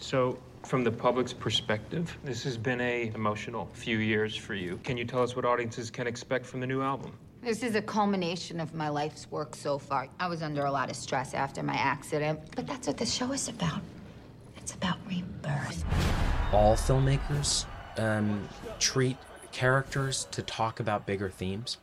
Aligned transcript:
So, 0.00 0.38
from 0.64 0.84
the 0.84 0.92
public's 0.92 1.32
perspective, 1.32 2.16
this 2.24 2.44
has 2.44 2.56
been 2.56 2.80
a 2.80 3.10
emotional 3.14 3.68
few 3.72 3.98
years 3.98 4.36
for 4.36 4.54
you. 4.54 4.78
Can 4.84 4.96
you 4.96 5.04
tell 5.04 5.22
us 5.22 5.34
what 5.34 5.44
audiences 5.44 5.90
can 5.90 6.06
expect 6.06 6.44
from 6.46 6.60
the 6.60 6.66
new 6.66 6.82
album? 6.82 7.12
This 7.42 7.62
is 7.62 7.74
a 7.74 7.82
culmination 7.82 8.60
of 8.60 8.74
my 8.74 8.88
life's 8.88 9.30
work 9.30 9.54
so 9.54 9.78
far. 9.78 10.08
I 10.20 10.28
was 10.28 10.42
under 10.42 10.64
a 10.64 10.70
lot 10.70 10.90
of 10.90 10.96
stress 10.96 11.34
after 11.34 11.62
my 11.62 11.74
accident, 11.74 12.40
but 12.54 12.66
that's 12.66 12.86
what 12.86 12.96
the 12.96 13.06
show 13.06 13.32
is 13.32 13.48
about. 13.48 13.80
It's 14.56 14.74
about 14.74 14.98
rebirth. 15.08 15.84
All 16.52 16.74
filmmakers 16.74 17.66
um, 17.98 18.48
treat 18.78 19.16
characters 19.54 20.26
to 20.30 20.42
talk 20.42 20.80
about 20.80 21.06
bigger 21.06 21.30
themes. 21.30 21.78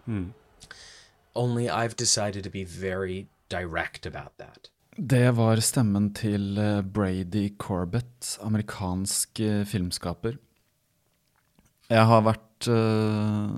Only 1.33 1.69
I've 1.69 1.95
decided 1.95 2.43
to 2.43 2.49
be 2.49 2.63
very 2.63 3.27
direct 3.49 4.05
about 4.05 4.37
that. 4.37 4.69
Det 4.97 5.31
var 5.31 5.61
stemmen 5.63 6.09
til 6.13 6.57
eh, 6.59 6.81
Brady 6.81 7.49
Corbett, 7.57 8.37
amerikansk 8.43 9.39
eh, 9.39 9.63
filmskaper. 9.65 10.35
Jeg 11.91 12.07
har 12.07 12.21
vært 12.23 12.67
uh, 12.71 13.55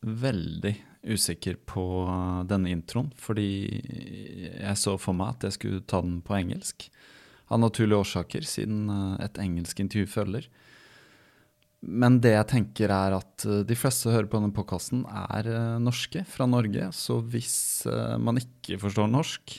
veldig 0.00 0.72
usikker 1.04 1.58
på 1.68 1.84
denne 2.48 2.70
introen, 2.72 3.10
fordi 3.20 3.48
jeg 3.76 4.80
så 4.80 4.94
for 4.96 5.16
meg 5.16 5.34
at 5.34 5.44
jeg 5.44 5.56
skulle 5.58 5.82
ta 5.84 6.00
den 6.00 6.22
på 6.24 6.32
engelsk. 6.38 6.86
Av 7.52 7.60
naturlige 7.60 8.00
årsaker, 8.06 8.46
siden 8.48 8.88
et 9.20 9.36
engelsk 9.42 9.84
intervju 9.84 10.08
følger. 10.14 10.48
Men 11.84 12.18
det 12.24 12.32
jeg 12.32 12.48
tenker 12.50 12.92
er 12.92 13.16
at 13.18 13.44
eh, 13.46 13.62
de 13.66 13.76
fleste 13.78 14.06
som 14.06 14.14
hører 14.14 14.28
på 14.30 14.40
denne 14.40 14.54
podkasten, 14.56 15.04
er 15.06 15.48
eh, 15.50 15.76
norske, 15.82 16.24
fra 16.28 16.48
Norge. 16.48 16.88
Så 16.96 17.20
hvis 17.32 17.58
eh, 17.90 18.16
man 18.18 18.40
ikke 18.40 18.78
forstår 18.80 19.10
norsk, 19.12 19.58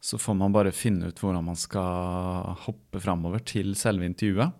så 0.00 0.18
får 0.20 0.36
man 0.40 0.54
bare 0.54 0.74
finne 0.74 1.10
ut 1.10 1.20
hvordan 1.20 1.44
man 1.50 1.58
skal 1.60 2.54
hoppe 2.64 3.02
framover 3.04 3.42
til 3.44 3.74
selve 3.76 4.06
intervjuet. 4.08 4.54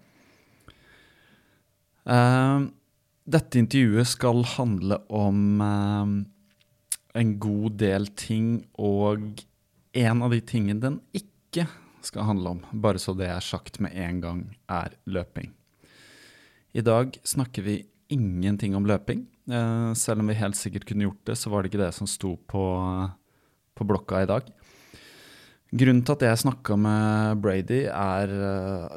Dette 3.31 3.61
intervjuet 3.61 4.09
skal 4.11 4.43
handle 4.57 4.99
om 5.17 5.63
en 5.63 7.31
god 7.41 7.79
del 7.81 8.11
ting, 8.21 8.51
og 8.77 9.41
en 9.97 10.27
av 10.27 10.35
de 10.37 10.43
tingene 10.45 10.83
den 10.83 10.99
ikke 11.17 11.65
skal 12.05 12.29
handle 12.29 12.57
om, 12.57 12.61
bare 12.85 13.01
så 13.01 13.17
det 13.17 13.31
er 13.33 13.45
sagt 13.45 13.81
med 13.81 13.97
en 13.97 14.21
gang, 14.25 14.45
er 14.69 14.97
løping. 15.09 15.55
I 16.73 16.83
dag 16.87 17.17
snakker 17.27 17.63
vi 17.67 17.81
ingenting 18.09 18.77
om 18.79 18.87
løping. 18.87 19.25
Eh, 19.51 19.93
selv 19.99 20.23
om 20.23 20.31
vi 20.31 20.39
helt 20.39 20.59
sikkert 20.59 20.87
kunne 20.87 21.09
gjort 21.09 21.25
det, 21.27 21.37
så 21.39 21.51
var 21.51 21.63
det 21.63 21.73
ikke 21.73 21.83
det 21.83 21.95
som 21.97 22.07
sto 22.07 22.37
på, 22.51 22.63
på 23.75 23.87
blokka 23.87 24.23
i 24.23 24.29
dag. 24.31 24.47
Grunnen 25.71 26.05
til 26.07 26.15
at 26.15 26.25
jeg 26.27 26.43
snakka 26.45 26.77
med 26.79 27.43
Brady, 27.43 27.83
er 27.91 28.35
eh, 28.51 28.97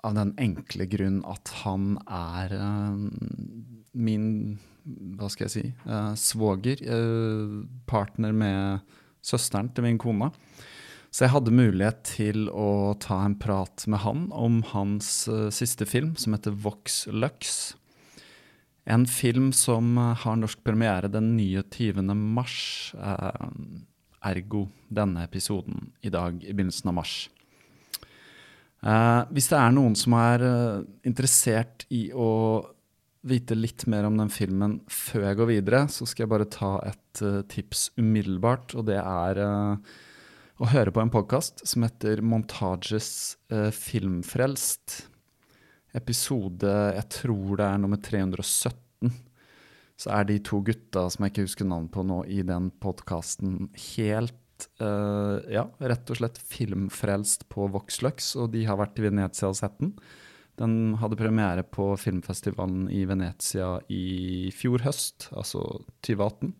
av 0.00 0.16
den 0.16 0.32
enkle 0.40 0.88
grunn 0.88 1.20
at 1.28 1.52
han 1.60 1.94
er 2.08 2.56
eh, 2.56 3.06
min 3.92 4.26
hva 5.20 5.28
skal 5.28 5.44
jeg 5.46 5.52
si 5.52 5.64
svoger. 6.18 6.80
partner 7.86 8.32
med 8.32 8.94
søsteren 9.22 9.68
til 9.76 9.84
min 9.84 9.98
kone. 10.00 10.30
Så 11.10 11.24
jeg 11.24 11.32
hadde 11.34 11.50
mulighet 11.54 12.04
til 12.06 12.44
å 12.54 12.94
ta 13.02 13.18
en 13.26 13.34
prat 13.38 13.82
med 13.90 14.04
han 14.04 14.28
om 14.30 14.60
hans 14.70 15.26
eh, 15.26 15.48
siste 15.50 15.86
film, 15.88 16.14
som 16.14 16.36
heter 16.36 16.54
Vox 16.54 17.02
Lux. 17.10 17.74
En 18.86 19.08
film 19.10 19.48
som 19.50 19.96
eh, 19.98 20.12
har 20.22 20.38
norsk 20.38 20.62
premiere 20.62 21.10
den 21.10 21.32
29. 21.34 22.04
mars. 22.14 22.94
eh, 22.94 23.48
ergo 24.20 24.66
denne 24.92 25.22
episoden 25.24 25.94
i 26.04 26.10
dag 26.12 26.42
i 26.44 26.52
begynnelsen 26.52 26.90
av 26.90 26.98
mars. 26.98 27.14
Hvis 28.80 29.48
det 29.48 29.56
er 29.56 29.72
noen 29.72 29.94
som 29.96 30.12
er 30.16 30.42
interessert 31.08 31.86
i 31.88 32.02
å 32.12 32.60
vite 33.24 33.56
litt 33.56 33.86
mer 33.88 34.04
om 34.08 34.20
den 34.20 34.28
filmen 34.32 34.74
før 34.92 35.24
jeg 35.24 35.38
går 35.40 35.50
videre, 35.54 35.80
så 35.88 36.04
skal 36.04 36.26
jeg 36.26 36.32
bare 36.34 36.48
ta 36.52 36.70
et 36.90 37.22
tips 37.48 37.86
umiddelbart, 37.96 38.76
og 38.76 38.90
det 38.92 39.00
er 39.00 39.40
eh, 40.60 40.72
hører 40.74 40.92
på 40.92 41.00
en 41.00 41.12
podkast 41.12 41.62
som 41.66 41.84
heter 41.86 42.20
Montages 42.20 43.38
eh, 43.52 43.70
Filmfrelst. 43.72 45.06
Episode 45.96 46.70
jeg 46.94 47.06
tror 47.10 47.56
det 47.58 47.66
er 47.66 47.80
nummer 47.80 48.00
317. 48.00 49.10
Så 50.00 50.12
er 50.12 50.28
de 50.28 50.38
to 50.44 50.60
gutta 50.64 51.06
som 51.12 51.24
jeg 51.24 51.34
ikke 51.34 51.46
husker 51.48 51.68
navn 51.68 51.88
på 51.92 52.04
nå, 52.06 52.22
i 52.28 52.42
den 52.46 52.70
podkasten 52.80 53.70
helt 53.96 54.68
eh, 54.80 55.36
Ja, 55.56 55.66
rett 55.80 56.12
og 56.12 56.20
slett 56.20 56.40
filmfrelst 56.40 57.48
på 57.52 57.68
Voxlux, 57.72 58.34
og 58.36 58.52
de 58.54 58.66
har 58.68 58.80
vært 58.80 59.00
i 59.00 59.08
Venezia 59.08 59.50
og 59.50 59.58
sett 59.58 59.80
den. 59.80 59.94
Den 60.60 60.96
hadde 61.00 61.16
premiere 61.16 61.64
på 61.64 61.94
filmfestivalen 61.96 62.90
i 62.92 63.06
Venezia 63.08 63.78
i 63.88 64.50
fjor 64.52 64.84
høst, 64.84 65.30
altså 65.32 65.64
2018. 66.04 66.52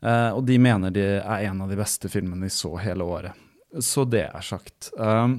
Eh, 0.00 0.30
og 0.32 0.44
de 0.48 0.56
mener 0.60 0.92
det 0.94 1.08
er 1.20 1.46
en 1.48 1.60
av 1.64 1.70
de 1.70 1.78
beste 1.80 2.08
filmene 2.12 2.48
de 2.48 2.54
så 2.54 2.72
hele 2.80 3.04
året. 3.04 3.36
Så 3.80 4.06
det 4.08 4.24
er 4.26 4.42
sagt. 4.42 4.90
Uh, 4.98 5.38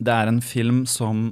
det 0.00 0.14
er 0.16 0.30
en 0.30 0.40
film 0.42 0.82
som 0.90 1.28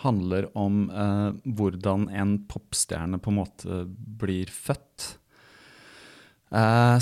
handler 0.00 0.46
om 0.58 0.86
uh, 0.88 1.34
hvordan 1.44 2.06
en 2.08 2.38
popstjerne 2.48 3.20
på 3.20 3.32
en 3.32 3.38
måte 3.42 3.82
blir 4.22 4.50
født. 4.52 5.18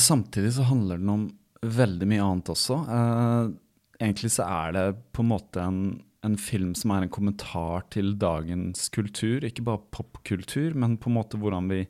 Samtidig 0.01 0.55
så 0.57 0.65
handler 0.65 0.97
den 0.97 1.11
om 1.13 1.25
veldig 1.61 2.07
mye 2.09 2.25
annet 2.25 2.51
også. 2.55 2.77
Egentlig 4.01 4.31
så 4.33 4.47
er 4.49 4.71
det 4.73 4.85
på 5.13 5.21
en 5.21 5.29
måte 5.29 5.61
en, 5.61 5.81
en 6.25 6.39
film 6.41 6.71
som 6.79 6.95
er 6.95 7.05
en 7.05 7.13
kommentar 7.13 7.85
til 7.93 8.15
dagens 8.17 8.87
kultur. 8.95 9.45
Ikke 9.45 9.67
bare 9.67 9.83
popkultur, 9.93 10.73
men 10.73 10.97
på 10.97 11.11
en 11.11 11.19
måte 11.19 11.37
hvordan 11.43 11.69
vi 11.69 11.83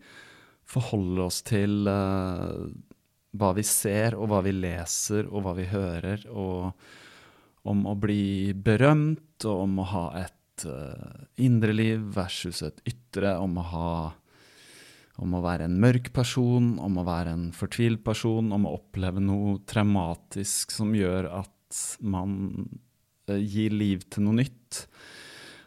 forholder 0.69 1.27
oss 1.27 1.43
til 1.47 1.89
uh, 1.89 2.69
hva 3.33 3.53
vi 3.57 3.65
ser, 3.67 4.17
og 4.19 4.31
hva 4.31 4.43
vi 4.45 4.55
leser, 4.57 5.29
og 5.31 5.47
hva 5.47 5.57
vi 5.57 5.69
hører, 5.71 6.27
og 6.31 6.73
om 7.69 7.85
å 7.87 7.95
bli 7.99 8.53
berømt, 8.55 9.45
og 9.47 9.67
om 9.67 9.79
å 9.83 9.89
ha 9.93 10.07
et 10.23 10.67
uh, 10.69 11.29
indre 11.41 11.75
liv 11.75 12.03
versus 12.15 12.63
et 12.67 12.83
ytre, 12.89 13.37
om 13.39 13.61
å 13.61 13.69
ha 13.73 13.95
om 15.23 15.35
å 15.37 15.43
være 15.45 15.67
en 15.69 15.75
mørk 15.79 16.09
person, 16.17 16.73
om 16.81 16.97
å 16.99 17.05
være 17.07 17.35
en 17.37 17.51
fortvilt 17.55 18.01
person, 18.05 18.49
om 18.55 18.65
å 18.67 18.79
oppleve 18.79 19.21
noe 19.23 19.59
traumatisk 19.69 20.73
som 20.75 20.95
gjør 20.97 21.29
at 21.43 21.83
man 22.01 22.65
uh, 23.31 23.37
gir 23.37 23.75
liv 23.77 24.07
til 24.11 24.27
noe 24.27 24.41
nytt. 24.41 24.87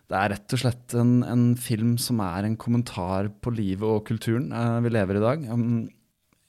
Det 0.06 0.18
er 0.18 0.34
rett 0.36 0.54
og 0.54 0.62
slett 0.62 0.94
en, 1.00 1.16
en, 1.26 1.46
film 1.58 1.96
som 2.02 2.20
er 2.22 2.46
en 2.46 2.58
kommentar 2.62 3.32
på 3.42 3.54
livet 3.56 3.86
og 3.88 4.04
kulturen 4.06 4.52
uh, 4.54 4.78
vi 4.86 4.92
lever 4.94 5.18
i 5.18 5.24
dag. 5.24 5.48
Um, 5.50 5.88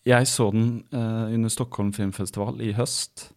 jeg 0.06 0.28
så 0.30 0.50
den 0.54 0.68
uh, 0.94 1.32
under 1.32 1.50
Stockholm 1.50 1.90
Filmfestival 1.96 2.60
i 2.62 2.74
høst. 2.76 3.30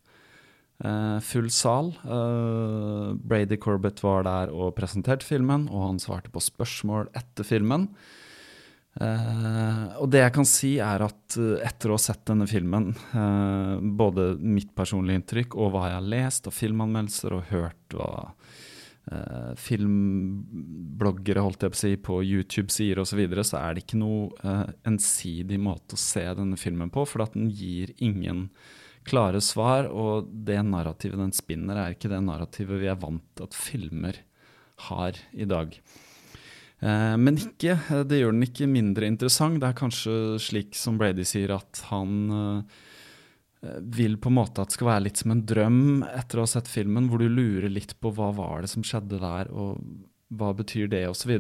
Uh, 0.84 1.18
full 1.24 1.50
sal. 1.52 1.94
Uh, 2.04 3.16
Brady 3.16 3.58
Corbett 3.60 4.04
var 4.04 4.28
der 4.28 4.52
og 4.54 4.76
presenterte 4.78 5.26
filmen, 5.26 5.70
og 5.72 5.88
han 5.88 6.02
svarte 6.04 6.32
på 6.34 6.44
spørsmål 6.44 7.14
etter 7.18 7.48
filmen. 7.48 7.90
og 9.00 10.08
det 10.12 10.20
jeg 10.20 10.34
kan 10.36 10.48
si, 10.50 10.70
er 10.84 11.04
at 11.06 11.36
etter 11.64 11.92
å 11.92 11.96
ha 11.96 12.02
sett 12.04 12.26
denne 12.28 12.48
filmen, 12.50 12.90
både 13.96 14.34
mitt 14.42 14.74
personlige 14.76 15.22
inntrykk 15.22 15.56
og 15.56 15.72
hva 15.72 15.86
jeg 15.88 15.96
har 15.96 16.10
lest 16.16 16.50
og 16.50 16.56
filmanmeldelser 16.58 17.38
og 17.38 17.46
hørt 17.54 17.96
hva 17.96 18.10
uh, 19.12 19.54
filmbloggere 19.60 21.44
holdt 21.44 21.66
jeg 21.66 21.74
på 21.74 21.78
å 21.78 21.82
si, 21.82 21.94
på 22.10 22.20
YouTube 22.24 22.74
sier 22.74 23.02
osv., 23.02 23.14
så, 23.14 23.20
videre, 23.20 23.46
så 23.48 23.60
er 23.62 23.76
det 23.76 23.86
ikke 23.86 24.02
noe 24.02 24.30
eh, 24.44 24.68
ensidig 24.90 25.60
måte 25.62 25.98
å 25.98 26.02
se 26.02 26.26
denne 26.38 26.60
filmen 26.60 26.92
på, 26.94 27.06
for 27.10 27.26
at 27.26 27.38
den 27.38 27.50
gir 27.52 27.94
ingen 27.98 28.48
klare 29.10 29.42
svar, 29.42 29.88
og 29.90 30.30
det 30.30 30.60
narrativet 30.68 31.22
den 31.22 31.34
spinner, 31.36 31.80
er 31.80 31.96
ikke 31.96 32.12
det 32.12 32.22
narrativet 32.26 32.82
vi 32.82 32.92
er 32.92 33.00
vant 33.00 33.26
til 33.34 33.48
at 33.48 33.58
filmer 33.58 34.22
har 34.90 35.18
i 35.34 35.48
dag. 35.50 35.74
Eh, 36.80 37.16
men 37.18 37.40
ikke, 37.42 37.80
det 38.08 38.22
gjør 38.22 38.36
den 38.36 38.46
ikke 38.46 38.70
mindre 38.70 39.10
interessant. 39.10 39.60
Det 39.62 39.72
er 39.72 39.82
kanskje 39.82 40.14
slik 40.44 40.78
som 40.78 41.00
Brady 41.02 41.26
sier, 41.28 41.58
at 41.58 41.84
han 41.90 42.30
Eh, 42.30 42.88
vil 43.80 44.18
på 44.18 44.32
en 44.32 44.38
måte 44.38 44.64
at 44.64 44.72
det 44.72 44.78
skal 44.78 44.88
være 44.88 45.06
litt 45.08 45.20
som 45.20 45.34
en 45.34 45.46
drøm 45.48 45.80
etter 46.08 46.40
å 46.40 46.46
ha 46.46 46.50
sett 46.50 46.70
filmen, 46.72 47.10
hvor 47.12 47.20
du 47.20 47.28
lurer 47.28 47.70
litt 47.72 47.98
på 48.00 48.12
hva 48.16 48.32
var 48.36 48.64
det 48.64 48.72
som 48.72 48.86
skjedde 48.86 49.20
der, 49.20 49.50
og 49.52 49.82
hva 50.30 50.54
betyr 50.56 50.88
det, 50.92 51.04
osv. 51.10 51.34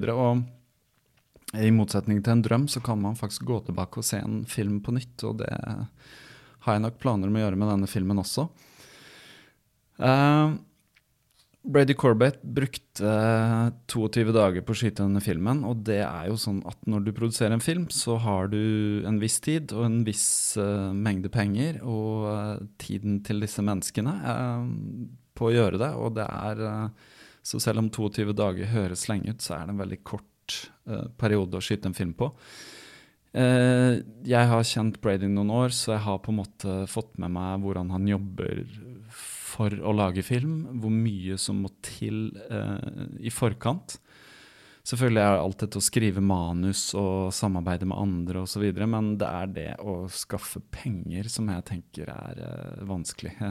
I 1.59 1.69
motsetning 1.73 2.19
til 2.23 2.35
en 2.35 2.43
drøm, 2.45 2.67
så 2.67 2.83
kan 2.83 2.99
man 3.01 3.17
faktisk 3.17 3.47
gå 3.47 3.61
tilbake 3.69 4.01
og 4.01 4.07
se 4.07 4.19
en 4.19 4.41
film 4.49 4.81
på 4.85 4.93
nytt, 4.97 5.15
og 5.29 5.39
det 5.43 5.51
har 6.65 6.75
jeg 6.75 6.83
nok 6.83 6.99
planer 6.99 7.31
om 7.31 7.39
å 7.39 7.45
gjøre 7.45 7.59
med 7.61 7.71
denne 7.71 7.89
filmen 7.89 8.19
også. 8.19 8.49
Uh, 9.99 10.59
Brady 11.63 11.93
Corbett 11.93 12.41
brukte 12.41 13.09
22 13.91 14.31
dager 14.31 14.63
på 14.63 14.71
å 14.71 14.77
skyte 14.79 15.03
denne 15.03 15.19
filmen, 15.23 15.65
og 15.67 15.81
det 15.89 15.99
er 16.05 16.29
jo 16.29 16.37
sånn 16.39 16.61
at 16.69 16.79
når 16.87 17.03
du 17.03 17.11
produserer 17.17 17.51
en 17.57 17.63
film, 17.63 17.89
så 17.91 18.15
har 18.23 18.47
du 18.53 19.03
en 19.07 19.19
viss 19.19 19.41
tid 19.43 19.73
og 19.75 19.83
en 19.89 19.99
viss 20.07 20.55
uh, 20.55 20.95
mengde 20.95 21.31
penger 21.33 21.81
og 21.83 22.29
uh, 22.31 22.63
tiden 22.79 23.19
til 23.27 23.43
disse 23.43 23.63
menneskene 23.65 24.15
uh, 24.23 24.63
på 25.35 25.49
å 25.49 25.53
gjøre 25.53 25.81
det, 25.83 25.91
og 25.99 26.15
det 26.15 26.27
er 26.27 26.65
Så 27.43 27.59
selv 27.59 27.79
om 27.79 27.87
22 27.89 28.33
dager 28.35 28.67
høres 28.67 29.07
lenge 29.07 29.31
ut, 29.31 29.41
så 29.41 29.55
er 29.55 29.65
det 29.65 29.73
en 29.73 29.79
veldig 29.79 30.03
kort 30.03 30.25
periode 31.17 31.55
å 31.55 31.63
skyte 31.63 31.87
en 31.87 31.95
film 31.95 32.11
på. 32.17 32.27
jeg 33.31 34.49
har 34.51 34.63
kjent 34.67 34.99
Brady 35.01 35.29
noen 35.29 35.49
år, 35.53 35.69
så 35.69 35.93
jeg 35.93 36.03
har 36.03 36.19
på 36.19 36.33
en 36.33 36.39
måte 36.41 36.75
fått 36.91 37.15
med 37.17 37.31
meg 37.31 37.61
hvordan 37.63 37.93
han 37.93 38.07
jobber 38.09 38.65
for 39.49 39.73
å 39.73 39.95
lage 39.95 40.23
film, 40.25 40.61
hvor 40.81 40.93
mye 40.93 41.37
som 41.41 41.63
må 41.65 41.73
til 41.85 42.29
eh, 42.49 43.09
i 43.25 43.33
forkant. 43.33 43.97
Selvfølgelig 44.89 45.21
er 45.21 45.37
alt 45.37 45.59
dette 45.61 45.77
å 45.77 45.83
skrive 45.83 46.21
manus 46.23 46.87
og 46.97 47.33
samarbeide 47.35 47.85
med 47.89 47.99
andre 47.99 48.45
osv., 48.45 48.63
men 48.89 49.11
det 49.21 49.27
er 49.27 49.51
det 49.53 49.71
å 49.83 50.07
skaffe 50.09 50.61
penger 50.73 51.27
som 51.29 51.49
jeg 51.51 51.65
tenker 51.67 52.09
er 52.13 52.39
eh, 52.45 52.85
vanskelig. 52.89 53.35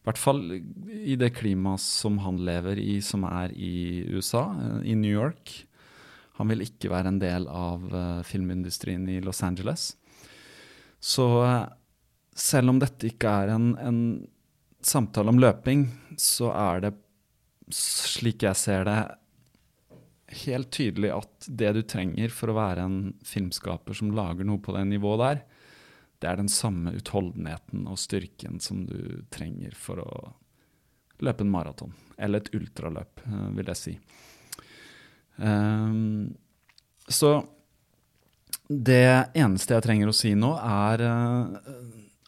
I 0.00 0.06
hvert 0.06 0.20
fall 0.20 0.44
i 0.52 1.16
det 1.20 1.32
klimaet 1.36 1.82
som 1.82 2.20
han 2.24 2.38
lever 2.46 2.78
i, 2.80 3.00
som 3.04 3.26
er 3.28 3.52
i 3.56 4.04
USA, 4.12 4.46
eh, 4.52 4.92
i 4.92 4.98
New 4.98 5.12
York. 5.12 5.56
Han 6.40 6.48
vil 6.52 6.64
ikke 6.64 6.92
være 6.92 7.10
en 7.12 7.20
del 7.20 7.48
av 7.52 7.82
eh, 7.90 8.20
filmindustrien 8.24 9.08
i 9.12 9.18
Los 9.24 9.42
Angeles. 9.44 9.90
Så 11.00 11.26
eh, 11.44 11.66
selv 12.36 12.72
om 12.72 12.78
dette 12.80 13.10
ikke 13.10 13.32
er 13.42 13.56
en, 13.56 13.72
en 13.80 13.98
samtale 14.86 15.32
om 15.32 15.40
løping, 15.40 15.86
så 16.18 16.50
er 16.56 16.84
det, 16.86 16.92
slik 17.74 18.44
jeg 18.46 18.58
ser 18.58 18.86
det, 18.88 18.98
helt 20.44 20.70
tydelig 20.70 21.10
at 21.10 21.48
det 21.48 21.72
du 21.74 21.80
trenger 21.82 22.30
for 22.34 22.52
å 22.52 22.58
være 22.58 22.84
en 22.86 22.98
filmskaper 23.26 23.96
som 23.98 24.12
lager 24.14 24.46
noe 24.46 24.62
på 24.62 24.74
det 24.76 24.84
nivået 24.86 25.22
der, 25.24 25.40
det 26.20 26.28
er 26.28 26.38
den 26.38 26.50
samme 26.52 26.92
utholdenheten 26.98 27.86
og 27.88 27.98
styrken 27.98 28.60
som 28.60 28.84
du 28.86 29.24
trenger 29.32 29.74
for 29.78 30.02
å 30.04 30.10
løpe 31.24 31.44
en 31.44 31.52
maraton. 31.52 31.94
Eller 32.20 32.42
et 32.42 32.52
ultraløp, 32.56 33.22
eh, 33.24 33.46
vil 33.56 33.72
jeg 33.72 33.80
si. 33.80 33.94
Um, 35.40 36.36
så 37.08 37.40
det 38.68 39.32
eneste 39.34 39.74
jeg 39.74 39.86
trenger 39.86 40.12
å 40.12 40.16
si 40.16 40.34
nå, 40.36 40.52
er 40.60 41.04
uh, 41.08 41.70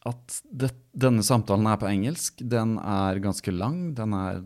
at 0.09 0.39
det, 0.51 0.73
denne 0.99 1.23
samtalen 1.23 1.69
er 1.71 1.79
på 1.79 1.87
engelsk. 1.87 2.41
Den 2.43 2.75
er 2.81 3.21
ganske 3.23 3.55
lang. 3.55 3.93
Den 3.95 4.17
er 4.19 4.41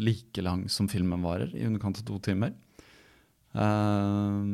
like 0.00 0.44
lang 0.44 0.64
som 0.72 0.88
filmen 0.88 1.24
varer, 1.24 1.52
i 1.52 1.66
underkant 1.68 2.00
av 2.00 2.06
to 2.08 2.16
timer. 2.24 2.54
Uh, 3.52 4.44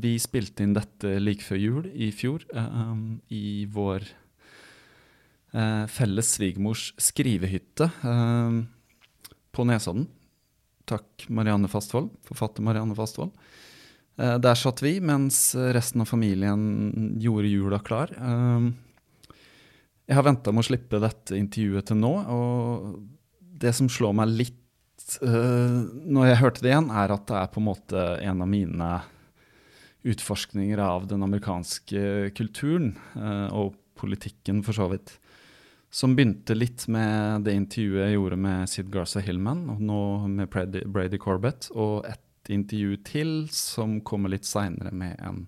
vi 0.00 0.14
spilte 0.22 0.64
inn 0.64 0.74
dette 0.74 1.18
like 1.22 1.46
før 1.46 1.62
jul 1.62 1.88
i 1.94 2.10
fjor, 2.14 2.46
uh, 2.54 2.94
i 3.30 3.66
vår 3.70 4.06
uh, 5.54 5.86
felles 5.90 6.34
svigermors 6.36 6.90
skrivehytte 6.98 7.90
på 9.50 9.66
Nesodden. 9.66 10.08
Takk, 10.90 11.28
Marianne 11.30 11.70
Fastvold, 11.70 12.10
forfatter 12.26 12.66
Marianne 12.66 12.96
Fastvold. 12.98 13.30
der 14.16 14.56
satt 14.58 14.82
vi 14.82 14.98
mens 15.00 15.54
resten 15.54 16.02
av 16.02 16.08
familien 16.10 17.18
gjorde 17.22 17.50
jula 17.50 17.78
klar. 17.78 18.10
Uh, 18.18 18.72
jeg 20.10 20.18
har 20.18 20.26
venta 20.26 20.50
med 20.50 20.64
å 20.64 20.66
slippe 20.66 20.98
dette 20.98 21.38
intervjuet 21.38 21.86
til 21.86 22.00
nå, 22.00 22.10
og 22.34 22.98
det 23.62 23.70
som 23.76 23.86
slår 23.92 24.16
meg 24.18 24.32
litt 24.34 25.16
uh, 25.22 25.86
når 25.86 26.32
jeg 26.32 26.40
hørte 26.40 26.64
det 26.64 26.72
igjen, 26.72 26.90
er 26.90 27.14
at 27.14 27.26
det 27.30 27.36
er 27.38 27.50
på 27.52 27.62
en 27.62 27.68
måte 27.68 28.06
en 28.18 28.42
av 28.42 28.50
mine 28.50 28.90
utforskninger 30.10 30.80
av 30.82 31.06
den 31.10 31.22
amerikanske 31.22 32.32
kulturen, 32.34 32.96
uh, 33.14 33.52
og 33.54 33.76
politikken 34.00 34.64
for 34.66 34.74
så 34.74 34.88
vidt. 34.90 35.14
Som 35.94 36.16
begynte 36.16 36.56
litt 36.56 36.88
med 36.90 37.46
det 37.46 37.54
intervjuet 37.58 38.08
jeg 38.08 38.16
gjorde 38.16 38.40
med 38.40 38.70
Sid 38.72 38.90
Garza 38.90 39.22
Hillman, 39.22 39.68
og 39.70 39.84
nå 39.84 40.02
med 40.26 40.50
Brady, 40.50 40.82
Brady 40.90 41.22
Corbett, 41.22 41.70
og 41.70 42.08
et 42.10 42.50
intervju 42.50 42.98
til 43.06 43.32
som 43.54 44.00
kommer 44.06 44.32
litt 44.32 44.48
seinere 44.48 44.90
med 44.90 45.14
en 45.22 45.44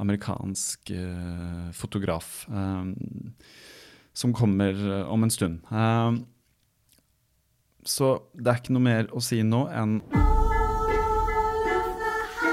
amerikansk 0.00 0.94
uh, 0.96 1.68
fotograf. 1.76 2.46
Um, 2.48 2.94
som 4.12 4.32
kommer 4.34 4.72
eh, 4.72 5.08
om 5.08 5.22
en 5.22 5.30
stund. 5.30 5.60
Uh, 5.72 6.12
så 7.84 8.18
det 8.34 8.46
er 8.46 8.60
ikke 8.60 8.74
noe 8.76 8.84
mer 8.84 9.08
å 9.12 9.20
si 9.24 9.42
nå 9.42 9.66
enn 9.72 10.00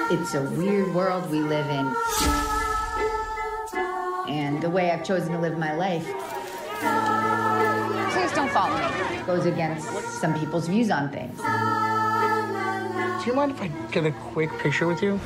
It's 0.10 0.34
a 0.34 0.42
weird 0.58 0.90
world 0.96 1.30
we 1.30 1.38
live 1.42 1.70
in. 1.70 1.86
And 4.28 4.60
the 4.60 4.70
way 4.70 4.90
I've 4.90 5.04
chosen 5.06 5.34
to 5.34 5.40
live 5.40 5.56
my 5.56 5.76
life. 5.76 6.06
Please 8.12 8.32
don't 8.34 8.50
follow 8.50 8.76
me. 8.76 9.22
Goes 9.28 9.46
against 9.46 9.88
some 10.20 10.34
people's 10.34 10.68
views 10.68 10.90
on 10.90 11.12
things. 11.12 11.38
Do 11.38 13.26
you 13.30 13.36
mind 13.36 13.52
if 13.52 13.62
I 13.62 13.68
get 13.92 14.08
a 14.08 14.12
quick 14.34 14.50
picture 14.58 14.88
with 14.88 15.04
you? 15.04 15.20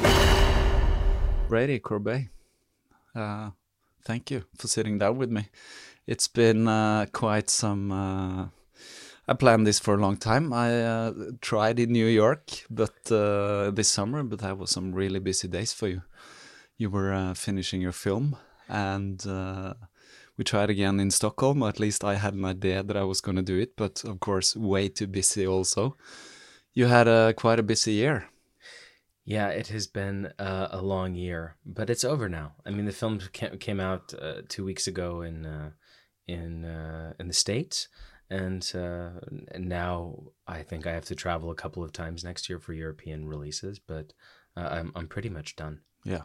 Brady 1.48 1.80
Corbet, 1.80 2.28
uh, 3.16 3.52
thank 4.04 4.32
you 4.32 4.44
for 4.58 4.68
sitting 4.68 4.98
down 4.98 5.18
with 5.18 5.30
me. 5.30 5.48
It's 6.06 6.28
been 6.28 6.68
uh, 6.68 7.06
quite 7.12 7.50
some. 7.50 7.92
Uh, 7.92 8.48
I 9.28 9.34
planned 9.34 9.66
this 9.66 9.80
for 9.80 9.94
a 9.94 10.02
long 10.02 10.18
time. 10.18 10.52
I 10.52 10.84
uh, 10.84 11.14
tried 11.40 11.80
in 11.80 11.92
New 11.92 12.08
York, 12.08 12.66
but 12.70 13.10
uh, 13.12 13.72
this 13.72 13.88
summer, 13.88 14.24
but 14.24 14.40
that 14.40 14.58
was 14.58 14.72
some 14.72 14.94
really 14.94 15.20
busy 15.20 15.48
days 15.48 15.72
for 15.72 15.88
you. 15.88 16.02
You 16.78 16.90
were 16.90 17.14
uh, 17.14 17.34
finishing 17.34 17.82
your 17.82 17.94
film, 17.94 18.36
and 18.68 19.26
uh, 19.26 19.76
we 20.38 20.44
tried 20.44 20.70
again 20.70 21.00
in 21.00 21.10
Stockholm. 21.10 21.64
At 21.64 21.80
least 21.80 22.04
I 22.04 22.16
had 22.16 22.34
an 22.34 22.44
idea 22.44 22.84
that 22.84 22.98
I 22.98 23.04
was 23.04 23.22
going 23.22 23.38
to 23.38 23.42
do 23.42 23.58
it, 23.58 23.78
but 23.78 24.04
of 24.04 24.20
course, 24.20 24.58
way 24.58 24.90
too 24.90 25.08
busy. 25.08 25.48
Also, 25.48 25.96
you 26.74 26.88
had 26.88 27.08
a 27.08 27.34
quite 27.34 27.60
a 27.60 27.64
busy 27.64 27.94
year. 27.94 28.28
Yeah, 29.26 29.48
it 29.48 29.68
has 29.68 29.88
been 29.88 30.34
a 30.38 30.82
long 30.82 31.16
year, 31.16 31.56
but 31.66 31.90
it's 31.90 32.04
over 32.04 32.28
now. 32.28 32.56
I 32.66 32.72
mean, 32.72 32.84
the 32.84 32.92
film 32.92 33.22
came 33.32 33.80
out 33.80 34.14
uh, 34.22 34.42
two 34.50 34.66
weeks 34.66 34.86
ago 34.86 35.22
in 35.22 35.46
uh, 35.46 35.70
in 36.28 36.66
uh, 36.66 37.14
in 37.20 37.28
the 37.28 37.34
states, 37.34 37.88
and, 38.30 38.72
uh, 38.74 39.20
and 39.52 39.68
now 39.68 40.24
I 40.48 40.64
think 40.64 40.88
I 40.88 40.94
have 40.94 41.06
to 41.06 41.16
travel 41.16 41.52
a 41.52 41.56
couple 41.56 41.84
of 41.84 41.92
times 41.92 42.24
next 42.24 42.50
year 42.50 42.60
for 42.60 42.74
European 42.74 43.28
releases. 43.28 43.80
But 43.80 44.14
uh, 44.56 44.68
I'm 44.72 44.92
I'm 44.96 45.08
pretty 45.08 45.30
much 45.30 45.56
done. 45.56 45.82
Yeah. 46.04 46.24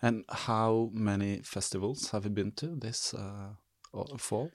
And 0.00 0.24
how 0.28 0.90
many 0.92 1.40
festivals 1.42 2.10
have 2.10 2.24
you 2.24 2.30
been 2.30 2.52
to 2.52 2.76
this 2.76 3.14
uh, 3.14 3.54
fall? 4.16 4.52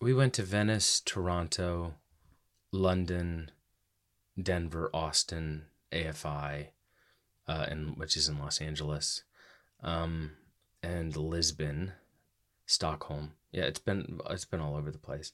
We 0.00 0.12
went 0.12 0.34
to 0.34 0.42
Venice, 0.42 1.00
Toronto, 1.00 1.94
London, 2.72 3.50
Denver, 4.40 4.90
Austin, 4.92 5.64
AFI, 5.92 6.68
uh, 7.46 7.66
and 7.68 7.96
which 7.96 8.16
is 8.16 8.28
in 8.28 8.38
Los 8.38 8.60
Angeles, 8.60 9.24
um, 9.82 10.32
and 10.82 11.16
Lisbon, 11.16 11.92
Stockholm. 12.66 13.32
Yeah, 13.52 13.64
it's 13.64 13.78
been 13.80 14.20
it's 14.30 14.44
been 14.44 14.60
all 14.60 14.76
over 14.76 14.90
the 14.90 14.98
place. 14.98 15.32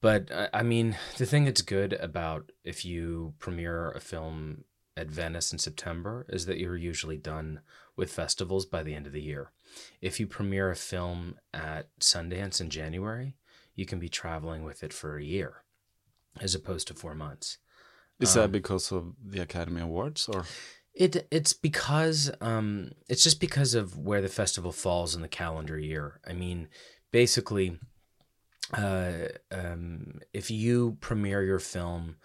But 0.00 0.30
I 0.32 0.48
I 0.52 0.62
mean, 0.62 0.96
the 1.18 1.26
thing 1.26 1.44
that's 1.44 1.62
good 1.62 1.92
about 1.94 2.52
if 2.64 2.84
you 2.84 3.34
premiere 3.38 3.90
a 3.90 4.00
film 4.00 4.64
at 4.96 5.08
Venice 5.08 5.52
in 5.52 5.58
September 5.58 6.26
is 6.28 6.46
that 6.46 6.58
you're 6.58 6.76
usually 6.76 7.18
done 7.18 7.60
with 7.96 8.12
festivals 8.12 8.64
by 8.64 8.82
the 8.82 8.94
end 8.94 9.06
of 9.06 9.12
the 9.12 9.22
year. 9.22 9.52
If 10.00 10.18
you 10.18 10.26
premiere 10.26 10.70
a 10.70 10.76
film 10.76 11.36
at 11.52 11.88
Sundance 12.00 12.60
in 12.60 12.70
January, 12.70 13.36
you 13.74 13.84
can 13.84 13.98
be 13.98 14.08
traveling 14.08 14.64
with 14.64 14.82
it 14.82 14.92
for 14.92 15.16
a 15.16 15.24
year 15.24 15.64
as 16.40 16.54
opposed 16.54 16.88
to 16.88 16.94
4 16.94 17.14
months. 17.14 17.58
Is 18.20 18.34
that 18.34 18.52
because 18.52 18.92
of 18.92 19.14
the 19.22 19.42
Academy 19.42 19.82
Awards 19.82 20.28
or? 20.28 20.44
It 20.94 21.28
it's 21.30 21.52
because 21.52 22.30
um 22.40 22.92
it's 23.06 23.22
just 23.22 23.38
because 23.38 23.74
of 23.74 23.98
where 23.98 24.22
the 24.22 24.28
festival 24.28 24.72
falls 24.72 25.14
in 25.14 25.20
the 25.20 25.28
calendar 25.28 25.78
year. 25.78 26.20
I 26.26 26.32
mean, 26.32 26.68
basically, 27.10 27.78
uh, 28.72 29.28
um, 29.50 30.20
if 30.32 30.50
you 30.50 30.96
premiere 31.00 31.42
your 31.42 31.58
film 31.58 32.16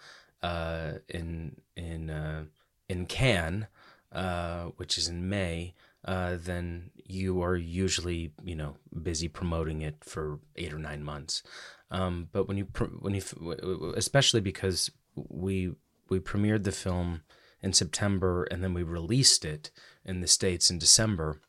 uh, 0.42 0.92
in 1.08 1.56
in 1.76 2.10
uh, 2.10 2.44
in 2.88 3.06
Cannes, 3.06 3.66
uh, 4.12 4.64
which 4.76 4.98
is 4.98 5.08
in 5.08 5.28
May, 5.28 5.74
uh, 6.04 6.36
then 6.38 6.90
you 7.06 7.42
are 7.42 7.56
usually 7.56 8.32
you 8.42 8.56
know 8.56 8.76
busy 9.02 9.28
promoting 9.28 9.82
it 9.82 10.04
for 10.04 10.40
eight 10.56 10.72
or 10.72 10.78
nine 10.78 11.02
months. 11.02 11.42
Um, 11.90 12.28
but 12.32 12.48
when 12.48 12.56
you 12.56 12.66
when 13.00 13.14
you 13.14 13.92
especially 13.96 14.40
because 14.40 14.90
we 15.14 15.74
we 16.08 16.20
premiered 16.20 16.64
the 16.64 16.72
film 16.72 17.22
in 17.62 17.72
September 17.72 18.44
and 18.44 18.62
then 18.62 18.74
we 18.74 18.82
released 18.82 19.44
it 19.44 19.70
in 20.04 20.20
the 20.20 20.26
states 20.26 20.70
in 20.70 20.78
December, 20.78 21.40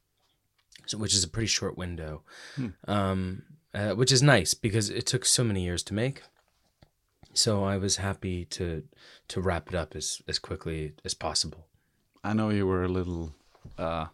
so, 0.86 0.98
which 0.98 1.14
is 1.14 1.24
a 1.24 1.28
pretty 1.28 1.48
short 1.48 1.78
window, 1.78 2.24
um, 2.88 3.44
uh, 3.74 3.92
which 3.92 4.12
is 4.12 4.22
nice 4.22 4.54
because 4.54 4.90
it 4.90 5.06
took 5.06 5.26
so 5.26 5.44
many 5.44 5.64
years 5.64 5.84
to 5.84 5.94
make. 5.94 6.24
So 7.34 7.64
I 7.64 7.78
was 7.78 7.98
happy 7.98 8.46
to 8.46 8.84
to 9.30 9.42
wrap 9.42 9.70
it 9.70 9.76
up 9.76 9.96
as 9.96 10.22
as 10.28 10.40
quickly 10.40 10.94
as 11.04 11.14
possible. 11.14 11.68
I 12.24 12.34
know 12.34 12.50
you 12.50 12.66
were 12.66 12.84
a 12.84 12.88
little, 12.90 13.34
uh, 13.78 14.06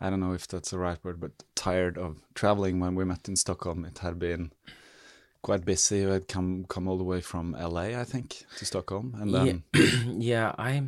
I 0.00 0.10
don't 0.10 0.20
know 0.20 0.34
if 0.34 0.46
that's 0.46 0.70
the 0.70 0.78
right 0.78 1.02
word, 1.02 1.20
but 1.20 1.32
tired 1.54 1.96
of 1.96 2.20
traveling 2.34 2.80
when 2.80 2.94
we 2.94 3.04
met 3.04 3.28
in 3.28 3.36
Stockholm. 3.36 3.84
It 3.84 3.98
had 3.98 4.18
been 4.18 4.52
quite 5.42 5.64
busy. 5.64 5.98
You 6.00 6.08
had 6.08 6.28
come 6.28 6.64
come 6.68 6.88
all 6.88 6.98
the 6.98 7.04
way 7.04 7.20
from 7.20 7.52
LA, 7.52 7.98
I 8.00 8.04
think, 8.04 8.44
to 8.58 8.64
Stockholm, 8.64 9.14
and 9.18 9.34
then 9.34 9.62
yeah, 9.74 9.90
yeah, 10.18 10.54
I 10.58 10.82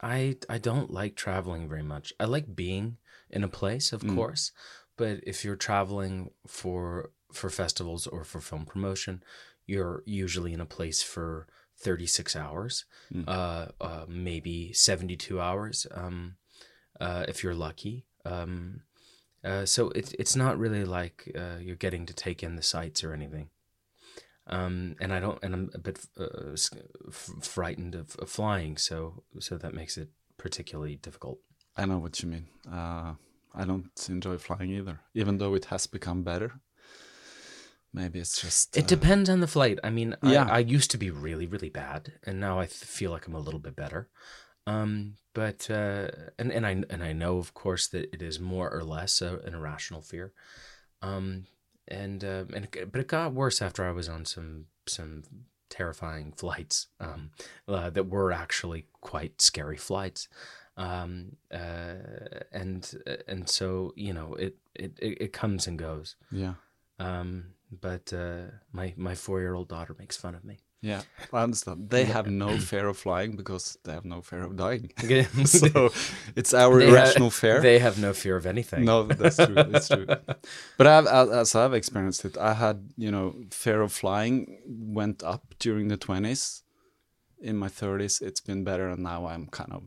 I 0.00 0.36
I 0.48 0.58
don't 0.58 0.92
like 0.92 1.14
traveling 1.16 1.68
very 1.68 1.82
much. 1.82 2.12
I 2.20 2.24
like 2.24 2.54
being 2.54 2.98
in 3.30 3.44
a 3.44 3.48
place, 3.48 3.92
of 3.92 4.02
course, 4.14 4.52
but 4.96 5.20
if 5.22 5.44
you're 5.44 5.56
traveling 5.56 6.30
for 6.46 7.10
for 7.32 7.50
festivals 7.50 8.06
or 8.06 8.24
for 8.24 8.40
film 8.40 8.64
promotion, 8.64 9.22
you're 9.66 10.02
usually 10.06 10.52
in 10.52 10.60
a 10.60 10.66
place 10.66 11.02
for 11.02 11.46
36 11.76 12.34
hours, 12.34 12.84
uh, 13.28 13.66
uh, 13.80 14.04
maybe 14.08 14.72
72 14.72 15.40
hours, 15.40 15.86
um, 15.92 16.36
uh, 17.00 17.24
if 17.28 17.42
you're 17.42 17.54
lucky. 17.54 18.06
Um, 18.24 18.82
uh, 19.44 19.64
so 19.64 19.90
it's 19.90 20.12
it's 20.18 20.34
not 20.34 20.58
really 20.58 20.84
like 20.84 21.30
uh, 21.38 21.58
you're 21.60 21.76
getting 21.76 22.06
to 22.06 22.14
take 22.14 22.42
in 22.42 22.56
the 22.56 22.62
sights 22.62 23.04
or 23.04 23.12
anything. 23.12 23.50
Um, 24.48 24.96
and 25.00 25.12
I 25.12 25.20
don't, 25.20 25.38
and 25.42 25.54
I'm 25.54 25.70
a 25.74 25.78
bit 25.78 26.00
uh, 26.18 26.56
frightened 27.40 27.94
of, 27.94 28.16
of 28.16 28.30
flying, 28.30 28.78
so 28.78 29.22
so 29.38 29.58
that 29.58 29.74
makes 29.74 29.96
it 29.96 30.08
particularly 30.38 30.96
difficult. 30.96 31.38
I 31.78 31.86
know 31.86 31.98
what 31.98 32.22
you 32.22 32.28
mean. 32.28 32.46
Uh, 32.70 33.14
I 33.54 33.64
don't 33.64 33.90
enjoy 34.08 34.36
flying 34.38 34.70
either, 34.70 35.00
even 35.14 35.38
though 35.38 35.54
it 35.54 35.66
has 35.66 35.86
become 35.86 36.22
better. 36.22 36.60
Maybe 37.92 38.18
it's 38.18 38.42
just 38.42 38.76
It 38.76 38.84
uh, 38.84 38.86
depends 38.86 39.30
on 39.30 39.40
the 39.40 39.46
flight. 39.46 39.78
I 39.82 39.90
mean, 39.90 40.14
Yeah. 40.22 40.44
I, 40.44 40.56
I 40.56 40.58
used 40.58 40.90
to 40.90 40.98
be 40.98 41.10
really, 41.10 41.46
really 41.46 41.70
bad, 41.70 42.12
and 42.24 42.38
now 42.38 42.58
I 42.60 42.66
feel 42.66 43.10
like 43.10 43.26
I'm 43.26 43.34
a 43.34 43.40
little 43.40 43.60
bit 43.60 43.74
better. 43.76 44.08
Um, 44.66 45.14
but 45.32 45.70
uh, 45.70 46.08
and 46.38 46.52
and 46.52 46.66
I 46.66 46.70
and 46.90 47.02
I 47.02 47.12
know, 47.12 47.38
of 47.38 47.54
course, 47.54 47.86
that 47.88 48.12
it 48.12 48.20
is 48.20 48.38
more 48.38 48.70
or 48.70 48.84
less 48.84 49.22
a, 49.22 49.38
an 49.46 49.54
irrational 49.54 50.02
fear. 50.02 50.32
Um, 51.00 51.46
and 51.86 52.22
uh, 52.22 52.44
and 52.54 52.64
it, 52.66 52.92
but 52.92 53.00
it 53.00 53.08
got 53.08 53.32
worse 53.32 53.62
after 53.62 53.88
I 53.88 53.92
was 53.92 54.08
on 54.08 54.26
some 54.26 54.66
some 54.86 55.22
terrifying 55.70 56.32
flights 56.32 56.88
um, 57.00 57.30
uh, 57.66 57.88
that 57.90 58.08
were 58.08 58.32
actually 58.32 58.86
quite 59.00 59.40
scary 59.40 59.76
flights. 59.76 60.28
Um, 60.78 61.36
uh, 61.52 61.94
and 62.52 62.80
and 63.26 63.48
so 63.48 63.92
you 63.96 64.12
know 64.14 64.34
it 64.34 64.54
it, 64.74 64.92
it 65.06 65.18
it 65.24 65.32
comes 65.32 65.66
and 65.68 65.78
goes. 65.78 66.16
yeah, 66.30 66.54
Um, 67.00 67.54
but 67.80 68.12
uh, 68.12 68.42
my 68.72 68.94
my 68.96 69.14
four 69.16 69.40
year 69.40 69.54
old 69.54 69.68
daughter 69.68 69.94
makes 69.98 70.16
fun 70.16 70.34
of 70.36 70.44
me. 70.44 70.56
yeah. 70.80 71.02
I 71.32 71.42
understand. 71.42 71.90
They 71.90 72.04
have 72.04 72.30
no 72.30 72.58
fear 72.70 72.86
of 72.88 72.96
flying 72.96 73.36
because 73.36 73.76
they 73.84 73.92
have 73.92 74.04
no 74.04 74.22
fear 74.22 74.44
of 74.44 74.54
dying. 74.56 74.92
So 75.46 75.90
it's 76.36 76.54
our 76.54 76.80
ha- 76.80 76.86
irrational 76.88 77.30
fear. 77.30 77.60
They 77.60 77.80
have 77.80 77.98
no 77.98 78.12
fear 78.12 78.36
of 78.36 78.46
anything. 78.46 78.84
No, 78.84 79.02
that's 79.02 79.36
true. 79.36 79.54
That's 79.72 79.88
true. 79.88 80.06
But 80.78 80.86
I've, 80.86 81.06
as 81.08 81.28
as 81.42 81.54
I've 81.54 81.74
experienced 81.76 82.24
it, 82.24 82.36
I 82.38 82.52
had 82.54 82.76
you 82.96 83.10
know 83.10 83.34
fear 83.50 83.82
of 83.82 83.92
flying 83.92 84.60
went 84.94 85.22
up 85.24 85.42
during 85.58 85.88
the 85.88 85.96
twenties. 85.96 86.62
In 87.40 87.56
my 87.56 87.68
thirties, 87.68 88.20
it's 88.20 88.40
been 88.46 88.64
better, 88.64 88.88
and 88.92 89.02
now 89.02 89.26
I'm 89.26 89.46
kind 89.46 89.72
of, 89.72 89.82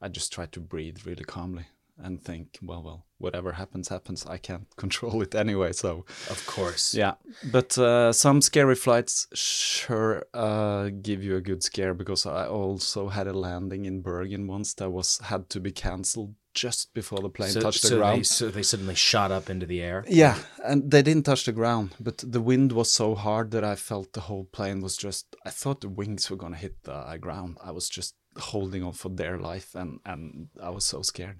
I 0.00 0.08
just 0.08 0.32
try 0.32 0.46
to 0.46 0.60
breathe 0.60 0.98
really 1.04 1.24
calmly 1.24 1.66
and 2.00 2.22
think, 2.22 2.58
well, 2.62 2.82
well, 2.82 3.06
whatever 3.18 3.52
happens, 3.52 3.88
happens. 3.88 4.24
I 4.26 4.38
can't 4.38 4.66
control 4.76 5.20
it 5.22 5.34
anyway, 5.34 5.72
so 5.72 6.04
Of 6.30 6.46
course. 6.46 6.94
yeah. 6.94 7.14
But 7.50 7.76
uh, 7.76 8.12
some 8.12 8.40
scary 8.40 8.76
flights 8.76 9.26
sure 9.34 10.24
uh, 10.32 10.90
give 11.02 11.24
you 11.24 11.36
a 11.36 11.40
good 11.40 11.62
scare 11.62 11.94
because 11.94 12.24
I 12.26 12.46
also 12.46 13.08
had 13.08 13.26
a 13.26 13.32
landing 13.32 13.84
in 13.86 14.02
Bergen 14.02 14.46
once 14.46 14.74
that 14.74 14.90
was 14.90 15.18
had 15.24 15.48
to 15.50 15.60
be 15.60 15.72
cancelled 15.72 16.34
just 16.54 16.92
before 16.94 17.20
the 17.20 17.28
plane 17.28 17.50
So, 17.50 17.60
touched 17.60 17.82
the 17.82 17.96
ground. 17.96 18.20
They, 18.20 18.22
so 18.24 18.48
they 18.48 18.62
suddenly 18.62 18.94
shot 18.94 19.30
up 19.30 19.50
into 19.50 19.66
the 19.66 19.80
air. 19.80 20.04
Yeah, 20.08 20.38
and 20.64 20.90
they 20.90 21.02
didn't 21.02 21.24
touch 21.24 21.44
the 21.44 21.52
ground, 21.52 21.94
but 22.00 22.18
the 22.18 22.40
wind 22.40 22.72
was 22.72 22.90
so 22.90 23.14
hard 23.14 23.50
that 23.52 23.64
I 23.64 23.76
felt 23.76 24.12
the 24.12 24.22
whole 24.22 24.44
plane 24.44 24.80
was 24.80 24.96
just. 24.96 25.36
I 25.44 25.50
thought 25.50 25.80
the 25.80 25.88
wings 25.88 26.30
were 26.30 26.36
gonna 26.36 26.56
hit 26.56 26.82
the 26.84 26.94
uh, 26.94 27.16
ground. 27.16 27.58
I 27.62 27.70
was 27.70 27.88
just 27.88 28.14
holding 28.38 28.82
on 28.82 28.92
for 28.92 29.08
their 29.10 29.38
life, 29.38 29.74
and 29.74 30.00
and 30.04 30.48
I 30.62 30.70
was 30.70 30.84
so 30.84 31.02
scared. 31.02 31.38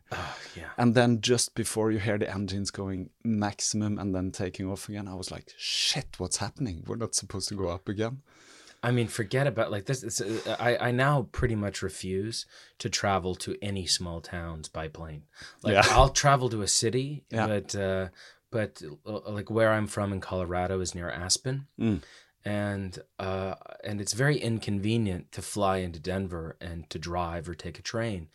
yeah. 0.56 0.70
And 0.76 0.94
then 0.94 1.20
just 1.20 1.54
before 1.54 1.90
you 1.92 1.98
hear 1.98 2.18
the 2.18 2.30
engines 2.32 2.70
going 2.70 3.10
maximum 3.24 3.98
and 3.98 4.14
then 4.14 4.30
taking 4.32 4.70
off 4.70 4.88
again, 4.88 5.08
I 5.08 5.14
was 5.14 5.30
like, 5.30 5.52
"Shit, 5.56 6.16
what's 6.18 6.38
happening? 6.38 6.84
We're 6.86 6.96
not 6.96 7.14
supposed 7.14 7.48
to 7.48 7.54
go 7.56 7.68
up 7.68 7.88
again." 7.88 8.22
I 8.80 8.92
mean, 8.92 9.08
forget 9.08 9.46
about 9.48 9.72
like 9.72 9.86
this. 9.86 10.02
It's, 10.04 10.20
uh, 10.20 10.56
I 10.60 10.88
I 10.88 10.90
now 10.92 11.28
pretty 11.32 11.56
much 11.56 11.82
refuse 11.82 12.46
to 12.78 12.88
travel 12.88 13.34
to 13.36 13.56
any 13.60 13.86
small 13.86 14.20
towns 14.20 14.68
by 14.68 14.88
plane. 14.88 15.22
Like 15.62 15.74
Yeah. 15.74 15.82
I'll 15.96 16.10
travel 16.10 16.48
to 16.50 16.62
a 16.62 16.68
city, 16.68 17.24
Yeah. 17.30 17.46
but 17.48 17.74
uh, 17.74 18.08
but 18.50 18.80
uh, 19.04 19.30
like 19.32 19.50
where 19.50 19.72
I'm 19.72 19.88
from 19.88 20.12
in 20.12 20.20
Colorado 20.20 20.80
is 20.80 20.94
near 20.94 21.10
Aspen, 21.10 21.66
Mm. 21.78 22.02
And 22.48 22.98
uh, 23.18 23.54
and 23.84 24.00
it's 24.00 24.14
very 24.14 24.38
inconvenient 24.38 25.32
to 25.32 25.42
fly 25.42 25.76
into 25.86 26.00
Denver 26.00 26.56
and 26.60 26.88
to 26.90 26.98
drive 26.98 27.48
or 27.48 27.54
take 27.54 27.78
a 27.78 27.82
train. 27.82 28.28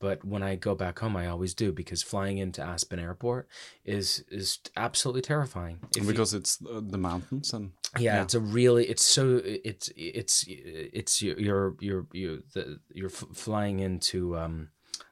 But 0.00 0.24
when 0.24 0.42
I 0.42 0.56
go 0.56 0.74
back 0.74 0.98
home, 1.00 1.14
I 1.22 1.26
always 1.28 1.54
do 1.54 1.72
because 1.72 2.02
flying 2.02 2.38
into 2.38 2.62
Aspen 2.62 2.98
Airport 2.98 3.48
is 3.84 4.24
is 4.30 4.58
absolutely 4.76 5.22
terrifying. 5.22 5.76
If 5.96 6.02
you- 6.04 6.08
because 6.10 6.34
it's 6.38 6.58
uh, 6.66 6.80
the 6.94 6.98
mountains 6.98 7.52
and 7.52 7.72
yeah, 7.98 8.16
Yeah. 8.16 8.22
it's 8.24 8.34
a 8.34 8.40
really 8.40 8.84
it's 8.92 9.04
so 9.04 9.40
it's 9.44 9.88
it's 9.96 10.44
it's 10.48 11.22
you're 11.22 11.74
you're 11.80 12.06
you're 12.12 12.38
the 12.54 12.80
you're 12.98 13.10
flying 13.44 13.80
into 13.80 14.36
um 14.42 14.68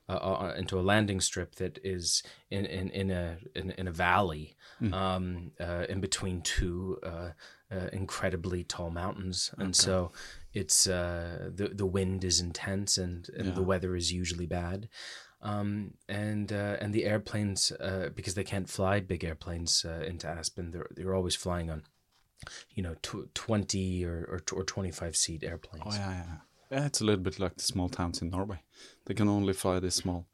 uh, 0.08 0.54
into 0.56 0.78
a 0.80 0.84
landing 0.92 1.20
strip 1.20 1.54
that 1.56 1.78
is 1.84 2.22
in 2.50 2.64
in, 2.66 2.88
in 2.90 3.10
a 3.10 3.36
in, 3.54 3.70
in 3.80 3.88
a 3.88 3.92
valley 3.92 4.56
um, 4.92 5.50
uh, 5.60 5.84
in 5.92 6.00
between 6.00 6.40
two 6.40 6.98
uh, 7.02 7.30
uh, 7.70 7.88
incredibly 7.92 8.64
tall 8.64 8.90
mountains, 8.90 9.52
and 9.58 9.74
so 9.76 10.12
it's 10.54 10.86
uh, 10.86 11.50
the 11.54 11.68
the 11.68 11.86
wind 11.86 12.24
is 12.24 12.40
intense 12.40 12.98
and, 12.98 13.28
and 13.36 13.48
the 13.54 13.62
weather 13.62 13.94
is 13.96 14.12
usually 14.12 14.46
bad. 14.46 14.88
Um, 15.40 15.94
and 16.08 16.52
uh, 16.52 16.76
and 16.80 16.92
the 16.92 17.04
airplanes 17.04 17.70
uh, 17.72 18.08
because 18.14 18.34
they 18.34 18.44
can't 18.44 18.68
fly 18.68 19.00
big 19.00 19.22
airplanes 19.22 19.84
uh, 19.84 20.04
into 20.04 20.26
Aspen 20.26 20.70
they're 20.72 20.88
they're 20.96 21.14
always 21.14 21.36
flying 21.36 21.70
on 21.70 21.84
you 22.74 22.82
know 22.82 22.96
tw- 23.02 23.32
20 23.34 24.04
or, 24.04 24.24
or 24.28 24.40
or 24.52 24.64
25 24.64 25.16
seat 25.16 25.44
airplanes 25.44 25.84
Oh 25.86 25.92
yeah, 25.92 26.10
yeah. 26.10 26.36
Yeah, 26.70 26.86
it's 26.86 27.00
a 27.00 27.04
little 27.04 27.22
bit 27.22 27.38
like 27.38 27.56
the 27.56 27.62
small 27.62 27.88
towns 27.88 28.20
in 28.20 28.30
Norway. 28.30 28.60
They 29.06 29.14
can 29.14 29.28
only 29.28 29.54
fly 29.54 29.78
this 29.80 29.94
small. 29.94 30.26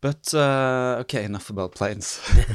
But 0.00 0.32
uh, 0.32 0.96
okay, 1.00 1.24
enough 1.24 1.50
about 1.50 1.74
planes. 1.74 2.20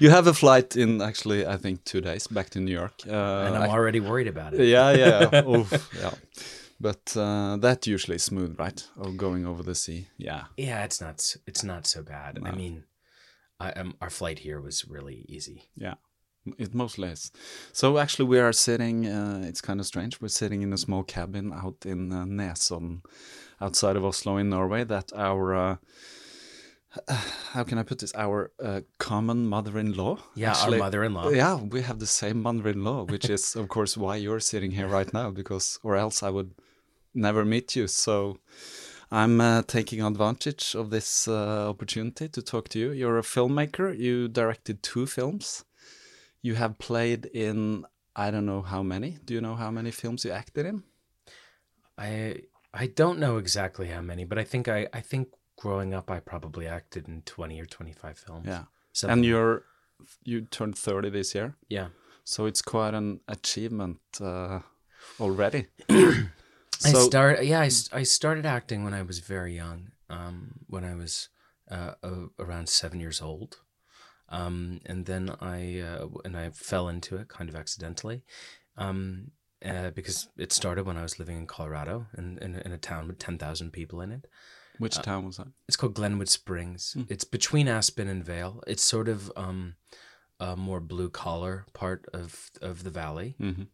you 0.00 0.10
have 0.10 0.26
a 0.26 0.34
flight 0.34 0.76
in 0.76 1.00
actually, 1.00 1.46
I 1.46 1.56
think, 1.56 1.84
two 1.84 2.00
days 2.00 2.26
back 2.26 2.50
to 2.50 2.60
New 2.60 2.72
York. 2.72 2.94
Uh, 3.06 3.46
and 3.46 3.56
I'm 3.56 3.70
already 3.70 4.00
worried 4.00 4.26
about 4.26 4.54
it. 4.54 4.66
yeah, 4.66 4.90
yeah, 4.90 5.44
Oof, 5.48 5.90
yeah. 5.96 6.14
But 6.80 7.16
uh, 7.16 7.58
that 7.58 7.86
usually 7.86 8.16
is 8.16 8.24
smooth, 8.24 8.58
right? 8.58 8.84
Or 8.96 9.12
going 9.12 9.46
over 9.46 9.62
the 9.62 9.76
sea. 9.76 10.08
Yeah, 10.18 10.44
Yeah, 10.56 10.84
it's 10.84 11.00
not 11.00 11.36
it's 11.46 11.62
not 11.62 11.86
so 11.86 12.02
bad. 12.02 12.40
I 12.44 12.50
mean, 12.50 12.84
I, 13.60 13.70
um, 13.72 13.94
our 14.00 14.10
flight 14.10 14.40
here 14.40 14.60
was 14.60 14.84
really 14.88 15.24
easy. 15.28 15.68
yeah. 15.76 15.94
It 16.58 16.74
mostly 16.74 17.08
is. 17.08 17.30
So 17.72 17.98
actually, 17.98 18.28
we 18.28 18.40
are 18.40 18.52
sitting. 18.52 19.06
Uh, 19.06 19.44
it's 19.46 19.60
kind 19.60 19.78
of 19.78 19.86
strange. 19.86 20.20
We're 20.20 20.26
sitting 20.26 20.62
in 20.62 20.72
a 20.72 20.76
small 20.76 21.04
cabin 21.04 21.52
out 21.52 21.86
in 21.86 22.12
uh, 22.12 23.64
outside 23.64 23.94
of 23.94 24.04
Oslo 24.04 24.38
in 24.38 24.48
Norway. 24.48 24.82
That 24.82 25.12
our 25.14 25.54
uh, 25.54 25.76
how 27.52 27.64
can 27.64 27.78
I 27.78 27.82
put 27.82 27.98
this? 27.98 28.12
Our 28.14 28.52
uh, 28.62 28.80
common 28.98 29.46
mother-in-law. 29.46 30.18
Yeah, 30.34 30.54
our 30.54 30.76
mother-in-law. 30.76 31.30
Yeah, 31.30 31.56
we 31.56 31.82
have 31.82 31.98
the 31.98 32.06
same 32.06 32.42
mother-in-law, 32.42 33.06
which 33.06 33.28
is 33.30 33.56
of 33.56 33.68
course 33.68 33.96
why 33.96 34.16
you're 34.16 34.40
sitting 34.40 34.72
here 34.72 34.88
right 34.88 35.12
now, 35.12 35.30
because 35.30 35.78
or 35.82 35.96
else 35.96 36.22
I 36.22 36.30
would 36.30 36.52
never 37.14 37.44
meet 37.44 37.76
you. 37.76 37.86
So 37.86 38.38
I'm 39.10 39.40
uh, 39.40 39.62
taking 39.62 40.02
advantage 40.02 40.74
of 40.74 40.90
this 40.90 41.28
uh, 41.28 41.68
opportunity 41.68 42.28
to 42.28 42.42
talk 42.42 42.68
to 42.70 42.78
you. 42.78 42.92
You're 42.92 43.18
a 43.18 43.22
filmmaker. 43.22 43.96
You 43.96 44.28
directed 44.28 44.82
two 44.82 45.06
films. 45.06 45.64
You 46.42 46.54
have 46.54 46.78
played 46.78 47.26
in 47.26 47.84
I 48.14 48.30
don't 48.30 48.46
know 48.46 48.62
how 48.62 48.82
many. 48.82 49.18
Do 49.24 49.34
you 49.34 49.40
know 49.40 49.54
how 49.54 49.70
many 49.70 49.90
films 49.90 50.24
you 50.24 50.32
acted 50.32 50.66
in? 50.66 50.82
I 51.96 52.42
I 52.74 52.86
don't 52.86 53.18
know 53.18 53.36
exactly 53.36 53.88
how 53.88 54.02
many, 54.02 54.24
but 54.24 54.38
I 54.38 54.44
think 54.44 54.68
I 54.68 54.88
I 54.92 55.00
think 55.00 55.28
growing 55.62 55.94
up 55.94 56.10
I 56.10 56.20
probably 56.20 56.66
acted 56.66 57.08
in 57.08 57.22
20 57.22 57.60
or 57.60 57.66
25 57.66 58.18
films. 58.18 58.46
Yeah. 58.46 58.64
Something 58.92 59.12
and 59.18 59.24
you're 59.24 59.62
you 60.24 60.40
turned 60.56 60.76
30 60.76 61.10
this 61.10 61.34
year. 61.34 61.54
yeah. 61.68 61.88
So 62.24 62.46
it's 62.46 62.62
quite 62.62 62.94
an 62.94 63.20
achievement 63.26 64.00
uh, 64.20 64.60
already. 65.20 65.66
I 65.90 66.90
So- 66.92 67.04
started 67.10 67.44
yeah, 67.46 67.60
I 68.00 68.04
started 68.04 68.46
acting 68.46 68.84
when 68.84 68.94
I 68.94 69.02
was 69.02 69.18
very 69.34 69.54
young. 69.54 69.80
Um 70.10 70.36
when 70.68 70.84
I 70.84 70.94
was 71.02 71.28
uh, 71.70 71.94
uh, 72.02 72.26
around 72.44 72.68
7 72.68 73.00
years 73.00 73.20
old. 73.22 73.60
Um 74.28 74.80
and 74.90 75.06
then 75.06 75.24
I 75.40 75.80
uh, 75.80 76.08
and 76.24 76.36
I 76.36 76.50
fell 76.50 76.88
into 76.88 77.16
it 77.20 77.28
kind 77.28 77.48
of 77.50 77.56
accidentally. 77.56 78.18
Um 78.76 79.30
uh, 79.64 79.90
because 79.94 80.28
it 80.36 80.52
started 80.52 80.86
when 80.86 80.96
I 80.96 81.02
was 81.02 81.18
living 81.20 81.36
in 81.38 81.46
Colorado 81.46 82.06
in, 82.18 82.36
in, 82.44 82.56
in 82.66 82.72
a 82.72 82.78
town 82.78 83.06
with 83.06 83.18
10,000 83.20 83.70
people 83.72 84.00
in 84.04 84.10
it. 84.10 84.26
Which 84.78 84.96
town 85.02 85.26
was 85.26 85.36
that? 85.36 85.48
It's 85.68 85.76
called 85.76 85.94
Glenwood 85.94 86.28
Springs. 86.28 86.96
It's 87.08 87.24
between 87.24 87.68
Aspen 87.68 88.08
and 88.08 88.24
Vail. 88.24 88.62
It's 88.66 88.82
sort 88.82 89.08
of 89.08 89.30
um, 89.36 89.74
a 90.40 90.56
more 90.56 90.80
blue 90.80 91.10
collar 91.10 91.66
part 91.72 92.06
of 92.12 92.50
of 92.60 92.82
the 92.84 92.90
valley. 92.90 93.36
Mhm. 93.40 93.66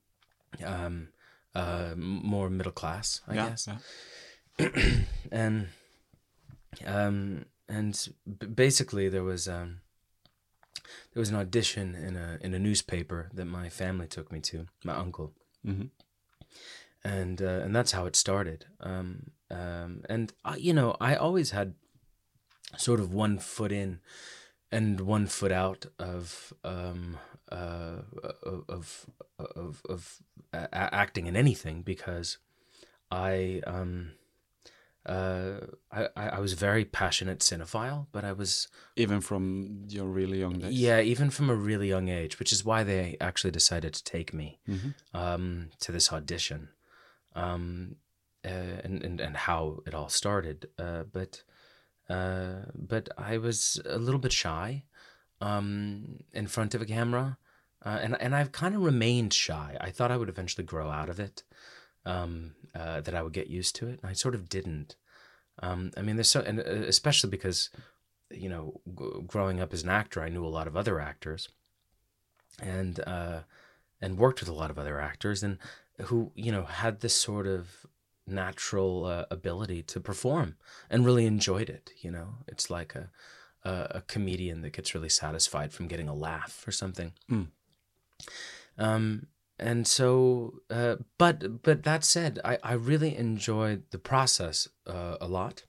Um, 0.65 1.09
uh, 1.55 1.95
more 1.97 2.51
middle 2.51 2.73
class, 2.73 3.21
I 3.29 3.35
yeah, 3.35 3.49
guess. 3.49 3.69
yeah. 4.59 4.99
And 5.33 5.69
um, 6.87 7.45
and 7.69 8.09
b- 8.39 8.47
basically 8.47 9.09
there 9.09 9.25
was 9.25 9.49
um, 9.49 9.81
there 11.13 11.21
was 11.21 11.31
an 11.31 11.37
audition 11.37 11.95
in 11.95 12.17
a 12.17 12.39
in 12.41 12.55
a 12.55 12.59
newspaper 12.59 13.31
that 13.35 13.45
my 13.47 13.69
family 13.69 14.07
took 14.07 14.31
me 14.33 14.41
to. 14.41 14.67
My 14.85 14.95
uncle 14.95 15.33
Mhm. 15.67 15.91
and 17.05 17.43
uh, 17.43 17.61
and 17.65 17.75
that's 17.75 17.93
how 17.93 18.07
it 18.07 18.17
started. 18.17 18.67
Um, 18.81 19.31
um, 19.51 20.03
and 20.09 20.33
I, 20.45 20.57
you 20.57 20.73
know, 20.73 20.97
I 21.01 21.15
always 21.17 21.51
had 21.53 21.75
sort 22.77 23.01
of 23.01 23.13
one 23.15 23.39
foot 23.39 23.73
in 23.73 24.01
and 24.71 25.01
one 25.01 25.27
foot 25.27 25.53
out 25.53 25.87
of 25.99 26.53
um, 26.65 27.19
uh, 27.51 28.03
of 28.43 28.65
of 28.69 29.07
of, 29.39 29.83
of 29.89 30.19
a- 30.53 30.69
a- 30.73 30.95
acting 30.95 31.27
in 31.27 31.37
anything 31.37 31.83
because 31.83 32.39
I 33.11 33.63
um, 33.67 34.13
uh, 35.07 35.61
I 35.91 36.09
I 36.17 36.41
was 36.41 36.53
a 36.53 36.57
very 36.57 36.85
passionate 36.85 37.39
cinephile, 37.39 38.07
but 38.13 38.25
I 38.25 38.33
was 38.33 38.69
Even 38.97 39.21
from 39.23 39.85
your 39.89 40.07
really 40.07 40.39
young 40.41 40.59
days. 40.59 40.73
yeah, 40.79 41.01
even 41.01 41.31
from 41.31 41.49
a 41.49 41.55
really 41.55 41.89
young 41.89 42.09
age, 42.09 42.39
which 42.39 42.53
is 42.53 42.65
why 42.65 42.85
they 42.85 43.17
actually 43.21 43.53
decided 43.53 43.95
to 43.95 44.05
take 44.05 44.35
me 44.35 44.61
Mhm. 44.69 44.95
um, 45.15 45.71
to 45.81 45.93
this 45.93 46.13
audition, 46.13 46.69
um, 47.35 47.97
and, 48.49 49.03
and 49.03 49.21
and 49.21 49.37
how 49.37 49.81
it 49.87 49.95
all 49.95 50.09
started. 50.09 50.69
Uh, 50.79 51.05
but 51.13 51.43
uh, 52.09 52.67
but 52.75 53.09
I 53.19 53.39
was 53.39 53.81
a 53.85 53.99
little 53.99 54.21
bit 54.21 54.33
shy 54.33 54.85
um, 55.41 56.21
in 56.33 56.47
front 56.47 56.75
of 56.75 56.83
a 56.83 56.87
camera, 56.87 57.39
uh, 57.85 57.99
and 58.03 58.21
and 58.21 58.35
I've 58.35 58.53
kind 58.53 58.75
of 58.75 58.83
remained 58.83 59.33
shy. 59.33 59.77
I 59.81 59.91
thought 59.91 60.11
I 60.11 60.17
would 60.17 60.29
eventually 60.29 60.65
grow 60.65 60.91
out 60.91 61.09
of 61.09 61.21
it, 61.21 61.43
um, 62.07 62.55
uh, 62.75 63.01
that 63.03 63.15
I 63.15 63.23
would 63.23 63.33
get 63.33 63.49
used 63.49 63.77
to 63.77 63.89
it, 63.89 64.01
and 64.03 64.11
I 64.11 64.15
sort 64.15 64.35
of 64.35 64.49
didn't. 64.49 64.97
Um, 65.61 65.91
I 65.97 66.03
mean, 66.03 66.17
there's 66.17 66.31
so, 66.31 66.41
and 66.41 66.61
uh, 66.61 66.87
especially 66.87 67.31
because 67.31 67.71
you 68.31 68.49
know, 68.49 68.81
g- 68.87 69.23
growing 69.27 69.61
up 69.61 69.73
as 69.73 69.83
an 69.83 69.89
actor, 69.89 70.23
I 70.23 70.29
knew 70.29 70.45
a 70.45 70.49
lot 70.49 70.67
of 70.67 70.77
other 70.77 71.01
actors, 71.01 71.49
and 72.61 73.01
uh, 73.07 73.41
and 74.01 74.19
worked 74.19 74.41
with 74.41 74.49
a 74.49 74.55
lot 74.55 74.71
of 74.71 74.79
other 74.79 75.01
actors, 75.01 75.43
and 75.43 75.59
who 76.05 76.33
you 76.35 76.53
know 76.53 76.65
had 76.65 77.01
this 77.01 77.15
sort 77.15 77.47
of 77.47 77.87
natural 78.31 79.05
uh, 79.05 79.25
ability 79.31 79.83
to 79.85 80.01
perform 80.01 80.57
and 80.91 81.05
really 81.05 81.27
enjoyed 81.27 81.69
it. 81.71 81.91
You 82.01 82.11
know, 82.11 82.29
it's 82.47 82.71
like 82.71 82.95
a 82.95 83.11
a, 83.65 83.87
a 83.97 84.01
comedian 84.03 84.63
that 84.63 84.73
gets 84.73 84.95
really 84.95 85.09
satisfied 85.09 85.73
from 85.73 85.89
getting 85.89 86.09
a 86.09 86.15
laugh 86.15 86.65
or 86.67 86.73
something. 86.73 87.13
Mm. 87.31 87.49
Um, 88.79 89.27
and 89.59 89.87
so, 89.87 90.61
uh, 90.71 90.97
but 91.19 91.63
but 91.63 91.83
that 91.83 92.05
said, 92.05 92.39
I 92.45 92.59
I 92.63 92.73
really 92.75 93.17
enjoyed 93.17 93.83
the 93.91 93.99
process 93.99 94.69
uh, 94.87 95.17
a 95.21 95.27
lot. 95.27 95.65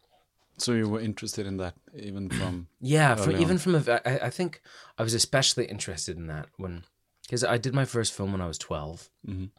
So 0.57 0.73
you 0.73 0.89
were 0.89 0.99
interested 0.99 1.47
in 1.47 1.57
that 1.57 1.75
even 1.95 2.29
from 2.39 2.67
Yeah, 2.79 3.15
from, 3.15 3.35
even 3.35 3.57
from 3.57 3.75
a, 3.75 4.01
I, 4.05 4.27
I 4.27 4.29
think 4.29 4.61
I 4.97 5.03
was 5.03 5.13
especially 5.13 5.65
interested 5.65 6.17
in 6.17 6.27
that 6.27 6.47
when, 6.57 6.83
because 7.23 7.43
I 7.43 7.57
did 7.57 7.73
my 7.73 7.85
first 7.85 8.13
film 8.13 8.31
when 8.33 8.41
I 8.41 8.47
was 8.47 8.57
12 8.57 9.09
Mhm. 9.25 9.49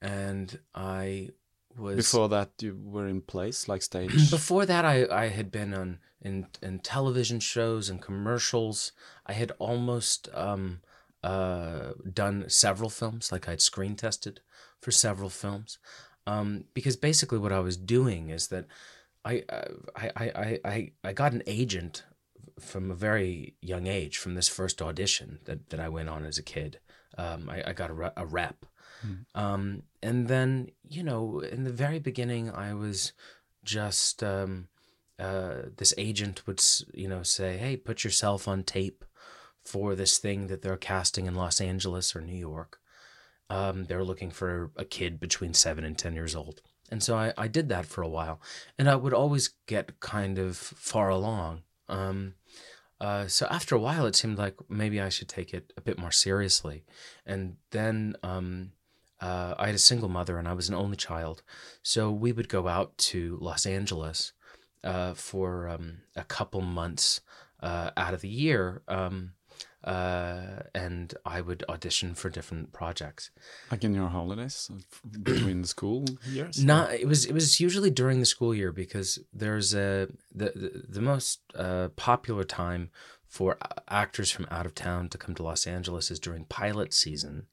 and 0.00 0.58
I 0.74 1.30
was 1.78 1.96
before 1.96 2.28
that 2.28 2.50
you 2.60 2.78
were 2.82 3.06
in 3.06 3.20
place 3.20 3.68
like 3.68 3.82
stage. 3.82 4.30
before 4.30 4.66
that 4.66 4.84
I, 4.84 5.06
I 5.10 5.28
had 5.28 5.50
been 5.50 5.74
on 5.74 5.98
in 6.20 6.46
in 6.62 6.80
television 6.80 7.40
shows 7.40 7.88
and 7.88 8.00
commercials. 8.00 8.92
I 9.26 9.32
had 9.32 9.52
almost 9.58 10.28
um 10.34 10.80
uh 11.22 11.92
done 12.12 12.48
several 12.48 12.90
films, 12.90 13.32
like 13.32 13.48
I'd 13.48 13.60
screen 13.60 13.96
tested 13.96 14.40
for 14.80 14.90
several 14.90 15.30
films. 15.30 15.78
Um, 16.28 16.64
because 16.74 16.96
basically 16.96 17.38
what 17.38 17.52
I 17.52 17.60
was 17.60 17.76
doing 17.76 18.30
is 18.30 18.48
that 18.48 18.66
I 19.24 19.44
uh, 19.48 19.68
I, 19.94 20.10
I, 20.16 20.24
I, 20.24 20.60
I 20.64 20.92
I 21.04 21.12
got 21.12 21.32
an 21.32 21.42
agent 21.46 22.04
from 22.58 22.90
a 22.90 22.94
very 22.94 23.54
young 23.60 23.86
age 23.86 24.18
from 24.18 24.34
this 24.34 24.48
first 24.48 24.80
audition 24.80 25.40
that, 25.44 25.70
that 25.70 25.80
I 25.80 25.88
went 25.88 26.08
on 26.08 26.24
as 26.24 26.38
a 26.38 26.42
kid. 26.42 26.80
Um, 27.18 27.48
I, 27.50 27.62
I 27.68 27.72
got 27.72 27.90
a, 27.90 27.94
re- 27.94 28.10
a 28.16 28.26
rep. 28.26 28.64
Um, 29.34 29.82
and 30.02 30.28
then, 30.28 30.70
you 30.88 31.02
know, 31.02 31.40
in 31.40 31.64
the 31.64 31.72
very 31.72 31.98
beginning, 31.98 32.50
I 32.50 32.74
was 32.74 33.12
just, 33.64 34.22
um, 34.22 34.68
uh, 35.18 35.62
this 35.76 35.94
agent 35.96 36.46
would, 36.46 36.62
you 36.92 37.08
know, 37.08 37.22
say, 37.22 37.56
hey, 37.56 37.76
put 37.76 38.04
yourself 38.04 38.46
on 38.46 38.62
tape 38.62 39.04
for 39.64 39.94
this 39.94 40.18
thing 40.18 40.46
that 40.46 40.62
they're 40.62 40.76
casting 40.76 41.26
in 41.26 41.34
Los 41.34 41.60
Angeles 41.60 42.14
or 42.14 42.20
New 42.20 42.36
York. 42.36 42.78
Um, 43.48 43.84
they're 43.84 44.04
looking 44.04 44.30
for 44.30 44.70
a 44.76 44.84
kid 44.84 45.20
between 45.20 45.54
seven 45.54 45.84
and 45.84 45.96
10 45.96 46.14
years 46.14 46.34
old. 46.34 46.62
And 46.90 47.02
so 47.02 47.16
I, 47.16 47.32
I 47.36 47.48
did 47.48 47.68
that 47.68 47.86
for 47.86 48.02
a 48.02 48.08
while. 48.08 48.40
And 48.78 48.88
I 48.88 48.96
would 48.96 49.14
always 49.14 49.50
get 49.66 49.98
kind 50.00 50.38
of 50.38 50.56
far 50.56 51.08
along. 51.08 51.62
Um, 51.88 52.34
uh, 53.00 53.26
so 53.26 53.46
after 53.50 53.74
a 53.74 53.80
while, 53.80 54.06
it 54.06 54.16
seemed 54.16 54.38
like 54.38 54.56
maybe 54.68 55.00
I 55.00 55.08
should 55.08 55.28
take 55.28 55.52
it 55.52 55.72
a 55.76 55.80
bit 55.80 55.98
more 55.98 56.12
seriously. 56.12 56.84
And 57.24 57.56
then 57.70 58.16
um, 58.22 58.72
uh, 59.20 59.54
I 59.58 59.66
had 59.66 59.74
a 59.74 59.78
single 59.78 60.08
mother 60.08 60.38
and 60.38 60.46
I 60.48 60.52
was 60.52 60.68
an 60.68 60.74
only 60.74 60.96
child. 60.96 61.42
So 61.82 62.10
we 62.10 62.32
would 62.32 62.48
go 62.48 62.68
out 62.68 62.96
to 62.98 63.38
Los 63.40 63.66
Angeles 63.66 64.32
uh, 64.84 65.14
for 65.14 65.68
um, 65.68 65.98
a 66.14 66.24
couple 66.24 66.60
months 66.60 67.20
uh, 67.60 67.90
out 67.96 68.14
of 68.14 68.20
the 68.20 68.28
year. 68.28 68.82
Um, 68.88 69.32
uh, 69.84 70.62
and 70.74 71.14
I 71.24 71.40
would 71.40 71.64
audition 71.68 72.14
for 72.14 72.28
different 72.28 72.72
projects. 72.72 73.30
Like 73.70 73.84
in 73.84 73.94
your 73.94 74.08
holidays 74.08 74.68
uh, 74.72 75.18
between 75.22 75.62
the 75.62 75.68
school 75.68 76.04
years? 76.28 76.62
Not 76.62 76.92
it 76.92 77.06
was 77.06 77.24
it 77.24 77.32
was 77.32 77.60
usually 77.60 77.90
during 77.90 78.18
the 78.18 78.26
school 78.26 78.52
year 78.52 78.72
because 78.72 79.20
there's 79.32 79.74
a 79.74 80.08
the 80.34 80.52
the, 80.56 80.82
the 80.88 81.00
most 81.00 81.40
uh, 81.54 81.88
popular 81.94 82.42
time 82.42 82.90
for 83.28 83.58
actors 83.88 84.30
from 84.30 84.46
out 84.50 84.66
of 84.66 84.74
town 84.74 85.08
to 85.10 85.18
come 85.18 85.34
to 85.36 85.42
Los 85.42 85.66
Angeles 85.66 86.10
is 86.10 86.18
during 86.18 86.44
pilot 86.46 86.92
season, 86.92 87.46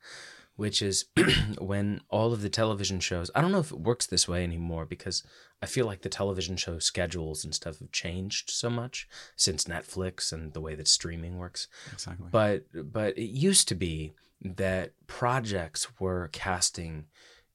which 0.56 0.82
is 0.82 1.06
when 1.60 2.02
all 2.10 2.34
of 2.34 2.42
the 2.42 2.50
television 2.50 3.00
shows. 3.00 3.32
I 3.34 3.42
don't 3.42 3.52
know 3.52 3.60
if 3.60 3.72
it 3.72 3.80
works 3.80 4.06
this 4.06 4.28
way 4.28 4.44
anymore 4.44 4.86
because 4.86 5.24
I 5.62 5.66
feel 5.66 5.86
like 5.86 6.02
the 6.02 6.10
television 6.10 6.58
show 6.58 6.80
schedules 6.80 7.44
and 7.44 7.56
stuff 7.56 7.80
have 7.80 7.92
changed 7.92 8.50
so 8.50 8.70
much 8.70 9.08
since 9.36 9.64
Netflix 9.66 10.32
and 10.32 10.54
the 10.54 10.62
way 10.62 10.76
that 10.76 10.88
streaming 10.88 11.38
works. 11.38 11.68
Exactly. 11.92 12.28
But 12.32 12.66
but 12.92 13.18
it 13.18 13.30
used 13.30 13.68
to 13.70 13.76
be 13.76 14.14
that 14.42 14.92
projects 15.08 15.88
were 16.00 16.30
casting 16.34 17.06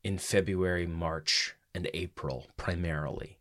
in 0.03 0.19
February, 0.19 0.87
March, 0.87 1.55
and 1.75 1.91
April 1.93 2.47
primarily, 2.57 3.39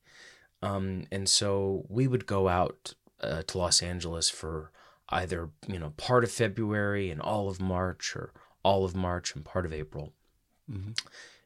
um, 0.62 1.06
and 1.12 1.30
so 1.30 1.86
we 1.88 2.08
would 2.08 2.26
go 2.26 2.48
out 2.48 2.93
uh, 3.22 3.43
to 3.48 3.58
Los 3.58 3.82
Angeles 3.82 4.30
for 4.30 4.72
either 5.10 5.50
you 5.67 5.80
know 5.80 5.91
part 5.98 6.24
of 6.24 6.32
February 6.32 7.10
and 7.10 7.22
all 7.22 7.48
of 7.50 7.62
March, 7.62 8.15
or 8.15 8.34
all 8.68 8.82
of 8.88 8.94
March 8.96 9.28
and 9.36 9.44
part 9.54 9.66
of 9.66 9.72
April, 9.82 10.08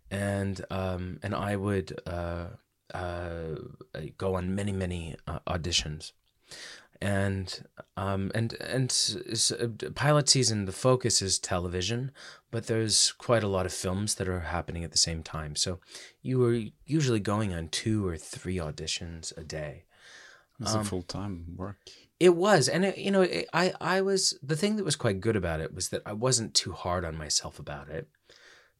and 0.10 0.56
um, 0.70 1.04
and 1.24 1.34
I 1.50 1.56
would 1.66 1.90
uh, 2.06 2.48
uh, 2.94 3.56
go 4.18 4.30
on 4.36 4.56
many 4.56 4.72
many 4.72 5.16
uh, 5.28 5.40
auditions. 5.54 6.14
And 7.04 7.48
um 7.98 8.32
and 8.36 8.50
and 8.78 8.90
uh, 9.60 9.90
pilot 9.96 10.30
season 10.30 10.66
the 10.66 10.80
focus 10.88 11.22
is 11.28 11.40
television 11.40 12.12
but 12.52 12.68
there's 12.68 13.14
quite 13.14 13.44
a 13.44 13.48
lot 13.48 13.66
of 13.66 13.74
films 13.74 14.16
that 14.16 14.28
are 14.28 14.42
happening 14.42 14.84
at 14.84 14.92
the 14.92 14.98
same 14.98 15.24
time. 15.24 15.56
So 15.56 15.80
you 16.22 16.38
were 16.38 16.60
usually 16.86 17.22
going 17.22 17.54
on 17.54 17.70
two 17.70 18.06
or 18.06 18.18
three 18.18 18.58
auditions 18.58 19.36
a 19.38 19.44
day. 19.44 19.86
It's 20.60 20.76
um, 20.76 20.82
a 20.82 20.84
full 20.84 21.02
time 21.02 21.56
work. 21.56 21.80
It 22.22 22.36
was 22.36 22.70
and 22.70 22.86
it, 22.86 22.98
you 23.00 23.10
know 23.10 23.24
it, 23.24 23.50
i 23.52 23.74
i 23.82 24.00
was 24.00 24.38
the 24.44 24.56
thing 24.56 24.76
that 24.76 24.86
was 24.86 24.96
quite 24.96 25.20
good 25.20 25.36
about 25.36 25.60
it 25.60 25.74
was 25.74 25.90
that 25.90 26.04
i 26.06 26.14
wasn't 26.14 26.54
too 26.54 26.72
hard 26.72 27.04
on 27.04 27.18
myself 27.18 27.58
about 27.58 27.90
it 27.90 28.08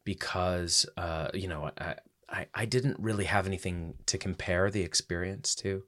because 0.04 0.86
uh 0.96 1.28
you 1.34 1.48
know 1.48 1.70
i 1.78 1.94
i, 2.28 2.46
I 2.54 2.64
didn't 2.64 2.98
really 3.08 3.24
have 3.24 3.46
anything 3.46 3.94
to 4.06 4.16
compare 4.16 4.70
the 4.70 4.82
experience 4.82 5.54
to. 5.56 5.82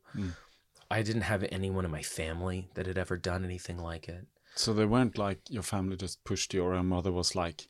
I 0.90 1.02
didn't 1.02 1.22
have 1.22 1.44
anyone 1.50 1.84
in 1.86 1.90
my 1.90 2.02
family 2.02 2.68
that 2.74 2.86
had 2.86 2.98
ever 2.98 3.16
done 3.16 3.42
anything 3.44 3.78
like 3.78 4.08
it. 4.08 4.26
So 4.54 4.72
they 4.72 4.84
weren't 4.84 5.16
like 5.18 5.40
your 5.48 5.62
family 5.62 5.96
just 5.96 6.22
pushed 6.24 6.52
you, 6.54 6.62
or 6.62 6.74
your 6.74 6.82
mother 6.82 7.10
was 7.10 7.34
like, 7.34 7.68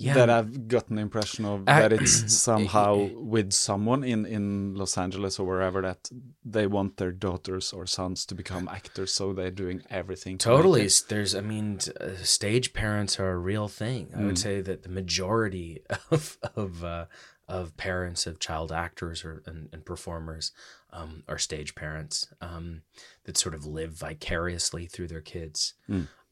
yeah 0.00 0.14
that 0.14 0.30
I've 0.30 0.68
gotten 0.68 0.96
the 0.96 1.02
impression 1.02 1.44
of 1.44 1.68
I- 1.68 1.80
that 1.82 1.92
it's 1.92 2.32
somehow 2.50 3.08
with 3.36 3.52
someone 3.52 4.02
in, 4.04 4.26
in 4.26 4.74
Los 4.74 4.96
Angeles 4.96 5.38
or 5.38 5.46
wherever 5.46 5.80
that 5.82 6.10
they 6.44 6.66
want 6.66 6.96
their 6.96 7.12
daughters 7.12 7.72
or 7.72 7.86
sons 7.86 8.24
to 8.26 8.34
become 8.34 8.68
actors, 8.68 9.12
so 9.12 9.32
they're 9.32 9.50
doing 9.50 9.82
everything. 9.90 10.38
to 10.38 10.44
Totally. 10.48 10.88
There's, 11.08 11.34
I 11.34 11.40
mean, 11.40 11.78
uh, 12.00 12.16
stage 12.22 12.72
parents 12.72 13.20
are 13.20 13.30
a 13.32 13.38
real 13.38 13.68
thing. 13.68 14.10
I 14.16 14.24
would 14.24 14.38
say 14.38 14.60
that 14.62 14.82
the 14.82 14.88
majority 14.88 15.82
of 16.10 16.38
of 16.56 16.82
uh, 16.84 17.04
of 17.48 17.76
parents 17.76 18.26
of 18.26 18.38
child 18.38 18.70
actors 18.72 19.24
or 19.24 19.42
and, 19.46 19.68
and 19.72 19.84
performers 19.84 20.52
um, 20.92 21.24
are 21.28 21.38
stage 21.38 21.74
parents 21.74 22.28
um, 22.40 22.82
that 23.24 23.36
sort 23.36 23.54
of 23.54 23.66
live 23.66 23.92
vicariously 23.92 24.86
through 24.86 25.08
their 25.08 25.20
kids. 25.20 25.74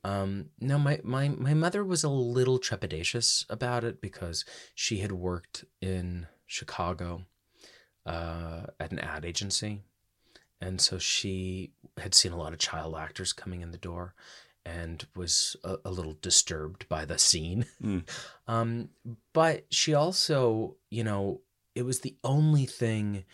Um, 0.04 0.50
no, 0.60 0.78
my, 0.78 1.00
my 1.02 1.28
my 1.28 1.54
mother 1.54 1.84
was 1.84 2.04
a 2.04 2.08
little 2.08 2.58
trepidatious 2.58 3.44
about 3.50 3.84
it 3.84 4.00
because 4.00 4.44
she 4.74 4.98
had 4.98 5.12
worked 5.12 5.64
in 5.80 6.26
Chicago 6.46 7.22
uh, 8.06 8.66
at 8.78 8.92
an 8.92 9.00
ad 9.00 9.24
agency, 9.24 9.82
and 10.60 10.80
so 10.80 10.98
she 10.98 11.72
had 11.98 12.14
seen 12.14 12.32
a 12.32 12.38
lot 12.38 12.52
of 12.52 12.58
child 12.58 12.96
actors 12.96 13.32
coming 13.32 13.60
in 13.60 13.72
the 13.72 13.78
door 13.78 14.14
and 14.64 15.06
was 15.16 15.56
a, 15.64 15.76
a 15.84 15.90
little 15.90 16.16
disturbed 16.20 16.88
by 16.88 17.04
the 17.04 17.18
scene. 17.18 17.66
um, 18.48 18.90
but 19.32 19.66
she 19.70 19.94
also, 19.94 20.76
you 20.90 21.02
know, 21.02 21.40
it 21.74 21.82
was 21.82 22.00
the 22.00 22.16
only 22.22 22.66
thing 22.66 23.24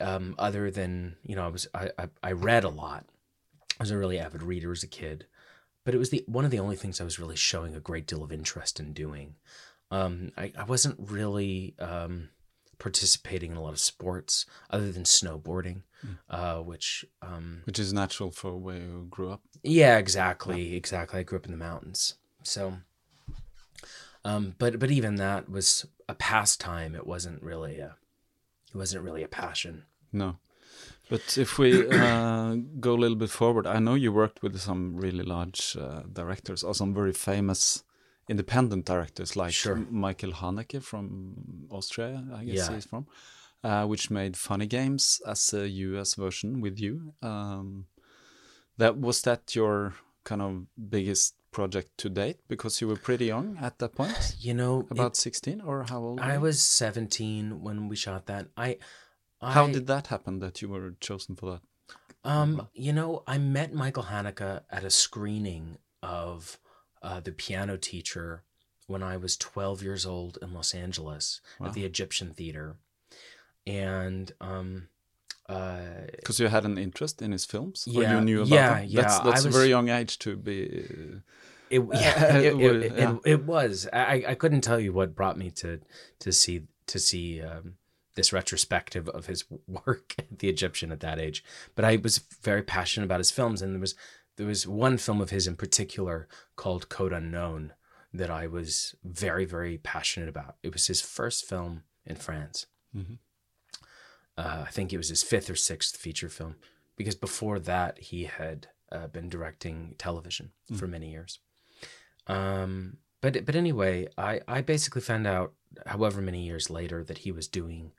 um, 0.00 0.34
other 0.38 0.70
than, 0.70 1.16
you 1.22 1.36
know, 1.36 1.44
I 1.44 1.48
was 1.48 1.68
I, 1.74 1.90
I, 1.98 2.08
I 2.22 2.32
read 2.32 2.64
a 2.64 2.68
lot. 2.70 3.04
I 3.78 3.82
was 3.82 3.90
a 3.90 3.98
really 3.98 4.18
avid 4.18 4.42
reader 4.42 4.72
as 4.72 4.82
a 4.82 4.88
kid, 4.88 5.26
but 5.84 5.94
it 5.94 5.98
was 5.98 6.10
the 6.10 6.24
one 6.26 6.44
of 6.44 6.50
the 6.50 6.58
only 6.60 6.76
things 6.76 7.00
I 7.00 7.04
was 7.04 7.18
really 7.18 7.36
showing 7.36 7.74
a 7.74 7.80
great 7.80 8.06
deal 8.06 8.22
of 8.22 8.32
interest 8.32 8.78
in 8.80 8.92
doing. 8.92 9.34
Um, 9.90 10.30
I, 10.36 10.52
I 10.56 10.64
wasn't 10.64 10.96
really 11.10 11.74
um, 11.80 12.28
participating 12.78 13.50
in 13.52 13.56
a 13.56 13.62
lot 13.62 13.72
of 13.72 13.80
sports 13.80 14.46
other 14.70 14.92
than 14.92 15.02
snowboarding, 15.02 15.82
uh, 16.28 16.58
which 16.58 17.04
um, 17.22 17.62
Which 17.64 17.78
is 17.78 17.92
natural 17.92 18.30
for 18.30 18.56
where 18.56 18.76
you 18.76 19.06
grew 19.10 19.30
up. 19.32 19.42
yeah, 19.62 19.98
exactly, 19.98 20.74
exactly. 20.76 21.20
I 21.20 21.22
grew 21.24 21.38
up 21.38 21.46
in 21.46 21.50
the 21.52 21.56
mountains, 21.58 22.14
so. 22.42 22.74
Um, 24.24 24.54
but 24.58 24.78
but 24.78 24.90
even 24.90 25.16
that 25.16 25.48
was 25.48 25.86
a 26.08 26.14
pastime. 26.14 26.94
It 26.94 27.06
wasn't 27.06 27.42
really 27.42 27.78
a, 27.78 27.96
it 28.72 28.76
wasn't 28.76 29.02
really 29.04 29.22
a 29.22 29.28
passion. 29.28 29.84
No. 30.12 30.36
But 31.10 31.36
if 31.38 31.58
we 31.58 31.88
uh, 31.88 32.54
go 32.78 32.94
a 32.94 33.00
little 33.02 33.16
bit 33.16 33.30
forward, 33.30 33.66
I 33.66 33.78
know 33.80 33.94
you 33.94 34.12
worked 34.12 34.42
with 34.42 34.58
some 34.60 34.96
really 34.96 35.24
large 35.24 35.76
uh, 35.76 36.02
directors 36.12 36.62
or 36.62 36.74
some 36.74 36.94
very 36.94 37.12
famous 37.12 37.82
independent 38.28 38.84
directors 38.86 39.34
like 39.36 39.52
Sure. 39.52 39.76
Michael 39.90 40.32
Haneke 40.32 40.80
from 40.82 41.66
Austria, 41.70 42.24
I 42.32 42.44
guess 42.44 42.56
Yeah. 42.68 42.74
he's 42.74 42.84
from, 42.86 43.06
uh, 43.64 43.86
which 43.86 44.08
made 44.10 44.36
Funny 44.36 44.66
Games 44.66 45.20
as 45.26 45.52
a 45.52 45.68
US 45.68 46.14
version 46.14 46.60
with 46.60 46.78
you. 46.78 47.12
Um, 47.22 47.86
that 48.78 48.96
was 48.96 49.22
that 49.22 49.56
your 49.56 49.94
kind 50.24 50.42
of 50.42 50.66
biggest 50.90 51.34
project 51.50 51.90
to 51.98 52.08
date 52.08 52.36
because 52.46 52.80
you 52.80 52.86
were 52.86 52.96
pretty 52.96 53.24
young 53.26 53.56
at 53.58 53.78
that 53.78 53.94
point, 53.96 54.36
You 54.38 54.54
know, 54.54 54.80
it- 54.82 54.92
about 54.92 55.16
sixteen 55.16 55.60
or 55.60 55.82
how 55.90 55.98
old? 55.98 56.20
were 56.20 56.24
I 56.34 56.38
was 56.38 56.62
seventeen 56.62 57.60
when 57.64 57.88
we 57.88 57.96
shot 57.96 58.26
that. 58.26 58.46
I, 58.56 58.78
I 59.40 59.52
How 59.52 59.66
did 59.66 59.86
that 59.86 60.08
happen 60.08 60.38
that 60.40 60.60
you 60.60 60.68
were 60.68 60.94
chosen 61.00 61.36
for 61.36 61.50
that? 61.52 61.62
Um, 62.22 62.68
you 62.74 62.92
know, 62.92 63.22
I 63.26 63.38
met 63.38 63.72
Michael 63.72 64.04
Haneke 64.04 64.60
at 64.70 64.84
a 64.84 64.90
screening 64.90 65.78
of 66.02 66.58
uh, 67.02 67.20
The 67.20 67.32
Piano 67.32 67.76
Teacher 67.78 68.42
when 68.86 69.02
I 69.02 69.16
was 69.16 69.36
12 69.36 69.82
years 69.82 70.04
old 70.04 70.36
in 70.42 70.52
Los 70.52 70.74
Angeles 70.74 71.40
at 71.64 71.72
the 71.74 71.84
Egyptian 71.84 72.34
Theater. 72.34 72.76
And 73.66 74.32
um, 74.40 74.88
uh, 75.48 75.80
Because 76.16 76.40
you 76.40 76.48
had 76.48 76.64
an 76.64 76.76
interest 76.76 77.22
in 77.22 77.32
his 77.32 77.44
films, 77.44 77.86
or 77.86 78.02
Yeah, 78.02 78.16
you 78.16 78.20
knew 78.24 78.40
about 78.42 78.50
yeah, 78.50 78.74
them. 78.74 78.86
yeah, 78.88 79.02
That's, 79.02 79.18
that's 79.20 79.44
a 79.44 79.50
very 79.50 79.68
young 79.68 79.88
age 79.88 80.18
to 80.20 80.36
be. 80.36 80.84
uh, 80.84 81.18
it, 81.70 81.82
yeah, 81.94 82.36
it, 82.36 82.60
it, 82.60 82.92
yeah. 82.98 83.16
it 83.24 83.44
was. 83.44 83.88
I, 83.92 84.24
I 84.28 84.34
couldn't 84.34 84.62
tell 84.62 84.80
you 84.80 84.92
what 84.92 85.14
brought 85.14 85.38
me 85.38 85.50
to 85.52 85.80
to 86.18 86.32
see 86.32 86.62
to 86.86 86.98
see 86.98 87.40
um, 87.40 87.74
this 88.14 88.32
retrospective 88.32 89.08
of 89.08 89.26
his 89.26 89.44
work 89.66 90.14
the 90.30 90.48
Egyptian 90.48 90.92
at 90.92 91.00
that 91.00 91.18
age. 91.18 91.44
But 91.74 91.84
I 91.84 91.96
was 91.96 92.18
very 92.42 92.62
passionate 92.62 93.06
about 93.06 93.20
his 93.20 93.30
films, 93.30 93.62
and 93.62 93.74
there 93.74 93.80
was 93.80 93.94
there 94.36 94.46
was 94.46 94.66
one 94.66 94.96
film 94.96 95.20
of 95.20 95.30
his 95.30 95.46
in 95.46 95.56
particular 95.56 96.28
called 96.56 96.88
Code 96.88 97.12
Unknown 97.12 97.72
that 98.12 98.30
I 98.30 98.46
was 98.46 98.94
very 99.04 99.44
very 99.44 99.78
passionate 99.78 100.28
about. 100.28 100.56
It 100.62 100.72
was 100.72 100.86
his 100.86 101.00
first 101.00 101.44
film 101.44 101.84
in 102.04 102.16
France. 102.16 102.66
Uh, 104.36 104.64
I 104.66 104.70
think 104.70 104.92
it 104.92 104.96
was 104.96 105.10
his 105.10 105.22
fifth 105.22 105.50
or 105.50 105.56
sixth 105.56 105.96
feature 105.96 106.28
film, 106.28 106.56
because 106.96 107.14
before 107.14 107.58
that 107.60 107.98
he 107.98 108.24
had 108.24 108.68
uh, 108.90 109.06
been 109.06 109.28
directing 109.28 109.94
television 109.98 110.50
for 110.76 110.86
many 110.86 111.10
years. 111.10 111.38
Um, 112.26 112.98
but 113.20 113.44
but 113.44 113.54
anyway, 113.54 114.08
I 114.16 114.40
I 114.48 114.60
basically 114.62 115.02
found 115.02 115.26
out, 115.26 115.52
however 115.86 116.20
many 116.20 116.44
years 116.44 116.70
later, 116.70 117.04
that 117.04 117.18
he 117.18 117.32
was 117.32 117.48
doing 117.48 117.92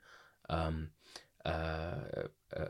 um, 0.48 0.90
uh, 1.44 1.94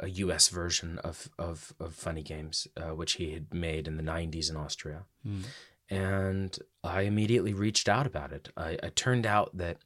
a 0.01 0.09
U.S. 0.09 0.49
version 0.49 0.99
of 0.99 1.29
of, 1.39 1.73
of 1.79 1.95
Funny 1.95 2.23
Games, 2.23 2.67
uh, 2.77 2.95
which 2.95 3.15
he 3.15 3.33
had 3.33 3.53
made 3.53 3.87
in 3.87 3.97
the 3.97 4.03
'90s 4.03 4.51
in 4.51 4.57
Austria, 4.57 5.05
and 5.91 6.59
I 6.83 7.03
immediately 7.03 7.53
reached 7.53 7.89
out 7.89 8.07
about 8.07 8.33
it. 8.33 8.49
I, 8.57 8.71
it 8.83 8.97
turned 8.97 9.27
out 9.27 9.57
that 9.57 9.79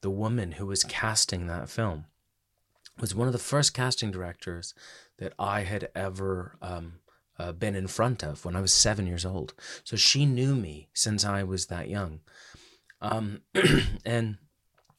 the 0.00 0.10
woman 0.10 0.52
who 0.52 0.66
was 0.66 0.84
casting 0.84 1.46
that 1.46 1.68
film 1.68 2.04
was 3.00 3.14
one 3.14 3.26
of 3.26 3.32
the 3.32 3.38
first 3.38 3.74
casting 3.74 4.10
directors 4.10 4.74
that 5.18 5.32
I 5.38 5.62
had 5.62 5.88
ever 5.94 6.56
um, 6.62 6.94
uh, 7.38 7.52
been 7.52 7.74
in 7.74 7.86
front 7.86 8.22
of 8.22 8.44
when 8.44 8.56
I 8.56 8.60
was 8.60 8.72
seven 8.72 9.06
years 9.06 9.24
old. 9.24 9.54
So 9.84 9.96
she 9.96 10.26
knew 10.26 10.54
me 10.54 10.88
since 10.92 11.24
I 11.24 11.42
was 11.42 11.66
that 11.66 11.88
young. 11.88 12.20
Um, 13.00 13.42
and 14.04 14.38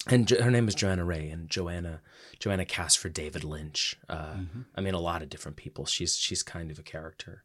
and 0.08 0.28
jo- 0.28 0.42
her 0.42 0.52
name 0.52 0.68
is 0.68 0.76
Johanna 0.76 1.06
Ray, 1.06 1.30
and 1.30 1.50
Johanna 1.50 2.02
Johanna 2.40 2.66
cast 2.66 2.98
for 2.98 3.10
David 3.10 3.44
Lynch. 3.44 3.98
Uh, 4.08 4.38
I 4.76 4.82
mean, 4.82 4.94
a 4.94 5.00
lot 5.00 5.22
of 5.22 5.30
different 5.30 5.58
people. 5.58 5.86
She's 5.86 6.18
she's 6.18 6.44
kind 6.44 6.72
of 6.72 6.80
a 6.80 6.84
character. 6.84 7.44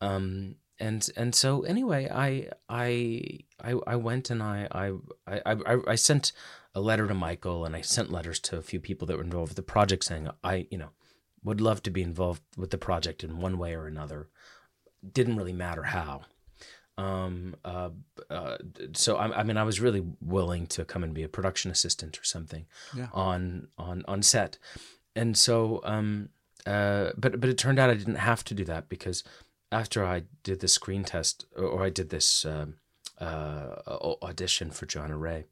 Um, 0.00 0.56
and 0.78 1.06
and 1.16 1.34
so 1.34 1.62
anyway, 1.62 2.08
I 2.10 2.48
I 2.68 3.40
I, 3.62 3.74
I 3.86 3.96
went 3.96 4.30
and 4.30 4.42
I, 4.42 4.66
I 4.70 4.92
I 5.26 5.40
I 5.66 5.76
I 5.88 5.94
sent 5.94 6.32
a 6.74 6.80
letter 6.80 7.06
to 7.06 7.14
Michael, 7.14 7.64
and 7.64 7.76
I 7.76 7.82
sent 7.82 8.12
letters 8.12 8.40
to 8.40 8.56
a 8.56 8.62
few 8.62 8.80
people 8.80 9.06
that 9.06 9.16
were 9.16 9.24
involved 9.24 9.50
with 9.50 9.56
the 9.56 9.62
project, 9.62 10.04
saying 10.04 10.28
I 10.42 10.66
you 10.70 10.78
know 10.78 10.90
would 11.44 11.60
love 11.60 11.82
to 11.82 11.90
be 11.90 12.02
involved 12.02 12.42
with 12.56 12.70
the 12.70 12.78
project 12.78 13.24
in 13.24 13.40
one 13.40 13.58
way 13.58 13.74
or 13.74 13.86
another. 13.86 14.28
Didn't 15.12 15.36
really 15.36 15.52
matter 15.52 15.84
how. 15.84 16.22
Um, 16.98 17.56
uh, 17.64 17.90
uh, 18.28 18.58
so 18.92 19.16
I, 19.16 19.40
I 19.40 19.42
mean, 19.42 19.56
I 19.56 19.62
was 19.62 19.80
really 19.80 20.04
willing 20.20 20.66
to 20.68 20.84
come 20.84 21.02
and 21.02 21.14
be 21.14 21.22
a 21.22 21.28
production 21.28 21.70
assistant 21.70 22.18
or 22.18 22.24
something 22.24 22.66
Yeah. 22.94 23.08
on 23.12 23.68
on 23.78 24.04
on 24.06 24.22
set, 24.22 24.58
and 25.16 25.36
so 25.38 25.80
um, 25.84 26.28
uh, 26.66 27.10
but 27.16 27.40
but 27.40 27.48
it 27.48 27.56
turned 27.56 27.78
out 27.78 27.88
I 27.90 27.94
didn't 27.94 28.16
have 28.16 28.44
to 28.44 28.54
do 28.54 28.64
that 28.64 28.88
because 28.88 29.24
after 29.72 30.04
I 30.04 30.24
did 30.42 30.60
the 30.60 30.68
screen 30.68 31.04
test 31.04 31.46
or, 31.56 31.64
or 31.64 31.82
I 31.84 31.90
did 31.90 32.10
this 32.10 32.44
um, 32.44 32.74
uh, 33.18 33.76
audition 34.22 34.70
for 34.70 34.84
Johanna 34.84 35.16
Ray, 35.16 35.44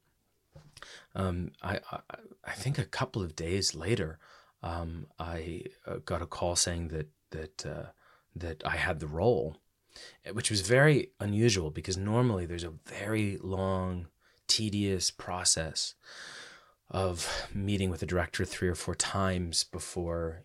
um, 1.15 1.51
I, 1.63 1.79
I 1.91 1.99
I 2.43 2.51
think 2.51 2.77
a 2.77 2.85
couple 2.85 3.21
of 3.23 3.35
days 3.35 3.73
later, 3.75 4.19
um, 4.61 5.07
I 5.17 5.63
uh, 5.87 5.97
got 6.05 6.21
a 6.21 6.27
call 6.27 6.55
saying 6.55 6.89
that 6.89 7.07
that 7.31 7.65
uh, 7.65 7.85
that 8.35 8.61
I 8.65 8.75
had 8.77 8.99
the 8.99 9.07
role, 9.07 9.57
which 10.33 10.49
was 10.49 10.61
very 10.61 11.11
unusual 11.19 11.71
because 11.71 11.97
normally 11.97 12.45
there's 12.45 12.63
a 12.63 12.73
very 12.85 13.37
long, 13.41 14.07
tedious 14.47 15.11
process 15.11 15.95
of 16.89 17.47
meeting 17.53 17.89
with 17.89 17.99
the 17.99 18.05
director 18.05 18.45
three 18.45 18.67
or 18.67 18.75
four 18.75 18.95
times 18.95 19.63
before 19.63 20.43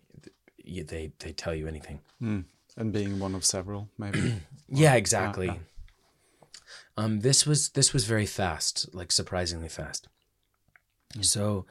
they 0.63 1.11
they 1.19 1.31
tell 1.31 1.55
you 1.55 1.67
anything. 1.67 1.99
Mm. 2.21 2.45
And 2.77 2.91
being 2.91 3.19
one 3.19 3.35
of 3.35 3.45
several, 3.45 3.89
maybe. 3.97 4.35
Yeah, 4.67 4.95
exactly. 4.95 5.45
yeah. 5.45 5.57
Um, 6.97 7.19
this 7.19 7.45
was 7.45 7.69
this 7.69 7.93
was 7.93 8.05
very 8.05 8.25
fast, 8.25 8.89
like 8.95 9.11
surprisingly 9.11 9.69
fast. 9.69 10.07
So, 11.21 11.67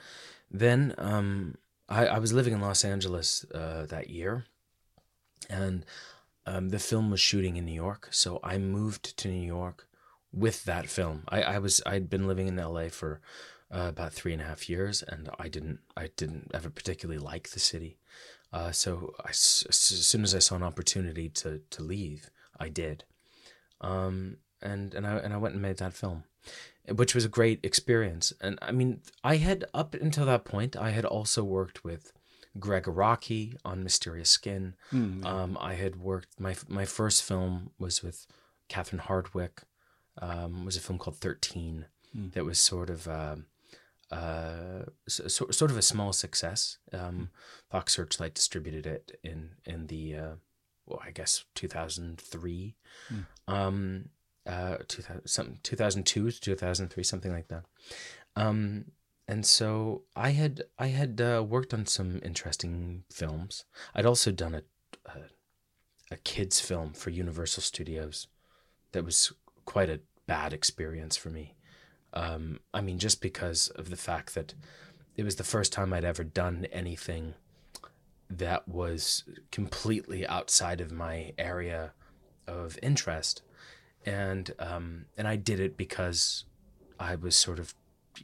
then 0.49 0.95
um, 0.97 1.57
I, 1.89 2.07
I 2.07 2.19
was 2.21 2.33
living 2.33 2.53
in 2.53 2.61
Los 2.61 2.85
Angeles 2.85 3.45
uh, 3.53 3.87
that 3.87 4.11
year, 4.11 4.45
and 5.51 5.85
um, 6.47 6.69
the 6.71 6.79
film 6.79 7.11
was 7.11 7.21
shooting 7.21 7.57
in 7.57 7.65
New 7.65 7.73
York. 7.73 8.09
So 8.11 8.41
I 8.43 8.59
moved 8.59 9.17
to 9.19 9.29
New 9.29 9.47
York 9.47 9.87
with 10.33 10.65
that 10.65 10.89
film. 10.89 11.25
I, 11.29 11.43
I 11.43 11.59
was 11.59 11.81
I'd 11.87 12.11
been 12.11 12.27
living 12.27 12.49
in 12.49 12.57
LA 12.57 12.89
for 12.89 13.21
uh, 13.75 13.87
about 13.89 14.13
three 14.13 14.33
and 14.33 14.43
a 14.43 14.47
half 14.47 14.69
years, 14.69 15.03
and 15.03 15.29
I 15.39 15.49
didn't 15.49 15.81
I 15.97 16.11
didn't 16.17 16.51
ever 16.53 16.71
particularly 16.71 17.19
like 17.19 17.51
the 17.51 17.61
city. 17.61 17.99
Uh, 18.53 18.71
so 18.71 19.15
as 19.29 19.39
soon 19.39 20.23
as 20.23 20.35
I 20.35 20.39
saw 20.39 20.57
an 20.57 20.63
opportunity 20.63 21.29
to 21.31 21.61
to 21.71 21.83
leave, 21.83 22.31
I 22.59 22.69
did, 22.69 23.05
um, 23.81 24.39
and 24.61 24.95
and 24.95 25.07
I 25.07 25.17
and 25.17 25.33
I 25.33 25.39
went 25.39 25.55
and 25.55 25.63
made 25.63 25.79
that 25.79 25.95
film, 25.95 26.25
which 26.89 27.15
was 27.15 27.25
a 27.25 27.29
great 27.29 27.61
experience. 27.63 28.33
And 28.41 28.59
I 28.61 28.73
mean, 28.73 29.01
I 29.23 29.37
had 29.37 29.65
up 29.73 29.95
until 29.95 30.27
that 30.27 30.45
point, 30.45 30.77
I 30.77 30.91
had 30.91 31.05
also 31.05 31.43
worked 31.43 31.85
with 31.85 32.13
Gregg 32.59 32.85
Araki 32.85 33.57
on 33.65 33.83
Mysterious 33.83 34.31
Skin. 34.31 34.75
Um, 35.27 35.59
I 35.61 35.75
had 35.75 35.97
worked 35.97 36.39
my 36.39 36.55
my 36.69 36.85
first 36.85 37.23
film 37.23 37.71
was 37.79 38.03
with 38.03 38.27
Catherine 38.69 39.03
Hardwicke. 39.03 39.65
Um, 40.23 40.65
was 40.65 40.77
a 40.77 40.81
film 40.81 40.99
called 40.99 41.17
Thirteen 41.19 41.87
that 42.35 42.45
was 42.45 42.59
sort 42.61 42.91
of. 42.91 43.09
um 43.09 43.47
uh, 44.11 44.85
so, 45.09 45.27
so- 45.27 45.51
sort 45.51 45.71
of 45.73 45.77
a 45.77 45.83
small 45.83 46.13
success. 46.13 46.79
Um, 46.93 47.31
Fox 47.71 47.95
Searchlight 47.95 48.35
distributed 48.35 48.87
it 48.87 49.19
in 49.25 49.57
in 49.65 49.87
the 49.89 50.15
uh, 50.15 50.35
well, 50.87 51.01
I 51.05 51.11
guess 51.11 51.45
two 51.55 51.67
thousand 51.69 52.21
three, 52.21 52.77
um, 53.49 54.11
uh, 54.47 54.77
two 54.87 55.03
thousand 55.03 55.27
some 55.27 55.59
two 55.63 55.75
thousand 55.75 56.05
two 56.05 56.31
to 56.31 56.41
two 56.41 56.55
thousand 56.55 56.89
three, 56.89 57.03
something 57.03 57.33
like 57.33 57.49
that. 57.49 57.65
Um, 58.37 58.93
and 59.27 59.45
so 59.47 60.03
I 60.15 60.31
had 60.31 60.63
I 60.79 60.89
had 60.89 61.21
uh, 61.21 61.45
worked 61.47 61.75
on 61.75 61.87
some 61.87 62.21
interesting 62.23 63.05
films. 63.11 63.65
I'd 63.95 64.07
also 64.07 64.31
done 64.33 64.55
a, 64.55 64.63
a 65.07 65.19
a 66.11 66.17
kids 66.19 66.61
film 66.61 66.93
for 66.93 67.11
Universal 67.11 67.63
Studios 67.63 68.29
that 68.93 69.05
was 69.05 69.33
quite 69.65 69.91
a 69.91 70.01
bad 70.27 70.53
experience 70.53 71.17
for 71.17 71.31
me. 71.31 71.55
Um, 72.13 72.61
I 72.73 72.81
mean, 72.81 72.99
just 72.99 73.21
because 73.21 73.69
of 73.71 73.91
the 73.91 73.97
fact 73.97 74.35
that 74.35 74.55
it 75.17 75.25
was 75.25 75.37
the 75.37 75.45
first 75.45 75.73
time 75.73 75.93
I'd 75.93 76.05
ever 76.05 76.25
done 76.25 76.67
anything 76.73 77.35
that 78.31 78.69
was 78.69 79.25
completely 79.51 80.27
outside 80.27 80.81
of 80.81 80.93
my 80.93 81.33
area 81.39 81.93
of 82.47 82.79
interest, 82.83 83.43
and 84.07 84.53
um, 84.59 85.07
and 85.17 85.27
I 85.27 85.37
did 85.37 85.61
it 85.61 85.77
because 85.77 86.45
I 86.99 87.17
was 87.17 87.37
sort 87.37 87.59
of, 87.59 87.75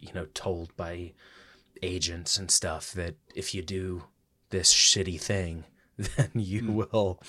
you 0.00 0.12
know, 0.12 0.26
told 0.34 0.74
by 0.76 1.12
agents 1.82 2.36
and 2.38 2.50
stuff 2.50 2.92
that 2.92 3.14
if 3.34 3.54
you 3.54 3.62
do 3.62 4.04
this 4.50 4.72
shitty 4.72 5.20
thing, 5.20 5.64
then 5.96 6.30
you 6.34 6.70
will, 6.72 7.20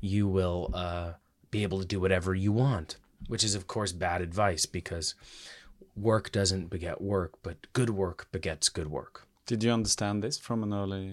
you 0.00 0.26
will 0.28 0.70
uh, 0.74 1.12
be 1.50 1.62
able 1.62 1.80
to 1.80 1.86
do 1.86 2.00
whatever 2.00 2.34
you 2.34 2.52
want, 2.52 2.96
which 3.28 3.44
is 3.44 3.54
of 3.54 3.66
course 3.66 3.92
bad 3.92 4.20
advice 4.22 4.66
because 4.66 5.14
work 5.96 6.30
doesn't 6.32 6.68
beget 6.70 7.00
work, 7.00 7.34
but 7.42 7.56
good 7.72 7.90
work 7.90 8.28
begets 8.32 8.68
good 8.68 8.88
work. 8.90 9.26
Did 9.46 9.64
you 9.64 9.72
understand 9.72 10.22
this 10.22 10.38
from 10.38 10.62
an 10.62 10.72
early? 10.72 11.12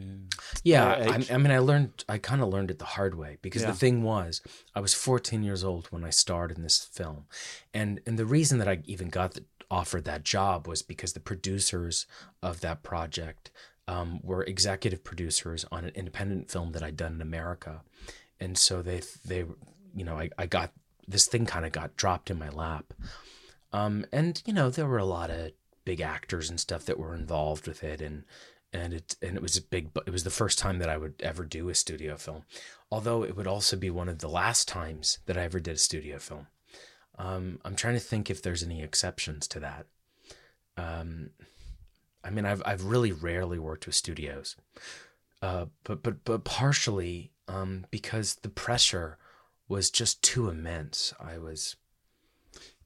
Yeah, 0.64 0.86
I. 0.86 1.26
I 1.34 1.38
mean, 1.38 1.50
I 1.50 1.58
learned, 1.58 2.06
I 2.08 2.20
kind 2.20 2.40
of 2.44 2.50
learned 2.50 2.70
it 2.70 2.78
the 2.78 2.86
hard 2.86 3.16
way 3.16 3.40
because 3.42 3.64
Yeah. 3.64 3.72
the 3.72 3.78
thing 3.78 4.04
was, 4.04 4.42
I 4.76 4.80
was 4.80 4.94
14 4.94 5.42
years 5.42 5.64
old 5.64 5.88
when 5.88 6.04
I 6.04 6.12
starred 6.12 6.52
in 6.52 6.62
this 6.62 6.84
film, 6.86 7.26
and 7.74 8.00
and 8.06 8.20
the 8.20 8.28
reason 8.28 8.60
that 8.60 8.68
I 8.68 8.82
even 8.86 9.10
got 9.10 9.34
the, 9.34 9.44
offered 9.70 10.06
that 10.06 10.24
job 10.24 10.68
was 10.68 10.82
because 10.82 11.14
the 11.14 11.20
producers 11.20 12.06
of 12.42 12.62
that 12.62 12.84
project 12.84 13.52
um, 13.88 14.20
were 14.24 14.44
executive 14.44 15.04
producers 15.04 15.66
on 15.72 15.86
an 15.86 15.92
independent 15.96 16.52
film 16.52 16.72
that 16.74 16.84
I'd 16.84 16.98
done 16.98 17.16
in 17.16 17.22
America, 17.22 17.82
and 18.40 18.58
so 18.58 18.82
they 18.82 19.02
they, 19.26 19.46
you 19.96 20.04
know, 20.04 20.18
I, 20.18 20.30
I 20.38 20.46
got 20.46 20.72
this 21.08 21.28
thing 21.28 21.46
kind 21.46 21.66
of 21.66 21.72
got 21.72 21.96
dropped 21.96 22.30
in 22.30 22.38
my 22.38 22.50
lap, 22.50 22.94
um, 23.72 24.06
and 24.12 24.42
you 24.46 24.54
know, 24.54 24.70
there 24.70 24.88
were 24.88 24.98
a 24.98 25.06
lot 25.06 25.30
of 25.30 25.52
big 25.86 26.02
actors 26.02 26.50
and 26.50 26.60
stuff 26.60 26.86
that 26.86 27.00
were 27.00 27.16
involved 27.16 27.68
with 27.68 27.84
it, 27.84 28.02
and 28.02 28.26
and 28.74 28.94
it 28.94 29.16
and 29.22 29.38
it 29.38 29.42
was 29.42 29.58
a 29.58 29.62
big. 29.62 29.90
It 30.06 30.12
was 30.12 30.24
the 30.24 30.30
first 30.30 30.60
time 30.60 30.80
that 30.80 30.90
I 30.90 30.98
would 30.98 31.16
ever 31.22 31.46
do 31.46 31.70
a 31.70 31.76
studio 31.76 32.18
film, 32.18 32.44
although 32.92 33.24
it 33.24 33.38
would 33.38 33.48
also 33.48 33.78
be 33.78 33.90
one 33.90 34.10
of 34.10 34.20
the 34.20 34.30
last 34.30 34.68
times 34.68 35.20
that 35.26 35.38
I 35.38 35.44
ever 35.44 35.60
did 35.60 35.76
a 35.76 35.80
studio 35.80 36.20
film. 36.20 36.48
Um, 37.18 37.60
I'm 37.66 37.76
trying 37.76 37.96
to 37.96 38.00
think 38.00 38.30
if 38.30 38.42
there's 38.42 38.64
any 38.64 38.84
exceptions 38.84 39.48
to 39.50 39.60
that. 39.60 39.86
Um, 40.78 41.32
I 42.24 42.30
mean, 42.30 42.46
I've 42.46 42.62
I've 42.66 42.86
really 42.86 43.12
rarely 43.12 43.58
worked 43.60 43.86
with 43.86 43.96
studios, 43.96 44.56
uh, 45.42 45.66
but 45.84 46.04
but 46.04 46.24
but 46.24 46.44
partially 46.44 47.32
um, 47.48 47.86
because 47.90 48.36
the 48.36 48.50
pressure 48.50 49.18
was 49.68 49.90
just 49.90 50.22
too 50.22 50.50
immense. 50.50 51.14
I 51.20 51.38
was 51.38 51.76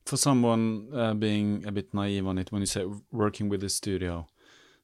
For 0.05 0.17
someone 0.17 0.87
uh, 0.93 1.13
being 1.13 1.65
a 1.67 1.71
bit 1.71 1.93
naive 1.93 2.25
on 2.27 2.37
it, 2.37 2.51
when 2.51 2.61
you 2.61 2.65
say 2.65 2.85
working 3.11 3.49
with 3.49 3.63
a 3.63 3.69
studio, 3.69 4.27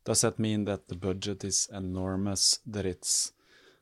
does 0.06 0.22
that 0.22 0.40
mean 0.40 0.66
that 0.66 0.88
the 0.88 0.96
budget 0.96 1.44
is 1.44 1.68
enormous? 1.74 2.60
That 2.66 2.86
it's 2.86 3.34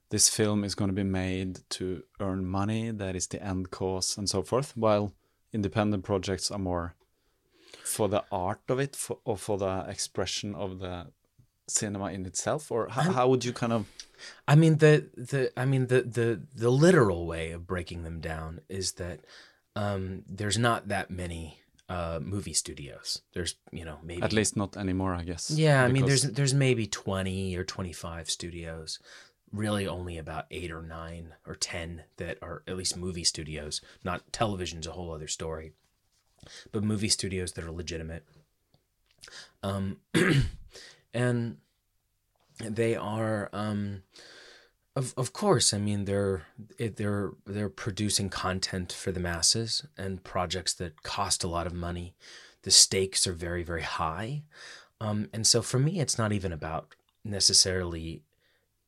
this 0.10 0.30
film 0.30 0.64
is 0.64 0.76
going 0.76 0.90
to 0.90 0.96
be 0.96 1.04
made 1.04 1.60
to 1.70 2.04
earn 2.20 2.46
money, 2.46 2.92
that 2.92 3.16
is 3.16 3.28
the 3.28 3.44
end 3.44 3.72
cause, 3.72 4.18
and 4.18 4.30
so 4.30 4.44
forth, 4.44 4.78
while 4.78 5.14
independent 5.56 6.04
projects 6.04 6.52
are 6.52 6.64
more 6.72 6.88
for 7.84 8.08
the 8.14 8.24
art 8.32 8.62
of 8.74 8.78
it, 8.86 8.94
for, 8.96 9.18
or 9.30 9.38
for 9.38 9.58
the 9.58 9.86
expression 9.96 10.50
of 10.56 10.70
the 10.80 10.96
cinema 11.68 12.08
in 12.12 12.26
itself, 12.26 12.72
or 12.72 12.82
how, 12.90 13.12
how 13.18 13.26
would 13.30 13.44
you 13.48 13.54
kind 13.54 13.74
of? 13.74 13.82
I 14.48 14.56
mean 14.62 14.78
the 14.78 14.94
the 15.32 15.42
I 15.58 15.66
mean 15.72 15.88
the 15.88 16.02
the 16.18 16.28
the 16.64 16.70
literal 16.86 17.22
way 17.34 17.46
of 17.56 17.68
breaking 17.74 18.04
them 18.04 18.20
down 18.32 18.62
is 18.70 18.94
that 18.94 19.20
um, 19.76 20.24
there's 20.40 20.58
not 20.58 20.88
that 20.88 21.10
many 21.10 21.44
uh, 21.90 22.20
movie 22.22 22.54
studios. 22.54 23.22
There's 23.34 23.56
you 23.72 23.86
know 23.86 23.98
maybe 24.04 24.22
At 24.22 24.34
least 24.34 24.56
not 24.56 24.78
anymore, 24.78 25.14
I 25.22 25.24
guess. 25.24 25.52
yeah. 25.52 25.84
I 25.84 25.90
mean 25.94 26.06
there's 26.06 26.24
there's 26.24 26.54
maybe 26.54 26.86
twenty 26.88 27.56
or 27.58 27.64
twenty 27.64 27.94
five 27.94 28.30
studios. 28.30 29.00
Really, 29.52 29.88
only 29.88 30.18
about 30.18 30.46
eight 30.52 30.72
or 30.72 30.82
nine 30.82 31.34
or 31.46 31.56
ten 31.56 32.04
that 32.18 32.38
are 32.42 32.64
at 32.68 32.76
least 32.76 32.98
movie 32.98 33.24
studios. 33.24 33.80
Not 34.04 34.34
television's 34.34 34.88
a 34.88 34.92
whole 34.92 35.14
other 35.14 35.28
story, 35.28 35.72
but 36.72 36.84
movie 36.84 37.10
studios 37.10 37.54
that 37.54 37.64
are 37.64 37.72
legitimate. 37.72 38.26
Um, 39.64 39.98
and 41.14 41.58
they 42.60 42.96
are 42.96 43.50
um 43.54 44.04
of 44.96 45.14
of 45.18 45.34
course 45.34 45.74
i 45.74 45.78
mean 45.78 46.06
they're 46.06 46.44
they're 46.80 47.32
they're 47.46 47.70
producing 47.70 48.30
content 48.30 48.94
for 48.94 49.12
the 49.12 49.20
masses 49.20 49.86
and 49.98 50.24
projects 50.24 50.74
that 50.74 51.04
cost 51.04 51.44
a 51.44 51.48
lot 51.50 51.68
of 51.68 51.74
money 51.74 52.16
the 52.64 52.72
stakes 52.72 53.28
are 53.28 53.34
very 53.34 53.64
very 53.64 53.82
high 53.84 54.44
Um, 55.02 55.30
and 55.34 55.46
so 55.46 55.62
for 55.62 55.80
me, 55.80 56.00
it's 56.00 56.18
not 56.18 56.32
even 56.32 56.52
about 56.54 56.96
necessarily 57.24 58.22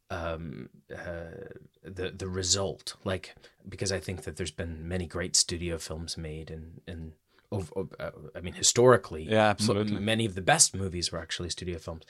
um, 0.10 0.70
uh, 0.94 1.50
the 1.84 2.12
the 2.12 2.28
result, 2.28 2.96
like 3.04 3.36
because 3.68 3.92
I 3.92 4.00
think 4.00 4.24
that 4.24 4.38
there's 4.38 4.52
been 4.52 4.88
many 4.88 5.06
great 5.08 5.36
studio 5.36 5.78
films 5.78 6.18
made, 6.18 6.50
and 6.52 6.82
and 6.88 7.14
over, 7.52 7.88
uh, 8.00 8.12
I 8.36 8.42
mean 8.42 8.54
historically, 8.54 9.24
Yeah, 9.24 9.48
absolutely. 9.48 9.96
m- 9.98 10.06
many 10.06 10.26
of 10.26 10.36
the 10.36 10.42
best 10.42 10.76
movies 10.76 11.12
were 11.12 11.20
actually 11.20 11.50
studio 11.50 11.78
films. 11.78 12.04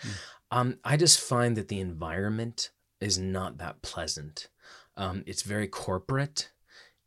Um, 0.52 0.78
I 0.84 0.98
just 0.98 1.20
find 1.20 1.56
that 1.58 1.68
the 1.68 1.80
environment 1.80 2.72
is 3.02 3.18
not 3.18 3.58
that 3.60 3.82
pleasant. 3.82 4.48
Um, 4.96 5.24
it's 5.28 5.44
very 5.44 5.68
corporate, 5.68 6.52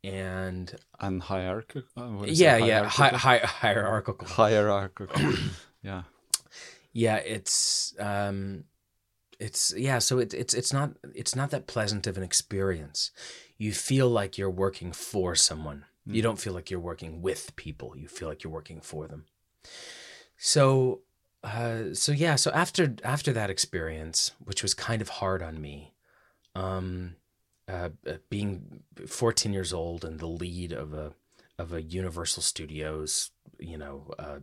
and 0.03 0.73
And 0.99 1.21
hierarchical. 1.23 1.83
uh, 1.97 2.23
yeah, 2.25 2.57
it? 2.57 2.65
yeah, 2.65 2.83
hi, 2.85 3.09
Hierarchical? 3.09 3.17
hi, 3.19 3.37
hierarchical. 3.39 4.27
hierarchical. 4.27 5.33
yeah. 5.83 6.03
yeah 6.93 7.15
it's 7.17 7.93
um 7.99 8.63
it's 9.41 9.73
yeah 9.75 9.99
so 9.99 10.19
it, 10.19 10.33
it's 10.33 10.53
it's 10.53 10.71
not 10.71 10.91
it's 11.15 11.35
not 11.35 11.49
that 11.51 11.67
pleasant 11.67 12.07
of 12.07 12.17
an 12.17 12.23
experience. 12.23 13.11
You 13.57 13.73
feel 13.73 14.09
like 14.09 14.37
you're 14.37 14.49
working 14.49 14.91
for 14.91 15.35
someone. 15.35 15.85
You 16.05 16.21
don't 16.21 16.39
feel 16.39 16.53
like 16.53 16.71
you're 16.71 16.79
working 16.79 17.21
with 17.21 17.55
people. 17.55 17.95
You 17.95 18.07
feel 18.07 18.27
like 18.27 18.43
you're 18.43 18.53
working 18.53 18.81
for 18.81 19.07
them. 19.07 19.25
So 20.37 21.01
uh 21.43 21.93
so 21.93 22.11
yeah 22.11 22.35
so 22.35 22.51
after 22.51 22.95
after 23.03 23.33
that 23.33 23.49
experience 23.49 24.31
which 24.43 24.61
was 24.61 24.75
kind 24.75 25.01
of 25.01 25.09
hard 25.09 25.41
on 25.41 25.59
me 25.59 25.91
um 26.53 27.15
uh, 27.67 27.89
uh, 28.07 28.13
being 28.29 28.83
14 29.07 29.51
years 29.51 29.73
old 29.73 30.05
and 30.05 30.19
the 30.19 30.27
lead 30.27 30.71
of 30.71 30.93
a 30.93 31.13
of 31.57 31.73
a 31.73 31.81
Universal 31.81 32.43
Studios, 32.43 33.31
you 33.59 33.77
know, 33.77 34.13
uh, 34.17 34.39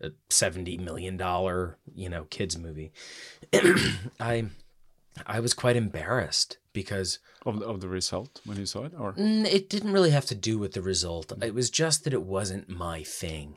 a 0.00 0.10
70 0.28 0.78
million 0.78 1.16
dollar, 1.16 1.76
you 1.94 2.08
know, 2.08 2.24
kids 2.24 2.56
movie. 2.58 2.92
I 4.20 4.46
I 5.26 5.40
was 5.40 5.54
quite 5.54 5.76
embarrassed 5.76 6.58
because 6.72 7.18
Of 7.44 7.58
the, 7.60 7.66
of 7.66 7.80
the 7.80 7.88
result 7.88 8.40
when 8.44 8.58
you 8.58 8.66
saw 8.66 8.84
it, 8.84 8.92
or 8.98 9.12
Mm, 9.14 9.44
it 9.46 9.68
didn't 9.68 9.92
really 9.92 10.10
have 10.10 10.26
to 10.26 10.34
do 10.34 10.58
with 10.58 10.72
the 10.72 10.82
result. 10.82 11.32
It 11.42 11.54
was 11.54 11.68
just 11.70 12.04
that 12.04 12.12
it 12.14 12.22
wasn't 12.22 12.68
my 12.68 13.02
thing. 13.02 13.56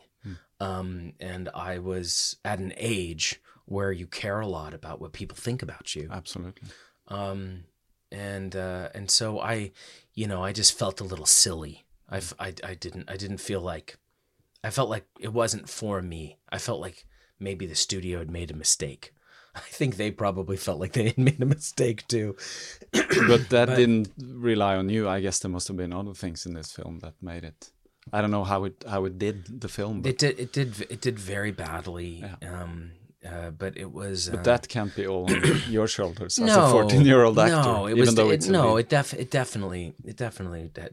Um, 0.60 1.13
and 1.19 1.49
I 1.53 1.79
was 1.79 2.38
at 2.45 2.60
an 2.60 2.73
age 2.77 3.41
where 3.65 3.91
you 3.91 4.08
care 4.08 4.39
a 4.39 4.47
lot 4.47 4.73
about 4.73 5.01
what 5.01 5.12
people 5.12 5.36
think 5.36 5.62
about 5.62 5.93
you. 5.95 6.08
absolutely. 6.12 6.69
Um, 7.10 7.65
and 8.12 8.56
uh, 8.56 8.89
and 8.95 9.12
so 9.12 9.39
I, 9.39 9.71
you 10.13 10.25
know, 10.27 10.41
I 10.43 10.53
just 10.53 10.77
felt 10.77 11.01
a 11.01 11.03
little 11.03 11.25
silly. 11.25 11.84
I, 12.10 12.17
f- 12.17 12.34
I, 12.39 12.53
I 12.63 12.75
didn't 12.75 13.10
I 13.12 13.17
didn't 13.17 13.39
feel 13.39 13.60
like 13.62 13.97
I 14.63 14.69
felt 14.69 14.89
like 14.89 15.06
it 15.19 15.34
wasn't 15.34 15.69
for 15.69 16.02
me. 16.02 16.38
I 16.49 16.58
felt 16.58 16.80
like 16.80 17.06
maybe 17.39 17.65
the 17.65 17.76
studio 17.76 18.19
had 18.19 18.32
made 18.32 18.52
a 18.52 18.56
mistake. 18.56 19.13
I 19.56 19.60
think 19.60 19.97
they 19.97 20.12
probably 20.12 20.58
felt 20.58 20.80
like 20.80 20.93
they 20.93 21.06
had 21.06 21.17
made 21.17 21.41
a 21.41 21.45
mistake 21.45 22.08
too. 22.08 22.36
but 22.91 23.49
that 23.49 23.67
But- 23.67 23.76
didn't 23.76 24.12
rely 24.17 24.76
on 24.76 24.89
you. 24.89 25.08
I 25.08 25.19
guess 25.19 25.39
there 25.39 25.52
must 25.52 25.67
have 25.67 25.78
been 25.78 25.93
other 25.93 26.13
things 26.13 26.45
in 26.45 26.54
this 26.54 26.71
film 26.71 26.99
that 26.99 27.13
made 27.21 27.43
it. 27.43 27.71
I 28.12 28.19
don't 28.21 28.32
know 28.32 28.43
how 28.43 28.65
it 28.65 28.84
how 28.86 29.06
it 29.06 29.17
did 29.17 29.62
the 29.62 29.69
film, 29.69 30.02
but, 30.02 30.10
It 30.10 30.17
did 30.17 30.39
it 30.39 30.52
did 30.52 30.88
it 30.89 30.99
did 30.99 31.17
very 31.17 31.52
badly. 31.52 32.23
Yeah. 32.41 32.62
Um, 32.62 32.91
uh, 33.26 33.52
but 33.52 33.78
it 33.78 33.89
was. 33.93 34.28
but 34.30 34.39
uh, 34.39 34.43
that 34.43 34.67
can't 34.67 34.93
be 34.93 35.08
all 35.08 35.32
on 35.32 35.41
your 35.69 35.88
shoulders 35.88 36.38
as 36.38 36.45
no, 36.45 36.65
a 36.65 36.71
fourteen 36.71 37.06
year 37.06 37.23
old 37.23 37.39
actor. 37.39 37.56
No, 37.56 37.86
it 37.86 37.91
even 37.91 38.02
was 38.02 38.15
though 38.15 38.32
it, 38.32 38.34
it's 38.36 38.47
no, 38.47 38.76
it 38.76 38.89
def 38.89 39.13
it 39.13 39.32
definitely 39.32 39.93
it 40.04 40.17
definitely 40.17 40.69
had 40.76 40.91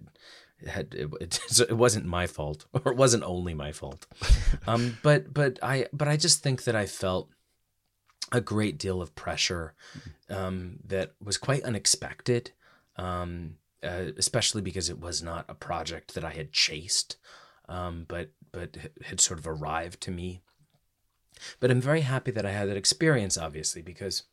had 0.66 0.94
it, 0.94 1.11
it, 1.20 1.40
it 1.70 1.77
wasn't 1.77 2.07
my 2.07 2.27
fault 2.27 2.66
or 2.73 2.92
it 2.92 2.96
wasn't 2.96 3.25
only 3.25 3.55
my 3.55 3.73
fault. 3.73 4.07
um, 4.66 4.99
but 5.03 5.33
but 5.33 5.59
I 5.62 5.87
but 5.92 6.09
I 6.09 6.16
just 6.16 6.42
think 6.42 6.64
that 6.64 6.77
I 6.77 6.87
felt 6.87 7.31
a 8.33 8.40
great 8.40 8.79
deal 8.79 9.03
of 9.03 9.14
pressure 9.14 9.75
um, 10.29 10.79
that 10.87 11.14
was 11.23 11.37
quite 11.37 11.64
unexpected, 11.64 12.53
um, 12.96 13.57
uh, 13.83 14.12
especially 14.16 14.62
because 14.62 14.88
it 14.88 15.01
was 15.01 15.23
not 15.23 15.44
a 15.49 15.55
project 15.55 16.14
that 16.14 16.25
I 16.25 16.31
had 16.31 16.53
chased, 16.53 17.16
um, 17.68 18.05
but 18.09 18.31
but 18.53 18.77
had 19.05 19.20
sort 19.20 19.38
of 19.38 19.46
arrived 19.46 20.01
to 20.03 20.11
me. 20.11 20.42
But 21.59 21.70
I'm 21.70 21.81
very 21.81 22.03
happy 22.03 22.31
that 22.33 22.44
I 22.44 22.53
had 22.53 22.68
that 22.68 22.77
experience, 22.77 23.38
obviously, 23.38 23.81
because 23.81 24.25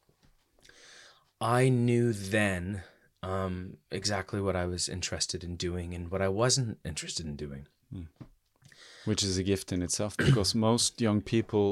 I 1.40 1.70
knew 1.70 2.12
then 2.14 2.84
um, 3.28 3.54
exactly 3.92 4.40
what 4.46 4.56
I 4.56 4.66
was 4.74 4.84
interested 4.98 5.44
in 5.48 5.54
doing 5.68 5.94
and 5.96 6.04
what 6.12 6.22
I 6.22 6.30
wasn't 6.44 6.78
interested 6.92 7.26
in 7.26 7.36
doing. 7.46 7.64
which 9.06 9.24
is 9.24 9.38
a 9.38 9.44
gift 9.44 9.72
in 9.72 9.82
itself 9.88 10.14
because 10.28 10.50
most 10.70 11.02
young 11.08 11.22
people 11.34 11.70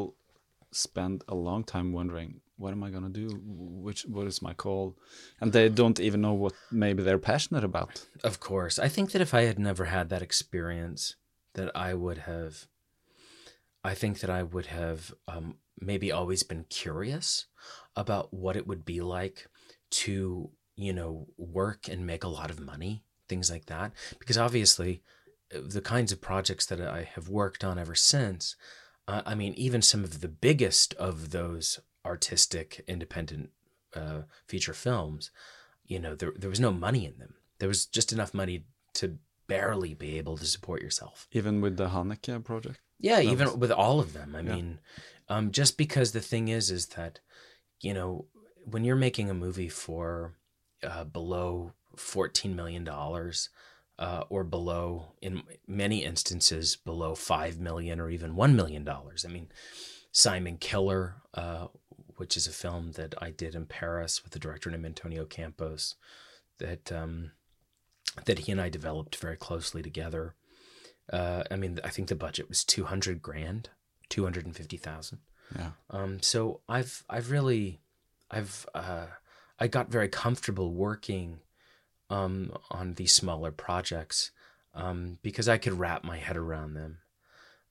spend 0.71 1.23
a 1.27 1.35
long 1.35 1.63
time 1.73 1.89
wondering 1.99 2.31
what 2.57 2.71
am 2.75 2.83
i 2.83 2.89
going 2.89 3.03
to 3.13 3.19
do 3.23 3.27
which 3.85 4.01
what 4.15 4.27
is 4.31 4.41
my 4.47 4.53
call 4.53 4.83
and 5.41 5.51
they 5.51 5.67
don't 5.81 5.99
even 6.07 6.19
know 6.25 6.33
what 6.43 6.53
maybe 6.71 7.01
they're 7.03 7.27
passionate 7.33 7.63
about 7.71 7.91
Of 8.23 8.35
course. 8.39 8.75
I 8.87 8.89
think 8.95 9.07
that 9.11 9.21
if 9.27 9.33
I 9.39 9.43
had 9.49 9.59
never 9.69 9.85
had 9.95 10.05
that 10.09 10.21
experience, 10.29 11.01
that 11.57 11.69
I 11.75 11.93
would 12.03 12.19
have, 12.31 12.53
I 13.91 13.93
think 14.01 14.19
that 14.21 14.29
I 14.39 14.43
would 14.53 14.67
have 14.81 15.13
um, 15.33 15.47
maybe 15.89 16.11
always 16.19 16.43
been 16.51 16.65
curious 16.83 17.45
about 17.95 18.25
what 18.43 18.55
it 18.59 18.65
would 18.69 18.83
be 18.93 18.99
like 19.17 19.37
to, 20.01 20.49
you 20.75 20.93
know, 20.93 21.27
work 21.37 21.87
and 21.87 22.05
make 22.05 22.23
a 22.23 22.27
lot 22.29 22.49
of 22.49 22.59
money, 22.59 23.03
things 23.29 23.49
like 23.49 23.65
that. 23.67 23.91
Because 24.19 24.37
obviously, 24.37 25.01
uh, 25.55 25.59
the 25.65 25.81
kinds 25.81 26.11
of 26.11 26.21
projects 26.21 26.65
that 26.67 26.81
I 26.81 27.03
have 27.15 27.29
worked 27.29 27.63
on 27.63 27.79
ever 27.79 27.95
since, 27.95 28.55
uh, 29.07 29.21
I 29.25 29.35
mean, 29.35 29.53
even 29.55 29.81
some 29.81 30.03
of 30.03 30.21
the 30.21 30.27
biggest 30.27 30.93
of 30.95 31.31
those 31.31 31.79
artistic 32.05 32.83
independent 32.87 33.51
uh, 33.95 34.21
feature 34.47 34.73
films, 34.73 35.31
you 35.85 35.99
know, 35.99 36.15
there, 36.15 36.33
there 36.35 36.49
was 36.49 36.59
no 36.59 36.71
money 36.71 37.05
in 37.05 37.17
them. 37.19 37.35
There 37.59 37.69
was 37.69 37.85
just 37.85 38.11
enough 38.11 38.33
money 38.33 38.65
to 38.95 39.17
barely 39.47 39.93
be 39.93 40.17
able 40.17 40.37
to 40.37 40.45
support 40.45 40.81
yourself. 40.81 41.27
even 41.31 41.61
with 41.61 41.77
the 41.77 41.89
haneke 41.89 42.43
project 42.43 42.79
Yeah, 42.99 43.17
That 43.17 43.25
even 43.25 43.47
was- 43.47 43.55
with 43.57 43.71
all 43.71 43.99
of 43.99 44.13
them. 44.13 44.35
I 44.35 44.41
Yeah. 44.41 44.55
mean, 44.55 44.79
um, 45.29 45.51
just 45.51 45.77
because 45.77 46.11
the 46.11 46.21
thing 46.21 46.47
is, 46.47 46.69
is 46.71 46.87
that, 46.97 47.19
you 47.79 47.93
know, 47.93 48.25
when 48.65 48.83
you're 48.83 48.95
making 48.95 49.29
a 49.29 49.33
movie 49.35 49.69
for 49.69 50.33
uh, 50.83 51.03
below 51.03 51.71
$14 51.97 52.55
million 52.55 52.87
uh, 53.97 54.23
or 54.29 54.43
below, 54.43 55.13
in 55.21 55.43
many 55.67 56.03
instances, 56.03 56.75
below 56.75 57.15
5 57.15 57.59
million 57.59 57.99
or 57.99 58.09
even 58.09 58.35
$1 58.35 58.55
million. 58.55 58.87
I 58.87 59.27
mean, 59.27 59.47
Simon 60.11 60.57
Killer, 60.57 61.15
uh, 61.33 61.67
which 62.17 62.37
is 62.37 62.47
a 62.47 62.51
film 62.51 62.93
that 62.93 63.13
I 63.21 63.31
did 63.31 63.55
in 63.55 63.65
Paris 63.65 64.23
with 64.23 64.35
a 64.35 64.39
director 64.39 64.69
named 64.69 64.85
Antonio 64.85 65.25
Campos, 65.25 65.95
that 66.57 66.91
um, 66.91 67.31
that 68.23 68.39
he 68.39 68.51
and 68.53 68.61
I 68.61 68.69
developed 68.69 69.17
very 69.17 69.35
closely 69.35 69.81
together. 69.81 70.35
Uh, 71.11 71.43
I 71.51 71.57
mean, 71.57 71.79
I 71.83 71.89
think 71.89 72.07
the 72.07 72.15
budget 72.15 72.47
was 72.47 72.63
two 72.63 72.85
hundred 72.85 73.21
grand, 73.21 73.69
two 74.07 74.23
hundred 74.23 74.45
and 74.45 74.55
fifty 74.55 74.77
thousand. 74.77 75.19
yeah 75.53 75.71
Um, 75.89 76.21
so 76.21 76.61
I've 76.69 77.03
I've 77.09 77.29
really, 77.29 77.81
I've 78.31 78.65
uh, 78.73 79.07
I 79.59 79.67
got 79.67 79.89
very 79.89 80.09
comfortable 80.09 80.73
working 80.73 81.39
um, 82.09 82.51
on 82.69 82.93
these 82.95 83.13
smaller 83.13 83.51
projects 83.51 84.31
um, 84.73 85.17
because 85.21 85.47
I 85.47 85.57
could 85.57 85.79
wrap 85.79 86.03
my 86.03 86.17
head 86.17 86.37
around 86.37 86.73
them. 86.73 86.99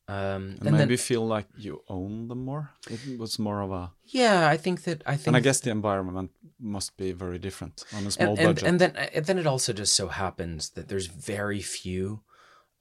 Um, 0.06 0.56
and, 0.60 0.72
maybe 0.72 0.98
feel 0.98 1.26
like 1.26 1.46
you 1.56 1.82
own 1.88 2.28
them 2.28 2.44
more? 2.44 2.70
It 2.90 3.18
was 3.18 3.38
more 3.38 3.62
of 3.62 3.72
a 3.72 3.92
yeah, 4.04 4.48
I 4.48 4.58
think 4.58 4.82
that 4.82 5.02
I 5.06 5.16
think 5.16 5.28
and 5.28 5.36
i 5.36 5.40
guess 5.40 5.60
the 5.60 5.70
environment 5.70 6.30
must 6.60 6.98
be 6.98 7.12
very 7.12 7.38
different 7.38 7.84
on 7.94 8.06
a 8.06 8.10
small 8.10 8.30
and, 8.30 8.38
and, 8.38 8.48
budget. 8.48 8.68
and 8.68 8.80
then 8.80 8.96
and 8.96 9.24
then 9.24 9.38
it 9.38 9.46
also 9.46 9.72
just 9.72 9.94
so 9.94 10.08
happens 10.08 10.70
that 10.70 10.88
there's 10.88 11.06
very 11.06 11.62
few 11.62 12.20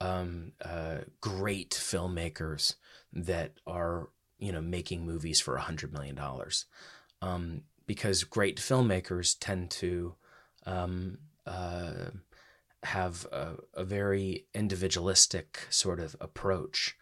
um, 0.02 0.52
uh, 0.64 0.98
great 1.22 1.70
filmmakers 1.70 2.76
that 3.14 3.54
are 3.66 4.10
you 4.38 4.52
know 4.52 4.62
making 4.62 5.06
movies 5.06 5.40
for 5.40 5.56
a 5.56 5.62
hundred 5.62 5.94
million 5.94 6.16
dollars, 6.16 6.66
um, 7.22 7.62
because 7.86 8.24
great 8.24 8.58
filmmakers 8.58 9.36
tend 9.40 9.70
to 9.72 10.16
um, 10.66 11.18
uh, 11.46 12.12
have 12.84 13.26
a, 13.32 13.56
a 13.74 13.84
very 13.84 14.46
individualistic 14.54 15.62
sort 15.70 16.00
of 16.00 16.16
approach, 16.20 16.98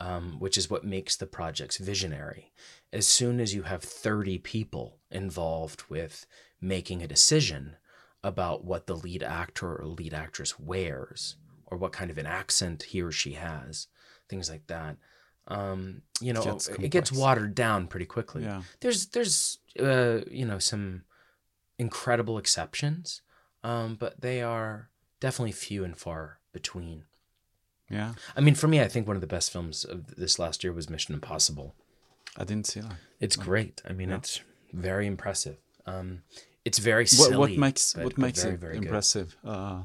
um, 0.00 0.36
which 0.38 0.56
is 0.58 0.70
what 0.70 0.84
makes 0.84 1.16
the 1.16 1.26
projects 1.26 1.78
visionary. 1.78 2.52
As 2.92 3.06
soon 3.06 3.40
as 3.40 3.54
you 3.54 3.62
have 3.62 3.82
30 3.82 4.38
people 4.38 4.98
involved 5.10 5.84
with 5.88 6.26
making 6.60 7.02
a 7.02 7.08
decision 7.08 7.76
about 8.22 8.64
what 8.64 8.86
the 8.86 8.96
lead 8.96 9.22
actor 9.22 9.76
or 9.76 9.86
lead 9.86 10.14
actress 10.14 10.58
wears 10.58 11.36
or 11.66 11.76
what 11.76 11.92
kind 11.92 12.10
of 12.10 12.18
an 12.18 12.26
accent 12.26 12.84
he 12.84 13.02
or 13.02 13.10
she 13.10 13.32
has, 13.32 13.88
things 14.28 14.50
like 14.50 14.66
that. 14.68 14.96
Um, 15.48 16.02
you 16.20 16.32
know, 16.32 16.42
Gets 16.42 16.68
it 16.68 16.90
gets 16.90 17.10
watered 17.10 17.54
down 17.54 17.88
pretty 17.88 18.06
quickly. 18.06 18.44
yeah 18.44 18.62
There's 18.80 19.06
there's 19.06 19.58
uh, 19.80 20.20
you 20.30 20.44
know 20.46 20.58
some 20.58 21.02
incredible 21.78 22.38
exceptions, 22.38 23.22
um, 23.64 23.96
but 23.96 24.20
they 24.20 24.42
are 24.42 24.88
definitely 25.20 25.52
few 25.52 25.84
and 25.84 25.96
far 25.96 26.38
between. 26.52 27.04
yeah 27.90 28.14
I 28.36 28.40
mean, 28.40 28.54
for 28.54 28.68
me, 28.68 28.80
I 28.80 28.88
think 28.88 29.06
one 29.06 29.16
of 29.16 29.20
the 29.22 29.26
best 29.36 29.50
films 29.52 29.84
of 29.84 30.14
this 30.16 30.38
last 30.38 30.62
year 30.64 30.72
was 30.72 30.88
Mission 30.90 31.14
Impossible. 31.14 31.74
I 32.36 32.44
didn't 32.44 32.66
see 32.66 32.80
that. 32.80 32.94
It's 33.20 33.36
great. 33.36 33.82
I 33.88 33.92
mean, 33.92 34.08
Yeah. 34.10 34.16
it's 34.16 34.40
very 34.72 35.06
impressive. 35.06 35.56
Um, 35.86 36.22
it's 36.64 36.78
very 36.78 37.02
What, 37.04 37.08
silly. 37.10 37.36
what 37.36 37.50
makes 37.58 37.92
but- 37.94 38.04
what 38.04 38.18
makes 38.18 38.42
very, 38.42 38.54
it 38.54 38.60
very 38.60 38.76
impressive? 38.76 39.36
Uh, 39.44 39.82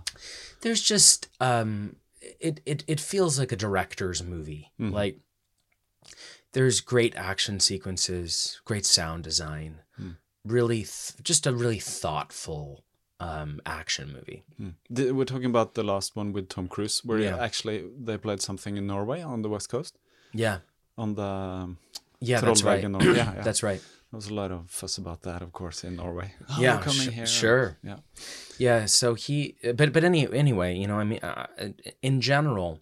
There's 0.61 0.81
just 0.81 1.27
um, 1.39 1.95
it, 2.39 2.61
it 2.65 2.83
it 2.87 2.99
feels 2.99 3.37
like 3.39 3.51
a 3.51 3.55
director's 3.55 4.21
movie. 4.23 4.71
Mhm. 4.79 4.91
Like 4.93 5.19
there's 6.53 6.79
great 6.81 7.15
action 7.15 7.59
sequences, 7.59 8.61
great 8.65 8.85
sound 8.85 9.23
design, 9.23 9.81
Hmm. 9.97 10.11
really 10.45 10.83
th- 10.83 11.13
just 11.23 11.45
a 11.47 11.53
really 11.53 11.79
thoughtful 11.79 12.83
um, 13.19 13.59
action 13.65 14.13
movie. 14.13 14.43
hmm. 14.57 14.69
The- 14.91 15.11
we're 15.11 15.25
talking 15.25 15.49
about 15.49 15.73
the 15.73 15.81
last 15.83 16.15
one 16.15 16.33
with 16.33 16.49
Tom 16.49 16.67
Cruise, 16.67 17.03
where 17.03 17.19
Yeah. 17.19 17.37
actually 17.43 17.89
they 18.05 18.15
played 18.17 18.41
something 18.41 18.77
in 18.77 18.85
Norway 18.85 19.21
on 19.23 19.41
the 19.41 19.49
west 19.49 19.69
coast 19.69 19.97
Yeah, 20.33 20.59
on 20.97 21.15
the 21.15 21.23
um, 21.23 21.77
yeah, 22.19 22.41
that's 22.41 22.63
right. 22.63 22.83
Or- 22.85 23.01
yeah, 23.03 23.33
yeah. 23.35 23.41
That's 23.41 23.63
right. 23.63 23.81
There 24.11 24.17
was 24.17 24.27
a 24.27 24.33
lot 24.35 24.51
of 24.51 24.69
fuss 24.69 24.97
about 24.99 25.21
that, 25.23 25.41
of 25.41 25.51
course, 25.51 25.83
in 25.83 25.95
Norway. 25.95 26.33
Oh, 26.49 26.61
Yeah, 26.61 26.79
coming 26.79 27.09
sh- 27.09 27.15
here. 27.17 27.25
sure. 27.25 27.77
Yeah. 27.83 27.99
Yeah, 28.59 28.85
so 28.85 29.15
he, 29.15 29.55
but 29.75 29.91
but 29.93 30.03
any 30.03 30.31
anyway, 30.31 30.77
you 30.77 30.85
know, 30.87 30.99
I 30.99 31.03
mean, 31.03 31.19
uh, 31.23 31.47
in 32.03 32.21
general, 32.21 32.79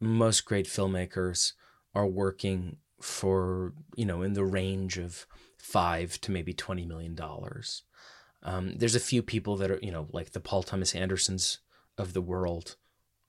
most 0.00 0.46
great 0.46 0.66
filmmakers 0.66 1.52
are 1.94 2.06
working 2.06 2.78
for 3.00 3.72
you 3.96 4.04
know 4.04 4.22
in 4.22 4.32
the 4.34 4.44
range 4.44 4.98
of 4.98 5.26
five 5.56 6.20
to 6.22 6.30
maybe 6.30 6.52
twenty 6.52 6.84
million 6.84 7.14
dollars. 7.14 7.82
Um, 8.42 8.76
there's 8.76 8.94
a 8.94 9.00
few 9.00 9.22
people 9.22 9.56
that 9.56 9.70
are 9.70 9.80
you 9.82 9.92
know 9.92 10.08
like 10.12 10.32
the 10.32 10.40
Paul 10.40 10.62
Thomas 10.62 10.94
Andersons 10.94 11.60
of 11.96 12.12
the 12.12 12.22
world 12.22 12.76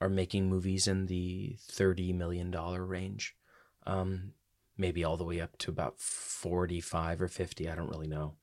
are 0.00 0.08
making 0.08 0.48
movies 0.48 0.86
in 0.86 1.06
the 1.06 1.56
thirty 1.60 2.12
million 2.12 2.50
dollar 2.50 2.84
range, 2.84 3.34
um, 3.86 4.32
maybe 4.78 5.04
all 5.04 5.16
the 5.16 5.24
way 5.24 5.40
up 5.40 5.58
to 5.58 5.70
about 5.70 5.98
forty 6.00 6.80
five 6.80 7.20
or 7.20 7.28
fifty. 7.28 7.68
I 7.68 7.74
don't 7.74 7.90
really 7.90 8.08
know. 8.08 8.34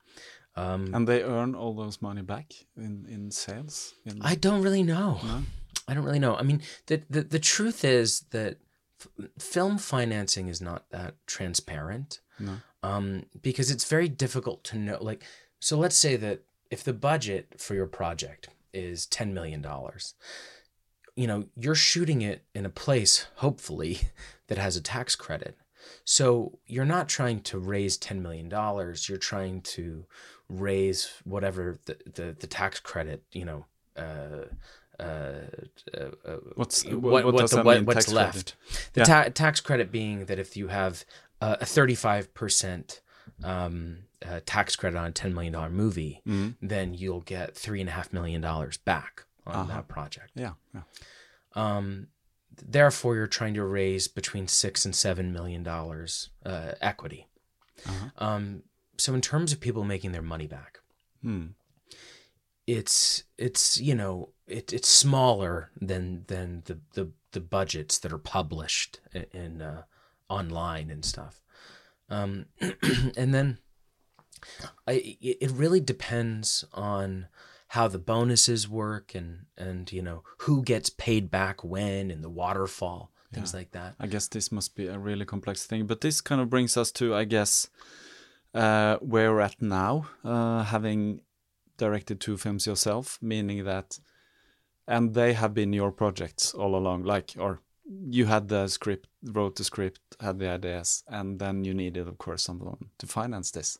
Um, 0.55 0.93
And 0.93 1.07
they 1.07 1.21
earn 1.21 1.53
all 1.53 1.75
those 1.75 2.01
money 2.01 2.23
back 2.23 2.51
in, 2.75 3.05
in 3.07 3.29
sales? 3.29 3.93
In, 4.05 4.19
I 4.23 4.33
don't 4.33 4.63
really 4.63 4.81
know. 4.81 5.19
No? 5.23 5.43
I 5.87 5.93
don't 5.93 6.03
really 6.03 6.19
know. 6.19 6.35
I 6.35 6.41
mean, 6.43 6.61
the 6.87 7.03
the, 7.09 7.21
the 7.21 7.39
truth 7.39 7.85
is 7.85 8.21
that 8.31 8.57
f- 8.99 9.29
film 9.39 9.77
financing 9.77 10.47
is 10.47 10.61
not 10.61 10.89
that 10.91 11.15
transparent. 11.25 12.19
No. 12.39 12.57
Um, 12.83 13.25
because 13.41 13.71
it's 13.71 13.89
very 13.89 14.07
difficult 14.07 14.63
to 14.65 14.77
know. 14.77 14.97
Like, 15.01 15.23
so 15.59 15.77
let's 15.77 15.97
say 15.97 16.15
that 16.17 16.41
if 16.69 16.83
the 16.83 16.93
budget 16.93 17.55
for 17.59 17.73
your 17.73 17.87
project 17.87 18.49
is 18.73 19.05
ten 19.05 19.33
million 19.33 19.61
dollars, 19.61 20.13
you 21.15 21.27
know, 21.27 21.45
you're 21.55 21.75
shooting 21.75 22.21
it 22.21 22.43
in 22.53 22.65
a 22.65 22.69
place, 22.69 23.27
hopefully, 23.35 23.99
that 24.47 24.57
has 24.57 24.75
a 24.75 24.81
tax 24.81 25.15
credit. 25.15 25.57
So 26.03 26.59
you're 26.65 26.85
not 26.85 27.09
trying 27.09 27.41
to 27.41 27.57
raise 27.57 27.97
ten 27.97 28.21
million 28.21 28.49
dollars. 28.49 29.09
You're 29.09 29.17
trying 29.17 29.61
to 29.61 30.05
raise 30.49 31.11
whatever 31.23 31.77
the, 31.85 31.97
the, 32.05 32.35
the 32.39 32.47
tax 32.47 32.79
credit, 32.79 33.23
you 33.31 33.45
know, 33.45 33.65
uh, 33.97 34.45
uh, 34.99 35.03
uh, 35.03 35.99
uh, 36.25 36.37
What's- 36.55 36.85
what, 36.85 37.01
what 37.01 37.25
what 37.25 37.37
does 37.37 37.51
the, 37.51 37.57
that 37.57 37.65
what, 37.65 37.77
mean, 37.77 37.85
what's 37.85 38.11
left. 38.11 38.55
credit? 38.55 38.91
The 38.93 38.99
Yeah. 39.01 39.05
ta- 39.05 39.29
tax 39.33 39.59
credit 39.61 39.91
being 39.91 40.25
that 40.25 40.39
if 40.39 40.57
you 40.57 40.67
have 40.67 41.05
uh, 41.41 41.57
a 41.61 41.65
thirty-five 41.65 42.33
percent 42.33 43.01
um, 43.43 43.99
uh, 44.25 44.39
tax 44.45 44.75
credit 44.75 44.97
on 44.97 45.05
a 45.05 45.11
ten 45.11 45.33
million 45.33 45.53
dollar 45.53 45.69
movie, 45.69 46.21
Mhm. 46.27 46.55
then 46.61 46.93
you'll 46.93 47.21
get 47.21 47.55
three 47.55 47.79
and 47.81 47.89
a 47.89 47.93
half 47.93 48.11
million 48.11 48.41
dollars 48.41 48.77
back 48.77 49.25
on 49.45 49.55
Uh-huh. 49.55 49.75
that 49.75 49.87
project. 49.87 50.31
Yeah, 50.35 50.53
yeah. 50.73 50.81
Um, 51.53 52.07
therefore, 52.55 53.15
you're 53.15 53.27
trying 53.27 53.53
to 53.53 53.63
raise 53.63 54.07
between 54.07 54.47
six 54.47 54.83
and 54.85 54.95
seven 54.95 55.31
million 55.31 55.63
dollars 55.63 56.29
uh, 56.45 56.71
equity. 56.81 57.27
Uh-huh. 57.85 58.09
Um, 58.17 58.63
so, 58.97 59.13
in 59.13 59.21
terms 59.21 59.51
of 59.53 59.59
people 59.59 59.83
making 59.83 60.11
their 60.11 60.23
money 60.23 60.47
back, 60.47 60.79
Hmm. 61.21 61.47
It's 62.67 63.23
it's 63.37 63.79
you 63.79 63.95
know 63.95 64.29
it, 64.45 64.71
it's 64.73 64.89
smaller 64.89 65.71
than 65.79 66.25
than 66.27 66.63
the, 66.65 66.79
the 66.93 67.11
the 67.31 67.39
budgets 67.39 67.97
that 67.99 68.11
are 68.13 68.17
published 68.17 68.99
in, 69.13 69.25
in 69.33 69.61
uh, 69.61 69.83
online 70.29 70.89
and 70.91 71.03
stuff. 71.05 71.41
Um, 72.09 72.45
and 73.17 73.33
then 73.33 73.57
I 74.87 74.91
it 75.21 75.37
it 75.41 75.51
really 75.51 75.79
depends 75.79 76.65
on 76.73 77.27
how 77.69 77.87
the 77.87 77.99
bonuses 77.99 78.67
work 78.69 79.15
and 79.15 79.45
and 79.57 79.91
you 79.91 80.01
know 80.01 80.23
who 80.39 80.63
gets 80.63 80.89
paid 80.89 81.29
back 81.31 81.63
when 81.63 82.11
and 82.11 82.23
the 82.23 82.29
waterfall 82.29 83.11
things 83.33 83.51
Yeah. 83.53 83.59
like 83.59 83.71
that. 83.71 83.95
I 83.99 84.07
guess 84.07 84.27
this 84.29 84.51
must 84.51 84.75
be 84.75 84.87
a 84.87 84.97
really 84.97 85.25
complex 85.25 85.65
thing. 85.65 85.85
But 85.85 85.99
this 86.01 86.21
kind 86.21 86.39
of 86.39 86.49
brings 86.49 86.77
us 86.77 86.93
to, 86.93 87.13
I 87.13 87.25
guess, 87.25 87.67
uh, 88.53 88.95
where 88.97 89.33
we're 89.33 89.41
at 89.41 89.61
now, 89.61 90.07
uh, 90.23 90.63
having 90.63 91.19
directed 91.77 92.19
two 92.19 92.37
films 92.37 92.65
yourself, 92.67 93.17
meaning 93.21 93.63
that, 93.65 93.99
and 94.87 95.13
they 95.13 95.33
have 95.33 95.53
been 95.53 95.73
your 95.73 95.91
projects 95.91 96.53
all 96.53 96.75
along, 96.75 97.03
like, 97.03 97.35
or 97.37 97.61
you 98.09 98.25
had 98.25 98.47
the 98.49 98.67
script, 98.67 99.07
wrote 99.23 99.55
the 99.55 99.63
script, 99.63 99.99
had 100.19 100.39
the 100.39 100.49
ideas, 100.49 101.03
and 101.07 101.39
then 101.39 101.63
you 101.63 101.73
needed, 101.73 102.07
of 102.07 102.17
course, 102.17 102.43
someone 102.43 102.89
to 102.97 103.07
finance 103.07 103.51
this. 103.51 103.77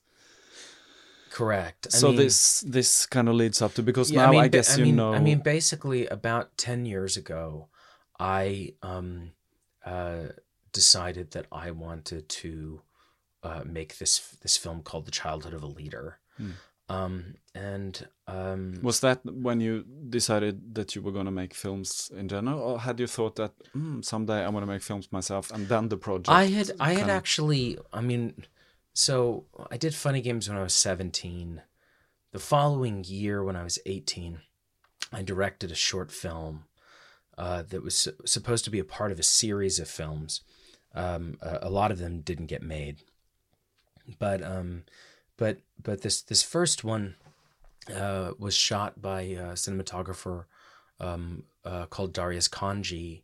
Correct. 1.30 1.88
I 1.93 1.98
so 1.98 2.08
mean- 2.08 2.18
this 2.18 2.62
this 2.62 3.06
kind 3.06 3.28
of 3.30 3.36
leads 3.36 3.62
up 3.62 3.74
to 3.74 3.84
because 3.84 4.10
Yeah, 4.12 4.32
now 4.32 4.39
I, 4.39 4.48
ba- 4.48 4.58
guess 4.58 4.76
I 4.76 4.78
you 4.80 4.86
mean, 4.86 4.95
know. 4.95 5.14
I 5.14 5.20
mean, 5.20 5.39
basically, 5.39 6.08
about 6.08 6.58
ten 6.58 6.86
years 6.86 7.18
ago, 7.18 7.68
I 8.20 8.74
um, 8.82 9.32
uh, 9.86 10.28
decided 10.72 11.32
that 11.32 11.45
I 11.52 11.72
wanted 11.72 12.30
to 12.30 12.82
uh, 13.43 13.64
make 13.66 13.98
this 13.98 14.20
this 14.41 14.56
film 14.58 14.82
called 14.84 15.06
"The 15.06 15.12
Childhood 15.12 15.54
of 15.54 15.64
a 15.64 15.68
Leader," 15.68 16.20
Hmm. 16.38 16.52
Um, 16.90 17.36
and 17.54 18.08
um, 18.28 18.80
Was 18.82 19.02
that 19.02 19.20
when 19.26 19.60
you 19.60 19.86
decided 20.10 20.76
that 20.76 20.96
you 20.96 21.02
were 21.02 21.12
going 21.12 21.26
to 21.26 21.32
make 21.32 21.54
films 21.54 22.12
in 22.16 22.28
general, 22.30 22.60
or 22.60 22.80
had 22.80 23.00
you 23.00 23.08
thought 23.08 23.36
that 23.36 23.52
mm, 23.76 24.04
someday 24.04 24.46
I'm 24.46 24.52
going 24.52 24.66
to 24.66 24.72
make 24.72 24.82
films 24.82 25.12
myself, 25.12 25.52
and 25.52 25.68
then 25.68 25.90
the 25.90 25.98
project? 25.98 26.30
I 26.30 26.46
had 26.46 26.72
I 26.80 26.94
had 26.94 27.10
actually 27.10 27.78
I 27.92 28.02
mean 28.02 28.46
so 28.94 29.46
I 29.70 29.78
did 29.78 29.96
funny 29.96 30.22
games 30.22 30.48
when 30.48 30.58
I 30.58 30.64
was 30.64 30.74
17. 30.74 31.62
The 32.32 32.40
following 32.40 33.04
year 33.04 33.44
when 33.44 33.56
I 33.56 33.64
was 33.64 33.80
18, 33.86 34.40
I 35.14 35.24
directed 35.24 35.72
a 35.72 35.76
short 35.76 36.12
film 36.12 36.66
uh, 37.38 37.64
that 37.64 37.84
was 37.84 37.96
su- 37.96 38.16
supposed 38.26 38.66
to 38.66 38.72
be 38.72 38.80
a 38.80 38.84
part 38.84 39.12
of 39.12 39.20
a 39.20 39.24
series 39.24 39.80
of 39.80 39.88
films. 39.88 40.42
Um, 40.94 41.38
a, 41.42 41.60
a 41.64 41.70
lot 41.70 41.92
of 41.92 42.00
them 42.00 42.22
didn't 42.22 42.48
get 42.48 42.62
made. 42.64 42.98
But 44.20 44.42
um 44.42 44.84
but 45.38 45.60
but 45.82 46.02
this 46.02 46.22
this 46.22 46.44
first 46.44 46.84
one 46.84 47.16
uh, 47.96 48.32
was 48.38 48.56
shot 48.56 49.02
by 49.02 49.22
a 49.22 49.54
cinematographer 49.54 50.46
um, 51.00 51.44
uh, 51.64 51.86
called 51.86 52.14
Darius 52.14 52.48
Khondji, 52.50 53.22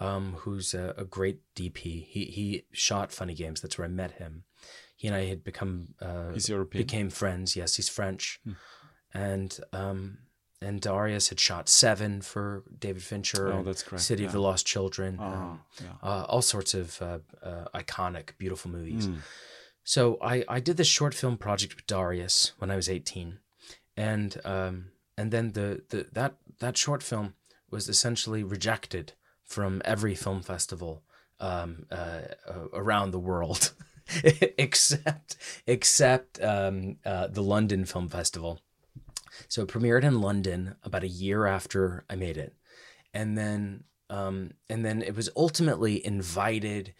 um, 0.00 0.34
who's 0.38 0.74
a, 0.74 0.94
a 0.96 1.04
great 1.04 1.40
DP. 1.54 2.04
He 2.06 2.24
he 2.24 2.64
shot 2.72 3.12
Funny 3.12 3.34
Games. 3.34 3.60
That's 3.60 3.76
where 3.78 3.86
I 3.86 3.90
met 3.90 4.12
him. 4.12 4.44
He 4.96 5.06
and 5.08 5.16
I 5.16 5.26
had 5.26 5.44
become 5.44 5.94
uh, 6.00 6.30
He's 6.32 6.48
European? 6.48 6.84
became 6.84 7.10
friends. 7.10 7.54
Yes, 7.56 7.76
he's 7.76 7.88
French, 7.88 8.40
and 9.14 9.58
um, 9.72 10.18
and 10.60 10.80
Darius 10.80 11.28
had 11.28 11.38
shot 11.38 11.68
Seven 11.68 12.20
for 12.20 12.64
David 12.78 13.02
Fincher. 13.02 13.52
Oh, 13.52 13.62
that's 13.62 13.82
correct, 13.82 14.02
City 14.04 14.24
of 14.24 14.32
the 14.32 14.40
Lost 14.40 14.66
Children. 14.66 15.18
Um, 15.20 15.60
yeah. 15.80 15.88
uh, 16.02 16.24
all 16.28 16.42
sorts 16.42 16.74
of 16.74 17.00
uh, 17.00 17.18
uh, 17.42 17.64
iconic, 17.74 18.30
beautiful 18.38 18.70
movies. 18.70 19.06
Mm. 19.06 19.18
So 19.88 20.18
I, 20.20 20.44
I 20.50 20.60
did 20.60 20.76
this 20.76 20.86
short 20.86 21.14
film 21.14 21.38
project 21.38 21.74
with 21.74 21.86
Darius 21.86 22.52
when 22.58 22.70
I 22.70 22.76
was 22.76 22.90
18. 22.90 23.38
And 23.96 24.36
um, 24.44 24.90
and 25.16 25.30
then 25.30 25.52
the, 25.52 25.80
the 25.88 26.06
that 26.12 26.34
that 26.58 26.76
short 26.76 27.02
film 27.02 27.32
was 27.70 27.88
essentially 27.88 28.42
rejected 28.42 29.14
from 29.46 29.80
every 29.86 30.14
film 30.14 30.42
festival 30.42 31.04
um, 31.40 31.86
uh, 31.90 32.20
uh, 32.46 32.68
around 32.74 33.12
the 33.12 33.18
world, 33.18 33.72
except 34.58 35.36
except 35.66 36.38
um, 36.42 36.96
uh, 37.06 37.28
the 37.28 37.42
London 37.42 37.86
Film 37.86 38.10
Festival. 38.10 38.60
So 39.48 39.62
it 39.62 39.68
premiered 39.68 40.04
in 40.04 40.20
London 40.20 40.76
about 40.84 41.02
a 41.02 41.08
year 41.08 41.46
after 41.46 42.04
I 42.10 42.14
made 42.14 42.36
it, 42.36 42.54
and 43.14 43.38
then 43.38 43.84
um, 44.10 44.50
and 44.68 44.84
then 44.84 45.00
it 45.00 45.16
was 45.16 45.30
ultimately 45.34 46.04
invited 46.04 46.92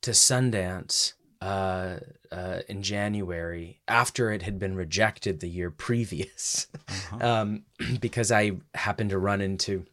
to 0.00 0.12
Sundance 0.12 1.12
uh, 1.42 1.96
uh, 2.32 2.60
in 2.68 2.82
January 2.82 3.80
after 3.88 4.30
it 4.32 4.42
had 4.42 4.58
been 4.58 4.74
rejected 4.76 5.40
the 5.40 5.48
year 5.48 5.70
previous, 5.70 6.66
um, 7.20 7.64
because 8.00 8.30
I 8.30 8.52
happened 8.74 9.10
to 9.10 9.18
run 9.18 9.40
into 9.40 9.84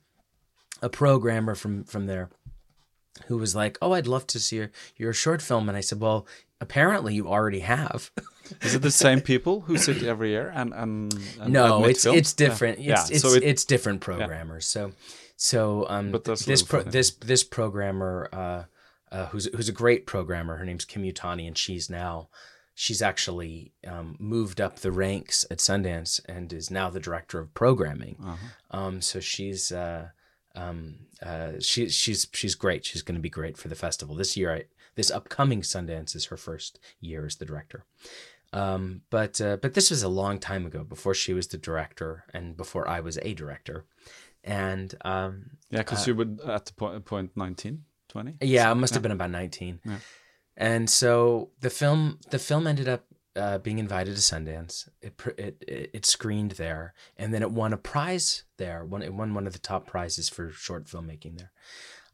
a 0.81 0.89
programmer 0.89 1.55
from 1.55 1.83
from 1.83 2.05
there 2.05 2.29
who 3.25 3.37
was 3.37 3.55
like, 3.55 3.77
"Oh, 3.81 3.93
I'd 3.93 4.07
love 4.07 4.27
to 4.27 4.39
see 4.39 4.57
your, 4.57 4.71
your 4.95 5.13
short 5.13 5.41
film," 5.41 5.67
and 5.69 5.77
I 5.77 5.81
said, 5.81 5.99
"Well, 5.99 6.27
apparently 6.61 7.15
you 7.15 7.27
already 7.27 7.61
have." 7.61 8.11
Is 8.61 8.75
it 8.75 8.81
the 8.81 8.91
same 8.91 9.19
people 9.19 9.61
who 9.61 9.77
sit 9.77 10.03
every 10.03 10.29
year 10.29 10.51
and 10.55 10.73
and, 10.73 11.13
and 11.41 11.51
no, 11.51 11.83
it's 11.83 12.03
films? 12.03 12.17
it's 12.19 12.33
different. 12.33 12.79
Yeah, 12.79 13.01
It's 13.01 13.09
it's, 13.11 13.21
so 13.21 13.33
it- 13.33 13.43
it's 13.43 13.65
different 13.65 13.99
programmers. 14.01 14.65
So 14.65 14.91
so 15.35 15.85
um 15.89 16.11
But 16.11 16.23
this 16.23 16.63
pro- 16.63 16.83
this 16.83 17.11
this 17.11 17.43
programmer 17.43 18.29
uh 18.31 18.63
uh, 19.11 19.27
who's 19.27 19.45
who's 19.55 19.69
a 19.69 19.73
great 19.73 20.05
programmer. 20.05 20.57
Her 20.57 20.65
name's 20.65 20.85
Kim 20.85 21.03
Yutani, 21.03 21.47
and 21.47 21.57
she's 21.57 21.89
now 21.89 22.29
she's 22.73 23.01
actually 23.01 23.71
um, 23.87 24.15
moved 24.19 24.61
up 24.61 24.79
the 24.79 24.91
ranks 24.91 25.45
at 25.49 25.57
Sundance 25.57 26.19
and 26.27 26.53
is 26.53 26.69
now 26.69 26.89
the 26.91 26.99
director 26.99 27.39
of 27.39 27.53
programming. 27.53 28.17
Um, 28.69 29.01
so 29.01 29.19
she's 29.19 29.71
uh, 29.71 30.09
um, 30.55 30.95
uh, 31.21 31.53
she, 31.59 31.89
she's 31.89 32.27
she's 32.33 32.55
great. 32.55 32.85
She's 32.85 33.01
going 33.01 33.15
to 33.15 33.21
be 33.21 33.29
great 33.29 33.57
for 33.57 33.67
the 33.67 33.75
festival 33.75 34.15
this 34.15 34.37
year. 34.37 34.53
I, 34.53 34.63
this 34.95 35.11
upcoming 35.11 35.61
Sundance 35.61 36.15
is 36.15 36.25
her 36.25 36.37
first 36.37 36.79
year 36.99 37.25
as 37.25 37.35
the 37.35 37.45
director. 37.45 37.85
Um, 38.53 39.01
but 39.09 39.41
uh, 39.41 39.57
but 39.57 39.73
this 39.73 39.89
was 39.89 40.03
a 40.03 40.09
long 40.09 40.39
time 40.39 40.65
ago, 40.65 40.83
before 40.83 41.13
she 41.13 41.33
was 41.33 41.47
the 41.47 41.57
director 41.57 42.25
and 42.33 42.55
before 42.55 42.87
I 42.87 42.99
was 43.01 43.17
a 43.21 43.33
director, 43.33 43.85
and 44.43 44.93
um, 45.03 45.51
Yeah, 45.69 45.79
because 45.79 46.07
you 46.07 46.15
were 46.15 46.27
at 46.47 46.65
the 46.65 46.73
point, 46.73 47.05
point 47.05 47.31
19, 47.35 47.83
20? 48.21 48.37
yeah, 48.41 48.71
I 48.71 48.73
must 48.73 48.93
have 48.93 49.03
been 49.03 49.11
about 49.11 49.31
nineteen. 49.31 49.79
Yeah. 49.85 49.97
And 50.55 50.89
so 50.89 51.51
the 51.59 51.69
film 51.69 52.19
the 52.31 52.39
film 52.39 52.65
ended 52.65 52.87
up 52.87 53.05
uh, 53.35 53.59
being 53.59 53.77
invited 53.77 54.15
to 54.15 54.21
Sundance. 54.21 54.89
It, 55.01 55.13
it 55.37 55.63
it 55.93 56.05
screened 56.05 56.51
there, 56.51 56.93
and 57.15 57.31
then 57.33 57.43
it 57.43 57.51
won 57.51 57.73
a 57.73 57.77
prize 57.77 58.43
there. 58.57 58.83
Won 58.83 59.03
it 59.03 59.13
won 59.13 59.33
one 59.35 59.45
of 59.45 59.53
the 59.53 59.59
top 59.59 59.85
prizes 59.85 60.29
for 60.29 60.51
short 60.51 60.85
filmmaking 60.85 61.37
there. 61.37 61.51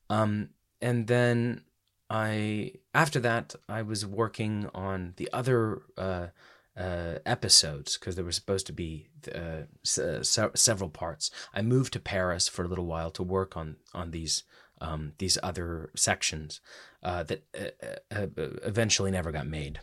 Um, 0.10 0.50
and 0.82 1.08
then 1.08 1.62
I 2.10 2.74
after 2.94 3.20
that 3.22 3.56
I 3.70 3.82
was 3.82 4.06
working 4.06 4.70
on 4.76 5.14
the 5.16 5.30
other 5.32 5.84
uh, 5.98 6.28
uh, 6.76 7.20
episodes 7.26 7.98
because 7.98 8.16
there 8.16 8.26
were 8.26 8.32
supposed 8.32 8.68
to 8.68 8.74
be 8.74 9.08
uh, 9.34 9.64
se- 9.84 10.24
se- 10.24 10.56
several 10.56 10.90
parts. 10.90 11.32
I 11.54 11.62
moved 11.62 11.94
to 11.94 12.00
Paris 12.00 12.50
for 12.50 12.66
a 12.66 12.68
little 12.68 12.88
while 12.88 13.12
to 13.12 13.24
work 13.24 13.56
on 13.56 13.78
on 13.94 14.12
these 14.12 14.44
um, 14.84 15.14
these 15.18 15.38
other 15.42 15.90
sections 15.96 16.60
uh, 17.02 17.24
that 17.24 17.44
uh, 17.58 18.16
uh, 18.16 18.28
eventually 18.64 19.10
never 19.10 19.32
got 19.32 19.48
made. 19.48 19.80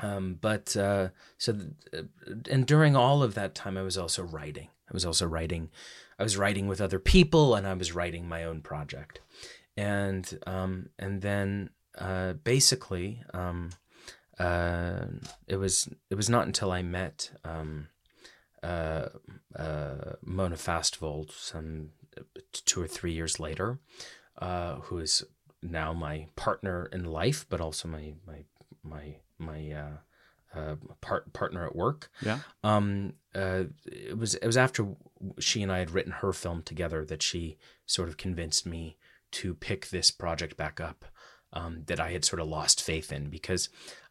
Um, 0.00 0.38
but 0.40 0.74
uh, 0.76 1.08
so, 1.36 1.52
th- 1.52 2.04
and 2.50 2.66
during 2.66 2.96
all 2.96 3.22
of 3.22 3.34
that 3.34 3.54
time, 3.54 3.76
I 3.76 3.82
was 3.82 3.98
also 3.98 4.22
writing. 4.22 4.68
I 4.90 4.92
was 4.92 5.04
also 5.04 5.26
writing. 5.26 5.70
I 6.18 6.22
was 6.22 6.38
writing 6.38 6.66
with 6.66 6.80
other 6.80 6.98
people, 6.98 7.54
and 7.54 7.66
I 7.66 7.74
was 7.74 7.94
writing 7.94 8.26
my 8.26 8.44
own 8.44 8.62
project. 8.62 9.20
And 9.76 10.38
um, 10.46 10.88
and 10.98 11.20
then 11.20 11.70
uh, 11.98 12.32
basically, 12.32 13.22
um, 13.34 13.70
uh, 14.38 15.04
it 15.46 15.56
was 15.56 15.88
it 16.10 16.14
was 16.14 16.30
not 16.30 16.46
until 16.46 16.72
I 16.72 16.82
met 16.82 17.30
um, 17.44 17.88
uh, 18.62 19.08
uh, 19.54 20.14
Mona 20.24 20.56
Fastvold 20.56 21.32
some 21.32 21.90
two 22.52 22.82
or 22.82 22.86
three 22.86 23.12
years 23.12 23.40
later, 23.40 23.78
uh, 24.38 24.76
who 24.76 24.98
is 24.98 25.24
now 25.62 25.92
my 25.92 26.26
partner 26.36 26.86
in 26.92 27.04
life, 27.04 27.46
but 27.48 27.60
also 27.60 27.88
my 27.88 28.14
my 28.26 28.44
my 28.82 29.16
my 29.38 29.70
uh, 29.70 30.58
uh, 30.58 30.76
part 31.00 31.32
partner 31.32 31.66
at 31.66 31.76
work. 31.76 32.10
Yeah. 32.20 32.40
Um, 32.62 33.14
uh, 33.34 33.64
it 33.86 34.18
was 34.18 34.34
it 34.34 34.46
was 34.46 34.56
after 34.56 34.88
she 35.38 35.62
and 35.62 35.72
I 35.72 35.78
had 35.78 35.90
written 35.90 36.12
her 36.12 36.32
film 36.32 36.62
together 36.62 37.04
that 37.04 37.22
she 37.22 37.56
sort 37.86 38.08
of 38.08 38.16
convinced 38.16 38.66
me 38.66 38.96
to 39.32 39.54
pick 39.54 39.88
this 39.88 40.10
project 40.10 40.56
back 40.56 40.80
up 40.80 41.04
um, 41.52 41.84
that 41.86 42.00
I 42.00 42.12
had 42.12 42.24
sort 42.24 42.40
of 42.40 42.48
lost 42.48 42.82
faith 42.82 43.12
in 43.12 43.30
because 43.30 43.68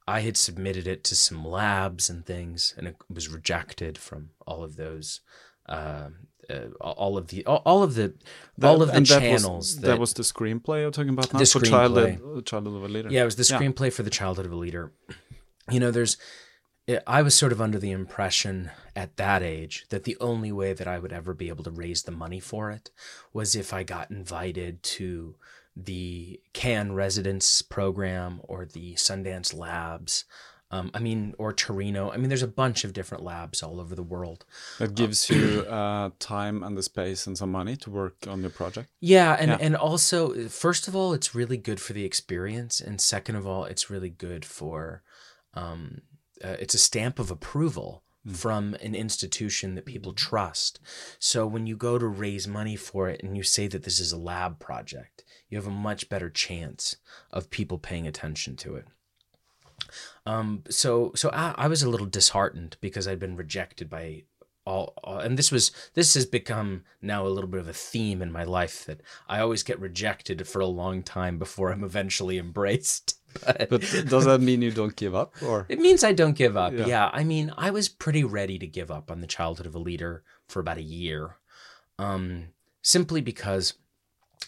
I 0.07 0.21
had 0.21 0.35
submitted 0.35 0.87
it 0.87 1.03
to 1.05 1.15
some 1.15 1.45
labs 1.45 2.09
and 2.09 2.25
things, 2.25 2.73
and 2.77 2.87
it 2.87 2.95
was 3.09 3.29
rejected 3.29 3.97
from 3.97 4.31
all 4.47 4.63
of 4.63 4.75
those. 4.75 5.21
Uh, 5.69 6.09
uh, 6.51 6.67
all 6.79 7.17
of 7.17 7.27
the 7.27 7.45
all, 7.45 7.83
of 7.83 7.95
the 7.95 8.13
all 8.61 8.81
of 8.81 8.89
the 8.89 8.95
and 8.95 9.05
that 9.05 9.19
channels 9.21 9.75
Was, 9.75 9.81
that, 9.81 9.99
was 9.99 10.13
the 10.13 10.23
screenplay 10.23 10.81
you're 10.81 10.91
talking 10.91 11.09
about 11.09 11.33
now? 11.33 11.39
The 11.39 11.45
for. 11.45 11.61
Childhood, 11.61 12.45
Childhood 12.45 12.75
of 12.75 12.83
a 12.83 12.87
Leader. 12.87 13.09
Yeah, 13.09 13.21
it 13.21 13.25
was 13.25 13.35
the 13.35 13.43
screenplay 13.43 13.91
for 13.91 14.03
the 14.03 14.09
childhood 14.09 14.45
of 14.45 14.51
a 14.51 14.55
leader. 14.55 14.91
You 15.69 15.79
know, 15.79 15.91
there's. 15.91 16.17
I 17.07 17.21
was 17.21 17.35
sort 17.35 17.51
of 17.53 17.61
under 17.61 17.79
the 17.79 17.91
impression 17.91 18.71
at 18.95 19.15
that 19.15 19.43
age 19.43 19.85
that 19.89 20.03
the 20.03 20.17
only 20.19 20.51
way 20.51 20.73
that 20.73 20.87
I 20.87 20.99
would 20.99 21.13
ever 21.13 21.33
be 21.33 21.47
able 21.47 21.63
to 21.63 21.71
raise 21.71 22.03
the 22.03 22.11
money 22.11 22.39
for 22.39 22.69
it 22.69 22.89
was 23.31 23.55
if 23.55 23.73
I 23.73 23.83
got 23.83 24.11
invited 24.11 24.83
to 24.83 25.35
the 25.75 26.41
Cannes 26.53 26.93
Residence 26.93 27.61
program 27.61 28.41
or 28.43 28.65
the 28.65 28.95
Sundance 28.95 29.55
Labs. 29.55 30.25
Um, 30.73 30.89
I 30.93 30.99
mean, 30.99 31.35
or 31.37 31.51
Torino. 31.51 32.11
I 32.11 32.17
mean, 32.17 32.29
there's 32.29 32.41
a 32.41 32.47
bunch 32.47 32.85
of 32.85 32.93
different 32.93 33.23
labs 33.23 33.61
all 33.61 33.79
over 33.81 33.93
the 33.93 34.03
world. 34.03 34.45
That 34.79 34.95
gives 34.95 35.29
you 35.29 35.61
uh, 35.69 36.11
time 36.17 36.63
and 36.63 36.77
the 36.77 36.83
space 36.83 37.27
and 37.27 37.37
some 37.37 37.51
money 37.51 37.75
to 37.77 37.89
work 37.89 38.15
on 38.27 38.39
your 38.41 38.51
project. 38.51 38.89
Yeah, 39.01 39.35
and 39.37 39.49
Yeah. 39.51 39.57
and 39.59 39.75
also, 39.75 40.47
first 40.47 40.87
of 40.87 40.95
all, 40.95 41.13
it's 41.13 41.35
really 41.35 41.57
good 41.57 41.81
for 41.81 41.91
the 41.93 42.05
experience, 42.05 42.79
and 42.79 43.01
second 43.01 43.35
of 43.35 43.45
all, 43.45 43.65
it's 43.65 43.89
really 43.89 44.09
good 44.09 44.45
for, 44.45 45.03
um, 45.53 46.01
uh, 46.43 46.55
it's 46.59 46.73
a 46.73 46.79
stamp 46.79 47.19
of 47.19 47.29
approval 47.29 48.03
from 48.33 48.75
an 48.75 48.93
institution 48.95 49.75
that 49.75 49.85
people 49.85 50.13
trust. 50.13 50.79
So 51.19 51.47
when 51.47 51.65
you 51.67 51.75
go 51.75 51.97
to 51.97 52.07
raise 52.07 52.47
money 52.47 52.75
for 52.75 53.09
it 53.09 53.21
and 53.23 53.35
you 53.35 53.43
say 53.43 53.67
that 53.67 53.83
this 53.83 53.99
is 53.99 54.11
a 54.11 54.17
lab 54.17 54.59
project, 54.59 55.23
you 55.49 55.57
have 55.57 55.67
a 55.67 55.71
much 55.71 56.07
better 56.07 56.29
chance 56.29 56.97
of 57.31 57.49
people 57.49 57.77
paying 57.79 58.07
attention 58.07 58.55
to 58.57 58.75
it. 58.75 58.85
Um, 60.25 60.63
so 60.69 61.11
so 61.15 61.29
I, 61.31 61.53
I 61.57 61.67
was 61.67 61.83
a 61.83 61.89
little 61.89 62.07
disheartened 62.07 62.77
because 62.81 63.07
I'd 63.07 63.19
been 63.19 63.35
rejected 63.35 63.89
by 63.89 64.23
all, 64.65 64.93
all, 65.03 65.17
and 65.17 65.37
this 65.37 65.51
was 65.51 65.71
this 65.93 66.13
has 66.13 66.25
become 66.25 66.83
now 67.01 67.25
a 67.25 67.29
little 67.29 67.49
bit 67.49 67.59
of 67.59 67.67
a 67.67 67.73
theme 67.73 68.21
in 68.21 68.31
my 68.31 68.43
life 68.43 68.85
that 68.85 69.01
I 69.27 69.39
always 69.39 69.63
get 69.63 69.79
rejected 69.79 70.47
for 70.47 70.59
a 70.59 70.67
long 70.67 71.03
time 71.03 71.39
before 71.39 71.71
I'm 71.71 71.83
eventually 71.83 72.37
embraced. 72.37 73.17
But, 73.45 73.69
But 73.69 73.81
does 74.09 74.25
that 74.25 74.41
mean 74.41 74.61
you 74.61 74.71
don't 74.71 74.93
give 74.93 75.15
up, 75.15 75.33
or 75.41 75.65
it 75.69 75.79
means 75.79 76.03
I 76.03 76.11
don't 76.11 76.35
give 76.35 76.57
up. 76.57 76.73
Yeah. 76.73 76.85
Yeah. 76.85 77.09
I 77.13 77.23
mean, 77.23 77.53
I 77.57 77.71
was 77.71 77.87
pretty 77.87 78.25
ready 78.25 78.59
to 78.59 78.67
give 78.67 78.91
up 78.91 79.09
on 79.09 79.21
the 79.21 79.27
childhood 79.27 79.65
of 79.65 79.73
a 79.73 79.79
leader 79.79 80.23
for 80.49 80.59
about 80.59 80.77
a 80.77 80.83
year, 80.83 81.37
um, 81.97 82.49
simply 82.81 83.21
because 83.21 83.75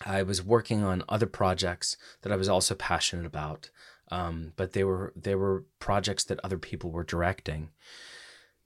I 0.05 0.23
was 0.23 0.43
working 0.43 0.83
on 0.83 1.03
other 1.07 1.27
projects 1.27 1.95
that 2.23 2.31
I 2.33 2.35
was 2.35 2.49
also 2.49 2.75
passionate 2.75 3.25
about. 3.25 3.69
Um, 4.11 4.53
but 4.55 4.73
they 4.73 4.83
were 4.83 5.13
they 5.15 5.35
were 5.35 5.65
projects 5.79 6.23
that 6.25 6.39
other 6.43 6.57
people 6.57 6.91
were 6.91 7.03
directing. 7.03 7.69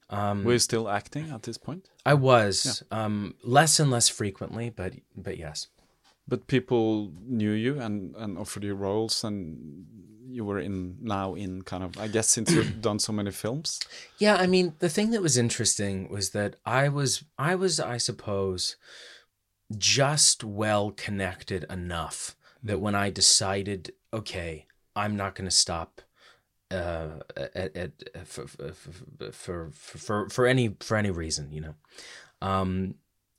Um, 0.10 0.44
were 0.44 0.54
you 0.54 0.60
still 0.60 0.90
acting 0.90 1.32
at 1.32 1.44
this 1.44 1.58
point? 1.58 1.90
I 2.06 2.14
was 2.14 2.84
um, 2.92 3.36
less 3.44 3.80
and 3.80 3.92
less 3.92 4.10
frequently, 4.10 4.70
but 4.70 4.94
but 5.16 5.38
yes. 5.38 5.68
But 6.30 6.48
people 6.48 7.14
knew 7.26 7.52
you 7.52 7.80
and, 7.80 8.14
and 8.18 8.38
offered 8.38 8.64
you 8.64 8.76
roles, 8.76 9.24
and 9.24 9.86
you 10.28 10.44
were 10.44 10.60
in 10.60 10.98
now 11.02 11.36
in 11.36 11.62
kind 11.62 11.84
of 11.84 11.98
I 11.98 12.08
guess 12.08 12.30
since 12.30 12.52
you've 12.52 12.82
done 12.82 13.00
so 13.00 13.14
many 13.14 13.32
films. 13.32 13.80
Yeah, 14.18 14.36
I 14.36 14.48
mean, 14.48 14.74
the 14.80 14.90
thing 14.90 15.12
that 15.12 15.22
was 15.22 15.38
interesting 15.38 16.10
was 16.10 16.32
that 16.32 16.56
I 16.66 16.90
was 16.90 17.24
I 17.38 17.56
was 17.56 17.80
I 17.80 17.98
suppose 17.98 18.76
just 19.78 20.44
well 20.44 20.92
connected 20.92 21.66
enough 21.70 22.36
that 22.64 22.80
when 22.80 22.96
I 22.96 23.10
decided, 23.10 23.94
okay, 24.14 24.67
I'm 24.98 25.16
not 25.16 25.36
going 25.36 25.50
to 25.50 25.56
stop 25.56 26.02
uh 26.70 27.20
at, 27.38 27.78
at 27.78 28.28
for, 28.28 28.48
for, 28.48 29.32
for 29.32 29.72
for 29.72 30.30
for 30.30 30.46
any 30.46 30.76
for 30.82 30.98
any 30.98 31.12
reason, 31.12 31.52
you 31.52 31.62
know. 31.62 31.76
Um 32.42 32.96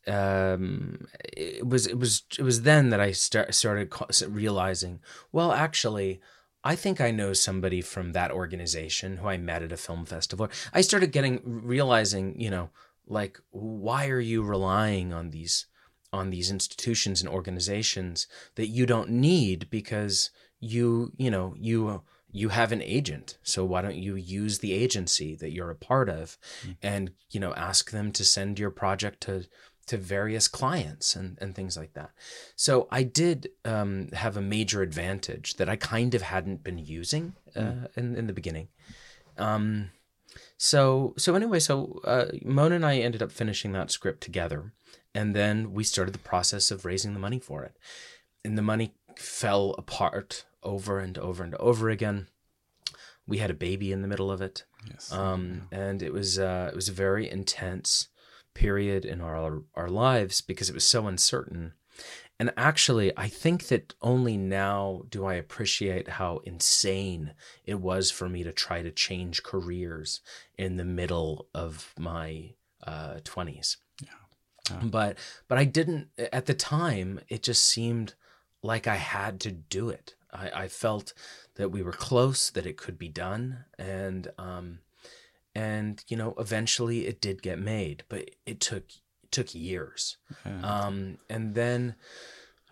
um 0.06 1.06
it 1.36 1.68
was 1.68 1.86
it 1.86 1.98
was 1.98 2.22
it 2.38 2.42
was 2.42 2.62
then 2.62 2.88
that 2.90 3.00
I 3.00 3.12
start, 3.12 3.54
started 3.54 3.92
realizing, 4.28 5.00
well, 5.30 5.52
actually, 5.52 6.20
I 6.64 6.74
think 6.74 7.00
I 7.00 7.10
know 7.10 7.32
somebody 7.34 7.82
from 7.82 8.12
that 8.12 8.30
organization 8.30 9.18
who 9.18 9.28
I 9.28 9.36
met 9.36 9.62
at 9.62 9.72
a 9.72 9.76
film 9.76 10.06
festival. 10.06 10.48
I 10.72 10.80
started 10.80 11.12
getting 11.12 11.40
realizing, 11.44 12.40
you 12.40 12.50
know, 12.50 12.70
like 13.06 13.40
why 13.50 14.08
are 14.08 14.20
you 14.20 14.42
relying 14.42 15.12
on 15.12 15.30
these 15.30 15.66
on 16.12 16.30
these 16.30 16.50
institutions 16.50 17.20
and 17.20 17.28
organizations 17.28 18.26
that 18.54 18.68
you 18.68 18.86
don't 18.86 19.10
need 19.10 19.68
because 19.70 20.30
you, 20.60 21.12
you 21.16 21.30
know, 21.30 21.54
you 21.58 22.02
you 22.30 22.50
have 22.50 22.72
an 22.72 22.82
agent. 22.82 23.38
So 23.42 23.64
why 23.64 23.80
don't 23.82 23.96
you 23.96 24.14
use 24.14 24.58
the 24.58 24.72
agency 24.72 25.34
that 25.36 25.52
you're 25.52 25.70
a 25.70 25.74
part 25.74 26.08
of 26.08 26.36
and, 26.82 27.12
you 27.30 27.40
know, 27.40 27.54
ask 27.54 27.90
them 27.90 28.12
to 28.12 28.24
send 28.24 28.58
your 28.58 28.70
project 28.70 29.22
to 29.22 29.46
to 29.86 29.96
various 29.96 30.48
clients 30.48 31.16
and, 31.16 31.38
and 31.40 31.54
things 31.54 31.74
like 31.74 31.94
that. 31.94 32.10
So 32.54 32.88
I 32.90 33.02
did 33.02 33.48
um, 33.64 34.08
have 34.12 34.36
a 34.36 34.42
major 34.42 34.82
advantage 34.82 35.56
that 35.56 35.68
I 35.70 35.76
kind 35.76 36.14
of 36.14 36.20
hadn't 36.20 36.62
been 36.62 36.78
using 36.78 37.34
uh, 37.56 37.88
in, 37.96 38.14
in 38.14 38.26
the 38.26 38.34
beginning. 38.34 38.68
Um, 39.38 39.90
so 40.58 41.14
so 41.16 41.34
anyway, 41.34 41.58
so 41.60 42.00
uh, 42.04 42.26
Mona 42.44 42.74
and 42.74 42.84
I 42.84 42.98
ended 42.98 43.22
up 43.22 43.32
finishing 43.32 43.72
that 43.72 43.90
script 43.90 44.20
together, 44.20 44.74
and 45.14 45.34
then 45.34 45.72
we 45.72 45.84
started 45.84 46.12
the 46.12 46.18
process 46.18 46.70
of 46.70 46.84
raising 46.84 47.14
the 47.14 47.20
money 47.20 47.38
for 47.38 47.64
it, 47.64 47.74
and 48.44 48.58
the 48.58 48.62
money 48.62 48.92
fell 49.16 49.74
apart 49.78 50.44
over 50.62 50.98
and 51.00 51.16
over 51.18 51.42
and 51.44 51.54
over 51.56 51.88
again. 51.90 52.28
We 53.26 53.38
had 53.38 53.50
a 53.50 53.54
baby 53.54 53.92
in 53.92 54.00
the 54.02 54.08
middle 54.08 54.30
of 54.30 54.40
it, 54.40 54.64
Yes. 54.88 55.12
um, 55.12 55.68
and 55.70 56.02
it 56.02 56.12
was 56.14 56.38
uh, 56.38 56.68
it 56.72 56.74
was 56.74 56.88
a 56.88 56.92
very 56.92 57.30
intense 57.30 58.08
period 58.54 59.04
in 59.04 59.20
our 59.20 59.62
our 59.74 59.88
lives 59.88 60.40
because 60.40 60.70
it 60.70 60.74
was 60.74 60.84
so 60.86 61.06
uncertain, 61.06 61.74
and 62.40 62.52
actually, 62.56 63.12
I 63.18 63.28
think 63.28 63.66
that 63.68 63.92
only 64.00 64.38
now 64.38 65.02
do 65.10 65.26
I 65.26 65.34
appreciate 65.34 66.08
how 66.08 66.38
insane 66.44 67.34
it 67.66 67.80
was 67.80 68.10
for 68.10 68.30
me 68.30 68.42
to 68.44 68.52
try 68.52 68.80
to 68.80 68.90
change 68.90 69.42
careers 69.42 70.22
in 70.56 70.76
the 70.76 70.84
middle 70.86 71.48
of 71.52 71.92
my 71.98 72.54
uh, 72.86 73.16
20s. 73.24 73.76
Yeah. 74.02 74.80
But 74.84 75.18
but 75.48 75.58
I 75.58 75.64
didn't 75.64 76.08
at 76.32 76.46
the 76.46 76.54
time. 76.54 77.20
It 77.28 77.42
just 77.42 77.64
seemed 77.64 78.14
like 78.62 78.86
I 78.86 78.96
had 78.96 79.38
to 79.40 79.52
do 79.52 79.90
it. 79.90 80.14
I, 80.32 80.64
I 80.64 80.68
felt 80.68 81.14
that 81.54 81.70
we 81.70 81.82
were 81.82 81.92
close, 81.92 82.50
that 82.50 82.66
it 82.66 82.76
could 82.76 82.98
be 82.98 83.08
done, 83.08 83.64
and 83.78 84.28
um, 84.38 84.78
and 85.54 86.04
you 86.08 86.16
know, 86.16 86.34
eventually 86.38 87.06
it 87.06 87.20
did 87.20 87.42
get 87.42 87.58
made, 87.58 88.04
but 88.08 88.30
it 88.46 88.60
took 88.60 88.84
it 89.22 89.30
took 89.32 89.54
years. 89.54 90.16
Um, 90.62 91.18
and 91.28 91.54
then 91.54 91.94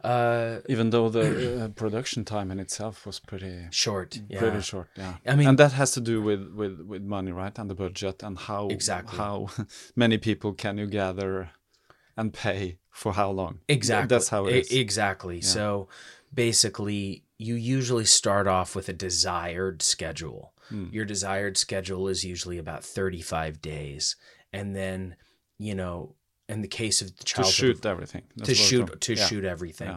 uh, 0.05 0.61
Even 0.69 0.91
though 0.91 1.09
the 1.09 1.65
uh, 1.65 1.69
production 1.69 2.25
time 2.25 2.51
in 2.51 2.61
itself 2.61 3.07
was 3.07 3.19
pretty 3.19 3.67
short, 3.71 4.21
yeah. 4.29 4.39
pretty 4.39 4.61
short, 4.61 4.89
yeah. 4.97 5.15
I 5.27 5.35
mean- 5.35 5.49
and 5.49 5.59
that 5.59 5.73
has 5.73 5.93
to 5.93 6.01
do 6.01 6.23
with 6.23 6.53
with 6.55 6.81
with 6.81 7.03
money, 7.03 7.33
right, 7.33 7.59
and 7.59 7.69
the 7.71 7.75
budget, 7.75 8.23
and 8.23 8.39
how 8.39 8.69
Exactly. 8.69 9.19
how 9.19 9.49
many 9.97 10.19
people 10.19 10.53
can 10.53 10.79
you 10.79 10.87
gather 10.87 11.51
and 12.17 12.33
pay 12.33 12.79
for 12.91 13.15
how 13.15 13.31
long? 13.31 13.61
Exactly. 13.69 14.09
That's 14.09 14.29
how 14.29 14.47
it 14.47 14.57
is. 14.57 14.71
Exactly. 14.71 15.41
So 15.41 15.89
basically, 16.33 17.25
you 17.39 17.55
usually 17.55 18.05
start 18.05 18.47
off 18.47 18.75
with 18.75 18.89
a 18.89 18.93
desired 18.93 19.83
schedule. 19.83 20.53
Hmm. 20.69 20.87
Your 20.91 21.05
desired 21.05 21.57
schedule 21.57 22.09
is 22.09 22.25
usually 22.25 22.59
about 22.59 22.85
35 22.85 23.61
days. 23.61 24.17
And 24.53 24.75
then, 24.75 25.17
you 25.59 25.75
know, 25.75 26.15
in 26.49 26.63
the 26.63 26.69
case 26.69 27.03
of 27.03 27.17
the 27.17 27.25
to 27.25 27.45
shoot 27.45 27.85
everything. 27.85 28.23
to 28.23 28.37
That's 28.37 28.51
I'm 28.51 28.55
shoot 28.55 29.01
to 29.01 29.15
yeah. 29.15 29.27
shoot 29.27 29.45
everything. 29.45 29.89
Yeah. 29.89 29.97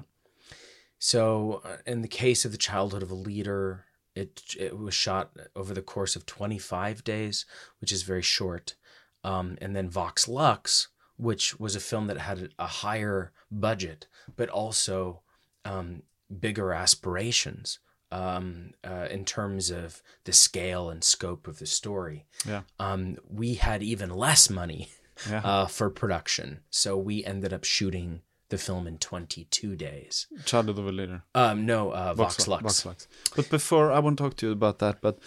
So, 0.97 1.61
uh, 1.63 1.77
in 1.85 2.01
the 2.01 2.09
case 2.09 2.43
of 2.43 2.51
the 2.51 2.57
childhood 2.57 3.03
of 3.03 3.11
a 3.11 3.15
leader, 3.15 3.85
it 4.15 4.41
it 4.57 4.77
was 4.77 4.93
shot 4.93 5.31
over 5.55 5.73
the 5.73 5.81
course 5.81 6.15
of 6.15 6.25
25 6.25 7.03
days, 7.03 7.45
which 7.79 7.91
is 7.91 8.03
very 8.03 8.21
short. 8.21 8.75
Um, 9.23 9.57
and 9.61 9.75
then 9.75 9.89
Vox 9.89 10.27
Lux, 10.27 10.89
which 11.17 11.59
was 11.59 11.75
a 11.75 11.79
film 11.79 12.07
that 12.07 12.17
had 12.17 12.49
a 12.57 12.67
higher 12.67 13.31
budget, 13.51 14.07
but 14.35 14.49
also 14.49 15.21
um, 15.65 16.03
bigger 16.29 16.73
aspirations 16.73 17.79
um, 18.11 18.71
uh, 18.83 19.07
in 19.09 19.25
terms 19.25 19.69
of 19.69 20.01
the 20.23 20.33
scale 20.33 20.89
and 20.89 21.03
scope 21.03 21.47
of 21.47 21.59
the 21.59 21.65
story. 21.65 22.25
Yeah. 22.47 22.61
Um, 22.79 23.17
we 23.29 23.55
had 23.55 23.83
even 23.83 24.09
less 24.09 24.49
money 24.49 24.89
Yeah. 25.29 25.41
uh, 25.43 25.65
for 25.67 25.89
production, 25.89 26.61
so 26.69 26.97
we 26.97 27.23
ended 27.25 27.53
up 27.53 27.63
shooting 27.65 28.21
the 28.49 28.57
film 28.57 28.87
in 28.87 28.97
22 28.97 29.75
days. 29.75 30.25
Childhood 30.45 30.79
of 30.79 30.87
a 30.87 30.91
leader. 30.91 31.23
Um, 31.35 31.65
no, 31.67 31.91
uh, 31.91 32.13
Vox, 32.15 32.47
Lu- 32.47 32.53
Lux. 32.53 32.63
Vox 32.63 32.85
Lux. 32.85 33.07
But 33.35 33.49
before 33.49 33.91
I 33.91 33.99
want 33.99 34.17
to 34.17 34.23
talk 34.23 34.37
to 34.37 34.47
you 34.47 34.51
about 34.53 34.79
that, 34.79 35.01
but 35.01 35.19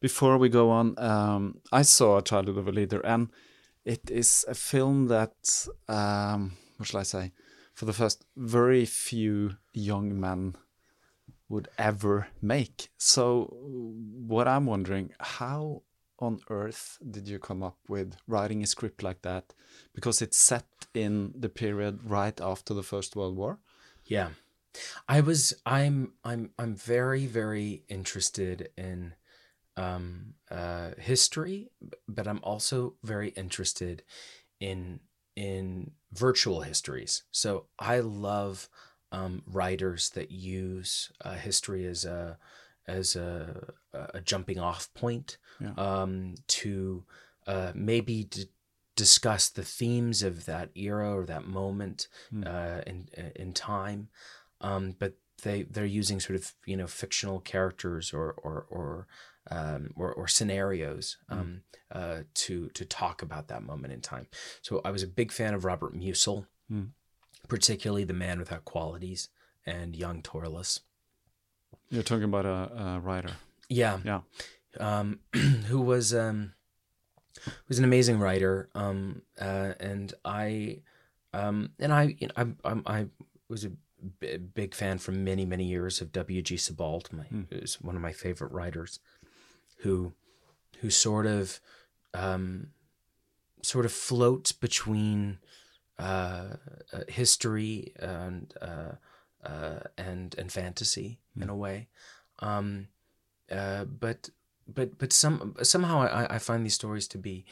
before 0.00 0.36
we 0.36 0.48
go 0.48 0.70
on, 0.70 0.98
um, 0.98 1.60
I 1.70 1.82
saw 1.82 2.18
a 2.18 2.22
Childhood 2.22 2.58
of 2.58 2.66
a 2.66 2.72
Leader, 2.72 3.00
and 3.06 3.28
it 3.84 4.10
is 4.10 4.44
a 4.48 4.54
film 4.54 5.06
that, 5.08 5.68
um, 5.88 6.56
what 6.76 6.88
shall 6.88 7.00
I 7.00 7.04
say, 7.04 7.32
for 7.76 7.84
the 7.84 7.92
first, 7.92 8.24
very 8.36 8.86
few 8.86 9.56
young 9.74 10.18
men 10.18 10.56
would 11.48 11.68
ever 11.78 12.28
make. 12.40 12.88
So, 12.96 13.54
what 14.26 14.48
I'm 14.48 14.64
wondering, 14.64 15.12
how 15.20 15.82
on 16.18 16.40
earth 16.48 16.98
did 17.10 17.28
you 17.28 17.38
come 17.38 17.62
up 17.62 17.76
with 17.86 18.16
writing 18.26 18.62
a 18.62 18.66
script 18.66 19.02
like 19.02 19.20
that? 19.22 19.52
Because 19.94 20.22
it's 20.22 20.38
set 20.38 20.66
in 20.94 21.34
the 21.38 21.50
period 21.50 22.00
right 22.02 22.40
after 22.40 22.72
the 22.72 22.82
First 22.82 23.14
World 23.14 23.36
War. 23.36 23.58
Yeah. 24.06 24.30
I 25.06 25.20
was 25.20 25.54
I'm 25.64 26.12
I'm 26.24 26.50
I'm 26.58 26.74
very 26.74 27.26
very 27.26 27.82
interested 27.88 28.68
in 28.76 29.14
um 29.76 30.34
uh 30.50 30.90
history 30.98 31.70
but 32.06 32.28
I'm 32.28 32.40
also 32.42 32.94
very 33.02 33.30
interested 33.30 34.02
in 34.60 35.00
in 35.36 35.92
virtual 36.12 36.62
histories. 36.62 37.22
So 37.30 37.66
I 37.78 38.00
love 38.00 38.68
um 39.12 39.42
writers 39.46 40.10
that 40.10 40.30
use 40.32 41.12
uh, 41.24 41.34
history 41.34 41.86
as 41.86 42.04
a 42.04 42.38
as 42.88 43.14
a 43.16 43.72
a 43.92 44.20
jumping 44.20 44.58
off 44.58 44.92
point 44.94 45.38
Yeah. 45.60 45.72
um 45.76 46.34
to 46.48 47.04
uh 47.46 47.72
maybe 47.74 48.24
d- 48.24 48.50
discuss 48.96 49.48
the 49.50 49.62
themes 49.62 50.22
of 50.22 50.46
that 50.46 50.70
era 50.74 51.14
or 51.14 51.24
that 51.26 51.46
moment 51.46 52.08
uh, 52.44 52.80
in 52.86 53.08
in 53.36 53.52
time, 53.52 54.08
um, 54.60 54.96
but 54.98 55.12
they 55.42 55.62
they're 55.64 55.84
using 55.84 56.18
sort 56.18 56.36
of 56.36 56.54
you 56.64 56.76
know 56.76 56.86
fictional 56.86 57.40
characters 57.40 58.12
or 58.12 58.32
or 58.42 58.66
or 58.70 59.06
um, 59.50 59.90
or, 59.96 60.12
or 60.12 60.26
scenarios 60.28 61.16
um, 61.28 61.62
uh, 61.92 62.20
to 62.34 62.68
to 62.70 62.84
talk 62.84 63.22
about 63.22 63.48
that 63.48 63.62
moment 63.62 63.92
in 63.92 64.00
time. 64.00 64.26
So 64.62 64.80
I 64.84 64.90
was 64.90 65.02
a 65.02 65.06
big 65.06 65.32
fan 65.32 65.54
of 65.54 65.64
Robert 65.64 65.94
Musil, 65.94 66.46
Mm. 66.72 66.88
particularly 67.48 68.04
The 68.04 68.12
Man 68.12 68.38
Without 68.40 68.64
Qualities 68.64 69.28
and 69.64 69.94
Young 69.94 70.20
Torless. 70.22 70.80
You're 71.90 72.02
talking 72.02 72.24
about 72.24 72.44
a, 72.46 72.70
a 72.96 73.00
writer. 73.00 73.30
Yeah, 73.68 73.98
Yeah. 74.04 74.20
um, 74.80 75.20
who 75.68 75.80
was 75.80 76.12
um, 76.12 76.54
was 77.68 77.78
an 77.78 77.84
amazing 77.84 78.18
writer, 78.18 78.68
um, 78.74 79.22
uh, 79.40 79.74
and 79.78 80.12
I 80.24 80.80
um, 81.32 81.70
and 81.78 81.92
I 81.92 82.16
you 82.18 82.28
know, 82.36 82.54
I, 82.64 82.72
I 82.72 83.00
I 83.00 83.06
was 83.48 83.64
a 83.64 83.70
b- 84.20 84.36
big 84.38 84.74
fan 84.74 84.98
for 84.98 85.12
many 85.12 85.44
many 85.44 85.64
years 85.64 86.00
of 86.00 86.10
W. 86.12 86.42
G. 86.42 86.56
Sebald. 86.56 87.12
My 87.12 87.26
is 87.50 87.80
one 87.80 87.94
of 87.94 88.02
my 88.02 88.12
favorite 88.12 88.50
writers, 88.52 88.98
who 89.78 90.12
who 90.80 90.90
sort 90.90 91.26
of 91.26 91.60
um, 92.14 92.68
sort 93.62 93.84
of 93.84 93.92
floats 93.92 94.52
between 94.52 95.38
uh, 95.98 96.56
uh, 96.92 97.00
history 97.08 97.92
and 97.98 98.54
uh, 98.60 98.92
uh, 99.44 99.80
and 99.96 100.34
and 100.38 100.52
fantasy 100.52 101.18
in 101.40 101.48
a 101.48 101.56
way. 101.56 101.88
Um, 102.40 102.88
uh, 103.50 103.84
but 103.84 104.30
but 104.66 104.98
but 104.98 105.12
some 105.12 105.54
somehow 105.62 106.02
I, 106.02 106.36
I 106.36 106.38
find 106.38 106.64
these 106.64 106.74
stories 106.74 107.08
to 107.08 107.18
be 107.18 107.44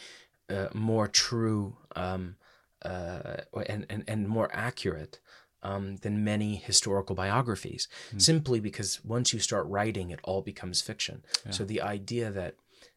uh, 0.50 0.68
more 0.74 1.08
true 1.08 1.76
um, 1.96 2.36
uh, 2.82 3.36
and, 3.66 3.86
and 3.88 4.04
and 4.06 4.28
more 4.28 4.50
accurate 4.52 5.20
um, 5.64 5.96
than 6.02 6.22
many 6.24 6.56
historical 6.56 7.14
biographies. 7.16 7.88
Simply 8.18 8.60
because 8.60 9.00
once 9.04 9.32
you 9.34 9.40
start 9.40 9.66
writing, 9.66 10.10
it 10.10 10.20
all 10.22 10.42
becomes 10.42 10.80
fiction. 10.82 11.24
So 11.50 11.64
the 11.64 11.80
idea 11.80 12.30
that 12.30 12.54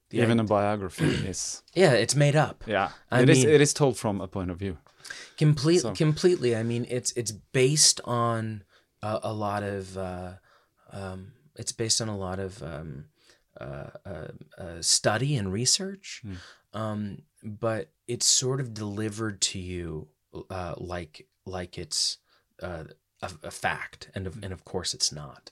the 0.10 0.20
Even 0.22 0.40
a 0.40 0.44
biography 0.44 1.06
is 1.32 1.64
yeah, 1.74 1.94
it's 2.04 2.16
made 2.16 2.36
up. 2.36 2.64
yeah. 2.68 2.90
I 3.12 3.22
It 3.24 3.30
is. 3.30 3.38
mean- 3.40 3.50
It 3.56 3.62
is 3.62 3.74
told 3.74 3.98
from 3.98 4.22
a 4.22 4.28
point 4.28 4.52
of 4.52 4.58
view. 4.60 4.78
Complete, 5.38 5.82
So- 5.82 5.94
completely. 5.94 6.56
I 6.56 6.64
mean, 6.64 6.86
it's 6.90 7.12
it's 7.16 7.32
based 7.54 8.00
on 8.06 8.64
a, 9.02 9.20
a 9.24 9.34
lot 9.34 9.64
of 9.64 9.98
uh, 9.98 10.34
um, 10.92 11.34
it's 11.56 11.72
based 11.74 12.02
on 12.02 12.10
a 12.10 12.18
lot 12.18 12.40
of 12.40 12.62
um, 12.64 13.06
uh, 13.60 13.90
uh, 14.06 14.28
uh, 14.58 14.82
study 14.82 15.36
and 15.38 15.52
research, 15.54 16.22
um, 16.74 17.24
but 17.44 17.92
it's 18.08 18.28
sort 18.28 18.60
of 18.60 18.74
delivered 18.74 19.42
to 19.42 19.60
you 19.60 20.08
uh, 20.50 20.76
like 20.78 21.28
like 21.46 21.78
it's 21.78 22.18
uh, 22.62 22.84
a, 23.22 23.32
a 23.44 23.52
fact, 23.52 24.10
and 24.16 24.28
of, 24.28 24.44
and 24.44 24.54
of 24.54 24.64
course 24.66 24.94
it's 24.94 25.12
not, 25.12 25.52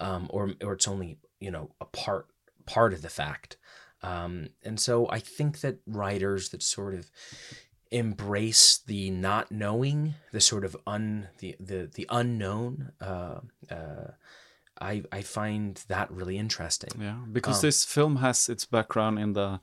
um, 0.00 0.26
or 0.30 0.52
or 0.62 0.72
it's 0.74 0.88
only 0.88 1.18
you 1.40 1.50
know 1.50 1.70
a 1.80 1.84
part 1.84 2.26
part 2.66 2.92
of 2.92 3.02
the 3.02 3.08
fact. 3.10 3.56
Um, 4.02 4.50
and 4.64 4.78
so 4.78 5.08
I 5.10 5.18
think 5.18 5.60
that 5.60 5.78
writers 5.86 6.50
that 6.50 6.62
sort 6.62 6.94
of 6.94 7.10
embrace 7.90 8.78
the 8.86 9.10
not 9.10 9.50
knowing, 9.50 10.14
the 10.32 10.40
sort 10.40 10.64
of 10.64 10.76
un 10.86 11.28
the 11.38 11.56
the, 11.60 11.90
the 11.94 12.06
unknown, 12.10 12.92
uh, 13.00 13.40
uh, 13.70 14.10
I 14.80 15.02
I 15.10 15.22
find 15.22 15.82
that 15.88 16.10
really 16.10 16.36
interesting. 16.38 16.90
Yeah, 17.00 17.18
because 17.32 17.58
Um, 17.58 17.68
this 17.68 17.84
film 17.84 18.16
has 18.16 18.48
its 18.48 18.66
background 18.66 19.18
in 19.18 19.32
the 19.32 19.60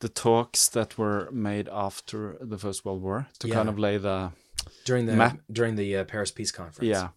the 0.00 0.08
talks 0.08 0.68
that 0.68 0.98
were 0.98 1.30
made 1.30 1.68
after 1.70 2.36
the 2.40 2.58
First 2.58 2.84
World 2.84 3.02
War 3.02 3.26
to 3.38 3.48
Yeah. 3.48 3.54
kind 3.56 3.68
of 3.68 3.78
lay 3.78 3.98
the 3.98 4.32
During 4.84 5.06
the 5.06 5.16
Map- 5.16 5.40
during 5.50 5.76
the 5.76 5.96
uh, 5.96 6.04
Paris 6.04 6.30
Peace 6.30 6.52
Conference. 6.52 6.88
yeah. 6.88 7.08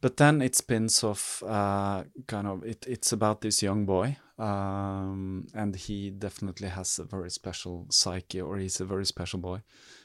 But 0.00 0.16
then 0.16 0.42
it 0.42 0.56
spins 0.56 1.04
off 1.04 1.42
uh, 1.44 2.02
kind 2.26 2.46
of 2.48 2.64
it, 2.64 2.84
it's 2.88 3.12
about 3.12 3.40
this 3.40 3.62
young 3.62 3.86
boy, 3.86 4.16
um, 4.36 5.46
and 5.54 5.76
he 5.76 6.10
definitely 6.10 6.68
has 6.68 6.98
a 6.98 7.04
very 7.04 7.30
special 7.30 7.86
psyche, 7.90 8.40
or 8.40 8.58
he's 8.58 8.80
a 8.80 8.84
very 8.84 9.06
special 9.06 9.38
boy. 9.38 9.62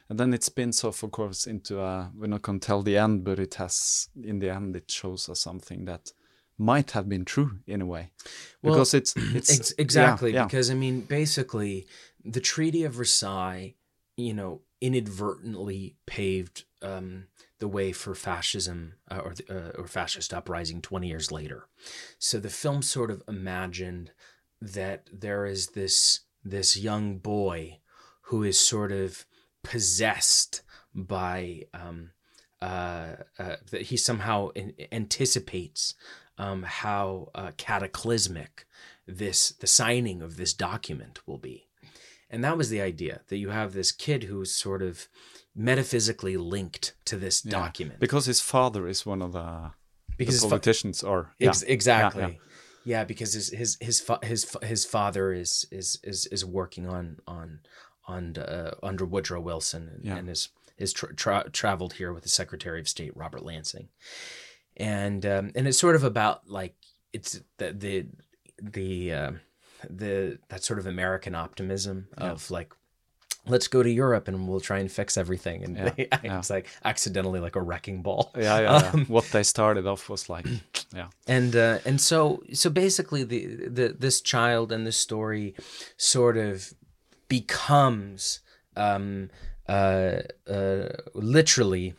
And 0.10 0.20
then 0.20 0.34
it 0.34 0.44
spins 0.44 0.84
off, 0.84 1.04
of 1.04 1.12
course, 1.12 1.48
into 1.48 1.80
a 1.82 2.12
we're 2.16 2.28
not 2.28 2.44
going 2.44 2.60
to 2.60 2.66
tell 2.68 2.84
the 2.84 2.98
end, 2.98 3.24
but 3.24 3.40
it 3.40 3.56
has 3.56 4.10
in 4.24 4.40
the 4.40 4.50
end 4.52 4.76
it 4.76 4.90
shows 4.92 5.30
us 5.30 5.40
something 5.42 5.86
that 5.86 6.12
might 6.60 6.92
have 6.92 7.08
been 7.10 7.26
true 7.26 7.60
in 7.68 7.82
a 7.82 7.86
way, 7.86 8.12
Well, 8.62 8.74
because 8.76 8.94
it's 8.94 9.14
it's 9.16 9.60
Ex- 9.60 9.74
yeah, 9.78 9.82
exactly 9.84 10.34
yeah. 10.34 10.46
because 10.46 10.70
I 10.72 10.76
mean 10.76 11.02
basically 11.02 11.86
the 12.24 12.40
Treaty 12.42 12.84
of 12.84 12.94
Versailles, 12.94 13.76
you 14.16 14.34
know, 14.34 14.62
inadvertently 14.82 15.96
paved 16.06 16.66
um, 16.82 17.28
the 17.60 17.68
way 17.68 17.92
for 17.92 18.14
fascism 18.14 18.94
uh, 19.10 19.20
or 19.24 19.34
uh, 19.50 19.72
or 19.78 19.88
fascist 19.88 20.34
uprising 20.34 20.82
20 20.82 21.08
years 21.08 21.32
later. 21.32 21.68
So 22.20 22.40
the 22.40 22.50
film 22.50 22.82
sort 22.82 23.12
of 23.12 23.24
imagined 23.28 24.12
that 24.62 25.08
there 25.12 25.46
is 25.46 25.68
this 25.68 26.22
this 26.44 26.78
young 26.78 27.18
boy 27.18 27.80
who 28.24 28.44
is 28.44 28.60
sort 28.60 28.92
of 28.92 29.26
possessed 29.64 30.62
by 30.94 31.64
um, 31.74 32.12
uh, 32.62 33.16
uh, 33.38 33.56
that 33.72 33.84
he 33.84 33.98
somehow 33.98 34.50
in, 34.50 34.74
anticipates 34.92 35.94
um, 36.38 36.64
how 36.64 37.30
uh, 37.36 37.52
cataclysmic 37.58 38.66
this 39.08 39.50
the 39.50 39.68
signing 39.68 40.22
of 40.22 40.38
this 40.38 40.54
document 40.54 41.20
will 41.28 41.38
be, 41.38 41.67
and 42.30 42.44
that 42.44 42.58
was 42.58 42.70
the 42.70 42.82
idea 42.82 43.22
that 43.28 43.38
you 43.38 43.50
have 43.50 43.74
this 43.74 43.92
kid 43.92 44.24
who's 44.24 44.54
sort 44.54 44.82
of 44.82 45.08
metaphysically 45.56 46.38
linked 46.38 46.94
to 47.06 47.18
this 47.18 47.44
Yeah. 47.46 47.52
document 47.52 48.00
because 48.00 48.26
his 48.26 48.42
father 48.42 48.88
is 48.88 49.06
one 49.06 49.22
of 49.22 49.34
the, 49.34 49.72
Because 50.18 50.36
his 50.36 50.42
the 50.42 50.48
fa- 50.48 50.52
politicians 50.52 51.04
or 51.04 51.34
yeah. 51.40 51.50
Ex- 51.50 51.64
exactly. 51.64 52.22
Yeah, 52.22 52.28
Yeah, 52.30 52.36
yeah. 52.86 53.04
because 53.06 53.34
his 53.34 53.50
his 53.50 53.78
his 53.82 54.00
fa- 54.00 54.20
his 54.24 54.44
fa- 54.46 54.66
his 54.66 54.86
father 54.86 55.32
is 55.34 55.66
is 55.72 56.00
is 56.04 56.26
is 56.28 56.46
working 56.46 56.88
on 56.88 57.18
on 57.28 57.60
on 58.06 58.38
uh, 58.38 58.76
under 58.82 59.06
Woodrow 59.06 59.42
Wilson 59.42 59.90
and, 59.90 60.06
Yeah. 60.06 60.16
and 60.18 60.30
is 60.30 60.50
is 60.78 60.94
tra- 60.94 61.14
tra- 61.16 61.50
traveled 61.52 61.94
here 61.94 62.14
with 62.14 62.24
the 62.24 62.30
Secretary 62.30 62.80
of 62.80 62.88
State 62.88 63.16
Robert 63.18 63.44
Lansing, 63.44 63.90
and 64.78 65.26
um, 65.26 65.52
and 65.56 65.68
it's 65.68 65.80
sort 65.80 65.96
of 65.96 66.04
about 66.04 66.48
like 66.50 66.76
it's 67.14 67.42
the 67.58 67.74
the 67.74 68.06
the 68.62 69.12
uh, 69.14 69.32
the 69.90 70.40
that 70.50 70.64
sort 70.64 70.80
of 70.80 70.88
American 70.88 71.36
optimism 71.36 72.08
of 72.18 72.50
like. 72.52 72.74
Let's 73.50 73.70
go 73.70 73.82
to 73.82 73.90
Europe 73.90 74.28
and 74.28 74.46
we'll 74.46 74.60
try 74.60 74.80
and 74.80 74.92
fix 74.92 75.16
everything. 75.16 75.64
And 75.64 75.78
Yeah, 75.78 75.90
they- 75.96 76.08
yeah. 76.22 76.38
it's 76.40 76.50
like 76.50 76.68
accidentally 76.84 77.40
like 77.40 77.56
a 77.56 77.62
wrecking 77.62 78.02
ball. 78.02 78.32
yeah, 78.36 78.60
yeah, 78.60 78.82
yeah. 78.82 78.92
Um, 78.94 79.06
what 79.06 79.24
they 79.32 79.42
started 79.44 79.88
off 79.88 80.10
was 80.10 80.28
like, 80.28 80.46
yeah, 80.94 81.08
and 81.30 81.56
uh, 81.56 81.78
and 81.86 82.02
so 82.02 82.44
so 82.52 82.70
basically 82.70 83.24
the, 83.24 83.46
the 83.70 83.96
this 83.98 84.20
child 84.20 84.74
and 84.74 84.86
this 84.86 84.98
story 84.98 85.56
sort 85.96 86.36
of 86.36 86.74
becomes 87.30 88.40
um, 88.76 89.30
uh, 89.70 90.20
uh, 90.50 90.90
literally 91.14 91.94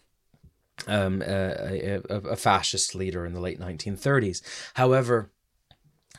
um, 0.87 1.23
a, 1.23 2.01
a, 2.11 2.15
a 2.31 2.37
fascist 2.37 2.95
leader 2.95 3.25
in 3.25 3.33
the 3.33 3.41
late 3.41 3.59
1930s. 3.61 4.43
However, 4.75 5.31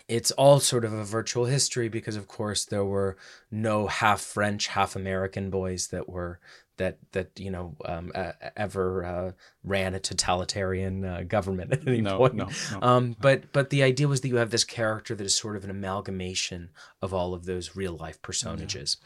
it's 0.10 0.32
all 0.32 0.60
sort 0.60 0.84
of 0.84 0.91
a 0.91 1.03
virtual 1.05 1.45
history 1.45 1.88
because, 1.88 2.16
of 2.16 2.28
course, 2.28 2.66
there 2.66 2.84
were 2.84 3.16
no 3.51 3.88
half 3.88 4.20
French, 4.22 4.68
half 4.68 4.95
American 4.95 5.49
boys 5.49 5.88
that 5.88 6.10
were 6.10 6.39
that 6.78 6.97
that 7.12 7.39
you 7.39 7.51
know 7.51 7.76
um, 7.86 8.12
uh, 8.16 8.32
ever 8.57 9.05
uh, 9.05 9.32
ran 9.64 9.93
a 9.93 9.99
totalitarian 9.99 11.05
uh, 11.05 11.22
government 11.28 11.72
at 11.72 11.88
any 11.88 12.01
No, 12.01 12.18
point. 12.18 12.34
no, 12.34 12.49
no. 12.72 12.80
Um, 12.82 13.16
but 13.22 13.51
but 13.53 13.70
the 13.70 13.84
idea 13.84 14.07
was 14.07 14.22
that 14.22 14.30
you 14.30 14.38
have 14.38 14.49
this 14.49 14.64
character 14.64 15.14
that 15.14 15.24
is 15.24 15.36
sort 15.36 15.55
of 15.55 15.64
an 15.64 15.70
amalgamation 15.70 16.70
of 17.01 17.14
all 17.14 17.34
of 17.34 17.45
those 17.45 17.76
real 17.76 17.95
life 17.95 18.22
personages, 18.22 18.97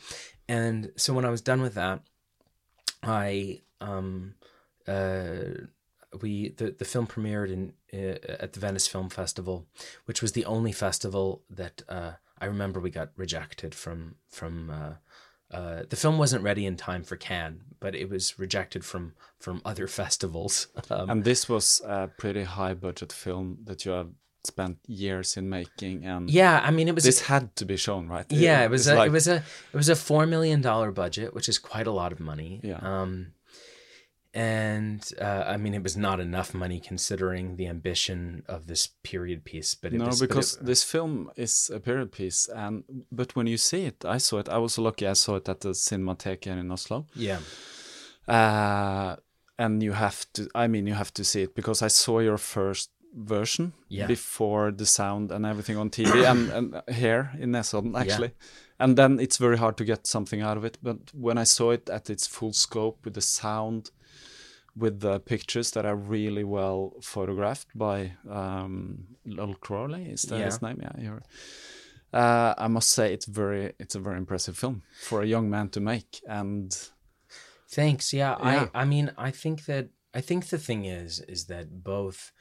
and 0.48 0.92
so 0.96 1.14
when 1.14 1.26
I 1.26 1.30
was 1.30 1.42
done 1.42 1.62
with 1.62 1.74
that, 1.74 2.02
I 3.02 3.62
um, 3.82 4.36
uh, 4.88 5.66
we 6.22 6.50
the, 6.50 6.72
the 6.78 6.86
film 6.86 7.08
premiered 7.08 7.52
in 7.52 7.74
uh, 7.94 8.18
at 8.40 8.54
the 8.54 8.60
Venice 8.60 8.88
Film 8.88 9.10
Festival, 9.10 9.66
which 10.06 10.22
was 10.22 10.32
the 10.34 10.46
only 10.46 10.72
festival 10.72 11.44
that 11.50 11.82
uh, 11.90 12.14
I 12.40 12.46
remember 12.46 12.80
we 12.80 12.90
got 12.90 13.10
rejected 13.18 13.74
from 13.76 14.16
from. 14.30 14.70
Uh, 14.70 14.94
uh, 15.52 15.84
the 15.88 15.96
film 15.96 16.18
wasn't 16.18 16.44
ready 16.44 16.66
in 16.66 16.76
time 16.76 17.04
for 17.04 17.16
Cannes, 17.16 17.62
but 17.80 17.94
it 17.94 18.10
was 18.10 18.40
rejected 18.40 18.84
from 18.84 19.14
from 19.40 19.62
other 19.64 19.88
festivals. 20.02 20.68
Um, 20.90 21.10
and 21.10 21.24
this 21.24 21.48
was 21.48 21.82
a 21.86 22.10
pretty 22.18 22.44
high 22.44 22.74
budget 22.74 23.14
film 23.14 23.60
that 23.66 23.86
you 23.86 23.92
have 23.92 24.10
spent 24.46 24.78
years 24.88 25.38
in 25.38 25.50
making, 25.50 26.06
and 26.06 26.30
yeah, 26.30 26.60
I 26.64 26.72
mean, 26.72 26.88
it 26.88 26.96
was 26.96 27.04
this 27.04 27.22
had 27.22 27.56
to 27.58 27.66
be 27.66 27.78
shown, 27.78 28.08
right? 28.08 28.26
yeah, 28.32 28.64
it 28.66 28.72
was 28.72 28.88
it's 28.88 28.94
a, 28.94 28.98
like- 28.98 29.08
it 29.08 29.12
was 29.12 29.28
a 29.28 29.36
it 29.36 29.78
was 29.78 29.90
a 29.90 29.96
four 29.96 30.26
million 30.26 30.62
dollar 30.62 30.92
budget, 30.92 31.34
which 31.36 31.48
is 31.48 31.60
quite 31.60 31.88
a 31.88 31.92
lot 31.92 32.12
of 32.12 32.20
money. 32.20 32.60
Yeah. 32.64 32.80
Um, 32.82 33.34
and 34.34 35.12
uh, 35.22 35.44
I 35.46 35.58
mean, 35.58 35.74
it 35.74 35.84
was 35.84 35.96
not 35.96 36.20
enough 36.20 36.54
money 36.54 36.80
considering 36.80 37.56
the 37.58 37.68
ambition 37.68 38.44
of 38.48 38.66
this 38.68 38.88
period 39.04 39.44
piece. 39.46 39.76
But 39.76 39.94
it 39.94 39.98
no, 40.00 40.06
was, 40.08 40.20
but 40.20 40.30
because 40.30 40.56
it- 40.56 40.66
this 40.66 40.84
film 40.84 41.30
is 41.36 41.70
a 41.74 41.80
period 41.80 42.12
piece, 42.12 42.48
and 42.48 42.84
but 43.12 43.36
when 43.36 43.48
you 43.48 43.58
see 43.58 43.86
it, 43.86 44.04
I 44.06 44.18
saw 44.18 44.40
it. 44.40 44.50
I 44.50 44.58
was 44.58 44.78
lucky; 44.78 45.08
I 45.08 45.14
saw 45.14 45.36
it 45.36 45.48
at 45.50 45.60
the 45.62 45.70
Cinematheque 45.74 46.48
in 46.48 46.72
Oslo. 46.72 47.06
yeah, 47.16 47.40
Uh, 48.28 49.16
and 49.60 49.84
you 49.84 49.92
have 49.94 50.26
to. 50.34 50.48
I 50.56 50.68
mean, 50.68 50.88
you 50.88 50.94
have 50.96 51.14
to 51.14 51.24
see 51.24 51.44
it 51.44 51.56
because 51.56 51.82
I 51.82 51.90
saw 51.90 52.20
your 52.20 52.38
first 52.38 52.90
version 53.16 53.74
Yeah. 53.90 54.08
before 54.08 54.72
the 54.72 54.86
sound 54.86 55.32
and 55.32 55.46
everything 55.46 55.78
on 55.78 55.90
TV 55.92 56.26
and, 56.26 56.50
and 56.58 56.82
here 56.96 57.32
in 57.40 57.52
Nesodden 57.52 57.96
actually. 57.96 58.32
And 58.80 58.98
then 58.98 59.20
it's 59.20 59.38
very 59.38 59.58
hard 59.58 59.78
to 59.78 59.86
get 59.86 60.08
something 60.08 60.42
out 60.42 60.58
of 60.58 60.66
it. 60.66 60.78
But 60.82 60.98
when 61.14 61.38
I 61.38 61.44
saw 61.46 61.72
it 61.72 61.90
at 61.90 62.10
its 62.10 62.26
full 62.28 62.54
scope 62.54 63.06
with 63.06 63.14
the 63.14 63.22
sound, 63.22 63.92
with 64.76 65.00
the 65.00 65.20
pictures 65.20 65.72
that 65.72 65.86
are 65.86 65.96
really 65.96 66.44
well 66.44 66.94
photographed 67.02 67.68
by 67.76 68.14
um, 68.30 69.06
Lol 69.26 69.56
Crawley, 69.56 70.06
is 70.06 70.24
that 70.24 70.40
his 70.42 70.62
name? 70.62 70.80
Yeah, 70.82 71.02
you're, 71.02 71.24
uh, 72.12 72.54
I 72.58 72.68
must 72.68 72.90
say 72.90 73.14
it's 73.14 73.26
very 73.26 73.74
it's 73.80 73.96
a 73.96 74.00
very 74.00 74.18
impressive 74.18 74.58
film 74.58 74.84
for 75.02 75.22
a 75.22 75.26
young 75.28 75.50
man 75.50 75.70
to 75.70 75.80
make. 75.80 76.22
And 76.28 76.76
Thanks. 77.70 78.14
Yeah, 78.14 78.36
Yeah. 78.40 78.68
I 78.74 78.82
I 78.82 78.86
mean, 78.86 79.12
I 79.18 79.32
think 79.32 79.66
that 79.66 79.90
I 80.14 80.22
think 80.22 80.50
the 80.50 80.60
thing 80.60 80.86
is 80.86 81.20
is 81.22 81.46
that 81.46 81.84
both 81.84 82.32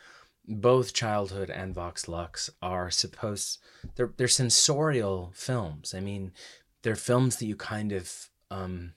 both 0.47 0.93
childhood 0.93 1.51
and 1.51 1.74
Vox 1.74 2.09
Lux 2.09 2.51
are 2.61 2.91
supposed 2.91 3.59
they're 3.95 4.12
they're 4.16 4.28
sensorial 4.28 5.33
films. 5.35 5.95
I 5.95 6.01
mean, 6.01 6.33
they're 6.83 6.97
films 6.97 7.37
that 7.37 7.47
you 7.47 7.57
kind 7.57 7.93
of 7.93 8.30
um 8.51 8.95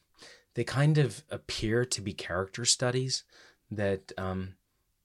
they 0.56 0.64
kind 0.64 0.98
of 0.98 1.24
appear 1.30 1.86
to 1.86 2.02
be 2.02 2.14
character 2.14 2.66
studies 2.66 3.24
that 3.70 4.12
um 4.18 4.56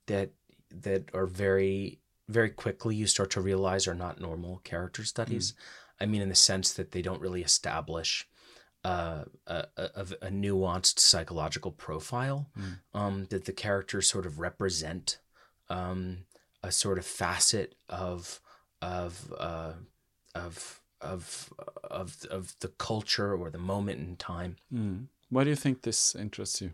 that 0.07 0.31
that 0.71 1.11
are 1.15 1.27
very 1.27 1.99
very 2.29 2.51
quickly 2.51 2.95
you 2.95 3.07
start 3.07 3.31
to 3.31 3.41
realize 3.41 3.87
are 3.87 3.95
not 3.95 4.21
normal 4.21 4.61
character 4.65 5.05
studies. 5.05 5.55
I 6.01 6.07
mean 6.07 6.23
in 6.23 6.29
the 6.29 6.35
sense 6.35 6.73
that 6.73 6.93
they 6.93 7.03
don't 7.03 7.21
really 7.21 7.43
establish 7.43 8.27
uh, 8.83 9.25
a, 9.47 9.67
a, 9.77 10.07
a 10.23 10.31
nuanced 10.31 10.99
psychological 11.01 11.71
profile 11.71 12.49
um, 12.95 13.27
that 13.29 13.45
the 13.45 13.53
characters 13.53 14.09
sort 14.09 14.25
of 14.25 14.39
represent 14.39 15.19
um, 15.69 16.25
a 16.63 16.73
sort 16.73 16.97
of 16.97 17.05
facet 17.05 17.75
of 17.91 18.41
of 18.81 19.35
uh, 19.39 19.73
of 20.35 20.81
of 21.01 21.53
of 21.83 22.25
of 22.31 22.57
the 22.61 22.69
culture 22.69 23.35
or 23.35 23.51
the 23.51 23.59
moment 23.59 24.01
in 24.01 24.17
time. 24.17 24.57
mm, 24.73 25.07
why 25.31 25.45
do 25.45 25.51
you 25.51 25.57
think 25.57 25.83
this 25.83 26.15
interests 26.15 26.61
you? 26.61 26.73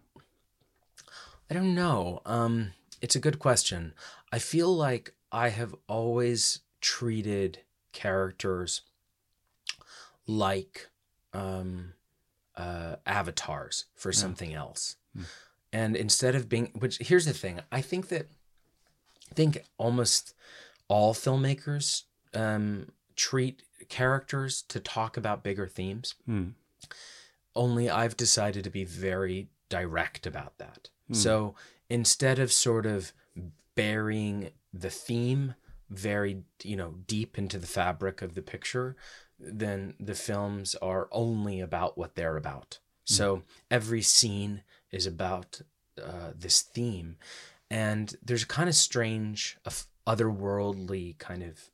I 1.51 1.55
don't 1.55 1.75
know. 1.75 2.21
Um, 2.27 2.73
it's 3.01 3.15
a 3.15 3.21
good 3.21 3.39
question. 3.39 3.95
I 4.33 4.39
feel 4.39 4.75
like 4.75 5.15
I 5.31 5.51
have 5.51 5.75
always 5.89 6.61
treated 6.81 7.61
characters 7.93 8.83
like 10.27 10.89
um, 11.33 11.93
uh, 12.57 12.97
avatars 13.07 13.85
for 13.95 14.13
something 14.13 14.55
else. 14.55 14.97
And 15.73 15.97
instead 15.97 16.35
of 16.35 16.49
being, 16.49 16.71
which 16.79 16.99
here's 16.99 17.27
the 17.27 17.33
thing, 17.33 17.61
I 17.71 17.81
think 17.81 18.09
that, 18.09 18.29
I 19.31 19.35
think 19.35 19.63
almost 19.79 20.35
all 20.89 21.15
filmmakers 21.15 22.05
um, 22.35 22.93
treat 23.15 23.63
characters 23.89 24.63
to 24.69 24.81
talk 24.81 25.17
about 25.17 25.43
bigger 25.43 25.67
themes. 25.67 26.15
Hmm. 26.25 26.49
Only 27.57 27.91
I've 27.91 28.17
decided 28.17 28.63
to 28.65 28.71
be 28.71 28.85
very 28.85 29.49
direct 29.69 30.27
about 30.27 30.59
that. 30.59 30.91
So 31.13 31.55
instead 31.89 32.39
of 32.39 32.53
sort 32.53 32.87
of 32.87 33.13
burying 33.75 34.51
the 34.73 34.91
theme 34.91 35.55
very, 35.89 36.43
you 36.63 36.77
know, 36.77 36.95
deep 37.07 37.39
into 37.39 37.59
the 37.59 37.67
fabric 37.67 38.23
of 38.23 38.35
the 38.35 38.43
picture, 38.43 38.97
then 39.39 39.95
the 40.01 40.15
films 40.15 40.75
are 40.83 41.09
only 41.13 41.61
about 41.61 41.97
what 41.97 42.15
they're 42.15 42.37
about. 42.37 42.81
So 43.05 43.43
every 43.71 44.03
scene 44.03 44.63
is 44.91 45.07
about 45.07 45.61
uh, 45.97 46.33
this 46.35 46.61
theme. 46.61 47.17
And 47.71 48.17
there's 48.21 48.43
a 48.43 48.49
kind 48.49 48.69
of 48.69 48.75
strange, 48.75 49.59
of- 49.65 49.87
otherworldly 50.07 51.17
kind 51.19 51.43
of 51.43 51.71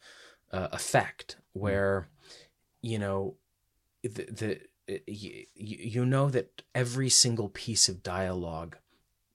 uh, 0.53 0.69
effect 0.73 1.37
where, 1.55 2.09
you 2.83 2.99
know, 2.99 3.37
the, 4.03 4.25
the 4.31 4.61
you, 4.87 5.45
you 5.55 6.05
know 6.05 6.29
that 6.31 6.63
every 6.75 7.09
single 7.09 7.49
piece 7.49 7.89
of 7.89 8.03
dialogue 8.03 8.77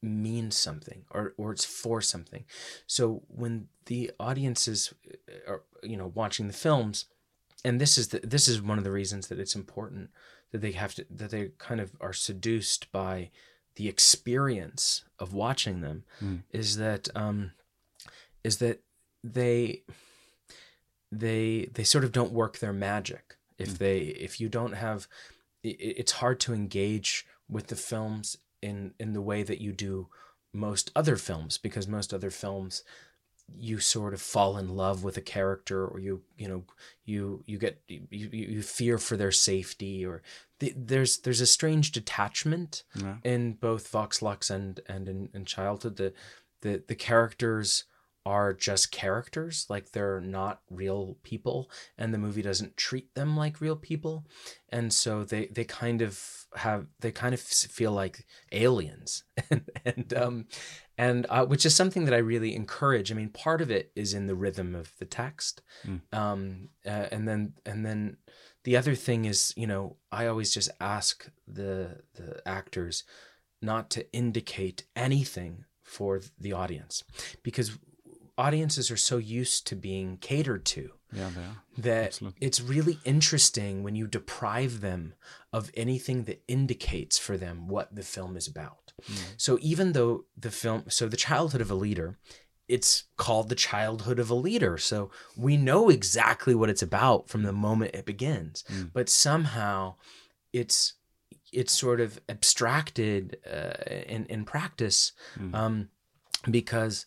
means 0.02 0.56
something 0.56 1.06
or 1.12 1.34
or 1.38 1.52
it's 1.52 1.66
for 1.66 2.02
something. 2.02 2.46
So 2.86 3.24
when 3.28 3.68
the 3.86 4.12
audiences 4.20 4.94
uh, 5.10 5.52
are 5.52 5.64
you 5.84 5.98
know 5.98 6.12
watching 6.14 6.48
the 6.48 6.54
films 6.54 7.06
and 7.64 7.82
this 7.82 7.98
is 7.98 8.10
the, 8.10 8.20
this 8.20 8.48
is 8.48 8.62
one 8.62 8.78
of 8.78 8.84
the 8.84 8.92
reasons 8.92 9.28
that 9.28 9.40
it's 9.40 9.56
important 9.56 10.10
that 10.52 10.62
they 10.62 10.72
have 10.72 10.94
to 10.96 11.06
that 11.10 11.32
they 11.32 11.52
kind 11.58 11.82
of 11.82 11.92
are 12.00 12.14
seduced 12.14 12.92
by 12.92 13.30
the 13.76 13.88
experience 13.88 15.04
of 15.20 15.34
watching 15.34 15.82
them 15.82 16.04
hmm. 16.20 16.38
is 16.52 16.78
that 16.78 17.10
um, 17.16 17.52
is 18.44 18.58
that 18.58 18.82
they 19.24 19.84
they 21.12 21.70
they 21.74 21.84
sort 21.84 22.04
of 22.04 22.12
don't 22.12 22.32
work 22.32 22.60
their 22.60 22.74
magic. 22.74 23.38
If 23.58 23.70
hmm. 23.70 23.76
they 23.76 23.98
if 24.00 24.40
you 24.40 24.50
don't 24.50 24.74
have 24.74 25.08
it's 25.64 26.14
hard 26.14 26.40
to 26.42 26.54
engage 26.54 27.26
with 27.50 27.68
the 27.68 27.76
films 27.76 28.38
in 28.62 28.94
in 29.00 29.14
the 29.14 29.22
way 29.22 29.44
that 29.44 29.62
you 29.62 29.72
do 29.72 30.08
most 30.54 30.92
other 30.96 31.16
films 31.16 31.58
because 31.58 31.88
most 31.88 32.14
other 32.14 32.30
films 32.32 32.84
you 33.58 33.80
sort 33.80 34.14
of 34.14 34.22
fall 34.22 34.58
in 34.58 34.76
love 34.76 35.04
with 35.04 35.16
a 35.16 35.22
character 35.22 35.86
or 35.88 36.00
you 36.00 36.22
you 36.38 36.48
know 36.48 36.64
you 37.06 37.44
you 37.48 37.58
get 37.58 37.82
you, 37.88 38.08
you 38.12 38.62
fear 38.62 38.98
for 38.98 39.16
their 39.16 39.32
safety 39.32 40.06
or 40.06 40.22
the, 40.60 40.74
there's 40.76 41.20
there's 41.20 41.40
a 41.42 41.46
strange 41.48 41.92
detachment 41.92 42.84
Yeah. 42.96 43.18
in 43.24 43.54
both 43.54 43.88
Vox 43.90 44.22
Lux 44.22 44.50
and 44.50 44.80
and 44.88 45.08
in, 45.08 45.30
in 45.34 45.46
childhood 45.46 45.96
the 45.98 46.14
the 46.62 46.84
the 46.88 46.96
characters 46.96 47.86
are 48.28 48.52
just 48.52 48.92
characters 48.92 49.66
like 49.70 49.92
they're 49.92 50.20
not 50.20 50.60
real 50.70 51.18
people 51.24 51.72
and 51.98 52.14
the 52.14 52.18
movie 52.18 52.42
doesn't 52.42 52.76
treat 52.76 53.16
them 53.16 53.38
like 53.38 53.62
real 53.62 53.78
people. 53.78 54.26
And 54.68 54.92
so 54.92 55.24
they 55.24 55.46
they 55.46 55.64
kind 55.64 56.02
of 56.02 56.22
have 56.56 56.88
they 57.00 57.12
kind 57.12 57.34
of 57.34 57.40
feel 57.40 57.94
like 57.94 58.26
aliens. 58.52 59.24
And 59.50 59.64
and 59.86 60.14
um 60.14 60.46
and 60.98 61.26
uh, 61.30 61.46
which 61.46 61.66
is 61.66 61.74
something 61.74 62.04
that 62.06 62.14
I 62.14 62.18
really 62.18 62.54
encourage. 62.54 63.12
I 63.12 63.16
mean, 63.16 63.30
part 63.30 63.62
of 63.62 63.72
it 63.72 63.92
is 63.96 64.14
in 64.14 64.28
the 64.28 64.36
rhythm 64.36 64.76
of 64.76 64.92
the 65.00 65.06
text, 65.06 65.62
um, 66.12 66.70
uh, 66.86 67.06
and 67.12 67.28
then 67.28 67.54
and 67.66 67.86
then 67.86 68.18
the 68.64 68.76
other 68.76 68.96
thing 68.96 69.26
is, 69.26 69.54
you 69.56 69.68
know, 69.68 69.98
I 70.12 70.26
always 70.26 70.52
just 70.54 70.72
ask 70.82 71.30
the 71.48 72.02
the 72.16 72.42
actors 72.48 73.04
not 73.62 73.90
to 73.92 74.12
indicate 74.12 74.84
anything 74.96 75.66
for 75.88 76.22
the 76.40 76.54
audience. 76.54 77.04
Because 77.44 77.78
audiences 78.38 78.92
are 78.92 78.98
so 78.98 79.18
used 79.18 79.66
to 79.68 79.76
being 79.76 80.18
catered 80.18 80.66
to 80.66 80.92
Yeah, 81.12 81.30
that 81.78 82.08
Absolutely. 82.08 82.46
it's 82.46 82.62
really 82.62 83.00
interesting 83.06 83.84
when 83.84 83.96
you 83.96 84.08
deprive 84.08 84.82
them 84.82 85.14
of 85.52 85.72
anything 85.76 86.24
that 86.26 86.44
indicates 86.48 87.18
for 87.18 87.38
them 87.38 87.68
what 87.68 87.96
the 87.96 88.04
film 88.04 88.36
is 88.38 88.48
about. 88.48 88.94
So 89.38 89.58
even 89.62 89.94
though 89.94 90.26
the 90.36 90.52
film, 90.52 90.84
so 90.90 91.08
the 91.08 91.18
childhood 91.18 91.62
of 91.62 91.72
a 91.72 91.76
leader, 91.76 92.18
it's 92.68 93.04
called 93.16 93.48
the 93.50 93.56
childhood 93.56 94.20
of 94.20 94.30
a 94.30 94.36
leader. 94.36 94.78
So 94.78 95.10
we 95.38 95.56
know 95.56 95.90
exactly 95.90 96.54
what 96.54 96.70
it's 96.70 96.82
about 96.82 97.30
from 97.30 97.44
the 97.44 97.54
moment 97.54 97.96
it 97.96 98.06
begins, 98.06 98.64
but 98.94 99.08
somehow 99.10 99.96
it's 100.52 100.94
it's 101.54 101.72
sort 101.72 102.02
of 102.02 102.20
abstracted 102.28 103.38
uh, 103.50 103.84
in 104.08 104.26
in 104.26 104.44
practice 104.46 105.14
um, 105.54 105.90
because 106.52 107.06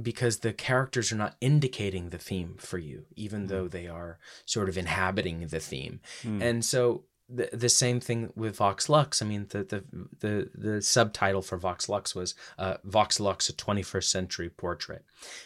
because 0.00 0.38
the 0.38 0.52
characters 0.52 1.12
are 1.12 1.16
not 1.16 1.36
indicating 1.40 2.10
the 2.10 2.18
theme 2.18 2.56
for 2.58 2.78
you, 2.78 3.06
even 3.16 3.46
though 3.46 3.68
they 3.68 3.86
are 3.86 4.18
sort 4.44 4.68
of 4.68 4.78
inhabiting 4.78 5.46
the 5.48 5.60
theme. 5.60 6.00
And 6.42 6.64
so 6.64 7.04
the 7.28 7.50
the 7.52 7.68
same 7.68 8.00
thing 8.00 8.32
with 8.34 8.56
Vox 8.56 8.88
Lux. 8.88 9.20
I 9.20 9.26
mean, 9.26 9.46
the 9.50 9.64
the 9.64 9.84
the, 10.20 10.50
the 10.54 10.82
subtitle 10.82 11.42
for 11.42 11.58
Vox 11.58 11.88
Lux 11.88 12.14
was 12.14 12.34
uh, 12.58 12.76
Vox 12.84 13.20
Lux: 13.20 13.48
A 13.48 13.52
21st 13.52 14.04
Century 14.04 14.48
Portrait, 14.48 15.04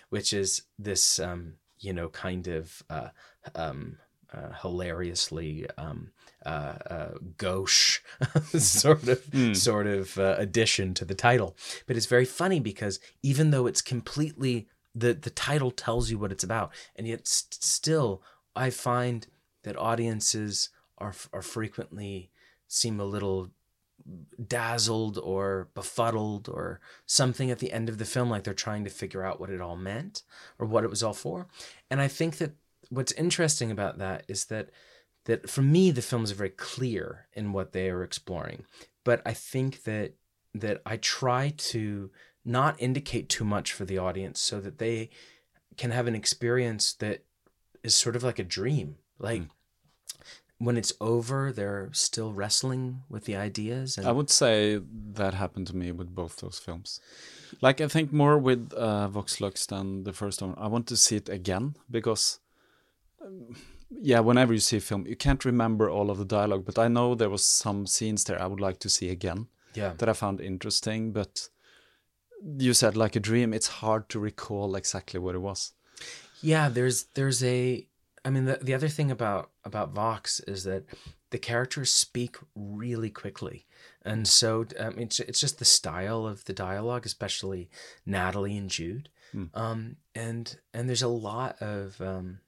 which 0.09 0.33
is 0.33 0.63
this 0.79 1.19
um, 1.19 1.55
you 1.79 1.93
know 1.93 2.09
kind 2.09 2.47
of 2.47 2.83
uh, 2.89 3.09
um, 3.55 3.99
uh, 4.33 4.53
hilariously 4.61 5.67
um, 5.77 6.13
uh, 6.45 6.75
uh, 6.91 7.11
gauche 7.37 8.01
sort 8.59 9.09
of 9.09 9.57
sort 9.57 9.87
of 9.87 10.19
uh, 10.19 10.37
addition 10.39 10.95
to 10.95 11.05
the 11.05 11.15
title. 11.15 11.57
But 11.87 11.97
it's 11.97 12.07
very 12.07 12.25
funny 12.25 12.61
because 12.61 13.01
even 13.23 13.51
though 13.51 13.67
it's 13.67 13.83
completely 13.83 14.69
the 14.95 15.15
the 15.15 15.31
title 15.31 15.71
tells 15.71 16.11
you 16.11 16.19
what 16.19 16.33
it's 16.33 16.45
about, 16.45 16.73
and 16.97 17.07
yet 17.07 17.27
st- 17.27 17.63
still 17.63 18.23
I 18.55 18.71
find 18.71 19.27
that 19.65 19.77
audiences 19.77 20.71
are 20.99 21.15
are 21.33 21.43
frequently 21.43 22.31
seem 22.69 22.99
a 23.01 23.05
little 23.05 23.51
dazzled 24.49 25.19
or 25.19 25.69
befuddled 25.75 26.49
or 26.49 26.81
something 27.07 27.51
at 27.51 27.61
the 27.61 27.73
end 27.73 27.89
of 27.89 27.99
the 27.99 28.05
film 28.05 28.29
like 28.29 28.43
they're 28.43 28.55
trying 28.55 28.83
to 28.83 28.91
figure 28.91 29.23
out 29.23 29.39
what 29.39 29.51
it 29.51 29.61
all 29.61 29.77
meant 29.77 30.23
or 30.59 30.67
what 30.67 30.83
it 30.83 30.91
was 30.91 31.05
all 31.05 31.13
for 31.13 31.47
and 31.89 32.01
i 32.01 32.09
think 32.09 32.39
that 32.39 32.53
what's 32.91 33.13
interesting 33.13 33.71
about 33.71 33.99
that 33.99 34.25
is 34.27 34.47
that 34.47 34.71
that 35.25 35.49
for 35.49 35.63
me 35.63 35.91
the 35.91 36.03
films 36.03 36.33
are 36.33 36.37
very 36.37 36.51
clear 36.51 37.27
in 37.33 37.53
what 37.53 37.73
they 37.73 37.89
are 37.89 38.03
exploring 38.03 38.65
but 39.05 39.23
i 39.27 39.33
think 39.33 39.85
that 39.85 40.15
that 40.55 40.81
i 40.85 40.97
try 40.97 41.53
to 41.57 42.11
not 42.45 42.81
indicate 42.81 43.29
too 43.29 43.45
much 43.45 43.73
for 43.73 43.85
the 43.85 43.99
audience 43.99 44.41
so 44.41 44.61
that 44.61 44.79
they 44.79 45.09
can 45.77 45.91
have 45.91 46.07
an 46.07 46.15
experience 46.15 46.93
that 46.95 47.25
is 47.83 47.95
sort 47.95 48.17
of 48.17 48.23
like 48.23 48.39
a 48.39 48.45
dream 48.45 48.97
like 49.19 49.43
when 50.59 50.77
it's 50.77 50.93
over 51.01 51.53
they're 51.53 51.89
still 51.93 52.33
wrestling 52.33 53.03
with 53.09 53.25
the 53.25 53.35
ideas 53.35 53.99
and 53.99 54.07
I 54.07 54.13
would 54.13 54.31
say 54.31 54.81
that 55.15 55.35
happened 55.35 55.67
to 55.69 55.77
me 55.77 55.91
with 55.91 56.15
both 56.15 56.37
those 56.37 56.59
films. 56.59 57.01
Like 57.61 57.81
I 57.81 57.89
think 57.89 58.13
more 58.13 58.39
with 58.39 58.73
uh, 58.75 59.09
Vox 59.09 59.41
Lux 59.41 59.67
than 59.67 60.05
the 60.05 60.13
first 60.13 60.41
one. 60.41 60.55
I 60.57 60.69
want 60.69 60.87
to 60.89 60.97
see 60.97 61.17
it 61.17 61.29
again 61.29 61.75
because, 61.91 62.39
um, 63.25 63.57
yeah, 64.01 64.21
whenever 64.21 64.53
you 64.53 64.61
see 64.61 64.79
a 64.79 64.81
film, 64.81 65.07
you 65.07 65.17
can't 65.17 65.45
remember 65.45 65.91
all 65.91 66.11
of 66.11 66.19
the 66.19 66.25
dialogue. 66.25 66.65
But 66.65 66.79
I 66.79 66.89
know 66.89 67.15
there 67.15 67.31
was 67.31 67.45
some 67.45 67.87
scenes 67.87 68.25
there 68.25 68.41
I 68.41 68.47
would 68.47 68.61
like 68.61 68.79
to 68.81 68.89
see 68.89 69.09
again 69.11 69.49
yeah 69.75 69.95
that 69.99 70.09
I 70.09 70.13
found 70.13 70.41
interesting. 70.41 71.13
But 71.13 71.49
you 72.59 72.75
said 72.75 72.97
like 72.97 73.17
a 73.17 73.21
dream, 73.21 73.53
it's 73.53 73.69
hard 73.69 74.09
to 74.11 74.19
recall 74.19 74.75
exactly 74.77 75.21
what 75.21 75.35
it 75.35 75.41
was. 75.41 75.73
Yeah, 76.41 76.69
there's 76.69 77.05
there's 77.15 77.43
a 77.45 77.87
I 78.25 78.31
mean 78.31 78.45
the 78.45 78.59
the 78.63 78.75
other 78.75 78.89
thing 78.89 79.11
about 79.11 79.51
about 79.65 79.93
Vox 79.93 80.41
is 80.41 80.65
that 80.65 80.85
the 81.31 81.39
characters 81.39 81.91
speak 81.91 82.37
really 82.55 83.11
quickly. 83.11 83.67
And 84.05 84.27
so 84.27 84.67
um, 84.79 84.99
it's 84.99 85.21
it's 85.21 85.41
just 85.41 85.59
the 85.59 85.65
style 85.65 86.27
of 86.27 86.45
the 86.45 86.53
dialogue, 86.53 87.07
especially 87.07 87.71
Natalie 88.05 88.57
and 88.57 88.69
Jude. 88.69 89.09
Um 89.55 89.97
and 90.15 90.57
and 90.75 90.89
there's 90.89 91.03
a 91.03 91.09
lot 91.09 91.61
of 91.63 92.01
um 92.01 92.41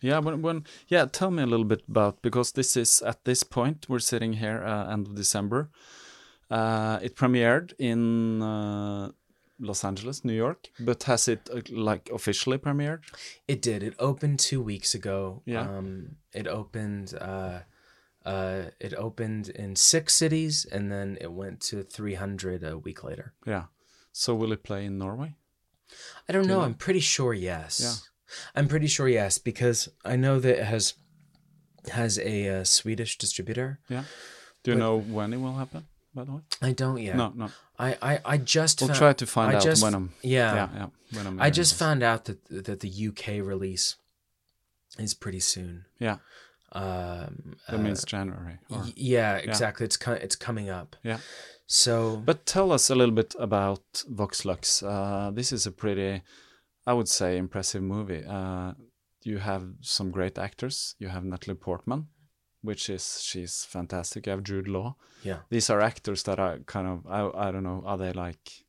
Yeah, 0.00 0.18
when, 0.18 0.42
when 0.42 0.64
yeah, 0.88 1.06
tell 1.06 1.30
me 1.30 1.42
a 1.42 1.46
little 1.46 1.64
bit 1.64 1.82
about 1.88 2.22
because 2.22 2.52
this 2.52 2.76
is 2.76 3.02
at 3.02 3.24
this 3.24 3.42
point 3.42 3.86
we're 3.88 3.98
sitting 3.98 4.34
here 4.34 4.62
uh, 4.64 4.92
end 4.92 5.06
of 5.06 5.14
December. 5.14 5.70
Uh, 6.50 6.98
it 7.02 7.16
premiered 7.16 7.72
in 7.78 8.40
uh, 8.40 9.10
Los 9.58 9.84
Angeles, 9.84 10.24
New 10.24 10.32
York, 10.32 10.68
but 10.78 11.02
has 11.04 11.28
it 11.28 11.48
uh, 11.52 11.60
like 11.70 12.08
officially 12.12 12.58
premiered? 12.58 13.00
It 13.48 13.62
did. 13.62 13.82
It 13.82 13.94
opened 13.98 14.38
two 14.38 14.62
weeks 14.62 14.94
ago. 14.94 15.42
Yeah. 15.44 15.62
Um, 15.62 16.16
it 16.32 16.46
opened. 16.46 17.14
Uh, 17.20 17.60
uh, 18.24 18.70
it 18.80 18.92
opened 18.94 19.48
in 19.50 19.76
six 19.76 20.14
cities, 20.14 20.66
and 20.70 20.90
then 20.90 21.16
it 21.20 21.32
went 21.32 21.60
to 21.60 21.84
300 21.84 22.64
a 22.64 22.76
week 22.76 23.04
later. 23.04 23.34
Yeah. 23.46 23.64
So 24.12 24.34
will 24.34 24.52
it 24.52 24.64
play 24.64 24.84
in 24.84 24.98
Norway? 24.98 25.36
I 26.28 26.32
don't 26.32 26.48
know. 26.48 26.62
I'm 26.62 26.74
pretty 26.74 27.00
sure 27.00 27.32
yes. 27.32 27.80
Yeah. 27.80 27.94
I'm 28.54 28.68
pretty 28.68 28.86
sure 28.86 29.08
yes 29.08 29.38
because 29.38 29.88
I 30.04 30.16
know 30.16 30.40
that 30.40 30.58
it 30.60 30.64
has 30.64 30.94
has 31.92 32.18
a 32.18 32.48
uh, 32.60 32.64
Swedish 32.64 33.16
distributor. 33.18 33.78
Yeah. 33.88 34.04
Do 34.64 34.72
you 34.72 34.78
know 34.78 34.98
when 34.98 35.32
it 35.32 35.36
will 35.40 35.54
happen? 35.54 35.84
By 36.14 36.24
the 36.24 36.32
way, 36.32 36.40
I 36.62 36.72
don't 36.72 36.98
yet. 37.00 37.16
no, 37.16 37.32
no. 37.36 37.50
I 37.78 37.96
I, 38.02 38.20
I 38.24 38.36
just 38.38 38.80
We'll 38.80 38.88
found- 38.88 38.98
try 38.98 39.12
to 39.12 39.26
find 39.26 39.52
I 39.52 39.56
out 39.56 39.62
just- 39.62 39.82
when 39.82 39.94
I'm. 39.94 40.12
yeah. 40.22 40.54
yeah, 40.54 40.68
yeah. 40.74 40.86
When 41.12 41.26
I'm 41.26 41.40
I 41.40 41.50
just 41.50 41.72
this. 41.72 41.78
found 41.78 42.02
out 42.02 42.24
that 42.24 42.38
that 42.64 42.80
the 42.80 43.08
UK 43.08 43.40
release 43.46 43.96
is 44.98 45.14
pretty 45.14 45.40
soon. 45.40 45.84
Yeah, 46.00 46.16
Um, 46.72 47.56
that 47.68 47.80
means 47.80 48.04
January. 48.04 48.58
or- 48.70 48.84
yeah, 48.96 49.36
exactly. 49.36 49.84
It's 49.84 49.96
co- 49.96 50.12
it's 50.24 50.36
coming 50.36 50.68
up. 50.70 50.96
yeah. 51.04 51.18
So 51.66 52.16
But 52.24 52.46
tell 52.46 52.72
us 52.72 52.90
a 52.90 52.94
little 52.94 53.14
bit 53.14 53.34
about 53.38 54.04
Vox 54.08 54.44
Lux. 54.44 54.82
Uh, 54.82 55.30
this 55.34 55.52
is 55.52 55.66
a 55.66 55.70
pretty, 55.72 56.22
I 56.86 56.92
would 56.92 57.08
say, 57.08 57.36
impressive 57.36 57.82
movie. 57.82 58.24
Uh, 58.26 58.72
you 59.22 59.38
have 59.38 59.64
some 59.80 60.10
great 60.10 60.38
actors. 60.38 60.94
You 60.98 61.08
have 61.08 61.24
Natalie 61.24 61.56
Portman, 61.56 62.06
which 62.62 62.88
is 62.88 63.20
she's 63.22 63.64
fantastic. 63.64 64.26
You 64.26 64.32
have 64.32 64.44
Jude 64.44 64.68
Law. 64.68 64.96
yeah. 65.24 65.38
These 65.50 65.68
are 65.70 65.80
actors 65.80 66.22
that 66.24 66.38
are 66.38 66.58
kind 66.66 66.86
of 66.86 67.06
I 67.06 67.48
I 67.48 67.50
don't 67.52 67.64
know. 67.64 67.82
Are 67.84 67.98
they 67.98 68.12
like 68.12 68.64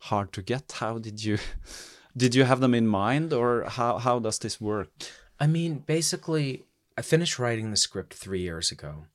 hard 0.00 0.32
to 0.32 0.42
get? 0.42 0.72
How 0.80 0.98
did 0.98 1.22
you 1.22 1.38
did 2.16 2.34
you 2.34 2.44
have 2.44 2.60
them 2.60 2.74
in 2.74 2.86
mind, 2.86 3.32
or 3.32 3.64
how 3.68 3.98
how 3.98 4.18
does 4.18 4.38
this 4.38 4.60
work? 4.60 4.90
I 5.38 5.46
mean, 5.46 5.84
basically, 5.86 6.64
I 6.98 7.02
finished 7.02 7.38
writing 7.38 7.70
the 7.70 7.76
script 7.76 8.14
three 8.14 8.40
years 8.40 8.70
ago, 8.72 9.06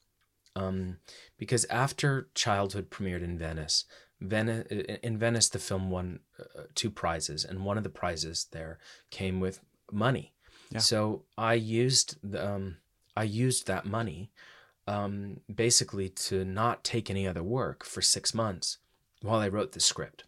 um, 0.56 0.98
because 1.38 1.66
after 1.70 2.30
Childhood 2.36 2.90
premiered 2.90 3.24
in 3.24 3.38
Venice, 3.38 3.86
Venice 4.22 4.68
in 5.04 5.18
Venice 5.18 5.50
the 5.50 5.60
film 5.60 5.90
won 5.92 6.20
uh, 6.40 6.64
two 6.74 6.90
prizes, 6.90 7.44
and 7.44 7.66
one 7.66 7.78
of 7.78 7.84
the 7.84 7.90
prizes 7.90 8.48
there 8.52 8.80
came 9.10 9.40
with 9.40 9.60
money. 9.92 10.34
Yeah. 10.72 10.80
So 10.80 11.24
I 11.38 11.54
used 11.54 12.18
the, 12.24 12.46
um, 12.46 12.78
I 13.16 13.24
used 13.24 13.68
that 13.68 13.86
money, 13.86 14.32
um, 14.88 15.42
basically 15.54 16.10
to 16.10 16.46
not 16.46 16.84
take 16.84 17.10
any 17.10 17.28
other 17.28 17.44
work 17.44 17.84
for 17.84 18.02
six 18.02 18.34
months, 18.34 18.78
while 19.22 19.40
I 19.40 19.50
wrote 19.50 19.74
the 19.74 19.80
script, 19.80 20.24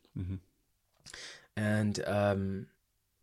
and 1.55 2.03
um, 2.05 2.67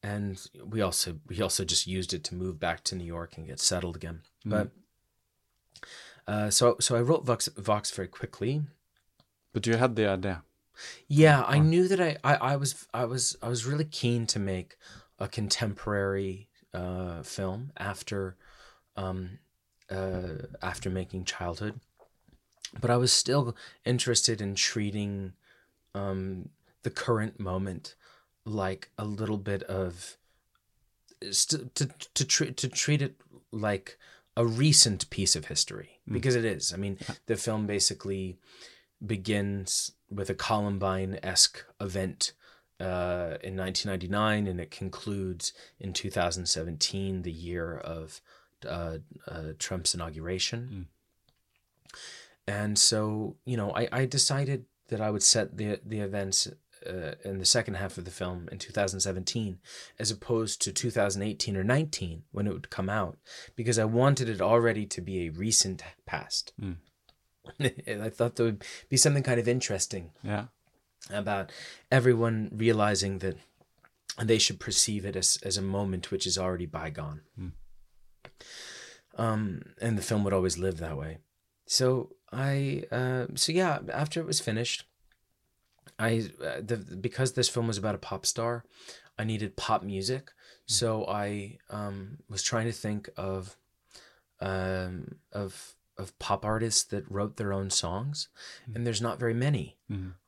and 0.02 0.48
we 0.64 0.80
also 0.80 1.18
we 1.28 1.40
also 1.42 1.64
just 1.64 1.86
used 1.86 2.14
it 2.14 2.24
to 2.24 2.34
move 2.34 2.58
back 2.58 2.84
to 2.84 2.96
New 2.96 3.04
York 3.04 3.36
and 3.36 3.46
get 3.46 3.60
settled 3.60 3.96
again. 3.96 4.20
But 4.44 4.70
uh, 6.26 6.50
so 6.50 6.76
so 6.80 6.96
I 6.96 7.00
wrote 7.00 7.24
Vox, 7.24 7.48
Vox 7.56 7.90
very 7.90 8.08
quickly. 8.08 8.62
But 9.52 9.66
you 9.66 9.76
had 9.76 9.94
the 9.94 10.08
idea. 10.08 10.42
Yeah, 11.08 11.42
I 11.46 11.58
knew 11.58 11.88
that 11.88 12.00
I, 12.00 12.16
I, 12.24 12.34
I 12.34 12.56
was 12.56 12.86
I 12.92 13.04
was 13.04 13.36
I 13.42 13.48
was 13.48 13.64
really 13.64 13.84
keen 13.84 14.26
to 14.28 14.38
make 14.38 14.76
a 15.18 15.28
contemporary 15.28 16.48
uh, 16.72 17.22
film 17.22 17.72
after 17.76 18.36
um, 18.96 19.38
uh, 19.90 20.46
after 20.62 20.90
making 20.90 21.24
Childhood, 21.24 21.80
but 22.80 22.90
I 22.90 22.96
was 22.96 23.12
still 23.12 23.56
interested 23.84 24.40
in 24.40 24.54
treating 24.54 25.32
um, 25.94 26.50
the 26.82 26.90
current 26.90 27.38
moment 27.38 27.94
like 28.44 28.90
a 28.98 29.04
little 29.04 29.38
bit 29.38 29.62
of 29.64 30.16
st- 31.30 31.74
to 31.74 31.88
to 32.14 32.24
treat 32.24 32.56
to 32.56 32.68
treat 32.68 33.02
it 33.02 33.16
like 33.52 33.98
a 34.36 34.44
recent 34.44 35.08
piece 35.10 35.36
of 35.36 35.46
history 35.46 36.00
because 36.10 36.34
it 36.34 36.44
is. 36.44 36.72
I 36.72 36.76
mean, 36.76 36.98
the 37.26 37.36
film 37.36 37.66
basically 37.66 38.36
begins 39.04 39.92
with 40.14 40.30
a 40.30 40.34
Columbine 40.34 41.18
esque 41.22 41.64
event 41.80 42.32
uh, 42.80 43.38
in 43.42 43.56
1999, 43.56 44.46
and 44.46 44.60
it 44.60 44.70
concludes 44.70 45.52
in 45.78 45.92
2017, 45.92 47.22
the 47.22 47.32
year 47.32 47.76
of 47.76 48.20
uh, 48.66 48.98
uh, 49.28 49.52
Trump's 49.58 49.94
inauguration. 49.94 50.88
And 52.46 52.78
so, 52.78 53.36
you 53.44 53.56
know, 53.56 53.72
I, 53.74 53.88
I 53.92 54.06
decided 54.06 54.64
that 54.88 55.00
I 55.00 55.10
would 55.10 55.22
set 55.22 55.56
the 55.56 55.80
the 55.84 56.00
events 56.00 56.48
uh, 56.86 57.12
in 57.24 57.38
the 57.38 57.44
second 57.44 57.74
half 57.74 57.96
of 57.96 58.04
the 58.04 58.10
film 58.10 58.48
in 58.52 58.58
2017, 58.58 59.58
as 59.98 60.10
opposed 60.10 60.60
to 60.62 60.72
2018 60.72 61.56
or 61.56 61.64
19 61.64 62.24
when 62.32 62.46
it 62.46 62.52
would 62.52 62.70
come 62.70 62.90
out, 62.90 63.16
because 63.56 63.78
I 63.78 63.84
wanted 63.84 64.28
it 64.28 64.42
already 64.42 64.84
to 64.86 65.00
be 65.00 65.26
a 65.26 65.30
recent 65.30 65.82
past. 66.04 66.52
and 66.58 66.76
I 67.60 68.10
thought 68.10 68.36
there 68.36 68.46
would 68.46 68.64
be 68.88 68.96
something 68.96 69.22
kind 69.22 69.40
of 69.40 69.48
interesting 69.48 70.10
Yeah. 70.22 70.46
about 71.10 71.52
everyone 71.90 72.50
realizing 72.54 73.18
that 73.18 73.36
they 74.22 74.38
should 74.38 74.60
perceive 74.60 75.04
it 75.04 75.16
as, 75.16 75.38
as 75.42 75.56
a 75.56 75.62
moment 75.62 76.10
which 76.10 76.26
is 76.26 76.38
already 76.38 76.66
bygone. 76.66 77.22
Um, 79.16 79.62
and 79.80 79.96
the 79.96 80.02
film 80.02 80.24
would 80.24 80.32
always 80.32 80.58
live 80.58 80.78
that 80.78 80.96
way. 80.96 81.18
So 81.66 82.10
I, 82.32 82.84
uh, 82.90 83.26
so 83.34 83.52
yeah, 83.52 83.78
after 83.92 84.20
it 84.20 84.26
was 84.26 84.40
finished, 84.40 84.84
I, 85.98 86.28
uh, 86.44 86.60
the, 86.64 86.76
because 86.76 87.32
this 87.32 87.48
film 87.48 87.66
was 87.68 87.78
about 87.78 87.94
a 87.94 87.98
pop 87.98 88.26
star, 88.26 88.64
I 89.18 89.24
needed 89.24 89.56
pop 89.56 89.82
music. 89.84 90.32
So 90.66 91.06
I 91.06 91.58
um, 91.70 92.18
was 92.28 92.42
trying 92.42 92.66
to 92.66 92.72
think 92.72 93.08
of, 93.16 93.56
um, 94.40 95.16
of, 95.32 95.74
of 95.96 96.18
pop 96.18 96.44
artists 96.44 96.82
that 96.84 97.10
wrote 97.10 97.36
their 97.36 97.52
own 97.52 97.70
songs, 97.70 98.28
and 98.74 98.86
there's 98.86 99.02
not 99.02 99.18
very 99.18 99.34
many. 99.34 99.76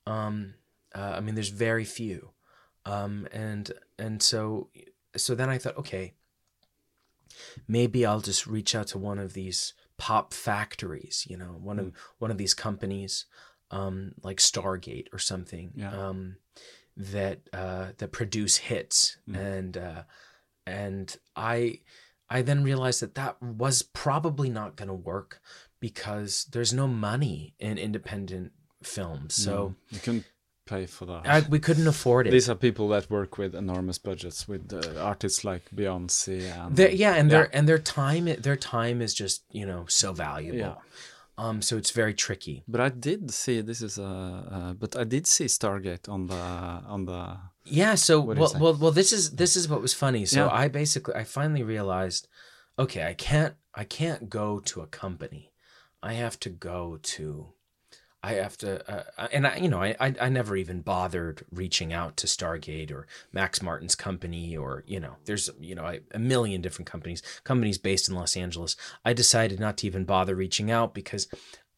Um, 0.07 0.55
uh, 0.95 1.15
I 1.17 1.21
mean, 1.21 1.35
there's 1.35 1.49
very 1.49 1.85
few, 1.85 2.31
um, 2.85 3.27
and 3.33 3.73
and 3.99 4.23
so 4.23 4.71
so 5.17 5.35
then 5.35 5.49
I 5.51 5.59
thought, 5.59 5.77
okay, 5.79 6.15
maybe 7.69 8.05
I'll 8.07 8.21
just 8.21 8.47
reach 8.47 8.75
out 8.75 8.89
to 8.89 8.99
one 8.99 9.19
of 9.19 9.33
these 9.33 9.75
pop 9.99 10.33
factories, 10.35 11.27
you 11.29 11.37
know, 11.37 11.57
one 11.61 11.79
of 11.79 11.93
one 12.19 12.31
of 12.31 12.39
these 12.39 12.55
companies, 12.55 13.27
um, 13.71 14.13
like 14.23 14.39
Stargate 14.39 15.09
or 15.13 15.19
something, 15.19 15.73
Yeah. 15.75 15.91
um, 16.09 16.37
that 16.97 17.41
uh, 17.53 17.93
that 17.99 18.13
produce 18.13 18.57
hits, 18.57 19.19
and 19.33 19.77
uh, 19.77 20.03
and 20.67 21.17
I 21.35 21.81
I 22.29 22.43
then 22.43 22.65
realized 22.65 23.01
that 23.03 23.15
that 23.15 23.41
was 23.43 23.83
probably 23.83 24.51
not 24.51 24.77
going 24.77 24.89
to 24.89 24.95
work 24.95 25.41
because 25.81 26.47
there's 26.53 26.73
no 26.73 26.87
money 26.89 27.55
in 27.59 27.79
independent 27.79 28.53
films, 28.83 29.35
so 29.35 29.75
you 29.91 29.99
couldn't 30.01 30.25
pay 30.67 30.87
for 30.87 31.07
that. 31.07 31.23
I, 31.27 31.41
we 31.49 31.59
couldn't 31.61 31.87
afford 31.87 32.27
it. 32.27 32.31
These 32.31 32.49
are 32.51 32.57
people 32.57 32.89
that 32.89 33.09
work 33.11 33.39
with 33.39 33.55
enormous 33.55 33.99
budgets, 33.99 34.49
with 34.49 34.73
uh, 34.73 35.01
artists 35.01 35.45
like 35.45 35.63
Beyonce 35.75 36.51
and 36.67 36.77
Their- 36.77 36.91
yeah, 36.91 37.15
and 37.15 37.31
their 37.31 37.49
and 37.57 37.69
their 37.69 37.79
time 37.79 38.25
their 38.25 38.57
time 38.57 39.01
is 39.01 39.15
just 39.15 39.45
you 39.53 39.67
know 39.67 39.85
so 39.89 40.13
valuable. 40.13 40.59
Yeah. 40.59 40.75
Um, 41.39 41.61
so 41.61 41.77
it's 41.77 41.91
very 41.91 42.15
tricky. 42.15 42.65
But 42.67 42.81
I 42.81 42.89
did 42.89 43.31
see 43.31 43.61
this 43.61 43.83
is 43.83 43.99
a, 43.99 44.05
uh, 44.51 44.73
but 44.73 44.97
I 44.97 45.05
did 45.05 45.27
see 45.27 45.45
Stargate 45.45 46.09
on 46.09 46.27
the 46.29 46.35
on 46.35 47.05
the 47.05 47.37
Yeah. 47.67 47.95
So 47.95 48.21
What 48.21 48.35
do 48.35 48.41
you 48.41 48.49
well, 48.53 48.61
well, 48.61 48.75
well, 48.75 48.93
this 48.93 49.13
is 49.13 49.33
this 49.33 49.57
is 49.57 49.69
what 49.69 49.83
was 49.83 49.95
funny. 49.95 50.27
So 50.27 50.47
Yeah. 50.47 50.53
I 50.53 50.69
basically 50.69 51.15
I 51.15 51.25
finally 51.25 51.63
realized, 51.63 52.29
okay, 52.79 53.07
I 53.07 53.15
can't 53.15 53.55
I 53.75 53.85
can't 53.85 54.31
go 54.31 54.61
to 54.61 54.81
a 54.81 54.87
company. 54.87 55.53
I 56.03 56.15
have 56.15 56.39
to 56.41 56.51
go 56.51 56.99
to. 57.03 57.53
I 58.23 58.33
have 58.33 58.57
to, 58.59 58.91
uh, 58.91 59.29
and 59.31 59.47
I, 59.47 59.57
you 59.59 59.69
know, 59.69 59.81
I, 59.81 59.95
I, 60.01 60.15
I 60.23 60.29
never 60.31 60.57
even 60.57 60.81
bothered 60.81 61.45
reaching 61.53 61.93
out 61.93 62.17
to 62.17 62.27
Stargate 62.27 62.91
or 62.91 63.07
Max 63.33 63.63
Martin's 63.63 63.95
company, 63.95 64.57
or 64.57 64.83
you 64.87 64.99
know, 64.99 65.17
there's, 65.27 65.49
you 65.61 65.77
know, 65.77 65.85
I, 65.85 66.01
a 66.13 66.19
million 66.19 66.61
different 66.61 66.91
companies, 66.91 67.23
companies 67.45 67.79
based 67.79 68.09
in 68.09 68.17
Los 68.17 68.37
Angeles. 68.37 68.75
I 69.05 69.13
decided 69.13 69.61
not 69.61 69.77
to 69.79 69.87
even 69.87 70.05
bother 70.05 70.35
reaching 70.35 70.73
out 70.73 70.93
because 70.93 71.29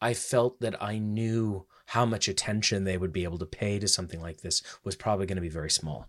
I 0.01 0.15
felt 0.15 0.59
that 0.61 0.81
I 0.81 0.97
knew 0.97 1.65
how 1.89 2.05
much 2.05 2.27
attention 2.27 2.83
they 2.83 2.97
would 2.97 3.11
be 3.11 3.23
able 3.23 3.39
to 3.39 3.45
pay 3.45 3.79
to 3.79 3.87
something 3.87 4.21
like 4.21 4.41
this 4.41 4.61
was 4.83 4.95
probably 4.95 5.25
going 5.25 5.35
to 5.37 5.41
be 5.41 5.49
very 5.49 5.71
small. 5.71 6.05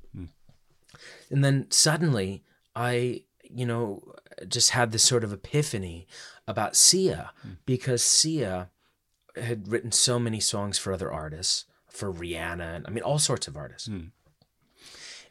And 1.31 1.43
then 1.43 1.66
suddenly 1.70 2.45
I, 2.76 3.22
you 3.43 3.64
know, 3.64 4.03
just 4.47 4.70
had 4.70 4.93
this 4.93 5.03
sort 5.03 5.24
of 5.24 5.33
epiphany 5.33 6.07
about 6.47 6.76
Sia 6.76 7.33
because 7.64 8.03
Sia 8.03 8.68
had 9.37 9.68
written 9.68 9.93
so 9.93 10.18
many 10.18 10.41
songs 10.41 10.76
for 10.76 10.93
other 10.93 11.11
artists, 11.11 11.64
for 11.89 12.12
Rihanna, 12.12 12.76
and 12.76 12.87
I 12.87 12.91
mean, 12.91 13.03
all 13.05 13.18
sorts 13.18 13.49
of 13.49 13.57
artists. 13.57 13.89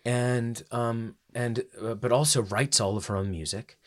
And, 0.05 0.63
um, 0.71 1.15
and, 1.35 1.63
uh, 1.79 1.93
but 1.93 2.11
also 2.11 2.41
writes 2.41 2.79
all 2.79 2.97
of 2.97 3.05
her 3.05 3.15
own 3.15 3.29
music. 3.29 3.77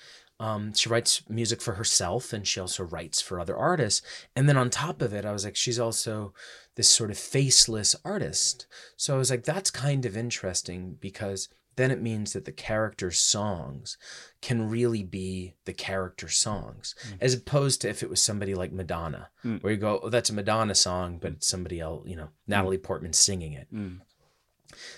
Um, 0.43 0.74
she 0.74 0.88
writes 0.88 1.22
music 1.28 1.62
for 1.62 1.74
herself 1.74 2.32
and 2.32 2.45
she 2.45 2.59
also 2.59 2.82
writes 2.82 3.22
for 3.22 3.38
other 3.38 3.57
artists. 3.57 4.03
And 4.34 4.49
then 4.49 4.57
on 4.57 4.70
top 4.70 5.01
of 5.01 5.14
it, 5.14 5.24
I 5.24 5.30
was 5.30 5.45
like, 5.45 5.55
she's 5.55 5.78
also 5.78 6.34
this 6.74 6.88
sort 6.88 7.12
of 7.12 7.16
faceless 7.16 7.95
artist. 8.05 8.66
So 8.97 9.14
I 9.14 9.18
was 9.18 9.30
like, 9.30 9.45
that's 9.45 9.70
kind 9.70 10.05
of 10.05 10.16
interesting 10.16 10.97
because 10.99 11.49
then 11.76 11.93
it 11.93 12.03
means 12.03 12.32
that 12.32 12.45
the 12.45 12.51
character's 12.51 13.20
songs 13.20 13.97
can 14.40 14.68
really 14.68 15.05
be 15.05 15.55
the 15.64 15.72
character 15.72 16.28
songs, 16.28 16.97
mm. 17.09 17.18
as 17.20 17.34
opposed 17.34 17.80
to 17.80 17.88
if 17.88 18.03
it 18.03 18.11
was 18.11 18.20
somebody 18.20 18.57
like 18.57 18.72
Madonna, 18.72 19.30
mm. 19.45 19.62
where 19.62 19.72
you 19.72 19.78
go, 19.78 20.01
oh, 20.03 20.09
that's 20.09 20.28
a 20.28 20.34
Madonna 20.34 20.74
song, 20.74 21.18
but 21.22 21.34
it's 21.34 21.47
somebody 21.47 21.78
else, 21.78 22.03
you 22.09 22.16
know, 22.16 22.24
mm. 22.24 22.30
Natalie 22.49 22.78
Portman 22.78 23.12
singing 23.12 23.53
it. 23.53 23.68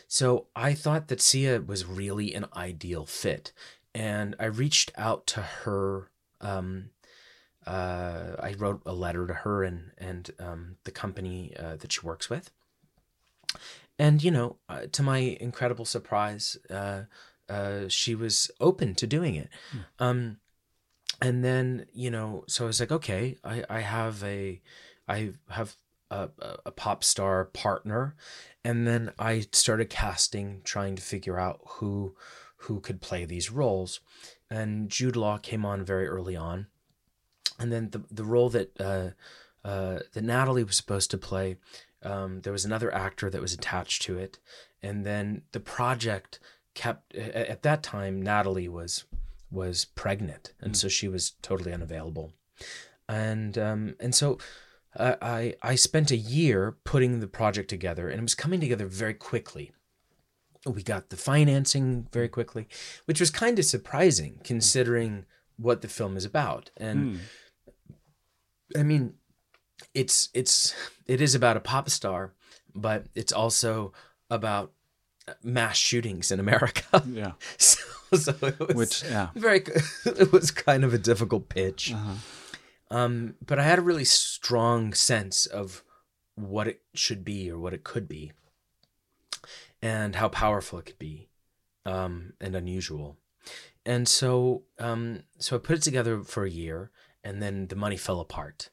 So 0.08 0.46
I 0.56 0.72
thought 0.72 1.08
that 1.08 1.20
Sia 1.20 1.60
was 1.60 1.84
really 1.84 2.34
an 2.34 2.46
ideal 2.56 3.04
fit. 3.04 3.52
And 3.94 4.34
I 4.38 4.46
reached 4.46 4.92
out 4.96 5.26
to 5.28 5.40
her. 5.42 6.10
Um, 6.40 6.90
uh, 7.66 8.36
I 8.40 8.54
wrote 8.58 8.82
a 8.84 8.92
letter 8.92 9.26
to 9.26 9.32
her 9.32 9.62
and, 9.64 9.92
and 9.96 10.30
um, 10.38 10.76
the 10.84 10.90
company 10.90 11.54
uh, 11.58 11.76
that 11.76 11.92
she 11.92 12.00
works 12.00 12.28
with. 12.28 12.50
And, 13.98 14.22
you 14.22 14.30
know, 14.30 14.56
uh, 14.68 14.82
to 14.92 15.02
my 15.02 15.18
incredible 15.18 15.84
surprise, 15.84 16.56
uh, 16.68 17.02
uh, 17.48 17.88
she 17.88 18.14
was 18.14 18.50
open 18.60 18.94
to 18.96 19.06
doing 19.06 19.36
it. 19.36 19.48
Um, 19.98 20.38
and 21.22 21.44
then, 21.44 21.86
you 21.92 22.10
know, 22.10 22.44
so 22.48 22.64
I 22.64 22.66
was 22.66 22.80
like, 22.80 22.92
okay, 22.92 23.36
I, 23.44 23.64
I 23.70 23.80
have 23.80 24.22
a, 24.24 24.60
I 25.06 25.32
have 25.48 25.76
a- 26.10 26.30
a 26.66 26.70
pop 26.70 27.02
star 27.02 27.44
partner. 27.44 28.14
And 28.64 28.86
then 28.86 29.12
I 29.18 29.46
started 29.52 29.90
casting, 29.90 30.60
trying 30.64 30.96
to 30.96 31.02
figure 31.02 31.38
out 31.38 31.60
who, 31.64 32.14
who 32.64 32.80
could 32.80 33.00
play 33.00 33.24
these 33.24 33.50
roles. 33.50 34.00
And 34.50 34.88
Jude 34.88 35.16
Law 35.16 35.38
came 35.38 35.64
on 35.64 35.84
very 35.84 36.06
early 36.06 36.36
on. 36.36 36.66
And 37.58 37.72
then 37.72 37.90
the, 37.90 38.02
the 38.10 38.24
role 38.24 38.48
that, 38.50 38.80
uh, 38.80 39.10
uh, 39.66 40.00
that 40.12 40.24
Natalie 40.24 40.64
was 40.64 40.76
supposed 40.76 41.10
to 41.10 41.18
play, 41.18 41.56
um, 42.02 42.40
there 42.42 42.52
was 42.52 42.64
another 42.64 42.92
actor 42.92 43.30
that 43.30 43.40
was 43.40 43.54
attached 43.54 44.02
to 44.02 44.18
it. 44.18 44.38
And 44.82 45.04
then 45.04 45.42
the 45.52 45.60
project 45.60 46.40
kept, 46.74 47.14
at 47.14 47.62
that 47.62 47.82
time, 47.82 48.20
Natalie 48.20 48.68
was, 48.68 49.04
was 49.50 49.84
pregnant. 49.84 50.52
And 50.60 50.76
so 50.76 50.88
she 50.88 51.08
was 51.08 51.32
totally 51.42 51.72
unavailable. 51.72 52.32
And, 53.08 53.56
um, 53.58 53.94
and 54.00 54.14
so, 54.14 54.38
I 54.96 55.54
I 55.60 55.74
spent 55.74 56.10
a 56.10 56.16
year 56.16 56.76
putting 56.84 57.18
the 57.18 57.26
project 57.26 57.68
together, 57.68 58.08
and 58.08 58.20
it 58.20 58.22
was 58.22 58.34
coming 58.34 58.60
together 58.60 58.86
very 58.86 59.14
quickly. 59.14 59.72
We 60.66 60.82
got 60.82 61.10
the 61.10 61.16
financing 61.16 62.08
very 62.12 62.28
quickly, 62.28 62.68
which 63.04 63.20
was 63.20 63.30
kind 63.30 63.58
of 63.58 63.64
surprising 63.64 64.40
considering 64.44 65.26
what 65.56 65.82
the 65.82 65.88
film 65.88 66.16
is 66.16 66.24
about. 66.24 66.70
And 66.76 67.20
I 68.76 68.82
mean, 68.82 69.14
it's 69.94 70.30
it's 70.32 70.74
it 71.06 71.20
is 71.20 71.34
about 71.34 71.56
a 71.56 71.60
pop 71.60 71.90
star, 71.90 72.32
but 72.74 73.06
it's 73.14 73.32
also 73.32 73.92
about 74.30 74.72
mass 75.42 75.76
shootings 75.76 76.30
in 76.30 76.40
America. 76.40 77.02
Yeah. 77.06 77.32
so, 77.58 77.80
so 78.16 78.34
it 78.42 78.58
was 78.58 78.76
Which, 78.76 79.04
yeah. 79.04 79.28
very. 79.34 79.64
It 80.06 80.32
was 80.32 80.50
kind 80.50 80.84
of 80.84 80.94
a 80.94 80.98
difficult 80.98 81.48
pitch. 81.48 81.92
Uh-huh. 81.92 82.14
Um, 82.90 83.34
but 83.44 83.58
I 83.58 83.64
had 83.64 83.78
a 83.78 83.82
really 83.82 84.04
strong 84.04 84.92
sense 84.92 85.46
of 85.46 85.82
what 86.36 86.68
it 86.68 86.82
should 86.94 87.24
be 87.24 87.50
or 87.50 87.58
what 87.58 87.74
it 87.74 87.84
could 87.84 88.08
be, 88.08 88.32
and 89.84 90.16
how 90.16 90.28
powerful 90.28 90.78
it 90.78 90.86
could 90.86 90.98
be, 90.98 91.28
um, 91.84 92.32
and 92.40 92.56
unusual. 92.56 93.18
And 93.84 94.08
so, 94.08 94.62
um, 94.78 95.24
so 95.38 95.56
I 95.56 95.58
put 95.58 95.76
it 95.76 95.82
together 95.82 96.22
for 96.22 96.44
a 96.44 96.50
year, 96.50 96.90
and 97.22 97.42
then 97.42 97.68
the 97.68 97.76
money 97.76 97.98
fell 97.98 98.18
apart. 98.18 98.70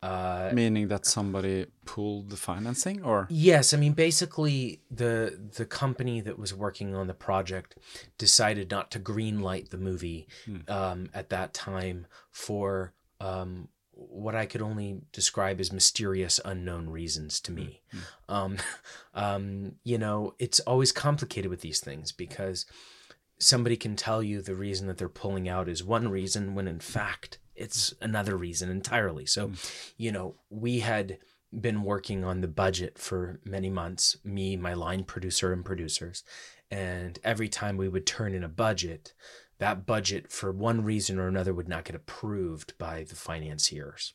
Uh, 0.00 0.50
Meaning 0.54 0.88
that 0.88 1.04
somebody 1.04 1.66
pulled 1.84 2.30
the 2.30 2.36
financing, 2.36 3.02
or 3.02 3.26
Yes, 3.28 3.74
I 3.74 3.76
mean 3.78 3.94
basically 3.94 4.80
the 4.90 5.50
the 5.56 5.66
company 5.66 6.20
that 6.20 6.38
was 6.38 6.54
working 6.54 6.94
on 6.94 7.08
the 7.08 7.14
project 7.14 7.76
decided 8.16 8.70
not 8.70 8.92
to 8.92 9.00
greenlight 9.00 9.70
the 9.70 9.76
movie 9.76 10.28
um, 10.68 11.10
at 11.12 11.30
that 11.30 11.52
time 11.52 12.06
for 12.30 12.94
um, 13.20 13.68
what 13.98 14.36
I 14.36 14.46
could 14.46 14.62
only 14.62 15.00
describe 15.12 15.58
as 15.58 15.72
mysterious, 15.72 16.40
unknown 16.44 16.88
reasons 16.88 17.40
to 17.40 17.52
me. 17.52 17.82
Um, 18.28 18.58
um, 19.14 19.72
you 19.82 19.98
know, 19.98 20.34
it's 20.38 20.60
always 20.60 20.92
complicated 20.92 21.50
with 21.50 21.62
these 21.62 21.80
things 21.80 22.12
because 22.12 22.64
somebody 23.38 23.76
can 23.76 23.96
tell 23.96 24.22
you 24.22 24.40
the 24.40 24.54
reason 24.54 24.86
that 24.86 24.98
they're 24.98 25.08
pulling 25.08 25.48
out 25.48 25.68
is 25.68 25.82
one 25.82 26.08
reason 26.08 26.54
when 26.54 26.68
in 26.68 26.80
fact 26.80 27.38
it's 27.56 27.92
another 28.00 28.36
reason 28.36 28.70
entirely. 28.70 29.26
So, 29.26 29.50
you 29.96 30.12
know, 30.12 30.36
we 30.48 30.78
had 30.78 31.18
been 31.52 31.82
working 31.82 32.24
on 32.24 32.40
the 32.40 32.48
budget 32.48 32.98
for 32.98 33.40
many 33.44 33.68
months, 33.68 34.16
me, 34.22 34.56
my 34.56 34.74
line 34.74 35.02
producer, 35.02 35.52
and 35.52 35.64
producers. 35.64 36.22
And 36.70 37.18
every 37.24 37.48
time 37.48 37.76
we 37.76 37.88
would 37.88 38.06
turn 38.06 38.34
in 38.34 38.44
a 38.44 38.48
budget, 38.48 39.12
that 39.58 39.86
budget, 39.86 40.30
for 40.30 40.52
one 40.52 40.84
reason 40.84 41.18
or 41.18 41.28
another, 41.28 41.52
would 41.52 41.68
not 41.68 41.84
get 41.84 41.96
approved 41.96 42.76
by 42.78 43.04
the 43.04 43.14
financiers. 43.16 44.14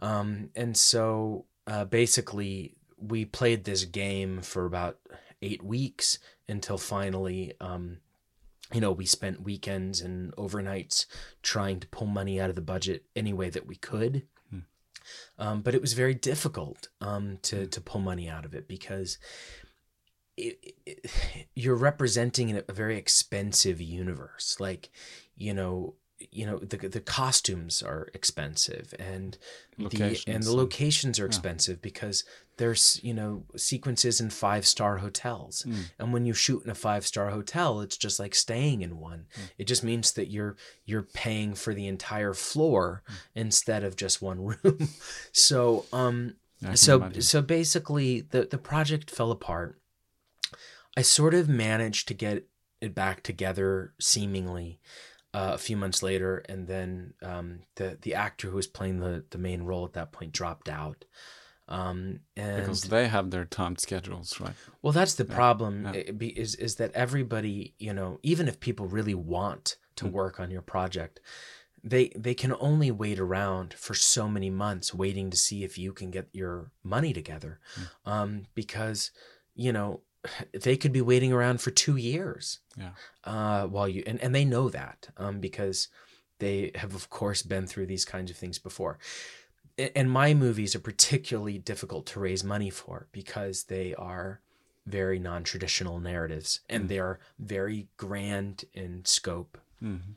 Um, 0.00 0.50
and 0.56 0.76
so 0.76 1.46
uh, 1.66 1.84
basically, 1.84 2.74
we 2.98 3.24
played 3.24 3.64
this 3.64 3.84
game 3.84 4.42
for 4.42 4.66
about 4.66 4.98
eight 5.40 5.62
weeks 5.62 6.18
until 6.48 6.78
finally, 6.78 7.52
um, 7.60 7.98
you 8.72 8.80
know, 8.80 8.92
we 8.92 9.06
spent 9.06 9.42
weekends 9.42 10.00
and 10.00 10.34
overnights 10.36 11.06
trying 11.42 11.80
to 11.80 11.88
pull 11.88 12.06
money 12.06 12.40
out 12.40 12.50
of 12.50 12.56
the 12.56 12.62
budget 12.62 13.04
any 13.14 13.32
way 13.32 13.50
that 13.50 13.66
we 13.66 13.76
could. 13.76 14.22
Um, 15.38 15.62
but 15.62 15.74
it 15.74 15.80
was 15.80 15.94
very 15.94 16.14
difficult 16.14 16.88
um, 17.00 17.38
to 17.42 17.66
to 17.66 17.80
pull 17.80 18.00
money 18.00 18.28
out 18.28 18.44
of 18.44 18.54
it 18.54 18.68
because 18.68 19.18
it, 20.36 20.74
it, 20.86 21.10
you're 21.54 21.76
representing 21.76 22.56
a 22.56 22.72
very 22.72 22.96
expensive 22.96 23.80
universe. 23.80 24.56
Like, 24.58 24.90
you 25.36 25.54
know, 25.54 25.94
you 26.30 26.46
know 26.46 26.58
the 26.58 26.76
the 26.76 27.00
costumes 27.00 27.82
are 27.82 28.08
expensive 28.14 28.94
and 28.98 29.38
the 29.76 29.84
and 29.84 29.92
Locations 29.92 30.46
the 30.46 30.56
locations 30.56 31.18
are 31.18 31.26
expensive 31.26 31.82
because 31.82 32.24
there's 32.58 33.00
you 33.02 33.14
know 33.14 33.44
sequences 33.56 34.20
in 34.20 34.30
five 34.30 34.66
star 34.66 34.98
hotels 34.98 35.62
hmm. 35.62 35.80
and 35.98 36.12
when 36.12 36.24
you 36.24 36.34
shoot 36.34 36.62
in 36.64 36.70
a 36.70 36.74
five 36.74 37.06
star 37.06 37.30
hotel 37.30 37.80
it's 37.80 37.96
just 37.96 38.20
like 38.20 38.34
staying 38.34 38.82
in 38.82 38.98
one. 38.98 39.26
Hmm. 39.34 39.42
It 39.58 39.66
just 39.66 39.82
means 39.82 40.12
that 40.12 40.30
you're 40.30 40.56
you're 40.84 41.02
paying 41.02 41.54
for 41.54 41.74
the 41.74 41.88
entire 41.88 42.34
floor 42.34 43.02
hmm. 43.06 43.14
instead 43.34 43.82
of 43.82 43.96
just 43.96 44.22
one 44.22 44.40
room. 44.62 44.88
So 45.32 45.86
um 45.92 46.36
so 46.74 46.96
imagine. 46.96 47.22
so 47.22 47.42
basically 47.42 48.20
the 48.20 48.44
the 48.44 48.58
project 48.58 49.10
fell 49.10 49.32
apart 49.32 49.81
i 50.96 51.02
sort 51.02 51.34
of 51.34 51.48
managed 51.48 52.08
to 52.08 52.14
get 52.14 52.44
it 52.80 52.94
back 52.94 53.22
together 53.22 53.92
seemingly 54.00 54.80
uh, 55.34 55.52
a 55.54 55.58
few 55.58 55.76
months 55.76 56.02
later 56.02 56.44
and 56.48 56.66
then 56.66 57.14
um, 57.22 57.60
the 57.76 57.98
the 58.02 58.14
actor 58.14 58.50
who 58.50 58.56
was 58.56 58.66
playing 58.66 59.00
the 59.00 59.24
the 59.30 59.38
main 59.38 59.62
role 59.62 59.84
at 59.84 59.94
that 59.94 60.12
point 60.12 60.32
dropped 60.32 60.68
out 60.68 61.04
um, 61.68 62.20
and 62.36 62.60
because 62.60 62.82
they 62.82 63.08
have 63.08 63.30
their 63.30 63.44
timed 63.44 63.80
schedules, 63.80 64.38
right? 64.40 64.52
well, 64.82 64.92
that's 64.92 65.14
the 65.14 65.24
problem 65.24 65.88
yeah. 65.94 66.02
is 66.20 66.54
is 66.56 66.76
that 66.76 66.92
everybody, 66.92 67.74
you 67.78 67.94
know, 67.94 68.18
even 68.22 68.46
if 68.48 68.60
people 68.60 68.86
really 68.86 69.14
want 69.14 69.76
to 69.96 70.04
Mm. 70.06 70.12
work 70.12 70.40
on 70.40 70.50
your 70.50 70.60
project, 70.62 71.20
they 71.82 72.08
they 72.16 72.34
can 72.34 72.54
only 72.60 72.90
wait 72.90 73.18
around 73.18 73.74
for 73.74 73.94
so 73.94 74.28
many 74.28 74.50
months 74.50 74.92
waiting 74.92 75.30
to 75.30 75.36
see 75.36 75.64
if 75.64 75.78
you 75.78 75.92
can 75.92 76.10
get 76.10 76.28
your 76.32 76.72
money 76.82 77.12
together. 77.12 77.60
Mm. 77.76 78.10
Um, 78.10 78.46
because, 78.54 79.10
you 79.54 79.72
know, 79.72 80.00
they 80.52 80.76
could 80.76 80.92
be 80.92 81.00
waiting 81.00 81.32
around 81.32 81.60
for 81.60 81.70
2 81.70 81.96
years. 81.96 82.60
Yeah. 82.76 82.90
Uh, 83.24 83.66
while 83.66 83.88
you 83.88 84.02
and, 84.06 84.20
and 84.20 84.34
they 84.34 84.44
know 84.44 84.68
that 84.68 85.08
um, 85.16 85.40
because 85.40 85.88
they 86.38 86.70
have 86.76 86.94
of 86.94 87.10
course 87.10 87.42
been 87.42 87.66
through 87.66 87.86
these 87.86 88.04
kinds 88.04 88.30
of 88.30 88.36
things 88.36 88.58
before 88.58 88.98
and 89.96 90.10
my 90.10 90.34
movies 90.34 90.74
are 90.74 90.80
particularly 90.80 91.56
difficult 91.56 92.04
to 92.06 92.20
raise 92.20 92.42
money 92.44 92.68
for 92.68 93.06
because 93.12 93.64
they 93.64 93.94
are 93.94 94.40
very 94.86 95.18
non-traditional 95.18 95.98
narratives 96.00 96.60
and 96.68 96.88
they're 96.88 97.18
very 97.38 97.88
grand 97.96 98.64
in 98.74 99.04
scope 99.04 99.56
Mhm. 99.82 100.16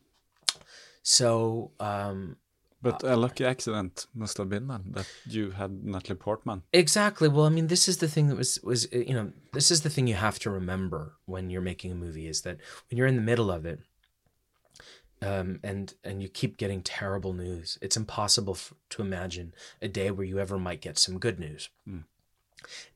so 1.04 1.72
um 1.80 2.38
But 2.86 3.04
a 3.04 3.16
lucky 3.16 3.46
accident 3.46 4.08
must 4.14 4.38
have 4.38 4.50
been 4.50 4.68
then 4.68 4.84
that 4.92 5.08
you 5.26 5.52
had 5.52 5.72
Natalie 5.84 6.16
Portman. 6.28 6.64
exactly 6.72 7.28
well 7.28 7.46
i 7.46 7.50
mean 7.50 7.68
this 7.68 7.88
is 7.92 7.98
the 7.98 8.08
thing 8.08 8.28
that 8.30 8.38
was 8.38 8.60
was 8.64 8.86
uh, 8.94 8.98
you 9.10 9.14
know 9.18 9.28
this 9.54 9.72
is 9.72 9.82
the 9.82 9.90
thing 9.90 10.08
you 10.08 10.16
have 10.16 10.40
to 10.40 10.50
remember 10.50 11.02
when 11.26 11.50
you're 11.50 11.70
making 11.72 11.92
a 11.92 11.96
movie 12.06 12.28
is 12.34 12.42
that 12.42 12.58
when 12.88 12.98
you're 12.98 13.12
in 13.14 13.16
the 13.22 13.30
middle 13.32 13.50
of 13.58 13.66
it 13.66 13.80
um, 15.22 15.60
and 15.64 15.94
and 16.04 16.22
you 16.22 16.30
keep 16.30 16.58
getting 16.58 16.82
terrible 16.82 17.34
news. 17.34 17.78
It's 17.82 17.98
impossible 17.98 18.54
f- 18.54 18.74
to 18.92 19.02
imagine 19.02 19.54
a 19.82 19.88
day 19.88 20.12
where 20.12 20.26
you 20.26 20.40
ever 20.40 20.60
might 20.60 20.82
get 20.82 21.00
some 21.00 21.20
good 21.20 21.40
news. 21.40 21.70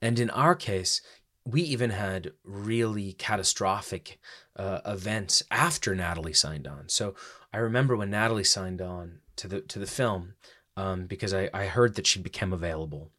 And 0.02 0.20
in 0.20 0.30
our 0.32 0.56
case, 0.56 1.02
we 1.46 1.62
even 1.62 1.92
had 1.92 2.34
really 2.44 3.14
catastrophic 3.14 4.20
uh, 4.56 4.82
events 4.86 5.44
after 5.50 5.96
Natalie 5.96 6.34
signed 6.34 6.68
on. 6.68 6.90
So 6.90 7.16
I 7.54 7.58
remember 7.58 7.96
when 7.96 8.12
Natalie 8.12 8.44
signed 8.44 8.82
on 8.82 9.20
to 9.40 9.48
the 9.48 9.62
to 9.62 9.80
the 9.80 9.88
film 9.88 10.36
um, 10.78 11.06
because 11.06 11.34
I, 11.34 11.50
I 11.54 11.66
heard 11.66 11.96
that 11.96 12.08
she 12.08 12.20
became 12.20 12.54
available, 12.54 13.12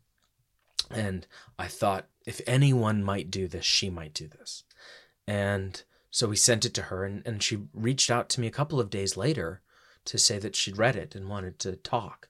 and 0.91 1.27
I 1.59 1.67
thought 1.67 2.07
if 2.27 2.41
anyone 2.47 3.03
might 3.03 3.31
do 3.31 3.49
this, 3.49 3.65
she 3.65 3.91
might 3.91 4.15
do 4.15 4.29
this, 4.29 4.65
and 5.27 5.83
so 6.11 6.29
we 6.29 6.37
sent 6.37 6.65
it 6.65 6.75
to 6.75 6.83
her, 6.83 7.05
and, 7.05 7.23
and 7.27 7.43
she 7.43 7.59
reached 7.73 8.11
out 8.11 8.29
to 8.31 8.41
me 8.41 8.47
a 8.47 8.53
couple 8.53 8.81
of 8.81 8.91
days 8.91 9.17
later 9.17 9.61
to 10.05 10.19
say 10.19 10.39
that 10.39 10.57
she'd 10.57 10.79
read 10.79 10.97
it 10.97 11.15
and 11.15 11.29
wanted 11.29 11.59
to 11.61 11.77
talk. 11.77 12.29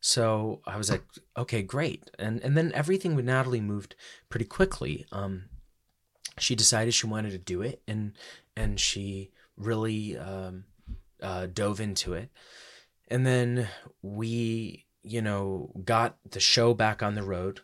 So 0.00 0.62
I 0.66 0.78
was 0.78 0.90
like, 0.90 1.02
okay, 1.36 1.62
great. 1.62 2.10
And 2.18 2.40
and 2.42 2.56
then 2.56 2.72
everything 2.74 3.14
with 3.14 3.26
Natalie 3.26 3.60
moved 3.60 3.94
pretty 4.28 4.46
quickly. 4.46 5.06
Um, 5.12 5.44
she 6.38 6.54
decided 6.54 6.94
she 6.94 7.06
wanted 7.06 7.32
to 7.32 7.38
do 7.38 7.62
it, 7.62 7.82
and 7.86 8.12
and 8.56 8.80
she 8.80 9.30
really 9.56 10.16
um, 10.16 10.64
uh, 11.22 11.46
dove 11.52 11.80
into 11.80 12.14
it. 12.14 12.30
And 13.10 13.26
then 13.26 13.68
we, 14.02 14.86
you 15.02 15.20
know, 15.20 15.70
got 15.84 16.16
the 16.30 16.40
show 16.40 16.74
back 16.74 17.02
on 17.02 17.14
the 17.14 17.22
road. 17.22 17.60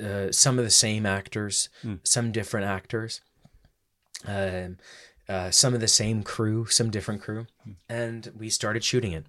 Uh, 0.00 0.30
some 0.30 0.58
of 0.58 0.64
the 0.64 0.70
same 0.70 1.04
actors, 1.04 1.68
some 2.04 2.30
different 2.30 2.66
actors, 2.66 3.22
um, 4.24 4.76
uh, 5.28 5.50
some 5.50 5.74
of 5.74 5.80
the 5.80 5.88
same 5.88 6.22
crew, 6.22 6.66
some 6.66 6.90
different 6.90 7.20
crew, 7.20 7.46
and 7.88 8.30
we 8.36 8.48
started 8.48 8.84
shooting 8.84 9.10
it 9.12 9.26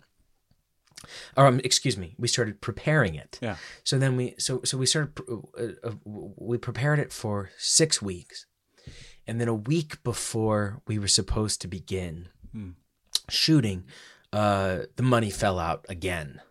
or 1.35 1.45
um, 1.47 1.61
excuse 1.63 1.97
me, 1.97 2.15
we 2.17 2.27
started 2.27 2.61
preparing 2.61 3.15
it. 3.15 3.39
Yeah. 3.41 3.57
So 3.83 3.97
then 3.97 4.15
we 4.15 4.35
so 4.37 4.61
so 4.63 4.77
we 4.77 4.85
started 4.85 5.19
uh, 5.29 5.87
uh, 5.87 5.91
we 6.03 6.57
prepared 6.57 6.99
it 6.99 7.11
for 7.11 7.49
six 7.57 8.01
weeks, 8.01 8.45
and 9.27 9.39
then 9.39 9.47
a 9.47 9.53
week 9.55 10.03
before 10.03 10.81
we 10.87 10.99
were 10.99 11.07
supposed 11.07 11.61
to 11.61 11.67
begin 11.67 12.29
shooting, 13.29 13.83
uh, 14.35 14.85
the 14.97 15.03
money 15.03 15.29
fell 15.29 15.59
out 15.59 15.85
again. 15.87 16.41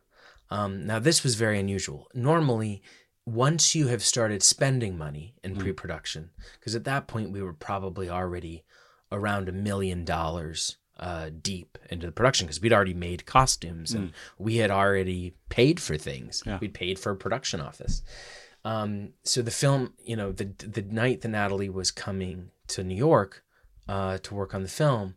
Um, 0.51 0.87
now 0.87 0.99
this 0.99 1.23
was 1.23 1.35
very 1.35 1.59
unusual. 1.59 2.09
Normally, 2.15 2.83
once 3.27 3.75
you 3.75 3.89
have 3.89 4.03
started 4.03 4.43
spending 4.43 4.97
money 4.97 5.35
in 5.43 5.57
pre-production, 5.57 6.31
because 6.59 6.75
at 6.75 6.85
that 6.85 7.07
point 7.07 7.31
we 7.31 7.43
were 7.43 7.53
probably 7.53 8.09
already 8.09 8.65
around 9.13 9.49
a 9.49 9.53
million 9.53 10.05
dollars 10.05 10.77
uh, 10.99 11.31
deep 11.43 11.77
into 11.91 12.07
the 12.07 12.13
production 12.13 12.47
because 12.47 12.61
we'd 12.61 12.73
already 12.73 12.95
made 12.95 13.27
costumes 13.27 13.93
and 13.93 14.13
we 14.39 14.57
had 14.57 14.71
already 14.71 15.35
paid 15.49 15.81
for 15.81 15.97
things. 15.97 16.43
Yeah. 16.47 16.59
We'd 16.61 16.75
paid 16.75 16.99
for 16.99 17.13
a 17.13 17.17
production 17.17 17.61
office. 17.61 18.03
Um, 18.65 19.11
so 19.25 19.43
the 19.43 19.51
film, 19.51 19.93
you 20.05 20.17
know, 20.17 20.33
the 20.33 20.47
the 20.57 20.83
night 20.83 21.21
that 21.21 21.29
Natalie 21.29 21.69
was 21.69 21.91
coming 21.91 22.51
to 22.69 22.83
New 22.83 22.95
York 22.95 23.45
uh, 23.89 24.19
to 24.19 24.35
work 24.35 24.55
on 24.55 24.63
the 24.63 24.69
film, 24.69 25.17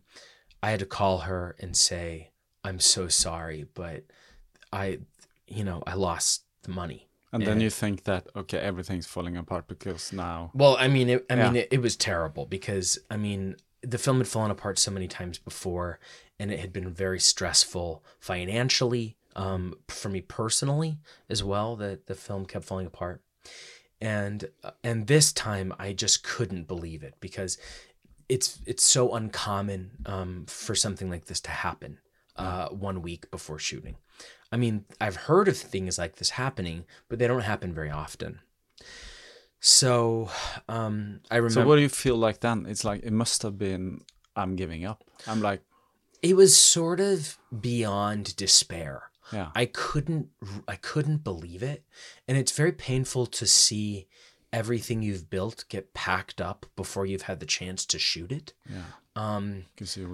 I 0.62 0.70
had 0.70 0.80
to 0.80 0.86
call 0.86 1.18
her 1.18 1.56
and 1.58 1.76
say, 1.76 2.27
"I'm 2.64 2.80
so 2.80 3.08
sorry, 3.08 3.66
but 3.74 4.04
I, 4.72 4.98
you 5.46 5.64
know, 5.64 5.82
I 5.86 5.94
lost 5.94 6.44
the 6.62 6.70
money. 6.70 7.08
And 7.32 7.46
then 7.46 7.60
you 7.60 7.68
think 7.68 8.04
that 8.04 8.26
okay, 8.34 8.58
everything's 8.58 9.06
falling 9.06 9.36
apart 9.36 9.68
because 9.68 10.12
now. 10.12 10.50
Well, 10.54 10.76
I 10.78 10.88
mean, 10.88 11.10
it, 11.10 11.26
I 11.28 11.34
mean, 11.36 11.56
it, 11.56 11.68
it 11.70 11.82
was 11.82 11.94
terrible 11.94 12.46
because 12.46 12.98
I 13.10 13.16
mean, 13.18 13.56
the 13.82 13.98
film 13.98 14.18
had 14.18 14.28
fallen 14.28 14.50
apart 14.50 14.78
so 14.78 14.90
many 14.90 15.08
times 15.08 15.38
before, 15.38 15.98
and 16.38 16.50
it 16.50 16.58
had 16.60 16.72
been 16.72 16.88
very 16.88 17.20
stressful 17.20 18.02
financially, 18.18 19.16
um, 19.36 19.74
for 19.88 20.08
me 20.08 20.22
personally 20.22 20.98
as 21.28 21.44
well. 21.44 21.76
That 21.76 22.06
the 22.06 22.14
film 22.14 22.46
kept 22.46 22.64
falling 22.64 22.86
apart, 22.86 23.20
and 24.00 24.48
and 24.82 25.06
this 25.06 25.30
time 25.30 25.74
I 25.78 25.92
just 25.92 26.24
couldn't 26.24 26.66
believe 26.66 27.02
it 27.02 27.14
because 27.20 27.58
it's 28.30 28.58
it's 28.64 28.84
so 28.84 29.14
uncommon 29.14 29.90
um, 30.06 30.46
for 30.46 30.74
something 30.74 31.10
like 31.10 31.26
this 31.26 31.40
to 31.42 31.50
happen 31.50 31.98
uh, 32.38 32.68
one 32.68 33.02
week 33.02 33.30
before 33.30 33.58
shooting. 33.58 33.96
I 34.50 34.56
mean, 34.56 34.84
I've 35.00 35.16
heard 35.16 35.48
of 35.48 35.56
things 35.58 35.98
like 35.98 36.16
this 36.16 36.30
happening, 36.30 36.84
but 37.08 37.18
they 37.18 37.26
don't 37.26 37.42
happen 37.42 37.74
very 37.74 37.90
often. 37.90 38.40
So, 39.60 40.30
um, 40.68 41.20
I 41.30 41.36
remember 41.36 41.50
So 41.62 41.66
what 41.66 41.76
do 41.76 41.82
you 41.82 41.88
feel 41.88 42.16
like 42.16 42.40
then? 42.40 42.66
It's 42.68 42.84
like 42.84 43.02
it 43.02 43.12
must 43.12 43.42
have 43.42 43.58
been. 43.58 44.02
I'm 44.36 44.54
giving 44.54 44.84
up. 44.84 45.02
I'm 45.26 45.42
like, 45.42 45.62
it 46.22 46.36
was 46.36 46.56
sort 46.56 47.00
of 47.00 47.36
beyond 47.60 48.36
despair. 48.36 49.10
yeah, 49.32 49.50
I 49.54 49.66
couldn't 49.66 50.28
I 50.68 50.76
couldn't 50.76 51.24
believe 51.24 51.62
it. 51.62 51.84
And 52.28 52.38
it's 52.38 52.52
very 52.52 52.72
painful 52.72 53.26
to 53.26 53.46
see 53.46 54.06
everything 54.52 55.02
you've 55.02 55.30
built 55.30 55.64
get 55.68 55.94
packed 55.94 56.40
up 56.40 56.66
before 56.76 57.06
you've 57.06 57.22
had 57.22 57.40
the 57.40 57.46
chance 57.46 57.84
to 57.86 57.98
shoot 57.98 58.32
it. 58.32 58.52
yeah. 58.68 58.82
Um. 59.16 59.64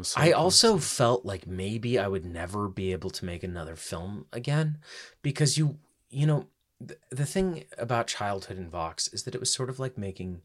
So 0.02 0.20
I 0.20 0.32
also 0.32 0.78
felt 0.78 1.26
like 1.26 1.46
maybe 1.46 1.98
I 1.98 2.08
would 2.08 2.24
never 2.24 2.68
be 2.68 2.92
able 2.92 3.10
to 3.10 3.24
make 3.24 3.42
another 3.42 3.76
film 3.76 4.26
again 4.32 4.78
because 5.20 5.58
you 5.58 5.78
you 6.08 6.26
know 6.26 6.46
the, 6.80 6.96
the 7.10 7.26
thing 7.26 7.64
about 7.76 8.06
childhood 8.06 8.56
in 8.56 8.70
Vox 8.70 9.08
is 9.08 9.24
that 9.24 9.34
it 9.34 9.40
was 9.40 9.52
sort 9.52 9.68
of 9.68 9.78
like 9.78 9.98
making 9.98 10.40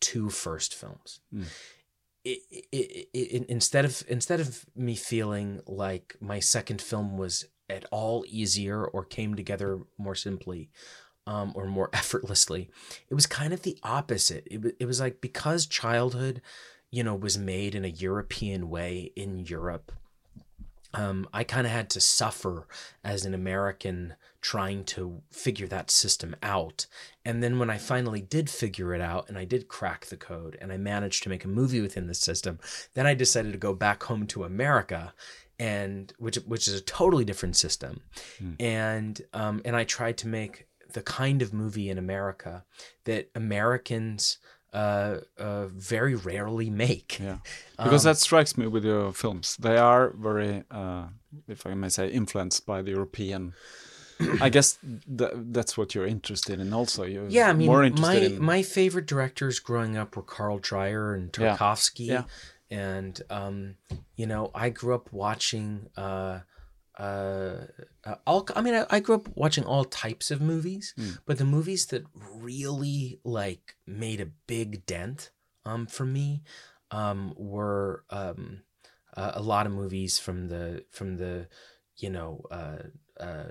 two 0.00 0.28
first 0.30 0.74
films. 0.74 1.20
Mm. 1.34 1.46
It, 2.24 2.40
it, 2.72 3.08
it, 3.14 3.46
instead 3.48 3.84
of 3.84 4.02
instead 4.06 4.40
of 4.40 4.66
me 4.76 4.94
feeling 4.94 5.62
like 5.66 6.16
my 6.20 6.40
second 6.40 6.82
film 6.82 7.16
was 7.16 7.46
at 7.70 7.84
all 7.90 8.24
easier 8.28 8.84
or 8.84 9.04
came 9.04 9.34
together 9.34 9.80
more 9.96 10.14
simply 10.14 10.68
um, 11.28 11.52
or 11.54 11.66
more 11.66 11.90
effortlessly, 11.92 12.70
it 13.08 13.14
was 13.14 13.26
kind 13.26 13.52
of 13.52 13.62
the 13.62 13.78
opposite. 13.82 14.46
It, 14.50 14.62
wa- 14.62 14.70
it 14.80 14.86
was 14.86 15.00
like 15.00 15.20
because 15.20 15.66
childhood 15.66 16.40
you 16.90 17.02
know, 17.02 17.14
was 17.14 17.36
made 17.36 17.74
in 17.74 17.84
a 17.84 17.88
European 17.88 18.70
way 18.70 19.12
in 19.14 19.38
Europe. 19.38 19.92
Um, 20.94 21.28
I 21.34 21.44
kind 21.44 21.66
of 21.66 21.72
had 21.72 21.90
to 21.90 22.00
suffer 22.00 22.66
as 23.04 23.26
an 23.26 23.34
American 23.34 24.14
trying 24.40 24.84
to 24.84 25.20
figure 25.30 25.66
that 25.66 25.90
system 25.90 26.34
out. 26.42 26.86
And 27.26 27.42
then 27.42 27.58
when 27.58 27.68
I 27.68 27.76
finally 27.76 28.22
did 28.22 28.48
figure 28.48 28.94
it 28.94 29.00
out 29.00 29.28
and 29.28 29.36
I 29.36 29.44
did 29.44 29.68
crack 29.68 30.06
the 30.06 30.16
code 30.16 30.56
and 30.60 30.72
I 30.72 30.78
managed 30.78 31.22
to 31.24 31.28
make 31.28 31.44
a 31.44 31.48
movie 31.48 31.82
within 31.82 32.06
the 32.06 32.14
system, 32.14 32.58
then 32.94 33.06
I 33.06 33.12
decided 33.12 33.52
to 33.52 33.58
go 33.58 33.74
back 33.74 34.04
home 34.04 34.26
to 34.28 34.44
America 34.44 35.12
and 35.58 36.12
which 36.18 36.36
which 36.36 36.68
is 36.68 36.74
a 36.74 36.80
totally 36.80 37.24
different 37.24 37.56
system. 37.56 38.00
And 38.58 39.20
um, 39.34 39.60
and 39.66 39.76
I 39.76 39.84
tried 39.84 40.16
to 40.18 40.28
make 40.28 40.67
the 40.92 41.02
kind 41.02 41.42
of 41.42 41.52
movie 41.52 41.88
in 41.90 41.98
America 41.98 42.64
that 43.04 43.30
Americans 43.34 44.38
uh, 44.72 45.18
uh, 45.38 45.66
very 45.68 46.14
rarely 46.14 46.70
make. 46.70 47.18
Yeah, 47.20 47.38
because 47.76 48.04
Um, 48.06 48.10
that 48.10 48.18
strikes 48.18 48.56
me 48.58 48.66
with 48.66 48.84
your 48.84 49.12
films. 49.12 49.56
They 49.56 49.76
are 49.78 50.12
very, 50.16 50.64
uh, 50.70 51.06
if 51.46 51.66
I 51.66 51.74
may 51.74 51.88
say, 51.88 52.08
influenced 52.10 52.66
by 52.66 52.82
the 52.82 52.90
European. 52.90 53.54
I 54.42 54.48
guess 54.50 54.78
th- 55.18 55.30
that's 55.52 55.78
what 55.78 55.94
you're 55.94 56.06
interested 56.06 56.60
in. 56.60 56.72
Also, 56.74 57.04
you're 57.04 57.28
Yeah, 57.28 57.48
I 57.48 57.52
mean, 57.54 57.68
more 57.68 57.84
interested 57.84 58.32
my 58.32 58.36
in. 58.36 58.42
my 58.42 58.62
favorite 58.62 59.06
directors 59.06 59.58
growing 59.60 59.96
up 59.96 60.16
were 60.16 60.22
Carl 60.36 60.58
Dreyer 60.58 61.14
and 61.14 61.30
Yeah. 61.38 61.56
Tarkovsky, 61.56 62.06
Yeah. 62.06 62.24
and 62.70 63.22
um, 63.30 63.76
you 64.16 64.26
know, 64.26 64.50
I 64.54 64.70
grew 64.70 64.94
up 64.94 65.12
watching. 65.12 65.88
Uh, 65.96 66.40
uh, 66.98 67.66
uh, 68.04 68.16
all 68.26 68.46
I 68.56 68.60
mean, 68.60 68.74
I, 68.74 68.86
I 68.90 69.00
grew 69.00 69.14
up 69.14 69.28
watching 69.36 69.64
all 69.64 69.84
types 69.84 70.30
of 70.30 70.40
movies, 70.40 70.94
Hmm. 70.96 71.10
but 71.26 71.38
the 71.38 71.44
movies 71.44 71.86
that 71.86 72.04
really 72.14 73.20
like 73.24 73.76
made 73.86 74.20
a 74.20 74.26
big 74.46 74.84
dent 74.86 75.30
um 75.64 75.86
for 75.86 76.04
me 76.06 76.42
um 76.90 77.34
were 77.36 78.04
um 78.10 78.62
uh, 79.16 79.32
a 79.34 79.42
lot 79.42 79.66
of 79.66 79.72
movies 79.72 80.18
from 80.18 80.48
the 80.48 80.84
from 80.90 81.16
the 81.16 81.48
you 81.96 82.10
know 82.10 82.42
uh 82.50 82.82
uh 83.20 83.50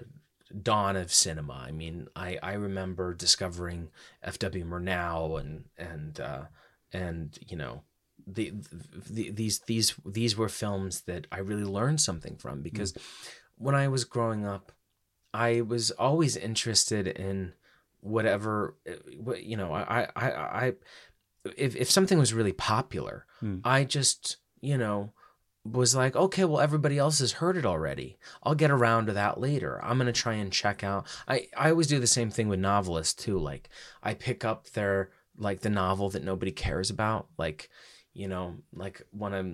dawn 0.61 0.95
of 0.95 1.11
cinema. 1.13 1.53
I 1.67 1.71
mean, 1.71 2.07
I 2.15 2.37
I 2.41 2.53
remember 2.53 3.13
discovering 3.13 3.89
F.W. 4.23 4.65
Murnau 4.65 5.39
and 5.39 5.65
and 5.77 6.19
uh, 6.19 6.43
and 6.93 7.37
you 7.47 7.57
know 7.57 7.83
the, 8.27 8.53
the 9.09 9.31
these 9.31 9.59
these 9.59 9.95
these 10.05 10.35
were 10.37 10.49
films 10.49 11.01
that 11.01 11.27
I 11.31 11.39
really 11.39 11.63
learned 11.63 12.01
something 12.01 12.35
from 12.35 12.61
because 12.61 12.93
when 13.57 13.73
I 13.73 13.87
was 13.87 14.03
growing 14.03 14.45
up, 14.45 14.73
I 15.33 15.61
was 15.61 15.91
always 15.91 16.35
interested 16.35 17.07
in 17.07 17.53
whatever 18.01 18.75
you 19.39 19.55
know 19.57 19.73
I 19.73 20.07
I 20.15 20.31
I 20.31 20.73
if 21.57 21.75
if 21.75 21.89
something 21.89 22.19
was 22.19 22.33
really 22.33 22.53
popular, 22.53 23.25
Hmm. 23.39 23.59
I 23.63 23.83
just 23.83 24.37
you 24.61 24.77
know 24.77 25.13
was 25.63 25.93
like, 25.95 26.15
okay, 26.15 26.45
well, 26.45 26.61
everybody 26.61 26.97
else 26.97 27.19
has 27.19 27.33
heard 27.33 27.57
it 27.57 27.65
already. 27.65 28.17
I'll 28.41 28.55
get 28.55 28.71
around 28.71 29.07
to 29.07 29.13
that 29.13 29.39
later. 29.39 29.83
I'm 29.83 29.97
gonna 29.97 30.13
try 30.13 30.33
and 30.33 30.51
check 30.51 30.83
out. 30.83 31.05
I 31.27 31.47
I 31.57 31.69
always 31.69 31.87
do 31.87 31.99
the 31.99 32.07
same 32.07 32.29
thing 32.29 32.47
with 32.49 32.59
novelists 32.59 33.13
too. 33.13 33.37
Like 33.37 33.69
I 34.03 34.13
pick 34.13 34.43
up 34.43 34.69
their 34.71 35.11
like 35.37 35.61
the 35.61 35.69
novel 35.69 36.09
that 36.09 36.23
nobody 36.23 36.51
cares 36.51 36.89
about, 36.89 37.27
like 37.37 37.69
you 38.21 38.27
know, 38.27 38.55
like 38.73 39.01
one 39.11 39.33
of 39.33 39.45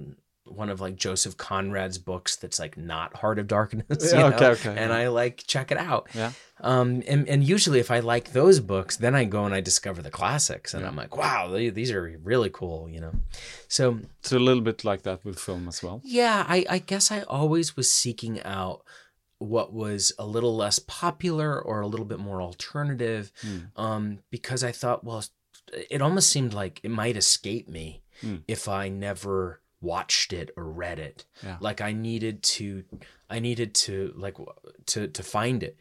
one 0.46 0.70
of 0.70 0.82
like 0.82 0.96
Joseph 0.98 1.38
Conrad's 1.38 1.98
books 1.98 2.36
that's 2.36 2.60
like 2.60 2.76
not 2.78 3.16
Heart 3.22 3.40
of 3.40 3.48
Darkness. 3.48 4.12
you 4.12 4.20
Yeah, 4.20 4.30
know? 4.30 4.36
okay, 4.36 4.48
okay, 4.56 4.70
And 4.82 4.90
yeah. 4.92 4.98
I 5.04 5.08
like 5.08 5.44
check 5.48 5.72
it 5.72 5.78
out. 5.78 6.04
Yeah. 6.14 6.32
Um, 6.60 7.02
and, 7.08 7.22
and 7.30 7.44
usually 7.56 7.80
if 7.80 7.90
I 7.90 8.00
like 8.02 8.34
those 8.34 8.60
books, 8.60 8.98
then 8.98 9.16
I 9.16 9.24
go 9.24 9.46
and 9.46 9.54
I 9.56 9.62
discover 9.62 10.02
the 10.02 10.12
classics 10.12 10.74
and 10.74 10.82
Yeah. 10.84 10.90
I'm 10.90 10.98
like, 10.98 11.16
wow, 11.16 11.48
they- 11.48 11.70
these 11.70 11.92
are 11.92 12.20
really 12.24 12.50
cool, 12.60 12.90
you 12.90 13.00
know? 13.00 13.14
So 13.70 14.00
It's 14.20 14.34
a 14.34 14.40
little 14.40 14.62
bit 14.70 14.84
like 14.84 15.04
that 15.04 15.24
with 15.24 15.40
film 15.40 15.68
as 15.70 15.82
well. 15.82 16.02
yeah, 16.04 16.46
I, 16.48 16.66
I 16.70 16.80
guess 16.80 17.10
I 17.10 17.22
always 17.22 17.78
was 17.78 17.90
seeking 17.90 18.42
out 18.44 18.84
what 19.40 19.72
was 19.74 20.12
a 20.20 20.26
little 20.26 20.56
less 20.58 20.78
popular 20.80 21.58
or 21.62 21.80
a 21.82 21.88
little 21.88 22.06
bit 22.06 22.20
more 22.20 22.42
alternative 22.42 23.32
um, 23.78 24.20
because 24.30 24.62
I 24.64 24.74
thought, 24.74 25.04
well, 25.06 25.24
it 25.90 26.02
almost 26.02 26.30
seemed 26.30 26.54
like 26.54 26.82
it 26.84 26.92
might 26.92 27.16
escape 27.18 27.68
me 27.70 28.03
Mm. 28.22 28.44
if 28.48 28.68
I 28.68 28.90
never 28.90 29.62
watched 29.82 30.34
it 30.34 30.52
or 30.56 30.66
read 30.66 31.00
it. 31.00 31.26
Yeah. 31.44 31.58
Like 31.60 31.82
I 31.82 31.92
needed 31.92 32.42
to, 32.44 32.84
I 33.30 33.40
needed 33.40 33.74
to 33.76 34.14
like 34.16 34.38
to 34.88 35.08
to 35.08 35.24
find 35.24 35.64
it 35.64 35.78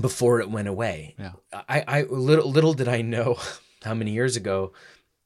before 0.00 0.40
it 0.40 0.50
went 0.50 0.68
away. 0.68 1.14
Yeah. 1.18 1.32
I, 1.52 1.84
I 1.86 2.02
little 2.02 2.50
little 2.50 2.74
did 2.74 2.88
I 2.88 3.02
know 3.02 3.38
how 3.82 3.94
many 3.94 4.10
years 4.10 4.36
ago 4.36 4.72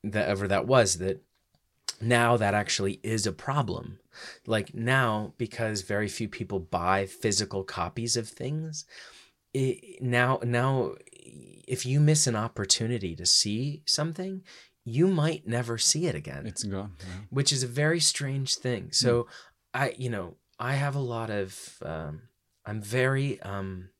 that 0.04 0.28
ever 0.28 0.48
that 0.48 0.66
was 0.66 0.98
that 0.98 1.22
now 2.00 2.36
that 2.36 2.54
actually 2.54 3.00
is 3.02 3.26
a 3.26 3.32
problem. 3.32 3.98
Like 4.46 4.74
now, 4.74 5.34
because 5.38 5.82
very 5.82 6.08
few 6.08 6.28
people 6.28 6.58
buy 6.58 7.06
physical 7.06 7.64
copies 7.64 8.16
of 8.16 8.28
things, 8.28 8.84
it, 9.54 10.02
now 10.02 10.40
now 10.42 10.94
if 11.66 11.86
you 11.86 12.00
miss 12.00 12.26
an 12.26 12.36
opportunity 12.36 13.14
to 13.16 13.24
see 13.24 13.82
something, 13.86 14.42
you 14.84 15.06
might 15.08 15.46
never 15.46 15.78
see 15.78 16.06
it 16.06 16.14
again 16.14 16.46
It's 16.46 16.62
gone. 16.64 16.94
Yeah. 17.00 17.06
which 17.30 17.52
is 17.52 17.62
a 17.62 17.66
very 17.66 18.00
strange 18.00 18.56
thing. 18.56 18.92
So 18.92 19.26
I, 19.74 19.94
you 19.98 20.10
know, 20.10 20.36
I 20.58 20.74
have 20.74 20.94
a 20.96 21.00
lot 21.00 21.30
of, 21.30 21.78
um, 21.84 22.22
I'm 22.66 22.80
very, 22.82 23.40
um, 23.42 23.90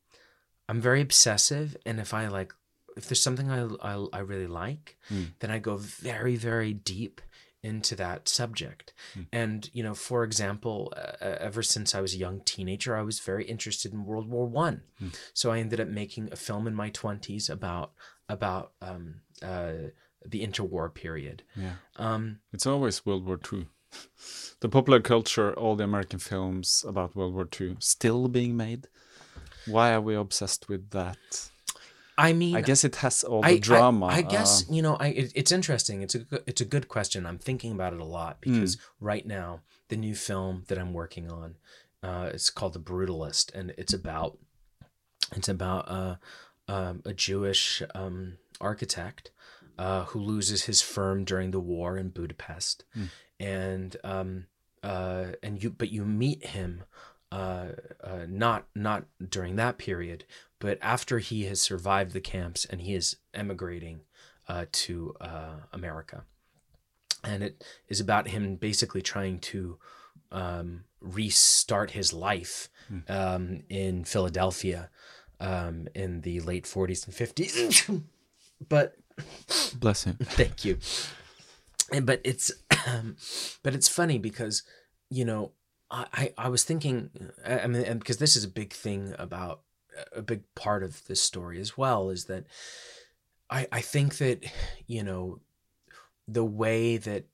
I'm 0.68 0.80
very 0.80 1.00
obsessive. 1.00 1.76
And 1.86 2.00
if 2.00 2.12
I 2.14 2.28
like, 2.28 2.52
if 2.96 3.08
there's 3.08 3.22
something 3.22 3.50
I, 3.50 3.66
I, 3.82 4.06
I 4.12 4.18
really 4.20 4.46
like, 4.46 4.96
Mm. 5.10 5.32
then 5.40 5.50
I 5.50 5.58
go 5.58 5.76
very, 5.76 6.36
very 6.36 6.72
deep 6.72 7.20
into 7.62 7.94
that 7.96 8.26
subject. 8.28 8.94
And, 9.32 9.68
you 9.74 9.82
know, 9.82 9.92
for 9.94 10.24
example, 10.24 10.92
uh, 10.96 11.36
ever 11.40 11.62
since 11.62 11.94
I 11.94 12.00
was 12.00 12.14
a 12.14 12.18
young 12.18 12.40
teenager, 12.44 12.96
I 12.96 13.02
was 13.02 13.20
very 13.20 13.44
interested 13.44 13.92
in 13.92 14.04
World 14.06 14.28
War 14.30 14.46
One. 14.46 14.82
So 15.34 15.50
I 15.52 15.58
ended 15.58 15.78
up 15.80 15.88
making 15.88 16.30
a 16.32 16.36
film 16.36 16.66
in 16.66 16.74
my 16.74 16.88
twenties 16.90 17.50
about, 17.50 17.92
about, 18.28 18.72
um, 18.80 19.20
uh, 19.42 19.90
the 20.24 20.46
interwar 20.46 20.92
period. 20.92 21.42
Yeah. 21.56 21.74
Um, 21.96 22.40
It's 22.52 22.66
always 22.66 23.04
World 23.06 23.26
War 23.26 23.40
II. 23.52 23.66
The 24.60 24.68
popular 24.68 25.00
culture, 25.00 25.54
all 25.54 25.74
the 25.74 25.84
American 25.84 26.18
films 26.18 26.84
about 26.86 27.16
World 27.16 27.34
War 27.34 27.48
II 27.60 27.76
still 27.78 28.28
being 28.28 28.56
made. 28.56 28.88
Why 29.66 29.92
are 29.94 30.02
we 30.02 30.14
obsessed 30.14 30.68
with 30.68 30.90
that? 30.90 31.50
I 32.18 32.34
mean, 32.34 32.54
I 32.54 32.60
guess 32.60 32.84
it 32.84 32.96
has 32.96 33.24
all 33.24 33.40
the 33.40 33.48
I, 33.48 33.58
drama. 33.58 34.06
I, 34.06 34.16
I 34.16 34.22
guess 34.22 34.68
uh, 34.68 34.74
you 34.74 34.82
know, 34.82 34.96
I 34.96 35.08
it, 35.08 35.32
it's 35.34 35.50
interesting. 35.52 36.02
It's 36.02 36.14
a 36.14 36.26
it's 36.46 36.60
a 36.60 36.66
good 36.66 36.88
question. 36.88 37.24
I'm 37.24 37.38
thinking 37.38 37.72
about 37.72 37.94
it 37.94 38.00
a 38.00 38.04
lot 38.04 38.42
because 38.42 38.76
right 39.00 39.24
now 39.24 39.62
the 39.88 39.96
new 39.96 40.14
film 40.14 40.64
that 40.68 40.78
I'm 40.78 40.92
working 40.92 41.32
on, 41.32 41.56
uh, 42.02 42.30
it's 42.34 42.50
called 42.50 42.74
The 42.74 42.80
Brutalist, 42.80 43.54
and 43.54 43.72
it's 43.78 43.94
about 43.94 44.38
It's 45.34 45.48
about 45.48 45.88
uh, 45.88 46.16
um, 46.68 47.02
a 47.06 47.14
Jewish 47.14 47.82
um, 47.94 48.36
architect 48.60 49.30
uh, 49.80 50.04
who 50.04 50.20
loses 50.20 50.64
his 50.64 50.82
firm 50.82 51.24
during 51.24 51.52
the 51.52 51.58
war 51.58 51.96
in 51.96 52.10
Budapest, 52.10 52.84
and 53.40 53.96
um, 54.04 54.46
uh, 54.82 55.28
and 55.42 55.62
you 55.62 55.70
but 55.70 55.90
you 55.90 56.04
meet 56.04 56.48
him 56.48 56.84
uh, 57.32 57.68
uh, 58.04 58.26
not 58.28 58.66
not 58.74 59.06
during 59.26 59.56
that 59.56 59.78
period, 59.78 60.24
but 60.58 60.76
after 60.82 61.18
he 61.18 61.44
has 61.44 61.62
survived 61.62 62.12
the 62.12 62.20
camps 62.20 62.66
and 62.66 62.82
he 62.82 62.94
is 62.94 63.16
emigrating 63.32 64.02
uh, 64.48 64.66
to 64.70 65.14
uh, 65.18 65.60
America, 65.72 66.24
and 67.24 67.42
it 67.42 67.64
is 67.88 68.00
about 68.00 68.28
him 68.28 68.56
basically 68.56 69.00
trying 69.00 69.38
to 69.38 69.78
um, 70.30 70.84
restart 71.00 71.92
his 71.92 72.12
life 72.12 72.68
um, 73.08 73.62
in 73.70 74.04
Philadelphia 74.04 74.90
um, 75.40 75.88
in 75.94 76.20
the 76.20 76.40
late 76.40 76.64
40s 76.64 77.06
and 77.06 77.14
50s. 77.16 78.02
but 78.68 78.96
Bless 79.78 80.04
him. 80.04 80.16
thank 80.22 80.64
you. 80.64 80.78
And, 81.92 82.06
but 82.06 82.20
it's 82.24 82.50
but 83.62 83.74
it's 83.74 83.88
funny 83.88 84.18
because 84.18 84.62
you 85.10 85.24
know 85.24 85.52
I 85.90 86.06
I, 86.12 86.32
I 86.38 86.48
was 86.48 86.64
thinking 86.64 87.10
I 87.44 87.60
I 87.60 87.66
mean 87.66 87.82
and 87.84 88.00
because 88.00 88.18
this 88.18 88.36
is 88.36 88.44
a 88.44 88.48
big 88.48 88.72
thing 88.72 89.14
about 89.18 89.62
a 90.14 90.22
big 90.22 90.42
part 90.54 90.82
of 90.82 91.04
this 91.06 91.22
story 91.22 91.60
as 91.60 91.76
well 91.76 92.10
is 92.10 92.24
that 92.26 92.44
I 93.48 93.66
I 93.72 93.80
think 93.80 94.18
that 94.18 94.44
you 94.86 95.02
know 95.02 95.40
the 96.28 96.44
way 96.44 96.96
that 96.96 97.24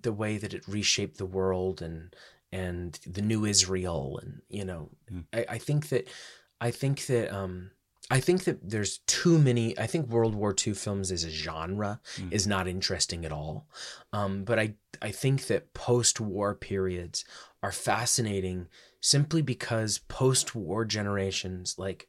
the 0.00 0.12
way 0.12 0.38
that 0.38 0.54
it 0.54 0.68
reshaped 0.68 1.18
the 1.18 1.26
world 1.26 1.82
and 1.82 2.14
and 2.52 2.98
the 3.06 3.22
new 3.22 3.44
Israel 3.44 4.18
and 4.22 4.42
you 4.48 4.64
know 4.64 4.90
I, 5.32 5.46
I 5.50 5.58
think 5.58 5.88
that 5.88 6.08
I 6.60 6.70
think 6.70 7.06
that 7.06 7.34
um 7.34 7.70
I 8.10 8.20
think 8.20 8.44
that 8.44 8.68
there's 8.68 8.98
too 9.06 9.38
many 9.38 9.78
I 9.78 9.86
think 9.86 10.08
World 10.08 10.34
War 10.34 10.54
II 10.54 10.74
films 10.74 11.12
as 11.12 11.24
a 11.24 11.30
genre 11.30 12.00
is 12.30 12.46
not 12.46 12.66
interesting 12.66 13.24
at 13.24 13.32
all. 13.32 13.68
Um 14.12 14.44
but 14.44 14.58
I 14.58 14.74
I 15.00 15.10
think 15.10 15.46
that 15.46 15.72
post-war 15.74 16.54
periods 16.54 17.24
are 17.62 17.72
fascinating 17.72 18.68
simply 19.00 19.42
because 19.42 19.98
post-war 19.98 20.84
generations 20.84 21.76
like 21.78 22.08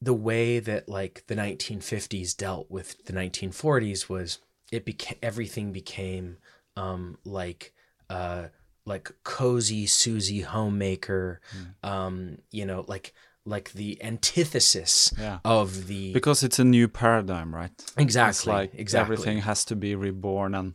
the 0.00 0.14
way 0.14 0.58
that 0.58 0.88
like 0.88 1.24
the 1.26 1.34
1950s 1.36 2.36
dealt 2.36 2.70
with 2.70 3.04
the 3.04 3.12
1940s 3.12 4.08
was 4.08 4.38
it 4.70 4.84
became 4.84 5.18
everything 5.22 5.72
became 5.72 6.38
um 6.76 7.18
like 7.24 7.72
uh 8.10 8.46
like 8.84 9.12
cozy 9.22 9.86
Suzy 9.86 10.40
homemaker 10.40 11.40
um 11.82 12.38
you 12.50 12.66
know 12.66 12.84
like 12.88 13.14
like 13.44 13.72
the 13.72 14.02
antithesis 14.02 15.12
Yeah. 15.18 15.38
of 15.44 15.86
the 15.86 16.12
Because 16.12 16.42
it's 16.42 16.58
a 16.58 16.64
new 16.64 16.88
paradigm, 16.88 17.54
right? 17.54 17.72
It's 17.76 17.92
Exactly, 17.96 18.52
like 18.52 18.70
exactly. 18.74 19.14
everything 19.14 19.38
has 19.42 19.64
to 19.66 19.76
be 19.76 19.94
reborn, 19.94 20.54
and 20.54 20.74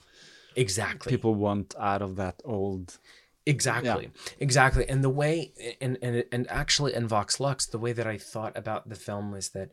exactly 0.55 1.09
people 1.11 1.35
want 1.35 1.75
out 1.79 2.01
of 2.01 2.15
that 2.17 2.41
old. 2.43 2.97
Exactly. 3.45 4.09
Exactly. 4.39 4.87
And 4.89 5.03
the 5.03 5.09
way 5.09 5.53
and 5.79 5.97
and 6.01 6.25
and 6.31 6.45
actually 6.49 6.93
in 6.93 7.07
Vox 7.07 7.39
Lux, 7.39 7.65
the 7.65 7.77
way 7.79 7.93
that 7.93 8.05
I 8.05 8.17
thought 8.17 8.57
about 8.57 8.89
the 8.89 8.95
film 8.95 9.33
is 9.33 9.49
that 9.49 9.69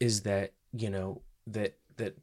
is 0.00 0.22
that, 0.22 0.52
you 0.72 0.88
know, 0.88 1.20
that 1.46 1.76
that 1.98 2.16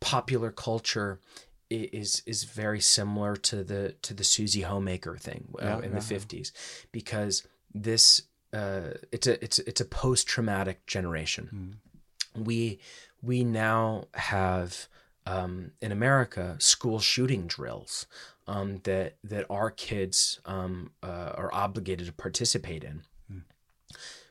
popular 0.00 0.50
culture 0.50 1.20
is 1.68 2.22
is 2.26 2.44
very 2.44 2.80
similar 2.80 3.36
to 3.36 3.62
the 3.62 3.94
to 4.02 4.14
the 4.14 4.24
Suzy 4.24 4.62
Homemaker 4.62 5.16
thing 5.18 5.52
uh, 5.60 5.64
Yeah, 5.66 5.76
in 5.80 5.92
yeah, 5.92 5.98
the 5.98 6.14
50s 6.14 6.52
because 6.90 7.46
this 7.74 8.22
uh 8.52 8.94
it's 9.12 9.26
a 9.26 9.42
it's 9.42 9.58
it's 9.60 9.80
a 9.80 9.84
post 9.84 10.26
traumatic 10.26 10.86
generation. 10.86 11.48
We 12.36 12.78
we 13.22 13.44
now 13.44 14.04
have 14.14 14.88
um, 15.26 15.72
in 15.80 15.92
America 15.92 16.56
school 16.58 16.98
shooting 16.98 17.46
drills 17.46 18.06
um, 18.46 18.80
that 18.84 19.16
that 19.22 19.46
our 19.50 19.70
kids 19.70 20.40
um, 20.44 20.90
uh, 21.02 21.32
are 21.36 21.52
obligated 21.52 22.06
to 22.06 22.12
participate 22.12 22.82
in. 22.84 23.02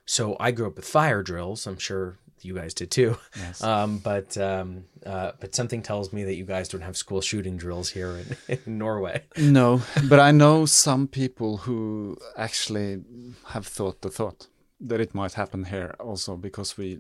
So 0.06 0.36
I 0.40 0.50
grew 0.50 0.66
up 0.66 0.76
with 0.76 0.86
fire 0.86 1.22
drills. 1.22 1.68
I'm 1.68 1.78
sure 1.78 2.18
you 2.46 2.54
guys 2.54 2.74
did 2.74 2.92
too. 2.92 3.18
Yes. 3.38 3.64
Um, 3.64 4.00
but 4.00 4.38
um, 4.38 4.86
uh, 5.06 5.32
but 5.40 5.56
something 5.56 5.82
tells 5.82 6.12
me 6.14 6.24
that 6.24 6.36
you 6.36 6.46
guys 6.46 6.68
don't 6.68 6.82
have 6.82 6.98
school 6.98 7.22
shooting 7.22 7.58
drills 7.58 7.90
here 7.90 8.18
in, 8.48 8.58
in 8.66 8.78
Norway. 8.78 9.24
No, 9.38 9.82
but 10.10 10.20
I 10.20 10.32
know 10.32 10.66
some 10.66 11.08
people 11.08 11.58
who 11.58 12.18
actually 12.38 13.02
have 13.48 13.66
thought 13.68 14.02
the 14.02 14.10
thought 14.10 14.48
that 14.80 15.00
it 15.00 15.14
might 15.14 15.34
happen 15.34 15.66
here 15.66 15.96
also 16.00 16.38
because 16.38 16.78
we, 16.78 17.00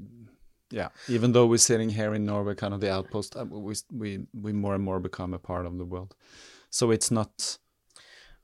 yeah, 0.69 0.89
even 1.07 1.31
though 1.31 1.45
we're 1.47 1.57
sitting 1.57 1.89
here 1.89 2.13
in 2.13 2.25
Norway, 2.25 2.55
kind 2.55 2.73
of 2.73 2.81
the 2.81 2.91
outpost, 2.91 3.35
uh, 3.35 3.45
we 3.45 3.75
we 3.91 4.19
we 4.33 4.53
more 4.53 4.75
and 4.75 4.83
more 4.83 4.99
become 4.99 5.33
a 5.33 5.39
part 5.39 5.65
of 5.65 5.77
the 5.77 5.85
world. 5.85 6.15
So 6.69 6.91
it's 6.91 7.11
not. 7.11 7.57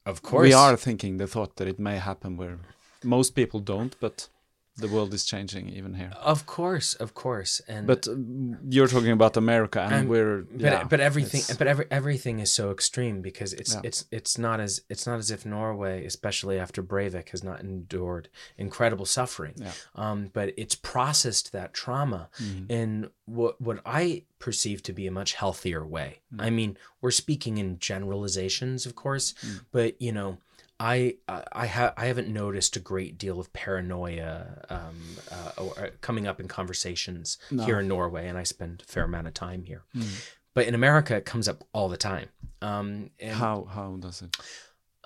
Of 0.08 0.22
course, 0.22 0.44
We 0.44 0.54
are 0.54 0.78
thinking 0.78 1.18
the 1.18 1.26
thought 1.28 1.56
that 1.56 1.68
it 1.68 1.80
may 1.80 1.98
happen 1.98 2.38
where 2.38 2.60
most 3.04 3.34
people 3.34 3.60
don't, 3.60 3.96
but 4.00 4.30
the 4.78 4.88
world 4.88 5.14
is 5.14 5.24
changing 5.26 5.70
even 5.70 5.94
here. 5.94 6.12
Of 6.34 6.46
course, 6.46 6.94
of 6.96 7.14
course, 7.14 7.62
and 7.68 7.88
But 7.88 8.08
uh, 8.08 8.16
you're 8.70 8.88
talking 8.96 9.12
about 9.12 9.38
America, 9.38 9.80
and, 9.82 9.94
And- 9.94 10.10
we're 10.10 10.42
but 10.42 10.62
yeah, 10.62 10.84
but 10.84 11.00
everything 11.00 11.44
but 11.58 11.68
every 11.68 11.86
everything 11.90 12.40
is 12.40 12.52
so 12.52 12.72
extreme 12.72 13.22
because 13.22 13.54
it's 13.54 13.74
Yeah. 13.74 13.82
it's 13.90 14.06
it's 14.12 14.38
not 14.38 14.60
as 14.60 14.82
it's 14.90 15.06
not 15.08 15.18
as 15.20 15.32
if 15.32 15.46
Norway, 15.46 16.06
especially 16.06 16.60
after 16.60 16.84
Breivik, 16.84 17.30
has 17.30 17.44
not 17.44 17.60
endured 17.62 18.28
incredible 18.58 19.06
suffering. 19.06 19.54
Yeah. 19.58 19.72
Um, 19.96 20.30
but 20.34 20.48
it's 20.58 20.76
processed 20.76 21.52
that 21.52 21.74
trauma 21.74 22.30
Mm-hmm. 22.42 22.72
in 22.80 23.10
what 23.26 23.54
what 23.62 23.80
I 23.86 24.24
perceive 24.40 24.84
to 24.84 24.94
be 24.94 25.08
a 25.08 25.12
much 25.12 25.34
healthier 25.42 25.84
way. 25.86 26.20
I 26.38 26.50
mean, 26.50 26.78
we're 27.02 27.12
speaking 27.24 27.58
in 27.58 27.80
generalizations, 27.80 28.86
of 28.86 28.96
course, 28.96 29.34
Mm. 29.42 29.62
but 29.72 30.02
you 30.02 30.12
know. 30.12 30.38
I 30.80 31.16
I 31.52 31.66
have 31.68 31.94
I 31.96 32.06
haven't 32.08 32.28
noticed 32.28 32.76
a 32.76 32.80
great 32.80 33.18
deal 33.18 33.40
of 33.40 33.52
paranoia 33.54 34.66
um, 34.70 34.96
uh, 35.32 35.52
or, 35.62 35.80
uh, 35.80 35.90
coming 36.02 36.28
up 36.28 36.40
in 36.40 36.48
conversations 36.48 37.38
here 37.66 37.80
in 37.80 37.88
Norway, 37.88 38.28
and 38.28 38.38
I 38.38 38.44
spend 38.44 38.84
a 38.88 38.92
fair 38.92 39.04
amount 39.06 39.28
of 39.28 39.34
time 39.34 39.64
here. 39.64 39.84
But 40.54 40.68
in 40.68 40.76
America, 40.76 41.16
it 41.16 41.26
comes 41.26 41.48
up 41.48 41.64
all 41.74 41.90
the 41.90 41.98
time. 41.98 42.30
Um, 42.62 43.12
and 43.20 43.36
how 43.36 43.66
how 43.66 43.96
does 44.00 44.22
it 44.22 44.36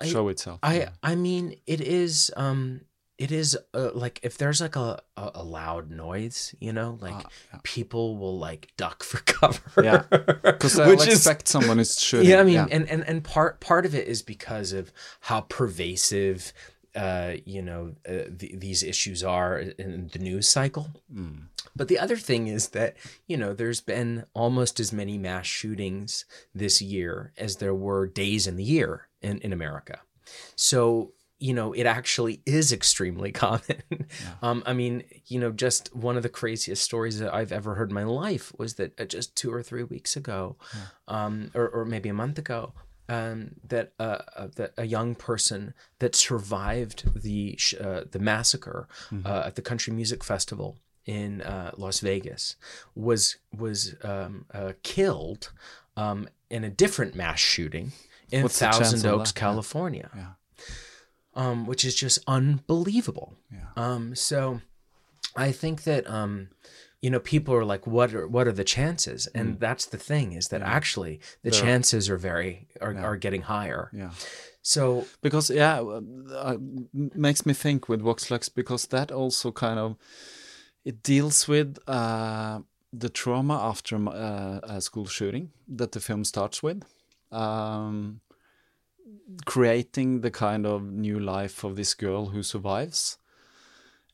I- 0.00 0.06
show 0.08 0.28
itself? 0.28 0.58
I 0.62 0.78
Yeah. 0.78 0.90
I 1.02 1.14
mean, 1.14 1.54
it 1.66 1.80
is 1.80 2.32
um, 2.36 2.82
it 3.20 3.30
is 3.30 3.56
uh, 3.74 3.90
like 3.94 4.18
if 4.22 4.38
there's 4.38 4.60
like 4.60 4.76
a, 4.76 5.00
a, 5.16 5.30
a 5.34 5.44
loud 5.44 5.90
noise, 5.90 6.54
you 6.58 6.72
know, 6.72 6.98
like 7.00 7.24
people 7.62 8.16
will 8.16 8.38
like 8.38 8.72
duck 8.76 9.02
for 9.04 9.18
cover. 9.38 9.60
Yeah. 9.84 10.04
Because 10.42 10.78
I 10.78 10.88
Which 10.88 11.06
is- 11.06 11.14
expect 11.14 11.46
someone 11.46 11.78
is 11.78 12.00
shooting. 12.00 12.30
yeah, 12.30 12.40
I 12.40 12.44
mean, 12.44 12.66
and, 12.70 12.88
and 12.88 13.02
and 13.06 13.22
part 13.22 13.60
part 13.60 13.84
of 13.86 13.94
it 13.94 14.08
is 14.08 14.22
because 14.22 14.72
of 14.72 14.90
how 15.20 15.42
pervasive, 15.42 16.52
uh, 16.96 17.34
you 17.44 17.62
know, 17.62 17.92
uh, 18.08 18.24
the, 18.28 18.54
these 18.56 18.82
issues 18.82 19.22
are 19.22 19.58
in 19.58 20.08
the 20.12 20.18
news 20.18 20.48
cycle. 20.48 20.88
But 21.76 21.88
the 21.88 21.98
other 21.98 22.16
thing 22.16 22.48
is 22.48 22.68
that 22.70 22.96
you 23.26 23.36
know, 23.36 23.52
there's 23.54 23.80
been 23.80 24.24
almost 24.34 24.80
as 24.80 24.92
many 24.92 25.18
mass 25.18 25.46
shootings 25.46 26.24
this 26.54 26.80
year 26.82 27.32
as 27.38 27.56
there 27.56 27.74
were 27.74 28.06
days 28.06 28.46
in 28.46 28.56
the 28.56 28.64
year 28.64 29.08
in 29.20 29.38
in 29.40 29.52
America. 29.52 30.00
So 30.56 31.12
you 31.40 31.54
know, 31.54 31.72
it 31.72 31.84
actually 31.86 32.42
is 32.46 32.72
extremely 32.72 33.32
common. 33.44 34.06
um, 34.42 34.62
I 34.66 34.72
mean, 34.72 35.02
you 35.26 35.40
know, 35.40 35.50
just 35.50 35.94
one 35.96 36.16
of 36.16 36.22
the 36.22 36.28
craziest 36.28 36.82
stories 36.82 37.18
that 37.18 37.34
I've 37.34 37.50
ever 37.50 37.74
heard 37.74 37.88
in 37.90 37.94
my 37.94 38.04
life 38.04 38.52
was 38.58 38.74
that 38.74 38.98
uh, 39.00 39.04
just 39.06 39.34
two 39.34 39.52
or 39.52 39.62
three 39.62 39.82
weeks 39.82 40.16
ago, 40.16 40.56
um, 41.08 41.50
or, 41.54 41.68
or 41.68 41.84
maybe 41.84 42.08
a 42.08 42.14
month 42.14 42.38
ago, 42.38 42.72
um, 43.08 43.56
that 43.66 43.92
uh, 43.98 44.18
uh, 44.36 44.48
that 44.56 44.72
a 44.78 44.84
young 44.84 45.14
person 45.16 45.74
that 45.98 46.14
survived 46.14 47.22
the 47.22 47.56
sh- 47.58 47.74
uh, 47.80 48.04
the 48.10 48.20
massacre 48.20 48.86
uh, 49.24 49.42
at 49.46 49.56
the 49.56 49.62
Country 49.62 49.92
Music 49.92 50.22
Festival 50.22 50.76
in 51.06 51.40
uh, 51.42 51.72
Las 51.76 52.00
Vegas 52.00 52.56
was 52.94 53.38
was 53.56 53.96
um, 54.04 54.44
uh, 54.54 54.72
killed 54.82 55.50
um, 55.96 56.28
in 56.50 56.62
a 56.62 56.70
different 56.70 57.16
mass 57.16 57.40
shooting 57.40 57.92
in 58.30 58.42
What's 58.42 58.58
Thousand 58.58 59.04
Oaks. 59.06 59.32
California 59.32 60.10
Yeah. 60.14 60.26
Um, 61.40 61.66
which 61.66 61.84
is 61.84 61.94
just 61.94 62.18
unbelievable. 62.26 63.30
Yeah. 63.50 63.68
Um, 63.76 64.14
so 64.14 64.60
I 65.48 65.52
think 65.52 65.82
that 65.82 66.04
um, 66.06 66.48
you 67.02 67.10
know 67.10 67.20
people 67.20 67.54
are 67.54 67.64
like, 67.72 67.86
what 67.86 68.14
are 68.14 68.26
what 68.34 68.46
are 68.46 68.52
the 68.54 68.64
chances? 68.64 69.28
And 69.34 69.54
Mm. 69.54 69.60
that's 69.60 69.86
the 69.86 69.98
thing 69.98 70.36
is 70.38 70.48
that 70.48 70.62
actually 70.62 71.20
the 71.42 71.50
chances 71.50 72.08
are 72.10 72.18
very 72.18 72.66
are, 72.80 72.94
are 73.06 73.16
getting 73.18 73.42
higher. 73.42 73.88
Yeah. 73.92 74.10
So 74.62 75.06
Because 75.22 75.54
yeah, 75.54 75.80
uh, 75.80 76.00
uh, 76.34 76.56
makes 77.14 77.42
me 77.46 77.54
think 77.54 77.88
with 77.88 78.02
Vox 78.02 78.30
Lux 78.30 78.48
because 78.50 78.88
that 78.88 79.10
also 79.12 79.52
kind 79.52 79.78
of 79.78 79.96
it 80.84 81.02
deals 81.02 81.48
with 81.48 81.78
uh, 81.88 82.58
the 83.00 83.08
trauma 83.08 83.54
after 83.70 83.96
uh, 83.96 84.60
a 84.76 84.80
school 84.80 85.06
shooting 85.06 85.50
that 85.76 85.90
the 85.92 86.00
film 86.00 86.24
starts 86.24 86.62
with, 86.62 86.82
um, 87.32 88.20
creating 89.44 90.20
the 90.20 90.30
kind 90.30 90.66
of 90.66 90.82
new 90.82 91.18
life 91.18 91.64
of 91.64 91.76
this 91.76 91.94
girl 91.94 92.26
who 92.26 92.42
survives, 92.42 93.18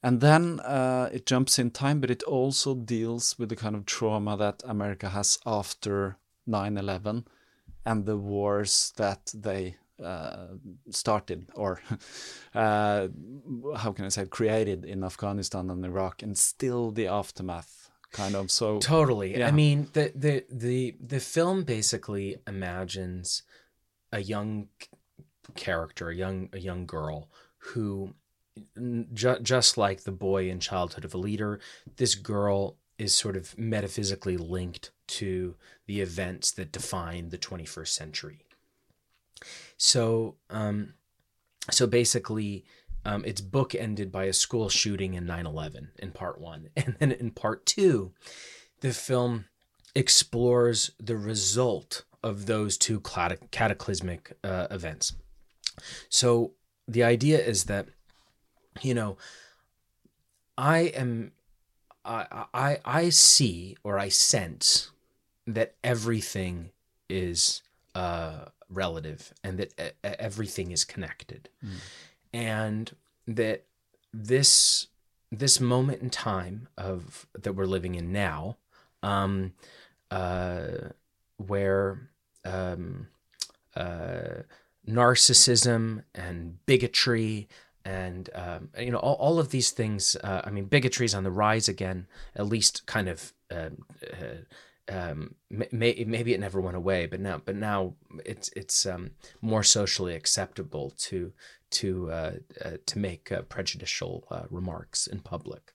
And 0.02 0.20
then 0.20 0.60
uh, 0.60 1.08
it 1.12 1.26
jumps 1.26 1.58
in 1.58 1.70
time, 1.70 2.00
but 2.00 2.10
it 2.10 2.22
also 2.22 2.74
deals 2.74 3.36
with 3.38 3.48
the 3.48 3.56
kind 3.56 3.74
of 3.74 3.86
trauma 3.86 4.36
that 4.36 4.62
America 4.64 5.08
has 5.08 5.38
after 5.44 6.18
9 6.46 6.76
11 6.76 7.24
and 7.84 8.04
the 8.04 8.16
wars 8.16 8.92
that 8.96 9.32
they 9.34 9.76
uh, 10.02 10.48
started 10.90 11.48
or 11.54 11.80
uh, 12.54 13.08
how 13.76 13.92
can 13.92 14.04
I 14.04 14.08
say 14.10 14.26
created 14.26 14.84
in 14.84 15.02
Afghanistan 15.02 15.70
and 15.70 15.84
Iraq 15.84 16.22
and 16.22 16.36
still 16.36 16.90
the 16.90 17.06
aftermath 17.06 17.90
kind 18.12 18.34
of 18.34 18.50
so 18.50 18.78
Totally. 18.78 19.38
Yeah. 19.38 19.48
I 19.48 19.50
mean, 19.50 19.88
the 19.92 20.12
the 20.14 20.44
the 20.50 20.96
the 21.00 21.20
film 21.20 21.64
basically 21.64 22.36
imagines 22.46 23.42
a 24.12 24.20
young 24.20 24.68
character, 25.54 26.10
a 26.10 26.14
young 26.14 26.48
a 26.52 26.58
young 26.58 26.86
girl 26.86 27.28
who 27.58 28.14
ju- 29.12 29.40
just 29.42 29.76
like 29.76 30.02
the 30.02 30.12
boy 30.12 30.48
in 30.48 30.60
Childhood 30.60 31.04
of 31.04 31.14
a 31.14 31.18
Leader, 31.18 31.60
this 31.96 32.14
girl 32.14 32.76
is 32.98 33.14
sort 33.14 33.36
of 33.36 33.56
metaphysically 33.58 34.36
linked 34.36 34.90
to 35.06 35.54
the 35.86 36.00
events 36.00 36.50
that 36.52 36.72
define 36.72 37.28
the 37.28 37.38
21st 37.38 37.88
century. 37.88 38.46
So, 39.76 40.36
um, 40.48 40.94
so 41.70 41.86
basically, 41.86 42.64
um, 43.04 43.22
it's 43.26 43.42
bookended 43.42 44.10
by 44.10 44.24
a 44.24 44.32
school 44.32 44.68
shooting 44.68 45.14
in 45.14 45.26
9/11 45.26 45.88
in 45.98 46.12
part 46.12 46.40
one, 46.40 46.70
and 46.76 46.96
then 46.98 47.12
in 47.12 47.30
part 47.30 47.66
two, 47.66 48.12
the 48.80 48.92
film 48.92 49.46
explores 49.94 50.90
the 50.98 51.16
result 51.16 52.04
of 52.22 52.46
those 52.46 52.76
two 52.76 53.00
cataclysmic 53.50 54.36
uh, 54.42 54.66
events. 54.70 55.14
So 56.08 56.52
the 56.88 57.02
idea 57.02 57.38
is 57.38 57.64
that, 57.64 57.86
you 58.82 58.94
know, 58.94 59.16
I 60.56 60.78
am, 60.94 61.32
I 62.04 62.46
I 62.54 62.78
I 62.84 63.10
see 63.10 63.76
or 63.82 63.98
I 63.98 64.08
sense 64.08 64.90
that 65.46 65.74
everything 65.82 66.70
is 67.08 67.62
uh, 67.94 68.46
relative 68.68 69.32
and 69.44 69.58
that 69.58 69.96
everything 70.02 70.70
is 70.70 70.84
connected, 70.84 71.48
and 72.32 72.96
that 73.26 73.64
this 74.14 74.88
this 75.30 75.60
moment 75.60 76.00
in 76.00 76.10
time 76.10 76.68
of 76.78 77.26
that 77.34 77.52
we're 77.52 77.66
living 77.66 77.94
in 77.96 78.12
now, 78.12 78.56
um, 79.02 79.52
uh, 80.10 80.68
where 81.36 82.10
um, 82.44 83.08
uh, 83.74 84.42
narcissism 84.88 86.02
and 86.14 86.64
bigotry 86.66 87.48
and 87.84 88.30
um, 88.34 88.68
you 88.78 88.90
know 88.90 88.98
all, 88.98 89.14
all 89.14 89.38
of 89.38 89.50
these 89.50 89.70
things 89.70 90.16
uh, 90.22 90.42
i 90.44 90.50
mean 90.50 90.64
bigotry 90.64 91.04
is 91.04 91.14
on 91.14 91.24
the 91.24 91.30
rise 91.30 91.68
again 91.68 92.06
at 92.34 92.46
least 92.46 92.86
kind 92.86 93.08
of 93.08 93.32
um, 93.50 93.84
uh, 94.12 94.36
um, 94.88 95.34
may, 95.50 95.68
may, 95.72 96.04
maybe 96.06 96.32
it 96.32 96.40
never 96.40 96.60
went 96.60 96.76
away 96.76 97.06
but 97.06 97.20
now 97.20 97.40
but 97.44 97.56
now 97.56 97.94
it's 98.24 98.48
it's 98.54 98.86
um, 98.86 99.10
more 99.40 99.64
socially 99.64 100.14
acceptable 100.14 100.92
to 100.96 101.32
to 101.70 102.10
uh, 102.10 102.32
uh, 102.64 102.70
to 102.86 102.98
make 102.98 103.32
uh, 103.32 103.42
prejudicial 103.42 104.24
remarks 104.50 105.06
in 105.06 105.20
public. 105.20 105.72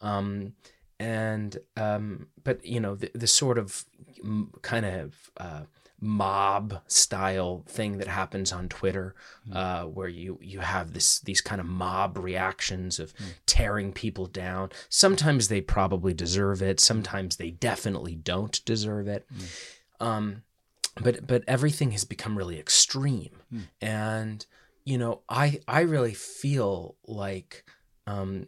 Um, 0.00 0.54
and 0.98 1.58
um, 1.76 2.28
but 2.42 2.64
you 2.64 2.80
know 2.80 2.94
the, 2.94 3.10
the 3.14 3.26
sort 3.26 3.58
of 3.58 3.84
mm, 4.24 4.48
kind 4.62 4.86
of 4.86 5.30
uh, 5.36 5.62
mob 6.00 6.80
style 6.86 7.64
thing 7.66 7.98
that 7.98 8.08
happens 8.08 8.52
on 8.52 8.68
Twitter, 8.68 9.14
uh, 9.52 9.84
where 9.84 10.08
you 10.08 10.38
you 10.42 10.60
have 10.60 10.92
this 10.92 11.20
these 11.20 11.40
kind 11.40 11.60
of 11.60 11.66
mob 11.66 12.18
reactions 12.18 12.98
of 12.98 13.12
tearing 13.46 13.92
people 13.92 14.26
down. 14.26 14.70
Sometimes 14.88 15.48
they 15.48 15.60
probably 15.60 16.14
deserve 16.14 16.62
it. 16.62 16.80
Sometimes 16.80 17.36
they 17.36 17.50
definitely 17.50 18.14
don't 18.14 18.64
deserve 18.64 19.08
it. 19.08 19.26
Um, 20.00 20.42
but 21.00 21.26
but 21.26 21.44
everything 21.46 21.90
has 21.92 22.04
become 22.04 22.36
really 22.38 22.58
extreme, 22.58 23.42
and 23.80 24.46
you 24.84 24.98
know 24.98 25.22
I 25.28 25.60
I 25.68 25.80
really 25.80 26.14
feel 26.14 26.96
like 27.06 27.64
um, 28.06 28.46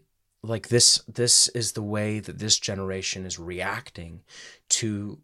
like 0.48 0.68
this 0.68 1.02
this 1.06 1.48
is 1.48 1.72
the 1.72 1.82
way 1.82 2.18
that 2.20 2.38
this 2.38 2.58
generation 2.58 3.24
is 3.26 3.38
reacting 3.38 4.22
to 4.70 5.18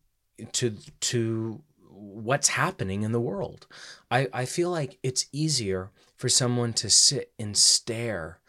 to 0.53 0.77
to 1.01 1.63
what's 1.89 2.49
happening 2.49 3.03
in 3.03 3.13
the 3.13 3.21
world. 3.21 3.67
I, 4.11 4.29
I 4.33 4.45
feel 4.45 4.71
like 4.71 4.99
it's 5.03 5.27
easier 5.33 5.91
for 6.17 6.29
someone 6.29 6.73
to 6.75 6.91
sit 6.91 7.33
and 7.39 7.57
stare 7.57 8.41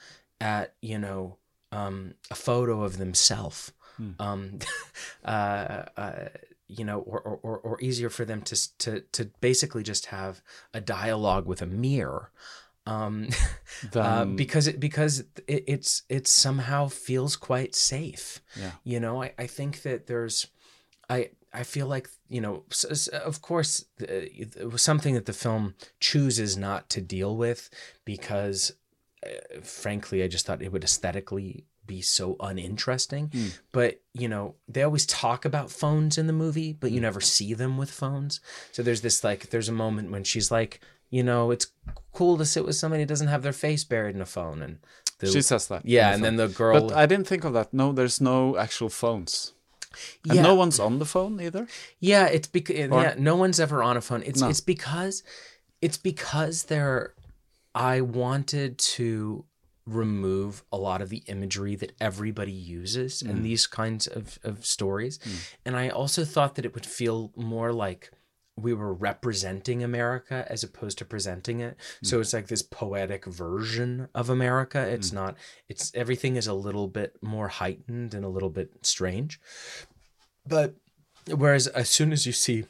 at, 0.41 0.73
you 0.81 0.97
know, 0.97 1.37
um, 1.71 2.15
a 2.31 2.35
photo 2.35 2.83
of 2.83 2.97
themselves. 2.97 3.71
Um, 4.19 4.59
uh, 5.25 5.83
uh, 5.95 6.13
you 6.67 6.83
know, 6.83 6.99
or, 6.99 7.21
or, 7.21 7.39
or- 7.43 7.59
or 7.59 7.81
easier 7.81 8.09
for 8.09 8.25
them 8.25 8.41
to, 8.41 8.77
to, 8.79 9.01
to 9.11 9.25
basically 9.39 9.83
just 9.83 10.07
have 10.07 10.41
a 10.73 10.81
dialogue 10.81 11.45
with 11.45 11.61
a 11.61 11.67
mirror. 11.67 12.31
Um, 12.85 13.29
uh, 13.95 14.25
because 14.25 14.67
it, 14.67 14.79
because 14.79 15.21
it, 15.47 15.63
it's, 15.67 16.03
it 16.09 16.27
somehow 16.27 16.87
feels 16.87 17.35
quite 17.35 17.75
safe. 17.75 18.41
Yeah. 18.59 18.71
You 18.83 18.99
know, 18.99 19.23
I, 19.23 19.33
I 19.37 19.47
think 19.47 19.81
that 19.83 20.07
there's, 20.07 20.47
I 21.09 21.29
I 21.55 21.63
feel 21.63 21.87
like 21.87 22.09
you 22.27 22.41
know, 22.41 22.63
of 23.13 23.41
course, 23.41 23.85
it 23.99 24.69
was 24.71 24.81
something 24.81 25.15
that 25.15 25.25
the 25.25 25.33
film 25.33 25.75
chooses 25.99 26.57
not 26.57 26.89
to 26.89 27.01
deal 27.01 27.37
with 27.37 27.69
because, 28.03 28.73
uh, 29.25 29.61
frankly, 29.61 30.21
I 30.21 30.27
just 30.27 30.45
thought 30.45 30.61
it 30.61 30.71
would 30.71 30.83
aesthetically 30.83 31.65
be 31.87 32.01
so 32.01 32.35
uninteresting. 32.39 33.31
But 33.71 34.01
you 34.13 34.27
know, 34.27 34.55
they 34.67 34.83
always 34.83 35.05
talk 35.05 35.45
about 35.45 35.71
phones 35.71 36.17
in 36.17 36.27
the 36.27 36.33
movie, 36.33 36.73
but 36.73 36.91
you 36.91 36.99
never 36.99 37.21
see 37.21 37.53
them 37.53 37.77
with 37.77 37.91
phones. 37.91 38.41
So 38.71 38.83
there's 38.83 39.01
this 39.01 39.23
like, 39.23 39.49
there's 39.51 39.69
a 39.69 39.73
moment 39.73 40.11
when 40.11 40.23
she's 40.23 40.51
like, 40.51 40.81
you 41.09 41.23
know, 41.23 41.51
it's 41.51 41.67
cool 42.13 42.37
to 42.37 42.45
sit 42.45 42.65
with 42.65 42.75
somebody 42.75 43.03
who 43.03 43.07
doesn't 43.07 43.27
have 43.27 43.43
their 43.43 43.53
face 43.53 43.83
buried 43.83 44.15
in 44.15 44.21
a 44.21 44.25
phone, 44.25 44.61
and 44.61 44.79
the, 45.19 45.27
She 45.27 45.41
says 45.41 45.67
that. 45.67 45.85
yeah, 45.85 46.13
and 46.13 46.23
the 46.23 46.27
then 46.27 46.35
the 46.37 46.47
girl, 46.47 46.87
But 46.87 46.95
I 46.95 47.05
didn't 47.05 47.27
think 47.27 47.43
of 47.43 47.53
that. 47.53 47.73
No, 47.73 47.91
there's 47.91 48.19
no 48.19 48.57
actual 48.57 48.89
phones. 48.89 49.53
And 50.25 50.35
Yeah. 50.35 50.41
no 50.41 50.55
one's 50.55 50.79
on 50.79 50.99
the 50.99 51.05
phone 51.05 51.39
either. 51.39 51.67
Yeah, 51.99 52.25
it's 52.25 52.47
because 52.47 52.75
yeah, 52.75 53.15
no 53.17 53.35
one's 53.35 53.59
ever 53.59 53.81
on 53.81 53.95
a 53.95 54.01
phone. 54.01 54.23
It's 54.23 54.41
No. 54.41 54.49
it's 54.49 54.61
because 54.61 55.23
it's 55.81 55.97
because 55.97 56.63
there 56.63 57.13
I 57.73 58.01
wanted 58.01 58.77
to 58.77 59.45
remove 59.85 60.63
a 60.71 60.77
lot 60.77 61.01
of 61.01 61.09
the 61.09 61.23
imagery 61.27 61.75
that 61.75 61.91
everybody 62.01 62.51
uses 62.51 63.21
in 63.21 63.39
mm. 63.39 63.43
these 63.43 63.67
kinds 63.67 64.07
of, 64.07 64.39
of 64.43 64.65
stories. 64.65 65.19
Mm. 65.19 65.53
And 65.65 65.77
I 65.77 65.89
also 65.89 66.25
thought 66.25 66.55
that 66.55 66.65
it 66.65 66.73
would 66.73 66.85
feel 66.85 67.31
more 67.35 67.71
like 67.71 68.11
we 68.57 68.73
were 68.73 68.93
representing 68.93 69.83
America 69.83 70.45
as 70.49 70.63
opposed 70.63 70.97
to 70.99 71.05
presenting 71.05 71.59
it. 71.59 71.75
So 72.03 72.17
hmm. 72.17 72.21
it's 72.21 72.33
like 72.33 72.47
this 72.47 72.61
poetic 72.61 73.25
version 73.25 74.07
of 74.15 74.29
America. 74.29 74.79
It's 74.79 75.09
hmm. 75.09 75.15
not 75.15 75.37
it's 75.67 75.91
everything 75.93 76.35
is 76.35 76.47
a 76.47 76.53
little 76.53 76.87
bit 76.87 77.15
more 77.21 77.49
heightened 77.49 78.13
and 78.13 78.23
a 78.23 78.29
little 78.29 78.49
bit 78.49 78.71
strange. 78.81 79.39
But 80.47 80.75
whereas 81.27 81.67
as 81.67 81.89
soon 81.89 82.13
as 82.13 82.25
you 82.25 82.31
see 82.31 82.65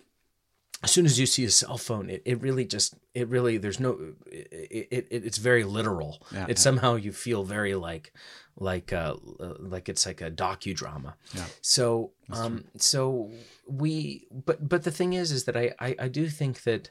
as 0.84 0.92
soon 0.92 1.06
as 1.06 1.20
you 1.20 1.26
see 1.26 1.46
a 1.46 1.50
cell 1.50 1.78
phone 1.78 2.10
it, 2.10 2.22
it 2.26 2.42
really 2.42 2.66
just 2.66 2.96
it 3.14 3.28
really 3.28 3.58
there's 3.58 3.80
no 3.80 4.14
it, 4.32 4.48
it, 4.92 5.08
it 5.10 5.26
it's 5.26 5.38
very 5.38 5.64
literal 5.64 6.22
Yeah, 6.32 6.46
it's 6.50 6.62
somehow 6.62 6.96
you 6.96 7.12
feel 7.12 7.44
very 7.44 7.76
like 7.76 8.14
like 8.58 8.94
uh 8.94 9.16
like 9.60 9.90
it's 9.90 10.06
like 10.06 10.22
a 10.22 10.32
docudrama 10.32 11.16
Yeah. 11.34 11.46
so 11.62 12.12
um 12.32 12.64
so 12.78 13.32
we 13.68 14.28
but 14.32 14.68
but 14.68 14.84
the 14.84 14.92
thing 14.92 15.14
is 15.14 15.32
is 15.32 15.44
that 15.46 15.58
I, 15.58 15.74
I 15.80 15.96
i 16.00 16.08
do 16.08 16.30
think 16.30 16.64
that 16.64 16.90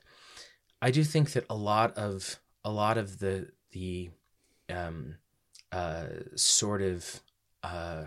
i 0.82 0.90
do 0.90 1.02
think 1.04 1.32
that 1.32 1.46
a 1.48 1.54
lot 1.56 1.96
of 1.96 2.38
a 2.64 2.70
lot 2.70 2.98
of 2.98 3.18
the 3.18 3.50
the 3.72 4.10
um 4.68 5.16
uh 5.72 6.06
sort 6.36 6.82
of 6.82 7.20
uh 7.62 8.04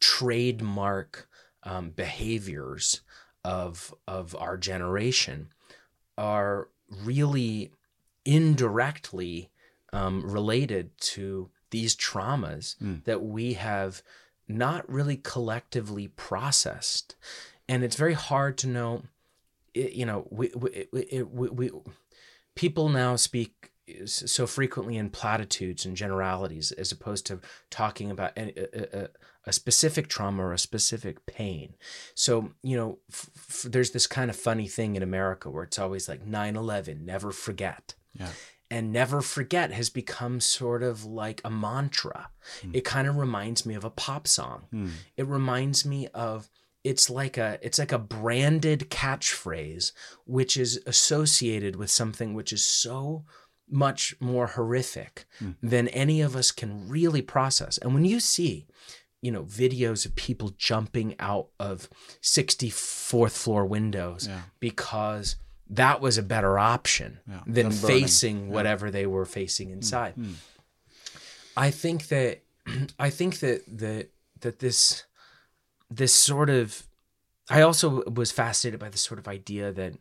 trademark 0.00 1.28
um, 1.64 1.90
behaviors 1.90 3.00
of 3.44 3.94
of 4.06 4.34
our 4.36 4.56
generation 4.56 5.48
are 6.16 6.68
really 7.04 7.72
indirectly 8.24 9.50
um, 9.92 10.22
related 10.30 10.90
to 11.00 11.50
these 11.70 11.96
traumas 11.96 12.76
hmm. 12.78 12.96
that 13.04 13.22
we 13.22 13.54
have 13.54 14.02
not 14.46 14.88
really 14.90 15.16
collectively 15.16 16.08
processed, 16.08 17.16
and 17.68 17.84
it's 17.84 17.96
very 17.96 18.14
hard 18.14 18.58
to 18.58 18.66
know. 18.66 19.02
You 19.74 20.06
know, 20.06 20.26
we 20.30 20.50
we, 20.54 20.86
we, 20.92 21.22
we, 21.22 21.48
we 21.48 21.70
people 22.54 22.88
now 22.88 23.16
speak 23.16 23.70
so 24.04 24.46
frequently 24.46 24.96
in 24.96 25.08
platitudes 25.10 25.86
and 25.86 25.96
generalities 25.96 26.72
as 26.72 26.92
opposed 26.92 27.24
to 27.26 27.40
talking 27.70 28.10
about 28.10 28.32
a, 28.36 28.98
a, 28.98 29.04
a- 29.04 29.08
a 29.44 29.52
specific 29.52 30.08
trauma 30.08 30.42
or 30.44 30.52
a 30.52 30.58
specific 30.58 31.24
pain. 31.24 31.74
So, 32.14 32.50
you 32.62 32.76
know, 32.76 32.98
f- 33.10 33.30
f- 33.34 33.62
there's 33.62 33.92
this 33.92 34.06
kind 34.06 34.28
of 34.28 34.36
funny 34.36 34.68
thing 34.68 34.94
in 34.94 35.02
America 35.02 35.48
where 35.48 35.64
it's 35.64 35.78
always 35.78 36.06
like 36.06 36.26
9 36.26 36.54
11, 36.54 37.06
never 37.06 37.32
forget. 37.32 37.94
Yeah. 38.12 38.28
And 38.70 38.92
never 38.92 39.22
forget 39.22 39.72
has 39.72 39.88
become 39.90 40.40
sort 40.40 40.82
of 40.82 41.04
like 41.04 41.40
a 41.44 41.50
mantra. 41.50 42.30
Hmm. 42.62 42.70
It 42.74 42.84
kind 42.84 43.08
of 43.08 43.16
reminds 43.16 43.64
me 43.64 43.74
of 43.74 43.84
a 43.84 43.90
pop 43.90 44.26
song. 44.26 44.66
Hmm. 44.70 44.88
It 45.16 45.26
reminds 45.26 45.84
me 45.84 46.08
of 46.08 46.50
it's 46.84 47.10
like 47.10 47.36
a 47.36 47.58
it's 47.62 47.78
like 47.78 47.92
a 47.92 47.98
branded 47.98 48.88
catchphrase 48.90 49.92
which 50.26 50.56
is 50.56 50.80
associated 50.86 51.76
with 51.76 51.90
something 51.90 52.34
which 52.34 52.52
is 52.52 52.64
so 52.64 53.24
much 53.70 54.14
more 54.20 54.46
horrific 54.46 55.26
hmm. 55.38 55.52
than 55.62 55.88
any 55.88 56.20
of 56.20 56.36
us 56.36 56.50
can 56.50 56.88
really 56.88 57.22
process. 57.22 57.78
And 57.78 57.94
when 57.94 58.04
you 58.04 58.20
see 58.20 58.66
you 59.20 59.32
know 59.32 59.42
videos 59.42 60.06
of 60.06 60.14
people 60.14 60.50
jumping 60.56 61.16
out 61.18 61.48
of 61.58 61.88
64th 62.22 63.32
floor 63.32 63.66
windows 63.66 64.28
Yeah. 64.28 64.42
because 64.60 65.36
that 65.70 66.00
was 66.00 66.18
a 66.18 66.22
better 66.22 66.58
option 66.58 67.20
Yeah, 67.28 67.40
than 67.46 67.54
than 67.54 67.80
burning. 67.80 68.02
facing 68.02 68.48
whatever 68.50 68.90
they 68.90 69.06
were 69.06 69.24
facing 69.24 69.68
hmm. 69.68 69.74
inside. 69.74 70.14
Hmm. 70.14 70.32
I 71.56 71.70
think 71.70 72.08
that 72.08 72.42
I 72.98 73.10
think 73.10 73.40
that 73.40 73.62
that 73.78 74.08
that 74.40 74.58
this 74.60 75.04
this 75.90 76.14
sort 76.14 76.50
of 76.50 76.86
I 77.50 77.62
also 77.62 78.04
was 78.04 78.30
fascinated 78.30 78.80
by 78.80 78.88
this 78.88 79.00
sort 79.00 79.18
of 79.18 79.28
idea 79.28 79.72
that 79.72 79.94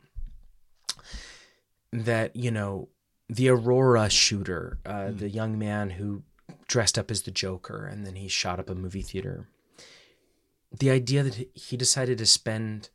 that 1.91 2.35
you 2.35 2.51
know 2.51 2.89
the 3.29 3.49
Aurora 3.49 4.09
shooter, 4.09 4.79
uh, 4.85 5.07
hmm. 5.07 5.17
the 5.17 5.29
young 5.29 5.59
man 5.59 5.91
who 5.91 6.23
dressed 6.67 6.97
up 6.97 7.11
as 7.11 7.23
the 7.23 7.31
Joker 7.31 7.85
and 7.85 8.05
then 8.05 8.15
he 8.15 8.27
shot 8.27 8.59
up 8.59 8.69
a 8.69 8.75
movie 8.75 9.01
theater. 9.01 9.47
The 10.77 10.89
idea 10.89 11.23
that 11.23 11.35
he- 11.35 11.49
he 11.53 11.77
decided 11.77 12.17
to 12.17 12.25
spend 12.25 12.89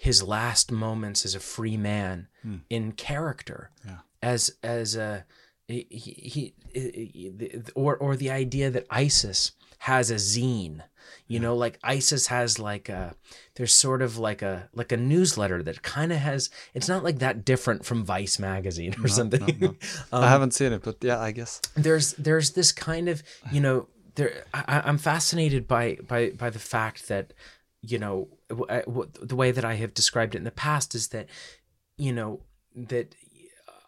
his 0.00 0.22
last 0.22 0.72
moments 0.72 1.26
as 1.26 1.34
a 1.34 1.40
free 1.40 1.76
man 1.76 2.26
hmm. 2.42 2.56
in 2.70 2.92
character, 2.92 3.70
Yeah. 3.84 3.98
as 4.22 4.50
as 4.62 4.96
a 4.96 5.26
he, 5.68 5.86
he, 5.90 6.54
he 6.72 7.62
or 7.74 7.98
or 7.98 8.16
the 8.16 8.30
idea 8.30 8.70
that 8.70 8.86
ISIS 8.90 9.52
has 9.80 10.10
a 10.10 10.14
zine, 10.14 10.80
you 11.28 11.38
know, 11.38 11.54
like 11.54 11.78
ISIS 11.84 12.28
has 12.28 12.58
like 12.58 12.88
a 12.88 13.14
there's 13.56 13.74
sort 13.74 14.00
of 14.00 14.16
like 14.16 14.40
a 14.40 14.70
like 14.74 14.90
a 14.90 14.96
newsletter 14.96 15.62
that 15.64 15.82
kind 15.82 16.12
of 16.12 16.18
has 16.18 16.48
it's 16.72 16.88
not 16.88 17.04
like 17.04 17.18
that 17.18 17.44
different 17.44 17.84
from 17.84 18.02
Vice 18.02 18.38
magazine 18.38 18.94
or 19.04 19.08
something. 19.08 19.76
Um, 20.12 20.24
I 20.24 20.28
haven't 20.30 20.54
seen 20.54 20.72
it, 20.72 20.82
but 20.82 20.96
yeah, 21.02 21.20
I 21.20 21.30
guess. 21.32 21.60
there's 21.74 22.14
there's 22.14 22.52
this 22.52 22.72
kind 22.72 23.06
of 23.10 23.22
you 23.52 23.60
know 23.60 23.86
there 24.14 24.44
I- 24.54 24.80
I'm 24.86 24.96
fascinated 24.98 25.68
by 25.68 25.98
by 26.08 26.30
by 26.30 26.48
the 26.48 26.58
fact 26.58 27.06
that 27.08 27.34
you 27.82 27.98
know 27.98 28.28
w- 28.48 29.10
the 29.20 29.36
way 29.36 29.50
that 29.50 29.64
I 29.64 29.74
have 29.74 29.94
described 29.94 30.34
it 30.34 30.38
in 30.38 30.44
the 30.44 30.50
past 30.50 30.94
is 30.94 31.08
that 31.08 31.26
you 31.96 32.12
know 32.12 32.40
that 32.74 33.14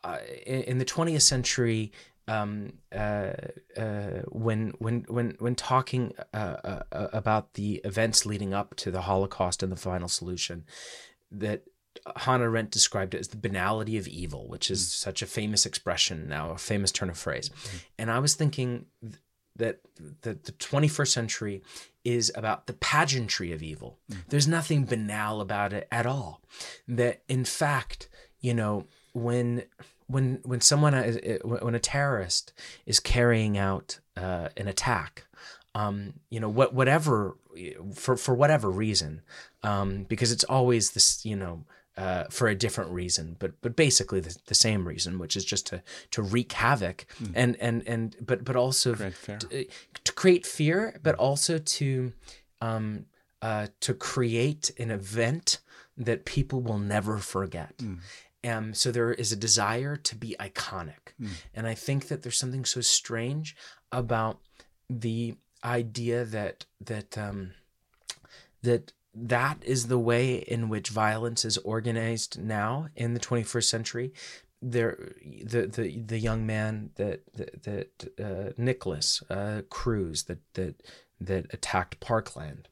uh, 0.05 0.19
in, 0.47 0.63
in 0.63 0.79
the 0.79 0.85
20th 0.85 1.23
century 1.23 1.93
um, 2.29 2.75
uh, 2.95 3.33
uh, 3.77 4.23
when 4.29 4.75
when 4.79 5.05
when 5.09 5.37
when 5.39 5.55
talking 5.55 6.13
uh, 6.33 6.37
uh, 6.37 6.83
uh, 6.93 7.09
about 7.13 7.55
the 7.55 7.81
events 7.85 8.25
leading 8.25 8.55
up 8.55 8.75
to 8.77 8.91
the 8.91 9.03
Holocaust 9.03 9.63
and 9.63 9.73
the 9.73 9.77
final 9.77 10.09
solution 10.09 10.65
that 11.31 11.65
Hannah 12.17 12.45
Arendt 12.45 12.71
described 12.71 13.15
it 13.15 13.21
as 13.21 13.29
the 13.29 13.37
banality 13.37 13.99
of 13.99 14.09
evil, 14.09 14.49
which 14.49 14.71
is 14.71 14.91
such 14.91 15.21
a 15.21 15.27
famous 15.27 15.67
expression 15.67 16.29
now, 16.29 16.51
a 16.51 16.59
famous 16.59 16.93
turn 16.93 17.11
of 17.11 17.19
phrase. 17.19 17.51
And 17.99 18.11
I 18.11 18.19
was 18.19 18.35
thinking 18.35 18.87
th- 19.03 19.17
that 19.57 19.81
the, 20.23 20.35
the 20.35 20.53
21st 20.53 21.09
century 21.09 21.63
is 22.05 22.33
about 22.35 22.67
the 22.67 22.73
pageantry 22.73 23.53
of 23.53 23.63
evil. 23.63 23.99
There's 24.29 24.49
nothing 24.49 24.85
banal 24.85 25.41
about 25.41 25.73
it 25.73 25.87
at 25.93 26.07
all. 26.07 26.41
That 26.89 27.23
in 27.29 27.45
fact, 27.45 28.09
you 28.41 28.55
know, 28.55 28.87
when 29.13 29.65
when 30.07 30.41
when 30.45 30.61
someone 30.61 30.95
is- 30.95 31.41
when 31.45 31.75
a 31.75 31.79
terrorist 31.79 32.53
is 32.87 32.99
carrying 33.01 33.57
out 33.57 34.01
uh, 34.17 34.49
an 34.57 34.69
attack, 34.69 35.27
um, 35.75 36.15
you 36.29 36.41
know, 36.41 36.49
what 36.49 36.75
whatever 36.75 37.37
for 37.95 38.17
for 38.17 38.35
whatever 38.35 38.71
reason, 38.71 39.23
um, 39.63 40.05
because 40.05 40.33
it's 40.33 40.45
always 40.45 40.91
this, 40.93 41.25
you 41.25 41.37
know, 41.37 41.65
uh, 41.97 42.25
for 42.31 42.49
a 42.49 42.55
different 42.55 42.91
reason, 42.91 43.37
but 43.39 43.61
but 43.61 43.77
basically 43.77 44.21
the, 44.21 44.37
the 44.47 44.55
same 44.55 44.89
reason, 44.89 45.19
which 45.19 45.37
is 45.37 45.45
just 45.45 45.67
to 45.67 45.83
to 46.11 46.23
wreak 46.23 46.53
havoc 46.53 47.07
and 47.35 47.57
and 47.61 47.87
and 47.87 48.17
but 48.21 48.45
but 48.45 48.57
also 48.57 48.95
Create. 48.95 49.41
To, 49.41 50.03
to 50.05 50.13
create 50.13 50.47
fear, 50.47 50.99
but 51.03 51.15
also 51.17 51.59
to 51.59 52.13
um, 52.61 53.07
uh, 53.43 53.67
to 53.81 53.93
create 53.95 54.71
an 54.79 54.91
event 54.91 55.59
that 55.97 56.25
people 56.25 56.63
will 56.63 56.79
never 56.79 57.19
forget. 57.19 57.75
Um, 58.45 58.75
so 58.75 58.91
there 58.91 59.13
is 59.13 59.31
a 59.31 59.37
desire 59.37 59.97
to 59.97 60.17
be 60.17 60.35
iconic, 60.41 61.13
and 61.55 61.67
I 61.67 61.75
think 61.75 62.09
that 62.09 62.23
there's 62.23 62.39
something 62.39 62.65
so 62.65 62.81
strange 62.81 63.55
about 63.93 64.39
the 64.89 65.35
idea 65.63 66.25
that 66.25 66.65
that 66.81 67.17
um, 67.19 67.53
that 68.63 68.93
that 69.15 69.63
is 69.63 69.89
the 69.89 69.99
way 69.99 70.37
in 70.37 70.69
which 70.69 70.89
violence 70.89 71.45
is 71.45 71.59
organized 71.59 72.41
now 72.41 72.89
in 72.97 73.15
the 73.15 73.21
21st 73.21 73.65
century. 73.65 74.13
There, 74.65 75.13
the 75.45 75.67
the 75.67 75.99
the 75.99 76.19
young 76.19 76.47
man 76.47 76.91
that 76.95 77.23
that, 77.35 77.63
that 77.65 78.25
uh, 78.25 78.53
Nikolas 78.57 79.23
uh, 79.29 79.63
Cruz 79.69 80.25
that 80.25 80.39
that 80.55 80.83
that 81.21 81.47
attacked 81.53 81.99
Parkland. 81.99 82.69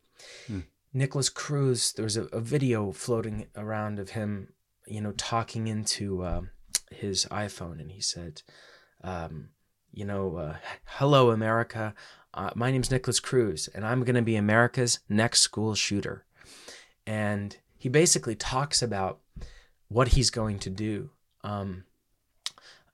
Nikolas 0.93 1.29
Cruz, 1.29 1.93
there 1.93 2.05
was 2.05 2.17
a, 2.17 2.25
a 2.27 2.41
video 2.41 2.93
floating 2.93 3.47
around 3.57 3.99
of 3.99 4.11
him, 4.11 4.53
you 4.87 5.01
know, 5.01 5.13
talking 5.13 5.67
into 5.69 6.23
uh, 6.23 6.43
his 6.91 7.27
iPhone, 7.31 7.81
and 7.81 7.93
he 7.93 8.01
said, 8.01 8.43
um, 9.03 9.51
you 9.93 10.05
know, 10.05 10.37
uh, 10.37 10.57
hello, 10.85 11.31
America. 11.31 11.95
Uh, 12.35 12.51
my 12.55 12.71
name's 12.71 12.91
Nikolas 12.91 13.21
Cruz, 13.21 13.69
and 13.75 13.85
I'm 13.85 14.05
going 14.05 14.17
to 14.17 14.23
be 14.23 14.37
America's 14.37 15.01
next 15.09 15.41
school 15.41 15.75
shooter. 15.75 16.25
And 17.11 17.57
he 17.77 17.89
basically 17.89 18.37
talks 18.37 18.83
about 18.83 19.19
what 19.89 20.09
he's 20.09 20.31
going 20.31 20.61
to 20.61 20.71
do. 20.71 21.11
Um, 21.43 21.83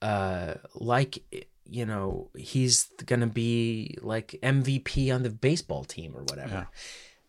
uh, 0.01 0.55
like, 0.75 1.19
you 1.67 1.85
know, 1.85 2.31
he's 2.35 2.85
going 3.05 3.21
to 3.21 3.27
be 3.27 3.99
like 4.01 4.39
MVP 4.43 5.15
on 5.15 5.23
the 5.23 5.29
baseball 5.29 5.85
team 5.85 6.17
or 6.17 6.23
whatever. 6.23 6.55
Yeah. 6.55 6.79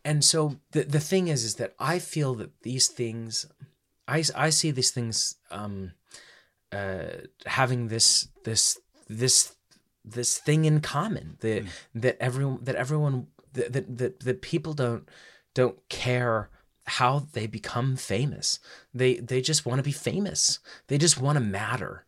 And 0.05 0.23
so 0.23 0.61
the, 0.71 0.83
the 0.83 1.01
thing 1.01 1.27
is, 1.27 1.43
is 1.43 1.55
that 1.55 1.75
I 1.77 1.99
feel 1.99 2.35
that 2.35 2.61
these 2.61 2.87
things, 2.87 3.45
I, 4.07 4.23
I 4.33 4.49
see 4.49 4.71
these 4.71 4.91
things 4.91 5.35
um, 5.51 5.91
uh, 6.71 7.27
having 7.45 7.89
this, 7.89 8.29
this, 8.45 8.79
this 9.09 9.53
this 10.05 10.37
thing 10.37 10.63
in 10.63 10.79
common 10.79 11.35
that 11.41 11.65
that 11.93 12.15
everyone 12.21 12.59
that 12.63 12.75
everyone 12.75 13.27
that, 13.51 13.73
that 13.73 13.97
that 13.97 14.19
that 14.21 14.41
people 14.41 14.73
don't 14.73 15.09
don't 15.53 15.77
care 15.89 16.49
how 16.87 17.27
they 17.33 17.47
become 17.47 17.95
famous. 17.95 18.59
They 18.93 19.15
they 19.15 19.41
just 19.41 19.65
want 19.65 19.79
to 19.79 19.83
be 19.83 19.91
famous. 19.91 20.59
They 20.87 20.97
just 20.97 21.19
want 21.19 21.37
to 21.37 21.43
matter. 21.43 22.05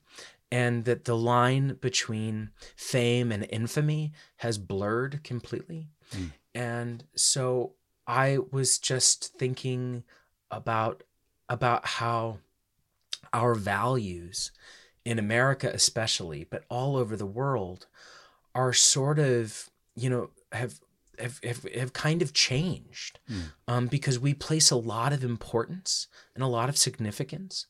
And 0.52 0.86
that 0.86 1.06
the 1.06 1.16
line 1.16 1.78
between 1.80 2.50
fame 2.76 3.32
and 3.32 3.46
infamy 3.52 4.14
has 4.38 4.58
blurred 4.58 5.24
completely. 5.24 5.90
Mm. 6.12 6.32
And 6.56 7.04
so 7.16 7.74
i 8.08 8.40
was 8.52 8.80
just 8.80 9.38
thinking 9.38 10.04
about 10.50 11.04
about 11.48 11.86
how 11.86 12.40
our 13.32 13.54
values 13.54 14.52
in 15.06 15.20
America 15.20 15.70
especially, 15.74 16.46
but 16.50 16.64
all 16.70 16.96
over 16.96 17.16
the 17.16 17.26
world, 17.26 17.88
are 18.56 18.74
sort 18.74 19.20
of 19.20 19.70
you 19.96 20.10
know 20.10 20.30
have 20.52 20.80
have 21.20 21.40
have, 21.44 21.64
have 21.76 21.94
kind 21.94 22.22
of 22.22 22.34
changed 22.34 23.20
um, 23.68 23.88
because 23.88 24.20
we 24.20 24.34
place 24.34 24.72
a 24.72 24.76
lot 24.76 25.14
of 25.14 25.24
importance 25.24 26.08
and 26.36 26.44
a 26.44 26.48
lot 26.48 26.70
of 26.70 26.78
significance 26.78 27.68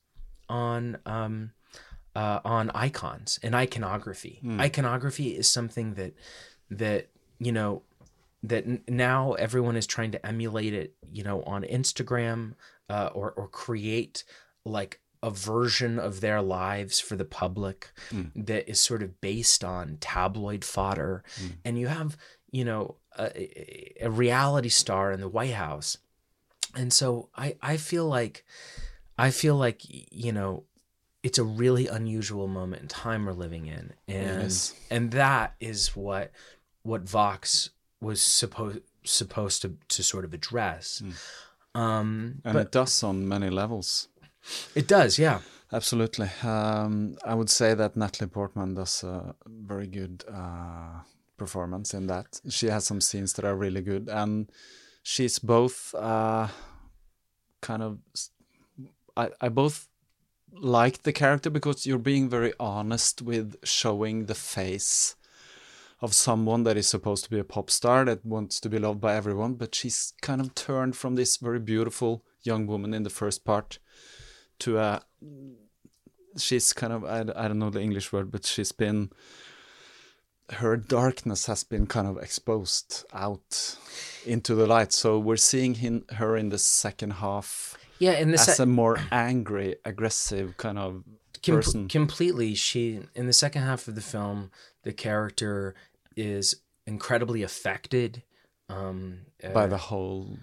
on 0.47 0.97
um, 1.05 1.51
uh, 2.15 2.39
on 2.43 2.69
icons 2.73 3.39
and 3.43 3.53
iconography. 3.55 4.39
Iconography 4.59 5.35
is 5.35 5.49
something 5.49 5.93
that 5.95 6.13
that 6.69 7.09
you 7.39 7.51
know 7.51 7.83
that 8.43 8.65
n- 8.65 8.83
now 8.87 9.33
everyone 9.33 9.75
is 9.75 9.85
trying 9.85 10.11
to 10.11 10.25
emulate 10.25 10.73
it, 10.73 10.95
you 11.11 11.23
know, 11.23 11.43
on 11.43 11.63
Instagram 11.63 12.53
uh, 12.89 13.09
or 13.13 13.31
or 13.31 13.47
create 13.47 14.23
like 14.65 14.99
a 15.21 15.29
version 15.29 15.99
of 15.99 16.21
their 16.21 16.41
lives 16.41 16.99
for 17.01 17.17
the 17.17 17.25
public 17.25 17.91
that 18.35 18.69
is 18.69 18.79
sort 18.79 19.03
of 19.03 19.19
based 19.19 19.63
on 19.65 19.97
tabloid 19.99 20.63
fodder, 20.63 21.23
and 21.65 21.77
you 21.77 21.87
have 21.87 22.17
you 22.51 22.63
know 22.63 22.95
a, 23.19 24.05
a 24.05 24.09
reality 24.09 24.69
star 24.69 25.11
in 25.11 25.19
the 25.19 25.27
White 25.27 25.53
House, 25.53 25.97
and 26.75 26.91
so 26.93 27.29
I 27.35 27.55
I 27.61 27.77
feel 27.77 28.05
like 28.05 28.45
I 29.17 29.31
feel 29.31 29.55
like 29.55 29.81
you 30.11 30.31
know 30.31 30.63
it's 31.21 31.37
a 31.37 31.43
really 31.43 31.87
unusual 31.87 32.47
moment 32.47 32.81
in 32.81 32.87
time 32.87 33.25
we're 33.25 33.33
living 33.33 33.65
in 33.67 33.93
and 34.07 34.43
is. 34.43 34.73
and 34.89 35.11
that 35.11 35.55
is 35.59 35.95
what 35.95 36.31
what 36.83 37.01
vox 37.01 37.71
was 38.01 38.21
supposed 38.21 38.79
supposed 39.03 39.61
to 39.61 39.75
to 39.89 40.03
sort 40.03 40.23
of 40.23 40.33
address 40.33 41.03
um 41.75 42.41
And 42.45 42.57
it 42.57 42.71
does 42.71 43.03
on 43.03 43.27
many 43.27 43.49
levels. 43.49 44.07
it 44.75 44.87
does 44.87 45.19
yeah 45.19 45.39
Absolutely. 45.71 46.29
Um, 46.41 47.15
I 47.23 47.35
would 47.35 47.49
say 47.49 47.75
that 47.75 47.95
Natalie 47.95 48.29
Portman 48.29 48.73
does 48.73 49.03
a 49.03 49.35
very 49.45 49.85
good 49.85 50.23
uh, 50.27 51.01
performance 51.39 51.93
in 51.93 52.07
that. 52.07 52.41
She 52.49 52.67
has 52.67 52.85
some 52.85 53.01
scenes 53.01 53.33
that 53.33 53.45
are 53.45 53.55
really 53.55 53.81
good, 53.81 54.09
and 54.09 54.51
she's 55.03 55.39
both 55.39 55.95
uh, 55.95 56.47
kind 57.61 57.83
of. 57.83 57.99
I, 59.17 59.29
I 59.41 59.49
both 59.49 59.87
like 60.51 61.03
the 61.03 61.13
character 61.13 61.49
because 61.49 61.85
you're 61.85 61.97
being 62.13 62.29
very 62.29 62.53
honest 62.59 63.21
with 63.21 63.55
showing 63.63 64.25
the 64.25 64.35
face 64.35 65.15
of 66.01 66.13
someone 66.13 66.63
that 66.63 66.77
is 66.77 66.87
supposed 66.87 67.23
to 67.25 67.29
be 67.29 67.39
a 67.39 67.43
pop 67.43 67.69
star 67.69 68.05
that 68.05 68.25
wants 68.25 68.59
to 68.61 68.69
be 68.69 68.79
loved 68.79 69.01
by 69.01 69.15
everyone, 69.15 69.55
but 69.55 69.75
she's 69.75 70.13
kind 70.21 70.39
of 70.39 70.55
turned 70.55 70.95
from 70.95 71.15
this 71.15 71.37
very 71.37 71.59
beautiful 71.59 72.23
young 72.43 72.67
woman 72.67 72.93
in 72.93 73.03
the 73.03 73.09
first 73.09 73.43
part 73.43 73.79
to 74.59 74.77
a 74.77 75.01
she's 76.37 76.73
kind 76.73 76.93
of 76.93 77.03
I, 77.03 77.21
I 77.21 77.47
don't 77.47 77.59
know 77.59 77.69
the 77.69 77.81
english 77.81 78.13
word 78.13 78.31
but 78.31 78.45
she's 78.45 78.71
been 78.71 79.09
her 80.53 80.75
darkness 80.77 81.45
has 81.45 81.63
been 81.63 81.85
kind 81.87 82.07
of 82.07 82.17
exposed 82.17 83.05
out 83.13 83.77
into 84.25 84.55
the 84.55 84.65
light 84.67 84.91
so 84.91 85.17
we're 85.19 85.37
seeing 85.37 85.75
him, 85.75 86.05
her 86.15 86.35
in 86.35 86.49
the 86.49 86.57
second 86.57 87.11
half 87.11 87.77
yeah 87.99 88.13
in 88.13 88.31
the 88.31 88.35
as 88.39 88.57
se- 88.57 88.63
a 88.63 88.65
more 88.65 88.99
angry 89.11 89.75
aggressive 89.85 90.57
kind 90.57 90.79
of 90.79 91.03
Com- 91.43 91.55
person 91.55 91.87
completely 91.87 92.53
she 92.55 93.01
in 93.15 93.25
the 93.27 93.33
second 93.33 93.61
half 93.63 93.87
of 93.87 93.95
the 93.95 94.01
film 94.01 94.51
the 94.83 94.91
character 94.91 95.73
is 96.15 96.55
incredibly 96.85 97.43
affected 97.43 98.23
um 98.69 99.19
by 99.53 99.63
uh, 99.63 99.67
the 99.67 99.77
whole 99.77 100.37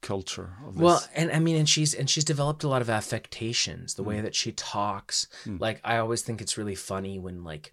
culture 0.00 0.50
of 0.66 0.74
this. 0.74 0.82
Well, 0.82 1.02
and 1.14 1.32
I 1.32 1.40
mean, 1.40 1.56
and 1.56 1.68
she's 1.68 1.92
and 1.92 2.08
she's 2.08 2.24
developed 2.24 2.62
a 2.62 2.68
lot 2.68 2.82
of 2.82 2.88
affectations. 2.90 3.94
The 3.94 4.02
Mm. 4.04 4.06
way 4.06 4.20
that 4.20 4.34
she 4.34 4.52
talks, 4.52 5.26
like 5.46 5.80
I 5.84 5.96
always 5.98 6.22
think 6.22 6.40
it's 6.40 6.56
really 6.56 6.76
funny 6.76 7.18
when 7.18 7.42
like, 7.42 7.72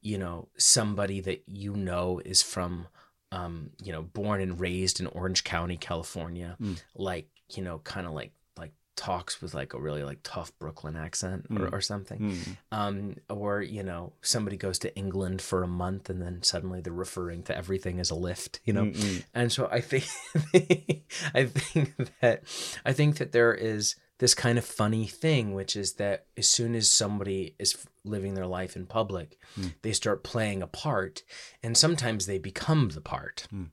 you 0.00 0.18
know, 0.18 0.48
somebody 0.56 1.20
that 1.20 1.42
you 1.46 1.74
know 1.76 2.20
is 2.24 2.42
from, 2.42 2.86
um, 3.32 3.70
you 3.82 3.92
know, 3.92 4.02
born 4.02 4.40
and 4.40 4.60
raised 4.60 5.00
in 5.00 5.06
Orange 5.08 5.44
County, 5.44 5.76
California, 5.76 6.56
Mm. 6.60 6.80
like 6.94 7.28
you 7.50 7.62
know, 7.62 7.78
kind 7.78 8.06
of 8.06 8.12
like 8.12 8.32
like 8.58 8.72
talks 8.94 9.40
with 9.40 9.54
like 9.54 9.72
a 9.74 9.80
really 9.80 10.02
like 10.04 10.18
tough 10.22 10.52
Brooklyn 10.58 10.96
accent 10.96 11.46
or, 11.50 11.56
Mm. 11.68 11.72
or 11.72 11.80
something. 11.80 12.18
Mm. 12.20 12.56
Um, 12.72 13.16
or 13.30 13.62
you 13.62 13.82
know, 13.82 14.12
somebody 14.22 14.56
goes 14.56 14.78
to 14.80 14.94
England 14.96 15.40
for 15.40 15.62
a 15.62 15.68
month 15.68 16.10
and 16.10 16.20
then 16.20 16.42
suddenly 16.42 16.80
they're 16.80 16.92
referring 16.92 17.42
to 17.44 17.56
everything 17.56 18.00
as 18.00 18.10
a 18.10 18.14
lift. 18.14 18.60
You 18.64 18.72
know, 18.74 18.84
Mm-mm. 18.84 19.24
and 19.34 19.50
so 19.52 19.68
I 19.70 19.80
think 19.80 20.04
I 21.34 21.44
think 21.46 21.96
that 22.20 22.42
I 22.84 22.92
think 22.92 23.16
that 23.18 23.32
there 23.32 23.54
is 23.54 23.96
this 24.18 24.34
kind 24.34 24.58
of 24.58 24.64
funny 24.64 25.06
thing, 25.06 25.54
which 25.54 25.76
is 25.76 25.94
that 25.94 26.26
as 26.36 26.48
soon 26.48 26.74
as 26.74 26.90
somebody 26.90 27.54
is 27.58 27.86
living 28.04 28.34
their 28.34 28.46
life 28.46 28.74
in 28.76 28.86
public, 28.86 29.38
Mm. 29.56 29.74
they 29.82 29.92
start 29.92 30.22
playing 30.24 30.62
a 30.62 30.66
part, 30.66 31.22
and 31.62 31.76
sometimes 31.76 32.26
they 32.26 32.38
become 32.38 32.90
the 32.90 33.00
part. 33.00 33.46
Mm. 33.52 33.70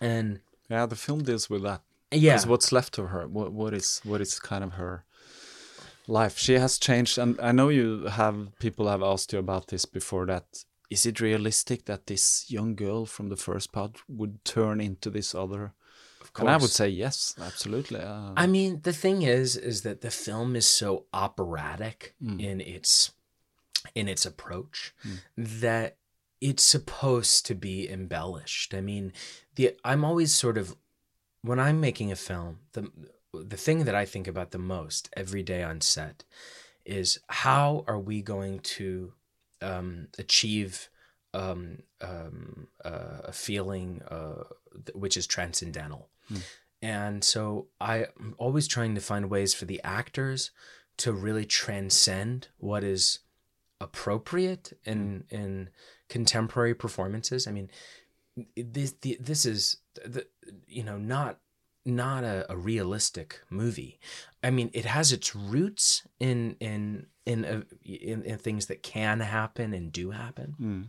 And 0.00 0.40
yeah 0.70 0.86
the 0.86 0.96
film 0.96 1.22
deals 1.22 1.50
with 1.50 1.62
that 1.62 1.82
yeah, 2.10 2.40
what's 2.46 2.72
left 2.72 2.98
of 2.98 3.08
her 3.08 3.26
what 3.28 3.52
what 3.52 3.74
is 3.74 4.00
what 4.04 4.20
is 4.20 4.38
kind 4.40 4.64
of 4.64 4.72
her 4.72 5.04
life 6.06 6.38
she 6.38 6.54
has 6.54 6.78
changed 6.78 7.18
and 7.18 7.38
i 7.40 7.50
know 7.52 7.68
you 7.68 8.06
have 8.06 8.36
people 8.58 8.88
have 8.88 9.02
asked 9.02 9.32
you 9.32 9.38
about 9.38 9.66
this 9.68 9.84
before 9.84 10.26
that 10.26 10.64
is 10.90 11.06
it 11.06 11.20
realistic 11.20 11.84
that 11.86 12.06
this 12.06 12.44
young 12.48 12.74
girl 12.74 13.06
from 13.06 13.28
the 13.28 13.36
first 13.36 13.72
part 13.72 13.96
would 14.08 14.44
turn 14.44 14.80
into 14.80 15.10
this 15.10 15.34
other 15.34 15.72
of 16.36 16.40
and 16.40 16.50
i 16.50 16.56
would 16.56 16.70
say 16.70 16.88
yes 16.88 17.34
absolutely 17.40 18.00
uh, 18.00 18.32
I 18.36 18.46
mean, 18.46 18.80
the 18.82 18.92
thing 18.92 19.22
is, 19.22 19.56
is 19.56 19.82
that 19.82 20.00
the 20.00 20.10
film 20.10 20.56
is 20.56 20.66
so 20.66 21.06
operatic 21.12 22.14
Mm. 22.22 22.40
in 22.40 22.60
its 22.60 23.12
in 23.94 24.08
its 24.08 24.26
approach 24.26 24.94
Mm. 25.06 25.18
that 25.60 25.96
it's 26.40 26.62
supposed 26.64 27.46
to 27.46 27.54
be 27.54 27.88
embellished. 27.88 28.74
I 28.74 28.80
mean, 28.80 29.12
the 29.54 29.76
I'm 29.84 30.04
always 30.04 30.34
sort 30.34 30.58
of 30.58 30.76
when 31.42 31.60
I'm 31.60 31.80
making 31.80 32.10
a 32.12 32.16
film, 32.16 32.58
the 32.72 32.90
the 33.32 33.56
thing 33.56 33.84
that 33.84 33.94
I 33.94 34.04
think 34.04 34.26
about 34.28 34.50
the 34.50 34.58
most 34.76 35.08
every 35.16 35.42
day 35.42 35.62
on 35.62 35.80
set 35.80 36.24
is 36.84 37.18
how 37.28 37.84
are 37.86 37.98
we 38.00 38.22
going 38.22 38.60
to 38.78 39.12
um, 39.62 40.08
achieve 40.18 40.88
um, 41.32 41.78
um, 42.00 42.68
uh, 42.84 43.20
a 43.24 43.32
feeling 43.32 44.02
uh, 44.10 44.44
which 44.94 45.16
is 45.16 45.26
transcendental. 45.26 46.08
And 46.82 47.24
so 47.24 47.68
I'm 47.80 48.34
always 48.36 48.68
trying 48.68 48.94
to 48.94 49.00
find 49.00 49.30
ways 49.30 49.54
for 49.54 49.64
the 49.64 49.80
actors 49.82 50.50
to 50.98 51.12
really 51.12 51.46
transcend 51.46 52.48
what 52.58 52.84
is 52.84 53.20
appropriate 53.80 54.78
in 54.84 55.24
in 55.30 55.70
contemporary 56.08 56.74
performances. 56.74 57.46
I 57.46 57.52
mean, 57.52 57.70
this 58.56 58.92
the, 59.00 59.16
this 59.20 59.46
is 59.46 59.78
the 60.04 60.26
you 60.66 60.82
know 60.82 60.98
not 60.98 61.38
not 61.86 62.24
a, 62.24 62.50
a 62.50 62.56
realistic 62.56 63.40
movie. 63.50 63.98
I 64.42 64.50
mean, 64.50 64.70
it 64.72 64.84
has 64.84 65.10
its 65.10 65.34
roots 65.34 66.06
in 66.20 66.56
in 66.60 67.06
in, 67.26 67.44
uh, 67.44 67.62
in 67.84 68.22
in 68.22 68.38
things 68.38 68.66
that 68.66 68.82
can 68.82 69.20
happen 69.20 69.72
and 69.72 69.92
do 69.92 70.10
happen 70.10 70.54
mm, 70.60 70.86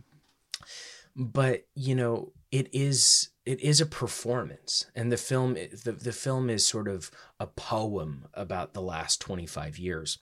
but 1.16 1.66
you 1.74 1.94
know 1.94 2.32
it 2.58 2.68
is 2.72 3.28
it 3.44 3.60
is 3.60 3.80
a 3.80 3.86
performance. 3.86 4.86
And 4.94 5.12
the 5.12 5.16
film 5.16 5.54
the, 5.54 5.92
the 5.92 6.12
film 6.12 6.48
is 6.50 6.66
sort 6.66 6.88
of 6.88 7.10
a 7.38 7.46
poem 7.46 8.26
about 8.34 8.72
the 8.72 8.80
last 8.82 9.20
25 9.20 9.78
years. 9.78 10.18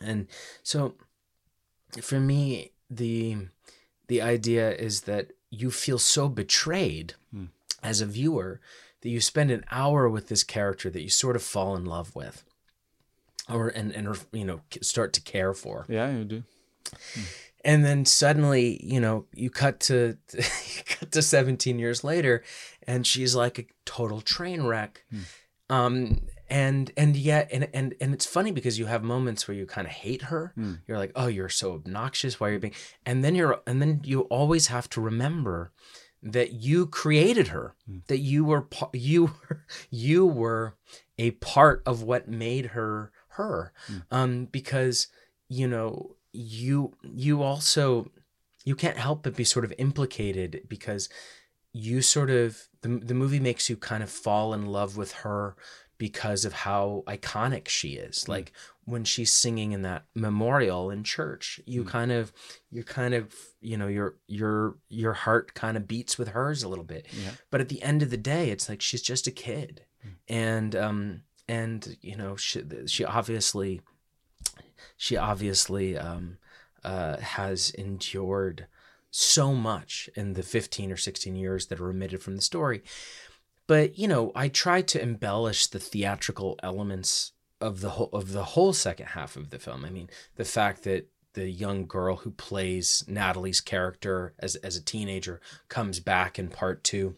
And 0.00 0.26
so 0.62 0.94
for 2.00 2.18
me 2.18 2.72
the 2.90 3.48
the 4.08 4.22
idea 4.22 4.74
is 4.74 5.02
that 5.02 5.32
you 5.50 5.70
feel 5.70 5.98
so 5.98 6.28
betrayed 6.28 7.14
Hmm. 7.30 7.46
as 7.82 8.00
a 8.00 8.06
viewer 8.06 8.60
that 9.00 9.10
you 9.10 9.20
spend 9.20 9.50
an 9.50 9.64
hour 9.70 10.08
with 10.08 10.28
this 10.28 10.44
character 10.44 10.90
that 10.90 11.02
you 11.02 11.10
sort 11.10 11.36
of 11.36 11.42
fall 11.42 11.76
in 11.76 11.84
love 11.84 12.14
with 12.14 12.44
or 13.48 13.68
and 13.68 13.92
and 13.92 14.06
you 14.32 14.44
know 14.44 14.60
start 14.80 15.12
to 15.12 15.20
care 15.20 15.54
for. 15.54 15.84
Yeah 15.88 16.10
you 16.16 16.24
do 16.24 16.42
and 17.64 17.84
then 17.84 18.04
suddenly 18.04 18.80
you 18.82 19.00
know 19.00 19.26
you 19.34 19.50
cut 19.50 19.80
to 19.80 20.16
you 20.34 20.82
cut 20.86 21.12
to 21.12 21.22
17 21.22 21.78
years 21.78 22.04
later 22.04 22.42
and 22.86 23.06
she's 23.06 23.34
like 23.34 23.58
a 23.58 23.66
total 23.84 24.20
train 24.20 24.62
wreck. 24.64 25.04
Um 25.70 26.22
and 26.48 26.92
and 26.96 27.16
yet 27.16 27.48
and 27.52 27.68
and 27.72 27.94
and 28.00 28.12
it's 28.12 28.26
funny 28.26 28.52
because 28.52 28.78
you 28.78 28.86
have 28.86 29.02
moments 29.02 29.48
where 29.48 29.56
you 29.56 29.64
kind 29.64 29.86
of 29.86 29.92
hate 29.92 30.22
her. 30.22 30.52
Mm. 30.58 30.80
you're 30.86 30.98
like 30.98 31.12
oh 31.16 31.28
you're 31.28 31.48
so 31.48 31.72
obnoxious. 31.74 32.38
Why 32.38 32.48
are 32.48 32.52
you 32.52 32.58
being 32.58 32.74
and 33.06 33.24
then 33.24 33.34
you're 33.34 33.60
and 33.66 33.80
then 33.80 34.00
you 34.04 34.22
always 34.22 34.66
have 34.66 34.88
to 34.90 35.00
remember 35.00 35.72
that 36.22 36.52
you 36.52 36.86
created 36.86 37.48
her 37.48 37.74
that 38.08 38.18
you 38.18 38.44
were 38.44 38.66
you 38.92 39.24
were 39.24 39.64
you 39.90 40.26
were 40.26 40.76
a 41.18 41.30
part 41.32 41.82
of 41.86 42.02
what 42.02 42.28
made 42.28 42.66
her 42.66 43.12
her. 43.28 43.72
Um 44.10 44.46
because 44.46 45.08
you 45.48 45.66
know 45.66 46.16
you 46.32 46.92
you 47.02 47.42
also 47.42 48.10
you 48.64 48.74
can't 48.74 48.96
help 48.96 49.22
but 49.22 49.36
be 49.36 49.44
sort 49.44 49.64
of 49.64 49.72
implicated 49.78 50.62
because 50.68 51.08
you 51.72 52.02
sort 52.02 52.30
of 52.30 52.68
the, 52.82 52.88
the 52.88 53.14
movie 53.14 53.40
makes 53.40 53.68
you 53.70 53.76
kind 53.76 54.02
of 54.02 54.10
fall 54.10 54.52
in 54.54 54.66
love 54.66 54.96
with 54.96 55.12
her 55.12 55.56
because 55.98 56.44
of 56.44 56.52
how 56.52 57.04
iconic 57.06 57.68
she 57.68 57.90
is. 57.90 58.24
Hmm. 58.24 58.32
Like 58.32 58.52
when 58.84 59.04
she's 59.04 59.30
singing 59.30 59.72
in 59.72 59.82
that 59.82 60.04
memorial 60.14 60.90
in 60.90 61.04
church 61.04 61.60
you 61.66 61.82
hmm. 61.82 61.88
kind 61.88 62.10
of 62.10 62.32
you're 62.70 62.82
kind 62.82 63.14
of 63.14 63.34
you 63.60 63.76
know 63.76 63.86
your 63.86 64.16
your 64.26 64.76
your 64.88 65.12
heart 65.12 65.54
kind 65.54 65.76
of 65.76 65.86
beats 65.86 66.18
with 66.18 66.28
hers 66.28 66.62
a 66.62 66.68
little 66.68 66.84
bit. 66.84 67.06
Yeah. 67.12 67.32
but 67.50 67.60
at 67.60 67.68
the 67.68 67.82
end 67.82 68.02
of 68.02 68.10
the 68.10 68.16
day 68.16 68.50
it's 68.50 68.68
like 68.68 68.80
she's 68.80 69.02
just 69.02 69.26
a 69.26 69.32
kid. 69.32 69.84
Hmm. 70.02 70.08
And 70.28 70.76
um 70.76 71.22
and 71.48 71.96
you 72.00 72.16
know 72.16 72.36
she 72.36 72.62
she 72.86 73.04
obviously 73.04 73.80
she 74.96 75.16
obviously 75.16 75.96
um 75.96 76.38
uh 76.84 77.16
has 77.18 77.70
endured 77.70 78.66
so 79.10 79.54
much 79.54 80.08
in 80.14 80.32
the 80.32 80.42
15 80.42 80.90
or 80.90 80.96
16 80.96 81.36
years 81.36 81.66
that 81.66 81.78
are 81.80 81.90
omitted 81.90 82.22
from 82.22 82.36
the 82.36 82.42
story. 82.42 82.82
But 83.66 83.98
you 83.98 84.08
know 84.08 84.32
i 84.34 84.48
tried 84.48 84.88
to 84.88 85.02
embellish 85.02 85.66
the 85.66 85.78
theatrical 85.78 86.58
elements 86.62 87.32
of 87.60 87.80
the 87.80 87.90
whole 87.90 88.10
of 88.12 88.32
the 88.32 88.44
whole 88.44 88.72
second 88.72 89.06
half 89.06 89.36
of 89.36 89.50
the 89.50 89.58
film. 89.58 89.84
I 89.84 89.90
mean 89.90 90.10
the 90.36 90.44
fact 90.44 90.82
that 90.84 91.08
the 91.34 91.48
young 91.48 91.86
girl 91.86 92.16
who 92.16 92.30
plays 92.30 93.04
natalie's 93.06 93.60
character 93.60 94.34
as 94.38 94.56
as 94.56 94.76
a 94.76 94.82
teenager 94.82 95.40
comes 95.68 96.00
back 96.00 96.38
in 96.38 96.48
part 96.48 96.84
two 96.84 97.16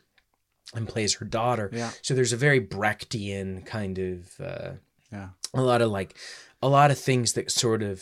and 0.74 0.88
plays 0.88 1.14
her 1.14 1.24
daughter. 1.24 1.70
Yeah. 1.72 1.90
so 2.02 2.14
there's 2.14 2.32
a 2.32 2.36
very 2.36 2.60
brechtian 2.60 3.64
kind 3.66 3.98
of 3.98 4.40
uh 4.40 4.72
yeah. 5.12 5.28
a 5.52 5.62
lot 5.62 5.82
of 5.82 5.90
like 5.90 6.16
a 6.66 6.68
lot 6.78 6.88
of 6.94 6.98
things 7.08 7.28
that 7.36 7.46
sort 7.64 7.82
of 7.92 7.98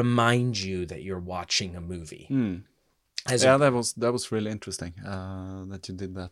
remind 0.00 0.52
you 0.68 0.78
that 0.90 1.00
you're 1.06 1.26
watching 1.36 1.70
a 1.76 1.80
movie 1.92 2.26
Mm. 2.30 2.56
as 3.34 3.40
yeah 3.44 3.54
a, 3.56 3.58
that 3.62 3.72
was 3.78 3.88
that 4.02 4.12
was 4.16 4.24
really 4.34 4.50
interesting 4.58 4.92
uh, 5.12 5.60
that 5.72 5.82
you 5.88 5.94
did 6.02 6.12
that 6.20 6.30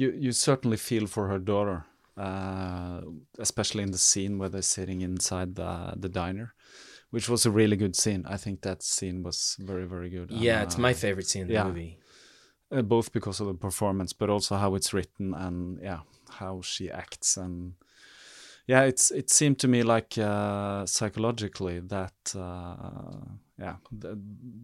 you 0.00 0.08
you 0.24 0.32
certainly 0.48 0.76
feel 0.88 1.06
for 1.14 1.24
her 1.32 1.40
daughter 1.52 1.78
uh, 2.26 3.00
especially 3.38 3.82
in 3.82 3.92
the 3.96 3.98
scene 4.10 4.38
where 4.38 4.48
they're 4.52 4.62
sitting 4.78 5.00
inside 5.10 5.50
the 5.60 5.72
the 6.04 6.08
diner 6.22 6.48
which 7.14 7.28
was 7.32 7.46
a 7.46 7.50
really 7.50 7.76
good 7.84 7.96
scene. 7.96 8.22
I 8.34 8.36
think 8.36 8.60
that 8.60 8.82
scene 8.82 9.22
was 9.22 9.56
very 9.70 9.86
very 9.94 10.10
good. 10.10 10.30
Yeah, 10.30 10.62
it's 10.64 10.76
uh, 10.78 10.80
my 10.88 10.92
favorite 11.04 11.26
scene 11.30 11.42
in 11.42 11.48
the 11.48 11.54
yeah. 11.54 11.64
movie. 11.68 11.92
uh, 12.70 12.82
both 12.82 13.08
because 13.12 13.40
of 13.42 13.46
the 13.46 13.54
performance, 13.68 14.12
but 14.20 14.28
also 14.28 14.56
how 14.56 14.74
it's 14.74 14.92
written 14.92 15.32
and 15.44 15.78
yeah, 15.88 16.00
how 16.40 16.60
she 16.62 16.90
acts 16.90 17.38
and 17.38 17.72
yeah, 18.68 18.82
it's 18.84 19.10
it 19.10 19.30
seemed 19.30 19.58
to 19.58 19.68
me 19.68 19.82
like 19.82 20.16
uh, 20.18 20.86
psychologically 20.86 21.80
that 21.80 22.34
uh, 22.36 23.24
yeah, 23.58 23.76
th- 24.00 24.14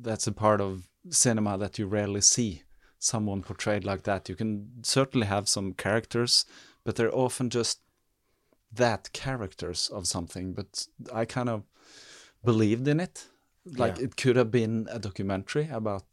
that's 0.02 0.26
a 0.28 0.32
part 0.32 0.60
of 0.60 0.89
cinema 1.10 1.59
that 1.59 1.78
you 1.78 1.86
rarely 1.89 2.20
see 2.20 2.62
someone 2.98 3.43
portrayed 3.43 3.85
like 3.85 4.02
that. 4.02 4.28
You 4.28 4.36
can 4.36 4.68
certainly 4.82 5.26
have 5.26 5.48
some 5.48 5.72
characters, 5.74 6.47
but 6.85 6.94
they're 6.97 7.14
often 7.14 7.51
just 7.51 7.81
that 8.72 9.10
characters 9.12 9.90
of 9.93 10.06
something. 10.06 10.55
But 10.55 10.86
I 11.12 11.24
kind 11.24 11.48
of 11.48 11.62
believed 12.44 12.86
in 12.89 13.01
it. 13.01 13.28
Like 13.66 13.97
Yeah. 13.98 14.05
it 14.05 14.16
could 14.16 14.36
have 14.36 14.51
been 14.51 14.86
a 14.90 14.98
documentary 14.98 15.68
about 15.72 16.05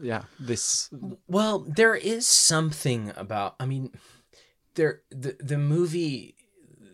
yeah 0.00 0.22
this 0.38 0.88
Well, 1.26 1.58
there 1.76 1.96
is 1.96 2.26
something 2.28 3.12
about. 3.16 3.56
I 3.58 3.66
mean, 3.66 3.90
there 4.74 5.02
the 5.10 5.36
the 5.40 5.58
movie 5.58 6.36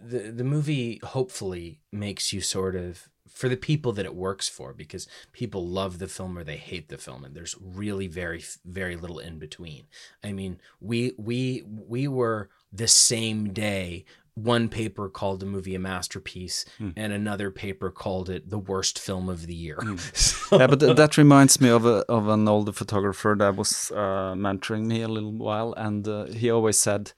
the 0.07 0.31
the 0.31 0.45
movie 0.45 1.01
hopefully 1.03 1.81
makes 1.93 2.33
you 2.33 2.41
sort 2.41 2.77
of 2.77 3.09
for 3.29 3.49
the 3.49 3.57
people 3.57 3.93
that 3.93 4.05
it 4.07 4.15
works 4.15 4.49
for 4.49 4.73
because 4.73 5.09
people 5.33 5.67
love 5.67 5.99
the 5.99 6.07
film 6.07 6.39
or 6.39 6.45
they 6.45 6.57
hate 6.57 6.89
the 6.89 6.99
film 6.99 7.25
and 7.25 7.35
there's 7.35 7.57
really 7.61 8.07
very 8.07 8.45
very 8.65 8.97
little 8.97 9.19
in 9.19 9.39
between. 9.39 9.85
I 10.23 10.33
mean, 10.33 10.61
we 10.81 11.13
we 11.19 11.65
we 11.67 12.07
were 12.07 12.49
the 12.73 12.89
same 12.89 13.53
day 13.53 14.05
one 14.37 14.69
paper 14.69 15.09
called 15.09 15.39
the 15.39 15.47
movie 15.47 15.77
a 15.77 15.79
masterpiece 15.79 16.65
and 16.97 17.13
another 17.13 17.53
paper 17.53 17.89
called 17.91 18.29
it 18.29 18.51
the 18.51 18.59
worst 18.59 18.99
film 18.99 19.29
of 19.29 19.47
the 19.47 19.55
year. 19.55 19.79
So- 20.15 20.59
yeah, 20.59 20.67
but 20.67 20.81
th- 20.81 20.97
that 20.97 21.17
reminds 21.17 21.61
me 21.61 21.69
of 21.71 21.87
a, 21.87 22.05
of 22.09 22.29
an 22.29 22.47
older 22.49 22.73
photographer 22.73 23.35
that 23.39 23.55
was 23.57 23.91
uh, 23.93 24.35
mentoring 24.37 24.85
me 24.87 25.03
a 25.03 25.09
little 25.09 25.33
while, 25.33 25.73
and 25.77 26.07
uh, 26.07 26.27
he 26.27 26.51
always 26.51 26.79
said, 26.79 27.13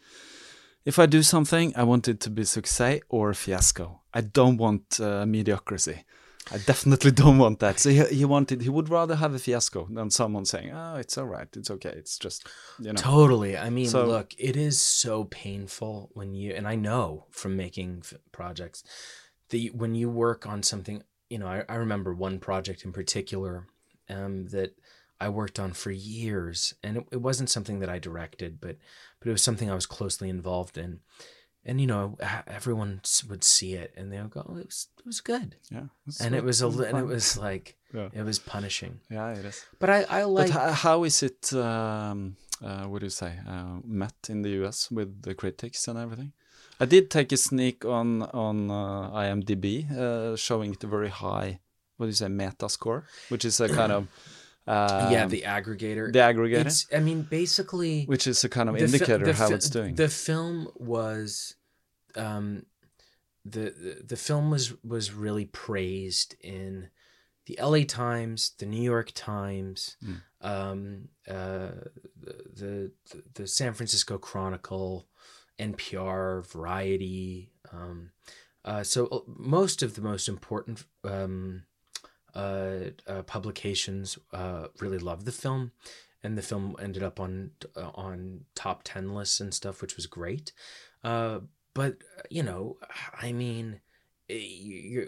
"If 0.91 0.99
I 0.99 1.07
do 1.17 1.23
something, 1.23 1.67
I 1.77 1.83
want 1.93 2.09
it 2.09 2.19
to 2.21 2.31
be 2.31 2.45
success 2.45 3.01
or 3.09 3.31
a 3.31 3.35
fiasco. 3.35 3.87
I 4.19 4.21
don't 4.39 4.57
want 4.65 4.85
uh, 5.01 5.27
mediocrity. 5.27 5.99
I 6.55 6.59
definitely 6.73 7.11
don't 7.23 7.39
want 7.45 7.59
that." 7.65 7.79
So 7.81 7.89
he, 7.91 8.03
he 8.21 8.25
wanted, 8.25 8.63
he 8.63 8.71
would 8.77 8.89
rather 8.89 9.17
have 9.17 9.35
a 9.35 9.39
fiasco 9.39 9.81
than 9.97 10.11
someone 10.11 10.45
saying, 10.45 10.71
"Oh, 10.73 10.95
it's 11.03 11.19
all 11.19 11.27
right, 11.37 11.49
it's 11.57 11.71
okay, 11.77 11.95
it's 12.03 12.17
just 12.25 12.47
you 12.79 12.93
know." 12.93 13.01
Totally. 13.15 13.53
I 13.67 13.69
mean, 13.71 13.89
So- 13.89 14.07
look, 14.07 14.29
it 14.39 14.57
is 14.57 14.81
so 14.81 15.25
painful 15.25 16.11
when 16.19 16.35
you, 16.35 16.49
and 16.57 16.67
I 16.73 16.77
know 16.77 17.27
from 17.31 17.57
making 17.57 17.91
f- 18.05 18.15
projects, 18.33 18.85
that 19.51 19.59
you- 19.59 19.73
when 19.83 19.95
you 20.01 20.09
work 20.27 20.47
on 20.47 20.63
something, 20.63 21.03
you 21.33 21.39
know, 21.41 21.49
I, 21.57 21.65
I 21.69 21.77
remember 21.85 22.15
one 22.15 22.39
project 22.39 22.85
in 22.85 22.93
particular 22.93 23.67
um, 24.09 24.47
that 24.55 24.71
I 25.21 25.29
worked 25.29 25.59
on 25.59 25.73
for 25.73 25.91
years, 25.91 26.75
and 26.83 26.97
it, 26.99 27.05
it 27.13 27.21
wasn't 27.23 27.51
something 27.51 27.81
that 27.81 27.89
I 27.89 27.99
directed, 27.99 28.61
but 28.61 28.77
but 29.21 29.29
it 29.29 29.33
was 29.33 29.43
something 29.43 29.71
I 29.71 29.75
was 29.75 29.87
closely 29.87 30.29
involved 30.29 30.77
in, 30.79 31.01
and 31.65 31.81
you 31.81 31.87
know, 31.87 32.17
everyone 32.47 33.01
would 33.29 33.43
see 33.45 33.75
it 33.75 33.93
and 33.97 34.13
they 34.13 34.21
would 34.21 34.31
go, 34.31 34.45
oh, 34.49 34.57
"It 34.59 34.67
was 34.67 34.89
it 34.99 35.07
was 35.07 35.21
good," 35.21 35.57
yeah, 35.71 35.87
and 36.21 36.35
it 36.35 36.45
was 36.45 36.63
a, 36.63 36.69
and 36.69 36.99
it 36.99 37.07
was 37.07 37.37
like 37.39 37.77
Yeah. 37.95 38.09
it 38.13 38.23
was 38.25 38.39
punishing. 38.39 39.01
yeah, 39.11 39.33
it 39.39 39.45
is. 39.45 39.65
But 39.79 39.91
I 39.91 40.03
I 40.21 40.25
like 40.25 40.53
but 40.53 40.73
how 40.85 41.05
is 41.05 41.23
it? 41.23 41.53
Um, 41.53 42.37
uh, 42.63 42.85
what 42.89 43.01
do 43.01 43.07
you 43.07 43.11
say? 43.11 43.33
Uh, 43.47 43.81
met 43.85 44.15
in 44.29 44.43
the 44.43 44.51
U.S. 44.63 44.91
with 44.91 45.23
the 45.23 45.35
critics 45.35 45.89
and 45.89 45.99
everything. 45.99 46.33
I 46.81 46.85
did 46.87 47.11
take 47.11 47.33
a 47.33 47.37
sneak 47.37 47.85
on 47.85 48.23
on 48.23 48.71
uh, 48.71 49.11
IMDb, 49.25 49.91
uh, 49.91 50.37
showing 50.37 50.73
it 50.73 50.85
a 50.85 50.87
very 50.87 51.09
high. 51.11 51.61
What 51.97 52.07
do 52.07 52.11
you 52.11 52.15
say? 52.17 52.29
Meta 52.29 52.69
score, 52.69 53.05
which 53.31 53.45
is 53.45 53.61
a 53.61 53.69
kind 53.69 53.93
of 53.93 54.07
um, 54.67 55.13
yeah, 55.13 55.27
the 55.27 55.43
aggregator. 55.43 56.13
the 56.13 56.19
aggregator, 56.19 56.67
It's, 56.67 56.87
I 56.95 56.99
mean, 57.01 57.23
basically, 57.23 58.05
which 58.05 58.27
is 58.27 58.43
a 58.45 58.49
kind 58.49 58.69
of 58.69 58.77
fi- 58.77 58.85
indicator 58.85 59.25
the 59.25 59.35
how 59.35 59.49
fi- 59.49 59.55
it's 59.55 59.71
doing. 59.71 59.95
The 59.95 60.09
film 60.09 60.69
was, 60.75 61.55
um, 62.17 62.67
the, 63.45 63.71
the 63.71 64.03
the 64.09 64.17
film 64.17 64.51
was 64.51 64.75
was 64.83 65.13
really 65.13 65.45
praised 65.45 66.35
in 66.41 66.89
the 67.47 67.57
L.A. 67.61 67.85
Times, 67.85 68.53
the 68.59 68.67
New 68.67 68.83
York 68.83 69.13
Times, 69.15 69.97
Mm. 70.05 70.21
um, 70.41 71.09
uh, 71.29 71.71
the, 72.21 72.35
the 73.13 73.23
the 73.35 73.47
San 73.47 73.73
Francisco 73.73 74.19
Chronicle, 74.19 75.07
NPR, 75.61 76.45
Variety. 76.51 77.53
Um, 77.73 78.11
uh, 78.65 78.83
so 78.83 79.07
uh, 79.07 79.21
most 79.29 79.81
of 79.83 79.95
the 79.95 80.01
most 80.03 80.29
important 80.29 80.85
um, 81.05 81.63
uh, 82.37 82.91
uh, 83.07 83.23
publications 83.23 84.19
uh, 84.33 84.69
really 84.79 84.99
loved 84.99 85.25
the 85.25 85.33
film, 85.33 85.73
and 86.23 86.37
the 86.37 86.43
film 86.43 86.77
ended 86.79 87.03
up 87.03 87.19
on 87.19 87.51
uh, 87.77 87.91
on 87.95 88.45
top 88.55 88.83
ten 88.85 89.15
lists 89.15 89.41
and 89.41 89.55
stuff, 89.55 89.81
which 89.81 89.97
was 89.97 90.07
great. 90.07 90.53
Uh, 91.03 91.41
but 91.75 91.97
you 92.31 92.43
know, 92.43 92.77
I 93.21 93.33
mean, 93.33 93.81
eh, 94.29 95.07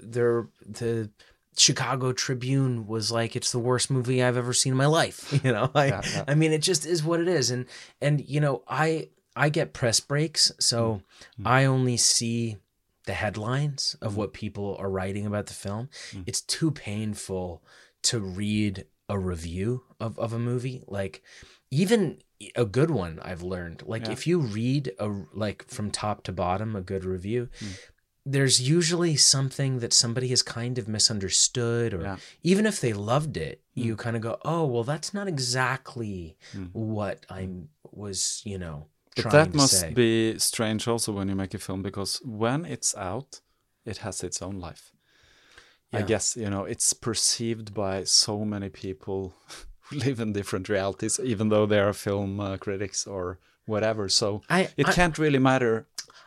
there 0.00 0.48
the 0.66 1.10
Chicago 1.56 2.12
Tribune 2.12 2.86
was 2.86 3.12
like, 3.12 3.36
it's 3.36 3.52
the 3.52 3.58
worst 3.58 3.90
movie 3.90 4.22
I've 4.22 4.36
ever 4.36 4.52
seen 4.52 4.72
in 4.72 4.76
my 4.76 4.86
life. 4.86 5.32
You 5.44 5.52
know, 5.52 5.70
I, 5.74 5.86
Yeah, 5.86 6.02
yeah. 6.04 6.24
I 6.26 6.34
mean, 6.34 6.52
it 6.52 6.62
just 6.62 6.86
is 6.86 7.04
what 7.04 7.20
it 7.20 7.28
is, 7.28 7.50
and 7.50 7.66
and 8.00 8.26
you 8.26 8.40
know, 8.40 8.62
I 8.66 9.08
I 9.36 9.48
get 9.50 9.72
press 9.72 10.00
breaks, 10.00 10.52
so 10.58 11.02
Mm. 11.38 11.46
I 11.46 11.64
only 11.64 11.96
see 11.96 12.56
the 13.06 13.14
headlines 13.14 13.96
of 14.00 14.16
what 14.16 14.32
people 14.32 14.76
are 14.78 14.90
writing 14.90 15.26
about 15.26 15.46
the 15.46 15.52
film. 15.54 15.88
Mm. 16.12 16.24
It's 16.26 16.40
too 16.40 16.70
painful 16.70 17.62
to 18.04 18.18
read 18.20 18.86
a 19.08 19.18
review 19.18 19.84
of, 20.00 20.18
of 20.18 20.32
a 20.32 20.38
movie. 20.38 20.82
Like 20.86 21.22
even 21.70 22.18
a 22.56 22.64
good 22.64 22.90
one 22.90 23.18
I've 23.22 23.42
learned. 23.42 23.82
Like 23.86 24.06
Yeah. 24.06 24.12
if 24.12 24.26
you 24.26 24.38
read 24.40 24.92
a 24.98 25.08
like 25.32 25.68
from 25.68 25.90
top 25.90 26.22
to 26.24 26.32
bottom 26.32 26.74
a 26.76 26.80
good 26.80 27.04
review, 27.04 27.48
Mm. 27.60 27.78
there's 28.26 28.60
usually 28.62 29.16
something 29.16 29.80
that 29.80 29.92
somebody 29.92 30.28
has 30.28 30.42
kind 30.42 30.78
of 30.78 30.88
misunderstood 30.88 31.92
or 31.92 32.02
Yeah. 32.02 32.16
even 32.42 32.64
if 32.64 32.80
they 32.80 32.92
loved 32.94 33.36
it, 33.36 33.60
Mm. 33.76 33.84
you 33.84 33.96
kind 33.96 34.16
of 34.16 34.22
go, 34.22 34.38
"Oh, 34.44 34.64
well 34.66 34.84
that's 34.84 35.12
not 35.12 35.28
exactly 35.28 36.36
what 36.72 37.26
I 37.28 37.48
was, 37.92 38.40
you 38.44 38.58
know, 38.58 38.86
But 39.16 39.30
that 39.30 39.54
must 39.54 39.80
say." 39.80 39.92
be 39.92 40.38
strange 40.38 40.88
also 40.88 41.12
when 41.12 41.28
you 41.28 41.34
make 41.36 41.54
a 41.54 41.58
film 41.58 41.82
because 41.82 42.20
when 42.24 42.64
it's 42.64 42.94
out, 42.96 43.40
it 43.84 43.98
has 43.98 44.22
its 44.22 44.42
own 44.42 44.58
life. 44.60 44.92
I 45.92 46.02
guess 46.02 46.36
you 46.36 46.50
know 46.50 46.64
it's 46.64 46.92
perceived 46.92 47.72
by 47.72 48.04
so 48.04 48.44
many 48.44 48.68
people 48.68 49.34
who 49.82 49.96
live 49.98 50.18
in 50.18 50.32
different 50.32 50.68
realities, 50.68 51.20
even 51.22 51.50
though 51.50 51.66
they 51.66 51.78
are 51.78 51.92
film 51.92 52.40
uh, 52.40 52.56
critics 52.56 53.06
or 53.06 53.38
whatever. 53.66 54.08
So 54.08 54.42
I- 54.50 54.70
it 54.76 54.88
I- 54.88 54.92
can't 54.92 55.16
really 55.18 55.38
matter 55.38 55.86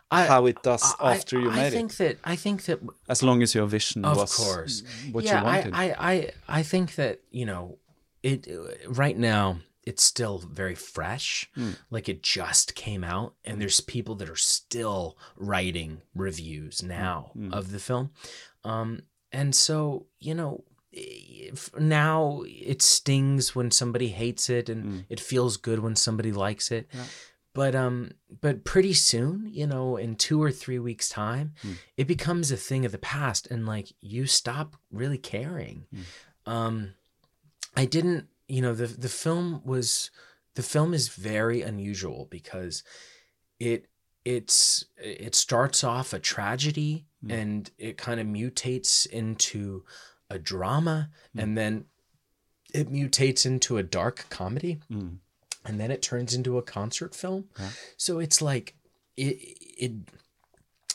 I- 0.10 0.28
how 0.28 0.46
it 0.46 0.64
does 0.64 0.96
after 1.02 1.38
you 1.38 1.52
made 1.52 1.68
I 1.68 1.70
think 1.70 1.92
it, 1.94 1.98
that 1.98 2.18
I 2.24 2.36
think 2.38 2.64
that 2.66 2.80
as 3.10 3.22
long 3.24 3.44
as 3.44 3.54
your 3.54 3.66
vision 3.68 4.06
of 4.06 4.16
was 4.18 4.36
course 4.36 4.84
what 5.12 5.26
yeah, 5.26 5.40
you 5.40 5.46
wanted. 5.46 5.74
I, 5.74 5.84
I 5.84 6.12
I 6.12 6.32
I 6.60 6.64
think 6.64 6.96
that 6.96 7.20
you 7.30 7.46
know 7.46 7.78
it 8.24 8.48
right 8.88 9.18
now 9.18 9.60
it's 9.90 10.04
still 10.04 10.38
very 10.62 10.76
fresh. 10.76 11.50
Hmm. 11.56 11.72
like 11.90 12.08
it 12.10 12.22
just 12.22 12.76
came 12.76 13.04
out 13.04 13.34
and 13.46 13.60
there's 13.62 13.82
people 13.82 14.16
that 14.16 14.30
are 14.30 14.36
still 14.58 15.18
writing 15.36 16.02
reviews 16.16 16.82
Hmm. 16.82 16.88
now 16.90 17.32
of 17.52 17.72
the 17.72 17.80
film. 17.80 18.12
Um 18.64 18.90
and 19.32 19.54
so 19.56 20.06
you 20.20 20.34
know 20.36 20.64
now 21.80 22.44
it 22.46 22.82
stings 22.82 23.56
when 23.56 23.72
somebody 23.72 24.10
hates 24.10 24.50
it 24.50 24.70
and 24.70 24.84
Hmm. 24.84 25.00
it 25.10 25.20
feels 25.20 25.58
good 25.58 25.80
when 25.80 25.96
somebody 25.96 26.32
likes 26.32 26.72
it. 26.72 26.88
But 27.54 27.74
um 27.76 28.12
but 28.42 28.64
pretty 28.64 28.94
soon 28.94 29.50
you 29.52 29.66
know 29.68 29.98
in 29.98 30.16
two 30.16 30.42
or 30.42 30.52
three 30.52 30.80
weeks 30.80 31.10
time 31.10 31.54
it 31.96 32.08
becomes 32.08 32.52
a 32.52 32.58
thing 32.58 32.86
of 32.86 32.92
the 32.92 32.98
past 33.16 33.48
and 33.52 33.66
like 33.66 33.88
you 34.02 34.26
stop 34.28 34.76
really 34.92 35.18
caring. 35.18 35.86
Um 36.46 36.94
i 37.76 37.86
didn't 37.86 38.28
you 38.48 38.62
know 38.62 38.74
the 38.74 38.88
the 38.88 39.10
film 39.10 39.62
was 39.66 40.12
the 40.56 40.64
film 40.64 40.94
is 40.94 41.10
very 41.10 41.62
unusual 41.62 42.28
because 42.30 42.84
it 43.60 43.88
it's 44.26 44.86
it 44.98 45.36
starts 45.36 45.84
off 45.84 46.14
a 46.14 46.20
tragedy 46.20 47.06
and 47.30 47.72
it 47.78 47.98
kind 47.98 48.20
of 48.20 48.28
mutates 48.28 49.06
into 49.08 49.84
a 50.30 50.38
drama 50.40 51.10
and 51.36 51.58
then 51.58 51.86
it 52.74 52.92
mutates 52.92 53.46
into 53.46 53.78
a 53.78 53.84
dark 53.84 54.26
comedy 54.30 54.80
Mm. 54.92 55.18
and 55.66 55.80
then 55.80 55.92
it 55.92 56.02
turns 56.02 56.34
into 56.34 56.58
a 56.58 56.62
concert 56.62 57.16
film. 57.16 57.50
So 57.98 58.20
it's 58.20 58.42
like 58.42 58.76
it 59.16 59.38
it 59.80 59.92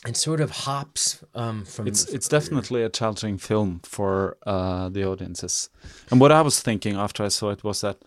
it 0.07 0.17
sort 0.17 0.41
of 0.41 0.51
hops 0.51 1.23
um 1.35 1.65
from 1.65 1.87
It's 1.87 2.05
it's 2.13 2.27
definitely 2.27 2.83
a 2.83 2.89
challenging 2.89 3.37
film 3.39 3.79
for 3.83 4.37
uh, 4.45 4.89
the 4.89 5.03
audiences. 5.05 5.69
And 6.11 6.19
what 6.21 6.31
I 6.31 6.41
was 6.41 6.61
thinking 6.61 6.95
after 6.95 7.25
I 7.25 7.29
saw 7.29 7.51
it 7.51 7.63
was 7.63 7.81
that 7.81 7.97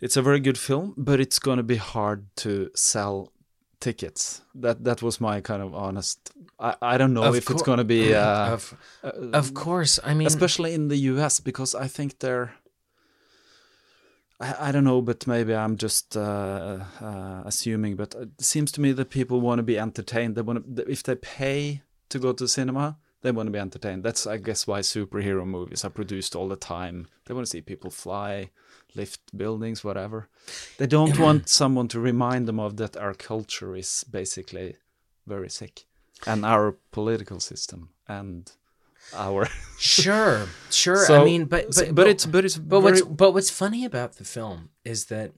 it's 0.00 0.16
a 0.16 0.22
very 0.22 0.40
good 0.40 0.58
film, 0.58 0.94
but 0.96 1.20
it's 1.20 1.38
going 1.38 1.58
to 1.58 1.62
be 1.62 1.76
hard 1.76 2.24
to 2.36 2.70
sell 2.74 3.32
tickets. 3.80 4.42
That 4.54 4.84
that 4.84 5.02
was 5.02 5.20
my 5.20 5.40
kind 5.40 5.62
of 5.62 5.74
honest. 5.74 6.18
I, 6.58 6.74
I 6.94 6.98
don't 6.98 7.12
know 7.12 7.24
Of 7.24 7.36
if 7.36 7.50
it's 7.50 7.62
going 7.62 7.78
to 7.78 7.84
be 7.84 8.14
uh, 8.14 8.52
of, 8.54 8.74
of 9.34 9.54
course. 9.54 10.00
I 10.04 10.14
mean, 10.14 10.26
especially 10.26 10.74
in 10.74 10.88
the 10.88 10.96
US 11.12 11.40
because 11.40 11.74
I 11.74 11.88
think 11.88 12.18
they're. 12.18 12.52
I, 14.40 14.68
I 14.68 14.72
don't 14.72 14.84
know, 14.84 15.02
but 15.02 15.26
maybe 15.26 15.54
I'm 15.54 15.76
just 15.76 16.16
uh, 16.16 16.78
uh, 17.00 17.42
assuming. 17.44 17.96
But 17.96 18.14
it 18.14 18.40
seems 18.40 18.72
to 18.72 18.80
me 18.80 18.92
that 18.92 19.10
people 19.10 19.40
want 19.40 19.58
to 19.58 19.62
be 19.62 19.78
entertained. 19.78 20.34
They 20.34 20.42
want 20.42 20.76
to, 20.76 20.90
if 20.90 21.02
they 21.02 21.14
pay 21.14 21.82
to 22.08 22.18
go 22.18 22.32
to 22.32 22.48
cinema, 22.48 22.98
they 23.22 23.32
want 23.32 23.48
to 23.48 23.52
be 23.52 23.58
entertained. 23.58 24.02
That's, 24.02 24.26
I 24.26 24.38
guess, 24.38 24.66
why 24.66 24.80
superhero 24.80 25.46
movies 25.46 25.84
are 25.84 25.90
produced 25.90 26.34
all 26.34 26.48
the 26.48 26.56
time. 26.56 27.08
They 27.26 27.34
want 27.34 27.46
to 27.46 27.50
see 27.50 27.60
people 27.60 27.90
fly, 27.90 28.50
lift 28.94 29.36
buildings, 29.36 29.84
whatever. 29.84 30.28
They 30.78 30.86
don't 30.86 31.18
want 31.26 31.48
someone 31.48 31.88
to 31.88 32.00
remind 32.00 32.48
them 32.48 32.58
of 32.58 32.76
that 32.78 32.96
our 32.96 33.14
culture 33.14 33.76
is 33.76 34.04
basically 34.10 34.76
very 35.26 35.50
sick, 35.50 35.84
and 36.26 36.44
our 36.44 36.76
political 36.90 37.40
system 37.40 37.90
and 38.08 38.50
our 39.14 39.46
sure, 39.78 40.46
sure. 40.70 41.04
I 41.20 41.24
mean, 41.24 41.44
but 41.46 41.74
so- 41.74 41.86
but 41.86 41.94
but 41.94 42.06
it's- 42.08 42.26
but 42.26 42.44
it's 42.44 42.56
but 42.56 42.80
what's 42.80 43.00
but 43.02 43.32
what's 43.32 43.50
funny 43.50 43.84
about 43.84 44.16
the 44.16 44.24
film 44.24 44.70
is 44.84 45.06
that 45.06 45.32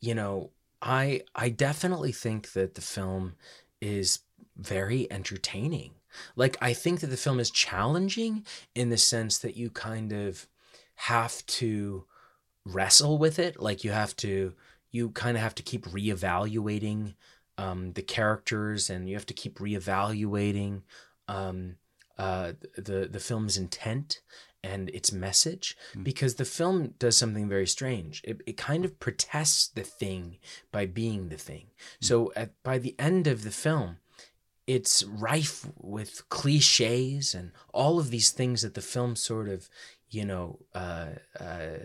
you 0.00 0.14
know 0.14 0.50
I 0.80 1.22
I 1.34 1.48
definitely 1.48 2.12
think 2.12 2.52
that 2.52 2.74
the 2.74 2.80
film 2.80 3.34
is 3.80 4.20
very 4.56 5.10
entertaining. 5.10 5.92
Like 6.36 6.56
I 6.60 6.72
think 6.72 7.00
that 7.00 7.08
the 7.08 7.16
film 7.16 7.38
is 7.40 7.50
challenging 7.50 8.44
in 8.74 8.90
the 8.90 8.96
sense 8.98 9.38
that 9.38 9.56
you 9.56 9.70
kind 9.70 10.12
of 10.12 10.46
have 10.94 11.44
to 11.46 12.04
wrestle 12.64 13.18
with 13.18 13.38
it. 13.38 13.60
Like 13.60 13.84
you 13.84 13.90
have 13.92 14.16
to 14.16 14.54
you 14.90 15.10
kind 15.10 15.36
of 15.36 15.42
have 15.42 15.54
to 15.56 15.62
keep 15.62 15.84
reevaluating 15.86 17.14
um, 17.58 17.92
the 17.92 18.02
characters 18.02 18.88
and 18.88 19.08
you 19.08 19.14
have 19.16 19.26
to 19.26 19.34
keep 19.34 19.58
reevaluating 19.58 20.82
um, 21.28 21.76
uh, 22.18 22.52
the 22.76 23.08
the 23.10 23.20
film's 23.20 23.56
intent 23.56 24.20
and 24.64 24.90
its 24.90 25.12
message 25.12 25.76
because 26.02 26.34
the 26.34 26.44
film 26.44 26.94
does 26.98 27.16
something 27.16 27.48
very 27.48 27.66
strange. 27.66 28.20
It, 28.24 28.40
it 28.44 28.56
kind 28.56 28.84
of 28.84 28.98
protests 28.98 29.68
the 29.68 29.82
thing 29.84 30.38
by 30.72 30.84
being 30.84 31.28
the 31.28 31.36
thing. 31.36 31.66
So 32.00 32.32
at, 32.34 32.50
by 32.64 32.78
the 32.78 32.96
end 32.98 33.28
of 33.28 33.44
the 33.44 33.52
film, 33.52 33.98
it's 34.66 35.04
rife 35.04 35.64
with 35.76 36.28
cliches 36.28 37.34
and 37.34 37.52
all 37.72 37.98
of 38.00 38.10
these 38.10 38.30
things 38.30 38.62
that 38.62 38.74
the 38.74 38.82
film 38.82 39.14
sort 39.16 39.48
of 39.48 39.68
you 40.10 40.24
know 40.24 40.58
uh, 40.74 41.10
uh, 41.38 41.78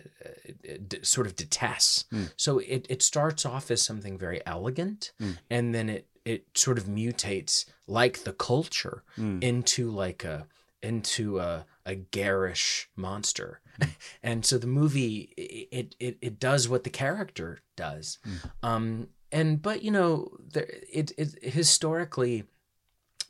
d- 0.87 0.99
sort 1.03 1.27
of 1.27 1.35
detests. 1.35 2.05
So 2.37 2.59
it, 2.59 2.87
it 2.89 3.01
starts 3.01 3.45
off 3.45 3.69
as 3.69 3.81
something 3.83 4.17
very 4.17 4.41
elegant 4.45 5.11
and 5.49 5.75
then 5.75 5.89
it 5.89 6.07
it 6.25 6.45
sort 6.55 6.77
of 6.77 6.85
mutates 6.85 7.65
like 7.87 8.23
the 8.23 8.33
culture 8.33 9.03
hmm. 9.15 9.39
into 9.41 9.89
like 9.89 10.23
a 10.23 10.47
into 10.81 11.39
a, 11.39 11.65
a 11.85 11.95
garish 11.95 12.89
monster. 12.95 13.61
Hmm. 13.81 13.89
And 14.23 14.45
so 14.45 14.57
the 14.57 14.67
movie 14.67 15.33
it, 15.37 15.95
it 15.99 16.17
it 16.21 16.39
does 16.39 16.69
what 16.69 16.83
the 16.83 16.89
character 16.89 17.59
does. 17.75 18.19
Hmm. 18.23 18.35
Um 18.61 19.07
and 19.31 19.61
but 19.61 19.83
you 19.83 19.91
know 19.91 20.37
there 20.39 20.67
it, 20.91 21.11
it 21.17 21.43
historically 21.43 22.45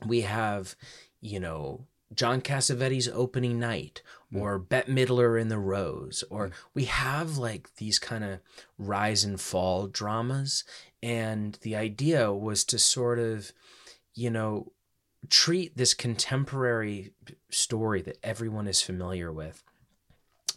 we 0.06 0.22
have, 0.22 0.76
you 1.22 1.40
know, 1.40 1.86
John 2.14 2.42
Cassavetes' 2.42 3.10
opening 3.12 3.60
night 3.60 4.02
or 4.34 4.60
Bette 4.60 4.92
Midler 4.92 5.40
in 5.40 5.50
The 5.50 5.58
Rose, 5.58 6.24
or 6.30 6.52
we 6.74 6.86
have 6.86 7.38
like 7.38 7.76
these 7.76 8.00
kind 8.00 8.24
of 8.24 8.40
rise 8.78 9.24
and 9.24 9.40
fall 9.40 9.88
dramas. 9.88 10.64
And 11.04 11.58
the 11.62 11.76
idea 11.76 12.32
was 12.32 12.64
to 12.66 12.80
sort 12.80 13.20
of, 13.20 13.52
you 14.16 14.30
know, 14.30 14.72
treat 15.30 15.76
this 15.78 15.94
contemporary 15.94 17.12
story 17.50 18.02
that 18.02 18.18
everyone 18.24 18.68
is 18.68 18.82
familiar 18.82 19.32
with 19.32 19.64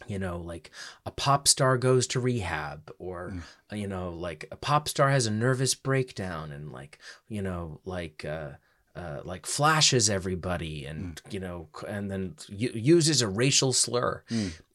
you 0.07 0.19
know 0.19 0.37
like 0.37 0.69
a 1.05 1.11
pop 1.11 1.47
star 1.47 1.77
goes 1.77 2.05
to 2.05 2.19
rehab 2.19 2.91
or 2.99 3.33
you 3.71 3.87
know 3.87 4.11
like 4.11 4.45
a 4.51 4.55
pop 4.55 4.87
star 4.87 5.09
has 5.09 5.25
a 5.25 5.31
nervous 5.31 5.73
breakdown 5.73 6.51
and 6.51 6.71
like 6.71 6.99
you 7.29 7.41
know 7.41 7.79
like 7.85 8.23
uh 8.25 8.49
uh, 8.95 9.21
like 9.23 9.45
flashes 9.45 10.09
everybody 10.09 10.83
and 10.85 11.21
you 11.29 11.39
know 11.39 11.69
and 11.87 12.09
then 12.09 12.35
uses 12.49 13.21
a 13.21 13.27
racial 13.27 13.71
slur. 13.71 14.23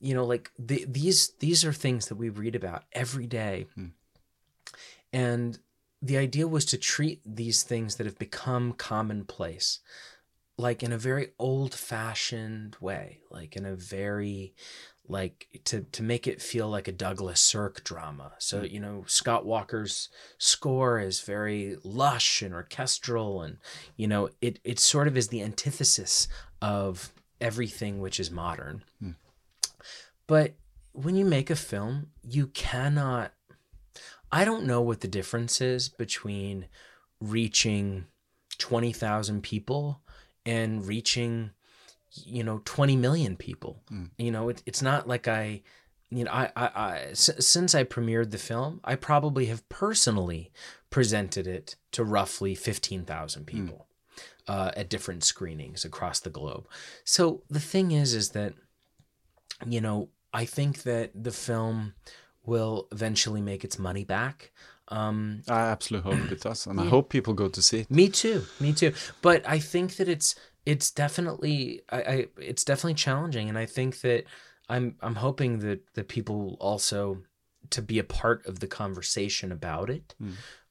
You 0.00 0.14
know 0.14 0.24
like 0.24 0.52
the, 0.56 0.84
these 0.88 1.30
these 1.40 1.64
are 1.64 1.72
things 1.72 2.06
that 2.06 2.14
we 2.14 2.28
read 2.28 2.54
about 2.54 2.84
every 2.92 3.26
day 3.26 3.66
and 5.12 5.58
the 6.00 6.16
idea 6.16 6.48
was 6.48 6.64
to 6.64 6.76
treat 6.76 7.20
these 7.24 7.62
things 7.62 7.96
that 7.96 8.06
have 8.06 8.18
become 8.18 8.72
commonplace 8.72 9.80
like 10.58 10.82
in 10.82 10.92
a 10.92 10.98
very 10.98 11.28
old 11.38 11.74
fashioned 11.74 12.76
way 12.80 13.20
like 13.30 13.56
in 13.56 13.64
a 13.64 13.74
very 13.74 14.54
like 15.08 15.48
to 15.64 15.82
to 15.92 16.02
make 16.02 16.26
it 16.26 16.40
feel 16.40 16.68
like 16.68 16.88
a 16.88 16.92
Douglas 16.92 17.40
Sirk 17.40 17.82
drama. 17.84 18.32
So 18.38 18.62
mm. 18.62 18.70
you 18.70 18.80
know 18.80 19.04
Scott 19.06 19.44
Walker's 19.44 20.08
score 20.38 20.98
is 20.98 21.20
very 21.20 21.76
lush 21.82 22.42
and 22.42 22.54
orchestral, 22.54 23.42
and 23.42 23.58
you 23.96 24.06
know 24.06 24.30
it 24.40 24.58
it 24.64 24.78
sort 24.78 25.08
of 25.08 25.16
is 25.16 25.28
the 25.28 25.42
antithesis 25.42 26.28
of 26.60 27.12
everything 27.40 28.00
which 28.00 28.20
is 28.20 28.30
modern. 28.30 28.84
Hmm. 29.00 29.10
But 30.26 30.54
when 30.92 31.16
you 31.16 31.24
make 31.24 31.50
a 31.50 31.56
film, 31.56 32.08
you 32.22 32.48
cannot. 32.48 33.32
I 34.32 34.44
don't 34.44 34.64
know 34.64 34.80
what 34.80 35.00
the 35.00 35.08
difference 35.08 35.60
is 35.60 35.88
between 35.88 36.66
reaching 37.20 38.06
twenty 38.58 38.92
thousand 38.92 39.42
people 39.42 40.00
and 40.44 40.86
reaching 40.86 41.50
you 42.24 42.42
know 42.44 42.60
20 42.64 42.96
million 42.96 43.36
people. 43.36 43.82
You 44.18 44.30
know 44.30 44.48
it, 44.48 44.62
it's 44.66 44.82
not 44.82 45.06
like 45.08 45.28
i 45.28 45.62
you 46.10 46.24
know 46.24 46.30
I, 46.30 46.50
I 46.56 46.66
i 46.74 46.98
s- 47.12 47.30
since 47.46 47.74
i 47.74 47.84
premiered 47.84 48.30
the 48.32 48.38
film 48.38 48.80
i 48.84 48.96
probably 48.96 49.46
have 49.46 49.66
personally 49.70 50.52
presented 50.90 51.46
it 51.46 51.76
to 51.92 52.04
roughly 52.04 52.54
15,000 52.54 53.46
people 53.46 53.86
uh, 54.46 54.72
at 54.76 54.90
different 54.90 55.24
screenings 55.24 55.86
across 55.86 56.20
the 56.20 56.28
globe. 56.28 56.66
So 57.04 57.44
the 57.48 57.60
thing 57.60 57.92
is 57.92 58.12
is 58.12 58.30
that 58.30 58.52
you 59.66 59.80
know 59.80 60.08
i 60.34 60.44
think 60.44 60.82
that 60.82 61.10
the 61.14 61.32
film 61.32 61.94
will 62.44 62.88
eventually 62.92 63.40
make 63.40 63.64
its 63.64 63.78
money 63.78 64.04
back 64.04 64.52
um 64.88 65.42
I 65.48 65.60
absolutely 65.60 66.12
hope 66.12 66.32
it 66.32 66.40
does, 66.40 66.66
and 66.66 66.80
I 66.80 66.84
hope 66.84 67.08
people 67.08 67.34
go 67.34 67.48
to 67.48 67.62
see 67.62 67.80
it. 67.80 67.90
me 67.90 68.08
too. 68.08 68.42
Me 68.60 68.72
too. 68.72 68.92
But 69.22 69.48
I 69.48 69.58
think 69.58 69.96
that 69.96 70.08
it's 70.08 70.34
it's 70.66 70.90
definitely 70.90 71.82
I, 71.90 72.02
I 72.02 72.26
it's 72.36 72.64
definitely 72.64 72.94
challenging, 72.94 73.48
and 73.48 73.56
I 73.56 73.66
think 73.66 74.00
that 74.02 74.24
I'm 74.68 74.96
I'm 75.00 75.14
hoping 75.16 75.60
that 75.60 75.80
that 75.94 76.08
people 76.08 76.56
also 76.60 77.22
to 77.70 77.80
be 77.80 77.98
a 77.98 78.04
part 78.04 78.44
of 78.46 78.58
the 78.58 78.66
conversation 78.66 79.52
about 79.52 79.88
it. 79.88 80.14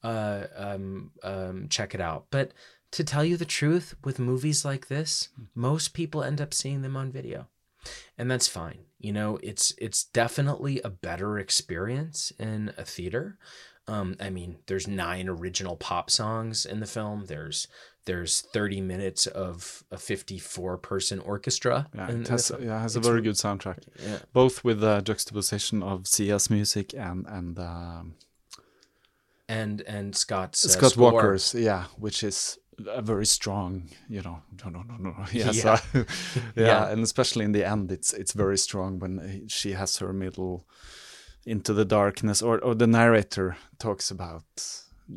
Uh, 0.04 0.46
um, 0.56 1.10
um, 1.24 1.68
check 1.68 1.94
it 1.94 2.00
out. 2.00 2.26
But 2.30 2.52
to 2.92 3.02
tell 3.02 3.24
you 3.24 3.36
the 3.36 3.44
truth, 3.44 3.94
with 4.04 4.18
movies 4.18 4.64
like 4.64 4.88
this, 4.88 5.30
most 5.54 5.94
people 5.94 6.22
end 6.22 6.40
up 6.40 6.52
seeing 6.52 6.82
them 6.82 6.96
on 6.96 7.10
video 7.10 7.48
and 8.18 8.30
that's 8.30 8.48
fine. 8.48 8.80
You 8.98 9.12
know 9.12 9.38
it's 9.42 9.74
it's 9.78 10.04
definitely 10.04 10.80
a 10.82 10.90
better 10.90 11.38
experience 11.38 12.32
in 12.38 12.72
a 12.76 12.84
theater. 12.84 13.38
Um 13.88 14.16
i 14.20 14.30
mean 14.30 14.58
there's 14.66 14.86
nine 14.86 15.28
original 15.28 15.76
pop 15.76 16.10
songs 16.10 16.64
in 16.64 16.80
the 16.80 16.86
film. 16.86 17.26
There's 17.26 17.66
there's 18.04 18.40
30 18.40 18.80
minutes 18.80 19.26
of 19.26 19.84
a 19.90 19.96
54 19.96 20.78
person 20.78 21.20
orchestra 21.20 21.86
Yeah, 21.94 22.10
in 22.10 22.22
it 22.22 22.28
has, 22.28 22.50
yeah, 22.60 22.78
it 22.78 22.80
has 22.80 22.96
a 22.96 23.00
very 23.00 23.22
good 23.22 23.34
soundtrack, 23.36 23.78
yeah. 24.04 24.18
both 24.32 24.64
with 24.64 24.80
the 24.80 25.00
juxtaposition 25.02 25.82
of 25.82 26.06
Sia's 26.06 26.50
music 26.50 26.94
and 26.94 27.26
and 27.26 27.58
um, 27.58 28.14
and 29.48 29.82
and 29.82 30.16
scott's 30.16 30.64
uh, 30.64 30.68
Scott 30.68 30.92
score. 30.92 31.12
Walker's, 31.12 31.54
yeah, 31.54 31.84
which 31.96 32.24
is 32.24 32.58
a 32.86 33.02
very 33.02 33.26
strong, 33.26 33.88
you 34.08 34.22
know, 34.22 34.42
no, 34.64 34.70
no, 34.70 34.82
no, 34.82 34.96
no, 34.98 35.14
yes, 35.32 35.56
Yeah. 35.64 35.72
uh, 35.72 35.78
yeah, 36.56 36.66
Yeah. 36.66 36.92
and 36.92 37.02
especially 37.02 37.44
in 37.44 37.52
the 37.52 37.64
end, 37.64 37.90
it's 37.92 38.12
it's 38.12 38.32
very 38.34 38.56
strong 38.58 38.98
when 39.00 39.18
uh, 39.18 39.28
she 39.48 39.72
has 39.74 39.98
her 39.98 40.12
middle 40.12 40.64
into 41.46 41.74
the 41.74 41.84
darkness, 41.84 42.42
or 42.42 42.58
or 42.64 42.74
the 42.74 42.86
narrator 42.86 43.56
talks 43.78 44.10
about. 44.10 44.44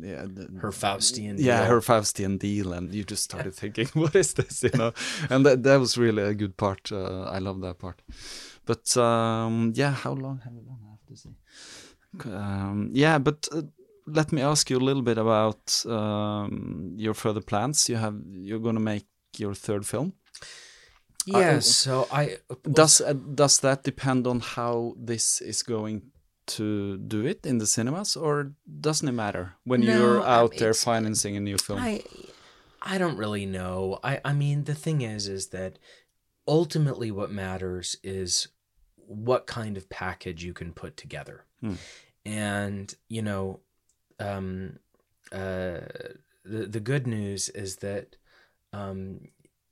Yeah, 0.02 0.26
the, 0.34 0.48
her 0.60 0.72
faustian 0.72 1.36
yeah, 1.38 1.60
deal. 1.60 1.70
her 1.70 1.80
Faustian 1.80 2.38
deal, 2.38 2.72
and 2.72 2.92
you 2.94 3.04
just 3.10 3.22
started 3.22 3.54
thinking, 3.60 3.88
"What 3.94 4.14
is 4.14 4.34
this?" 4.34 4.62
You 4.62 4.70
know, 4.78 4.92
and 5.30 5.46
that 5.46 5.62
that 5.62 5.80
was 5.80 5.96
really 5.96 6.22
a 6.22 6.34
good 6.34 6.56
part. 6.56 6.92
Uh, 6.92 7.22
I 7.36 7.38
love 7.40 7.60
that 7.62 7.78
part. 7.78 8.02
But 8.66 8.96
um, 8.96 9.72
yeah, 9.76 9.92
how 9.94 10.12
long? 10.14 10.40
How 10.44 10.50
long 10.50 10.78
I 10.86 10.90
have 10.90 11.06
to 11.08 11.16
see? 11.16 11.36
Um, 12.24 12.90
yeah, 12.94 13.18
but 13.18 13.48
uh, 13.52 13.62
let 14.06 14.32
me 14.32 14.40
ask 14.42 14.70
you 14.70 14.78
a 14.78 14.86
little 14.88 15.02
bit 15.02 15.18
about 15.18 15.84
um, 15.86 16.92
your 16.96 17.14
further 17.14 17.40
plans. 17.42 17.88
You 17.88 17.96
have 17.96 18.14
you're 18.32 18.60
going 18.60 18.76
to 18.76 18.80
make 18.94 19.06
your 19.38 19.54
third 19.54 19.84
film. 19.86 20.12
yeah 21.26 21.58
so 21.60 22.06
i 22.12 22.38
Does 22.80 23.00
uh, 23.00 23.12
does 23.34 23.58
that 23.60 23.82
depend 23.82 24.26
on 24.26 24.40
how 24.40 24.94
this 24.96 25.40
is 25.40 25.62
going 25.64 26.02
to 26.46 26.96
do 26.98 27.26
it 27.26 27.44
in 27.44 27.58
the 27.58 27.66
cinemas, 27.66 28.16
or 28.16 28.52
doesn't 28.80 29.08
it 29.08 29.12
matter 29.24 29.54
when 29.64 29.80
No, 29.80 29.86
you're 29.98 30.22
out 30.24 30.56
there 30.58 30.74
financing 30.74 31.36
a 31.36 31.40
new 31.40 31.58
film? 31.58 31.80
I 31.82 32.02
I 32.80 32.98
don't 32.98 33.16
really 33.18 33.46
know. 33.46 33.98
I 34.04 34.20
I 34.24 34.32
mean 34.32 34.64
the 34.64 34.74
thing 34.74 35.02
is 35.02 35.26
is 35.26 35.48
that 35.48 35.78
ultimately 36.46 37.10
what 37.10 37.30
matters 37.32 37.96
is 38.04 38.48
what 38.96 39.46
kind 39.46 39.76
of 39.76 39.88
package 39.88 40.44
you 40.44 40.54
can 40.54 40.72
put 40.72 40.96
together. 40.96 41.44
Hmm. 41.60 41.74
And 42.24 42.94
you 43.08 43.22
know 43.22 43.60
um 44.18 44.78
uh 45.32 45.80
the 46.44 46.66
the 46.68 46.80
good 46.80 47.06
news 47.06 47.48
is 47.50 47.76
that 47.76 48.16
um 48.72 49.20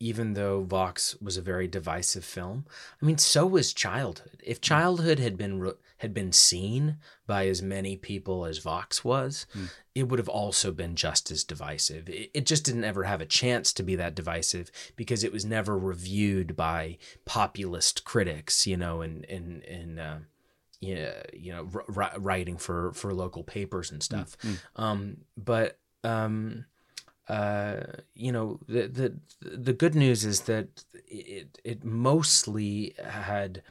even 0.01 0.35
though 0.35 0.63
Vox 0.65 1.17
was 1.21 1.37
a 1.37 1.43
very 1.43 1.67
divisive 1.67 2.25
film, 2.25 2.67
I 3.01 3.07
mean, 3.07 3.17
so 3.17 3.47
was 3.47 3.73
Childhood. 3.73 4.43
If 4.45 4.61
Childhood 4.61 5.19
had 5.19 5.39
been 5.39 5.61
re- 5.61 5.73
had 5.99 6.13
been 6.13 6.33
seen 6.33 6.99
by 7.27 7.47
as 7.47 7.63
many 7.63 7.97
people 7.97 8.45
as 8.45 8.59
Vox 8.59 9.03
was, 9.03 9.47
it 9.95 10.09
would 10.09 10.19
have 10.19 10.29
also 10.29 10.73
been 10.73 10.95
just 10.97 11.31
as 11.31 11.45
divisive. 11.45 12.09
It, 12.11 12.31
it 12.35 12.45
just 12.45 12.65
didn't 12.65 12.85
ever 12.85 13.05
have 13.05 13.23
a 13.23 13.27
chance 13.27 13.73
to 13.73 13.83
be 13.83 13.97
that 13.97 14.15
divisive 14.15 14.71
because 14.97 15.25
it 15.25 15.33
was 15.33 15.45
never 15.47 15.79
reviewed 15.79 16.57
by 16.57 16.99
populist 17.25 18.05
critics, 18.05 18.67
you 18.67 18.77
know, 18.77 19.01
and 19.01 19.25
and 19.27 19.63
and. 19.65 19.99
Uh, 19.99 20.17
yeah, 20.85 21.23
you 21.33 21.53
know, 21.53 21.69
r- 21.97 22.19
writing 22.19 22.59
for 22.59 22.93
for 22.93 23.15
local 23.15 23.43
papers 23.43 23.91
and 23.93 24.03
stuff. 24.03 24.37
Um, 24.77 25.19
but 25.37 25.79
um, 26.03 26.67
uh, 27.29 27.77
you 28.15 28.33
know, 28.33 28.61
the 28.69 28.83
the 28.89 29.09
the 29.41 29.73
good 29.73 29.95
news 29.95 30.25
is 30.25 30.43
that 30.43 30.85
it 31.09 31.59
it 31.65 31.85
mostly 31.85 32.95
had 33.03 33.63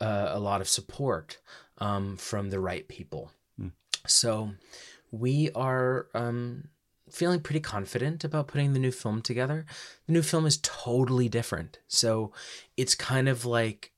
uh, 0.00 0.28
a 0.32 0.40
lot 0.40 0.60
of 0.60 0.68
support 0.68 1.38
um, 1.78 2.16
from 2.16 2.50
the 2.50 2.60
right 2.60 2.86
people. 2.88 3.30
So 4.06 4.50
we 5.12 5.50
are 5.54 6.08
um, 6.12 6.68
feeling 7.08 7.40
pretty 7.40 7.60
confident 7.60 8.24
about 8.24 8.48
putting 8.48 8.72
the 8.72 8.80
new 8.80 8.90
film 8.90 9.22
together. 9.22 9.64
The 10.06 10.12
new 10.12 10.22
film 10.22 10.44
is 10.44 10.58
totally 10.62 11.28
different. 11.28 11.78
So 11.86 12.32
it's 12.76 12.96
kind 12.96 13.28
of 13.28 13.44
like, 13.44 13.91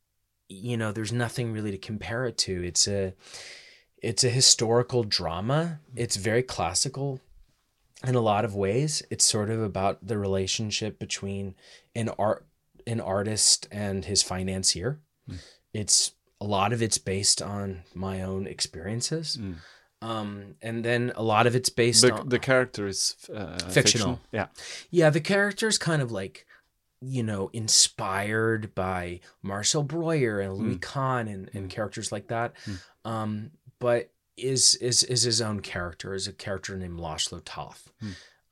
you 0.55 0.77
know, 0.77 0.93
there's 0.93 1.13
nothing 1.13 1.53
really 1.53 1.71
to 1.71 1.79
compare 1.79 2.27
it 2.27 2.39
to. 2.39 2.65
It's 2.65 2.87
a 2.89 3.15
it's 4.03 4.25
a 4.25 4.29
historical 4.29 5.05
drama. 5.05 5.81
It's 5.97 6.17
very 6.17 6.43
classical 6.43 7.21
in 8.07 8.15
a 8.15 8.21
lot 8.21 8.45
of 8.45 8.55
ways. 8.55 9.03
It's 9.11 9.25
sort 9.25 9.51
of 9.51 9.63
about 9.63 10.07
the 10.07 10.19
relationship 10.19 10.99
between 10.99 11.55
an 11.95 12.11
art 12.19 12.47
an 12.87 13.01
artist 13.01 13.67
and 13.73 14.05
his 14.05 14.23
financier. 14.23 15.01
It's 15.73 16.13
a 16.41 16.45
lot 16.45 16.73
of 16.73 16.83
it's 16.83 16.99
based 16.99 17.41
on 17.41 17.83
my 17.95 18.23
own 18.23 18.47
experiences. 18.47 19.39
Um, 20.03 20.57
and 20.61 20.85
then 20.85 21.13
a 21.17 21.23
lot 21.23 21.47
of 21.47 21.57
it's 21.57 21.71
based 21.71 22.03
the, 22.03 22.13
on 22.13 22.29
the 22.29 22.39
character 22.39 22.87
is 22.87 23.17
uh, 23.35 23.59
Fictional. 23.71 24.21
Yeah. 24.33 24.49
yeah, 24.91 25.09
the 25.09 25.21
character 25.21 25.67
is 25.67 25.79
kind 25.79 26.03
of 26.03 26.13
like, 26.13 26.47
you 27.07 27.23
know, 27.23 27.51
inspired 27.53 28.75
by 28.75 29.21
Marcel 29.43 29.83
Breuer 29.83 30.41
and 30.41 30.55
Louis 30.55 30.75
hmm. 30.75 30.79
Kahn 30.79 31.29
and, 31.29 31.51
and 31.55 31.65
hmm. 31.65 31.69
characters 31.69 32.13
like 32.13 32.29
that. 32.29 32.55
Hmm. 32.65 32.75
Um, 33.05 33.51
but 33.79 34.11
is 34.37 34.75
is 34.77 35.05
is 35.05 35.23
his 35.23 35.41
own 35.41 35.61
character, 35.61 36.15
is 36.15 36.27
a 36.27 36.33
character 36.33 36.77
named 36.77 36.99
Laszlo 36.99 37.41
Toth. 37.45 37.93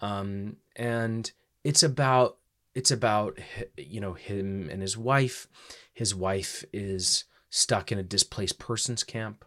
Um, 0.01 0.57
and 0.77 1.31
it's 1.65 1.83
about 1.83 2.39
it's 2.75 2.91
about 2.91 3.39
you 3.77 4.01
know 4.01 4.13
him 4.15 4.69
and 4.71 4.83
his 4.83 4.97
wife. 4.97 5.49
His 5.95 6.15
wife 6.15 6.65
is 6.73 7.25
stuck 7.51 7.93
in 7.93 7.99
a 7.99 8.03
displaced 8.03 8.59
persons 8.59 9.05
camp 9.05 9.45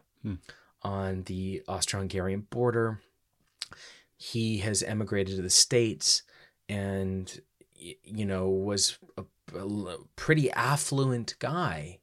on 0.83 1.23
the 1.23 1.63
Austro-Hungarian 1.67 2.41
border 2.49 3.01
he 4.17 4.59
has 4.59 4.83
emigrated 4.83 5.35
to 5.35 5.41
the 5.41 5.49
states 5.49 6.23
and 6.69 7.41
you 8.03 8.25
know 8.25 8.49
was 8.49 8.97
a 9.17 9.23
pretty 10.15 10.51
affluent 10.51 11.35
guy 11.39 11.99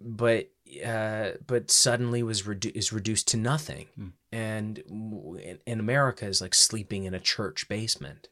but 0.00 0.50
uh, 0.84 1.30
but 1.46 1.70
suddenly 1.70 2.22
was 2.22 2.42
redu- 2.42 2.74
is 2.74 2.92
reduced 2.92 3.28
to 3.28 3.36
nothing. 3.36 3.86
And 4.32 4.82
w- 4.88 5.58
in, 5.66 5.78
america 5.80 6.26
is 6.26 6.40
like 6.40 6.54
sleeping 6.54 7.04
in 7.04 7.14
a 7.14 7.20
church 7.20 7.68
basement. 7.68 8.28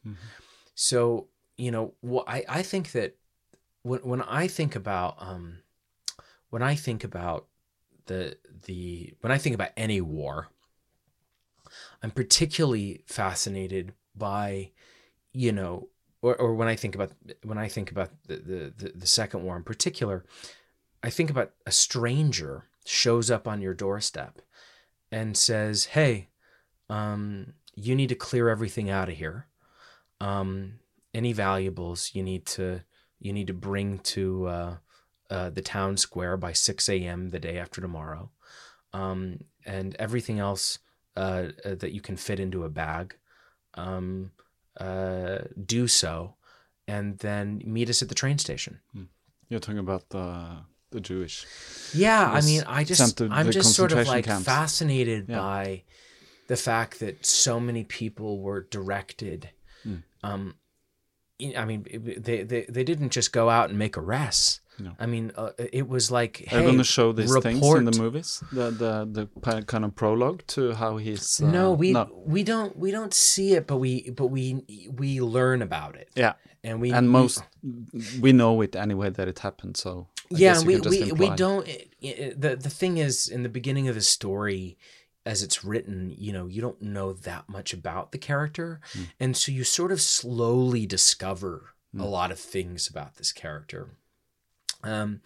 So 0.75 1.27
you 1.57 1.71
know 1.71 1.93
wh- 2.03 2.27
I, 2.27 2.43
I 2.49 2.61
think 2.63 2.91
that 2.91 3.15
when, 3.83 3.99
when 4.01 4.21
i 4.23 4.47
think 4.47 4.75
about 4.75 5.15
um 5.19 5.59
when 6.49 6.63
i 6.63 6.75
think 6.75 7.03
about 7.03 7.45
the 8.05 8.37
the 8.65 9.13
when 9.21 9.31
i 9.31 9.37
think 9.37 9.53
about 9.53 9.71
any 9.77 10.01
war 10.01 10.49
I'm 12.01 12.11
particularly 12.11 13.03
fascinated 13.07 13.93
by, 14.15 14.71
you 15.31 15.51
know, 15.51 15.87
or, 16.23 16.35
or 16.35 16.55
when 16.55 16.67
I 16.67 16.75
think 16.75 16.95
about 16.95 17.11
when 17.43 17.57
I 17.57 17.67
think 17.67 17.91
about 17.91 18.09
the, 18.27 18.73
the 18.75 18.91
the 18.95 19.07
second 19.07 19.43
war 19.43 19.55
in 19.55 19.63
particular, 19.63 20.25
I 21.03 21.09
think 21.09 21.29
about 21.29 21.51
a 21.67 21.71
stranger 21.71 22.65
shows 22.85 23.29
up 23.29 23.47
on 23.47 23.61
your 23.61 23.75
doorstep 23.75 24.41
and 25.11 25.37
says, 25.37 25.85
"Hey, 25.85 26.29
um, 26.89 27.53
you 27.75 27.93
need 27.95 28.09
to 28.09 28.15
clear 28.15 28.49
everything 28.49 28.89
out 28.89 29.09
of 29.09 29.15
here. 29.15 29.47
Um, 30.19 30.79
any 31.13 31.33
valuables 31.33 32.11
you 32.13 32.23
need 32.23 32.45
to 32.47 32.81
you 33.19 33.31
need 33.31 33.47
to 33.47 33.53
bring 33.53 33.99
to 33.99 34.47
uh, 34.47 34.75
uh, 35.29 35.49
the 35.51 35.61
town 35.61 35.97
square 35.97 36.37
by 36.37 36.53
6 36.53 36.89
a.m. 36.89 37.29
the 37.29 37.39
day 37.39 37.57
after 37.57 37.79
tomorrow, 37.79 38.31
um, 38.93 39.41
and 39.65 39.95
everything 39.99 40.39
else." 40.39 40.79
uh, 41.15 41.49
uh, 41.63 41.75
that 41.75 41.91
you 41.91 42.01
can 42.01 42.17
fit 42.17 42.39
into 42.39 42.63
a 42.63 42.69
bag, 42.69 43.15
um, 43.75 44.31
uh, 44.79 45.39
do 45.65 45.87
so, 45.87 46.35
and 46.87 47.17
then 47.19 47.61
meet 47.65 47.89
us 47.89 48.01
at 48.01 48.09
the 48.09 48.15
train 48.15 48.37
station. 48.37 48.79
You're 49.49 49.59
talking 49.59 49.79
about 49.79 50.09
the 50.09 50.57
the 50.91 51.01
Jewish. 51.01 51.45
Yeah, 51.93 52.29
I 52.31 52.41
mean, 52.41 52.63
I 52.67 52.83
just 52.83 53.21
I'm 53.21 53.51
just 53.51 53.73
sort 53.75 53.91
of 53.91 54.07
like 54.07 54.25
camps. 54.25 54.45
fascinated 54.45 55.25
Yeah. 55.29 55.37
by 55.37 55.83
the 56.47 56.55
fact 56.57 56.99
that 56.99 57.25
so 57.25 57.59
many 57.59 57.83
people 57.83 58.39
were 58.39 58.67
directed. 58.69 59.49
Hmm. 59.83 59.95
Um, 60.23 60.55
I 61.41 61.53
I 61.57 61.65
mean, 61.65 61.85
they, 62.17 62.43
they 62.43 62.65
they 62.69 62.83
didn't 62.83 63.09
just 63.09 63.31
go 63.33 63.49
out 63.49 63.69
and 63.69 63.77
make 63.79 63.97
arrests. 63.97 64.61
No. 64.79 64.91
I 64.99 65.05
mean, 65.05 65.31
uh, 65.35 65.51
it 65.71 65.87
was 65.87 66.09
like, 66.11 66.37
hey, 66.47 66.61
going 66.63 66.77
to 66.77 66.83
show 66.83 67.11
these 67.13 67.35
things 67.39 67.65
in 67.75 67.85
the 67.85 67.97
movies? 67.97 68.43
The 68.51 68.71
the 68.71 69.27
the 69.33 69.63
kind 69.65 69.85
of 69.85 69.95
prologue 69.95 70.41
to 70.47 70.73
how 70.73 70.97
he's. 70.97 71.39
Uh, 71.41 71.47
no, 71.51 71.71
we 71.73 71.91
no. 71.93 72.09
we 72.25 72.43
don't 72.43 72.75
we 72.77 72.91
don't 72.91 73.13
see 73.13 73.53
it, 73.53 73.67
but 73.67 73.77
we 73.77 74.09
but 74.09 74.27
we 74.27 74.63
we 74.97 75.21
learn 75.21 75.61
about 75.61 75.95
it. 75.95 76.09
Yeah. 76.15 76.33
and 76.63 76.81
we 76.81 76.91
and 76.91 77.09
most 77.09 77.43
we 78.19 78.31
know 78.31 78.61
it 78.61 78.75
anyway 78.75 79.09
that 79.11 79.27
it 79.27 79.39
happened. 79.39 79.77
So 79.77 80.07
I 80.31 80.37
yeah, 80.37 80.61
we 80.63 80.73
can 80.75 80.83
just 80.83 80.99
we, 80.99 81.11
we 81.11 81.29
don't. 81.35 81.67
it- 81.67 81.89
it- 82.01 82.41
the 82.41 82.55
The 82.55 82.69
thing 82.69 82.97
is, 82.97 83.27
in 83.27 83.43
the 83.43 83.49
beginning 83.49 83.87
of 83.89 83.95
the 83.95 84.01
story, 84.01 84.77
as 85.25 85.41
it's 85.43 85.63
written, 85.63 86.13
you 86.17 86.33
know, 86.33 86.47
you 86.47 86.61
don't 86.61 86.81
know 86.81 87.13
that 87.13 87.47
much 87.47 87.73
about 87.73 88.11
the 88.11 88.17
character, 88.17 88.79
Hmm. 88.93 89.03
and 89.19 89.37
so 89.37 89.51
you 89.51 89.63
sort 89.63 89.91
of 89.91 90.01
slowly 90.01 90.85
discover 90.85 91.69
a 91.97 92.05
lot 92.05 92.31
of 92.31 92.39
things 92.39 92.89
about 92.89 93.15
this 93.17 93.31
character. 93.31 93.81
Um, 94.83 95.21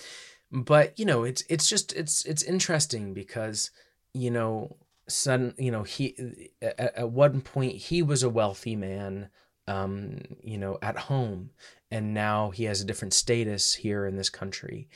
but 0.51 0.97
you 0.97 1.05
know, 1.05 1.23
it's 1.23 1.43
it's 1.49 1.67
just 1.67 1.93
it's 1.93 2.25
it's 2.25 2.43
interesting 2.43 3.13
because 3.13 3.71
you 4.13 4.31
know, 4.31 4.77
sudden 5.07 5.53
you 5.57 5.71
know 5.71 5.83
he 5.83 6.49
at, 6.61 6.79
at 6.79 7.11
one 7.11 7.41
point 7.41 7.75
he 7.75 8.01
was 8.01 8.23
a 8.23 8.29
wealthy 8.29 8.75
man, 8.75 9.29
um, 9.67 10.19
you 10.41 10.57
know, 10.57 10.77
at 10.81 10.97
home, 10.97 11.51
and 11.91 12.13
now 12.13 12.51
he 12.51 12.65
has 12.65 12.81
a 12.81 12.85
different 12.85 13.13
status 13.13 13.73
here 13.73 14.05
in 14.05 14.15
this 14.15 14.29
country, 14.29 14.87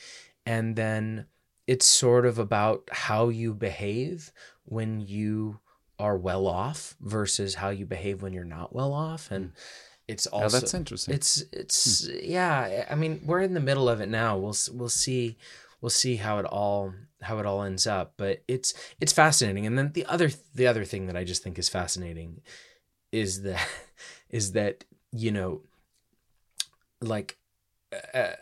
and 0.46 0.76
then 0.76 1.26
it's 1.66 1.86
sort 1.86 2.26
of 2.26 2.38
about 2.38 2.88
how 2.90 3.28
you 3.28 3.54
behave 3.54 4.32
when 4.64 5.00
you 5.00 5.60
are 5.98 6.16
well 6.16 6.46
off 6.46 6.96
versus 7.00 7.54
how 7.56 7.68
you 7.68 7.86
behave 7.86 8.22
when 8.22 8.32
you're 8.32 8.44
not 8.44 8.74
well 8.74 8.92
off. 8.92 9.30
And 9.30 9.52
it's 10.12 10.26
also 10.26 10.60
that's 10.60 10.74
interesting. 10.74 11.14
it's 11.14 11.44
it's 11.52 12.08
yeah 12.22 12.86
i 12.90 12.94
mean 12.94 13.20
we're 13.24 13.40
in 13.40 13.54
the 13.54 13.60
middle 13.60 13.88
of 13.88 14.00
it 14.00 14.08
now. 14.08 14.36
We'll 14.36 14.56
we'll 14.72 14.88
see 14.88 15.36
we'll 15.80 15.90
see 15.90 16.16
how 16.16 16.38
it 16.38 16.46
all 16.46 16.94
how 17.22 17.38
it 17.38 17.46
all 17.46 17.62
ends 17.62 17.86
up 17.86 18.14
but 18.16 18.42
it's 18.48 18.74
it's 19.00 19.12
fascinating. 19.12 19.66
And 19.66 19.78
then 19.78 19.92
the 19.92 20.06
other 20.06 20.30
the 20.54 20.66
other 20.66 20.84
thing 20.84 21.06
that 21.06 21.16
i 21.16 21.24
just 21.24 21.42
think 21.42 21.58
is 21.58 21.68
fascinating 21.68 22.40
is 23.10 23.42
that 23.42 23.68
is 24.30 24.52
that 24.52 24.84
you 25.12 25.30
know 25.30 25.60
like 27.00 27.36
uh, 27.92 28.16
uh, 28.18 28.32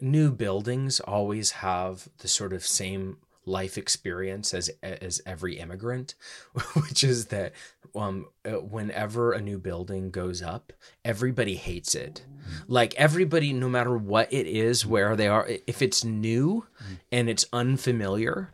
new 0.00 0.30
buildings 0.32 1.00
always 1.00 1.52
have 1.52 2.08
the 2.18 2.28
sort 2.28 2.52
of 2.52 2.66
same 2.66 3.18
life 3.46 3.76
experience 3.76 4.54
as 4.54 4.70
as 4.82 5.20
every 5.26 5.58
immigrant 5.58 6.14
which 6.74 7.04
is 7.04 7.26
that 7.26 7.52
um, 7.94 8.26
uh, 8.44 8.52
whenever 8.52 9.32
a 9.32 9.40
new 9.40 9.58
building 9.58 10.10
goes 10.10 10.42
up, 10.42 10.72
everybody 11.04 11.54
hates 11.56 11.94
it. 11.94 12.24
Like 12.68 12.94
everybody, 12.96 13.52
no 13.52 13.68
matter 13.68 13.96
what 13.96 14.32
it 14.32 14.46
is, 14.46 14.84
where 14.84 15.16
they 15.16 15.28
are, 15.28 15.48
if 15.66 15.80
it's 15.80 16.04
new 16.04 16.66
and 17.10 17.28
it's 17.30 17.46
unfamiliar, 17.52 18.52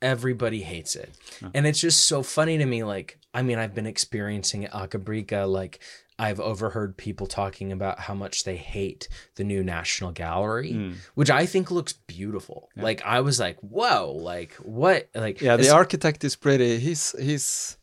everybody 0.00 0.62
hates 0.62 0.94
it. 0.96 1.10
And 1.54 1.66
it's 1.66 1.80
just 1.80 2.04
so 2.06 2.22
funny 2.22 2.58
to 2.58 2.66
me. 2.66 2.84
Like, 2.84 3.18
I 3.34 3.42
mean, 3.42 3.58
I've 3.58 3.74
been 3.74 3.86
experiencing 3.86 4.64
at 4.64 4.72
Aker 4.72 5.02
Brygge, 5.02 5.50
like, 5.50 5.80
I've 6.18 6.38
overheard 6.38 6.96
people 6.96 7.26
talking 7.26 7.72
about 7.72 7.98
how 8.00 8.14
much 8.14 8.44
they 8.44 8.56
hate 8.56 9.08
the 9.36 9.42
new 9.44 9.64
National 9.64 10.12
Gallery, 10.12 10.94
which 11.14 11.30
I 11.30 11.46
think 11.46 11.70
looks 11.70 11.94
beautiful. 11.94 12.68
Like, 12.76 13.02
I 13.04 13.20
was 13.22 13.40
like, 13.40 13.58
whoa, 13.60 14.12
like, 14.12 14.52
what? 14.56 15.08
Like, 15.14 15.40
Yeah, 15.40 15.56
the 15.56 15.70
architect 15.70 16.22
is 16.22 16.36
pretty. 16.36 16.78
He's 16.78 17.14
he's 17.18 17.76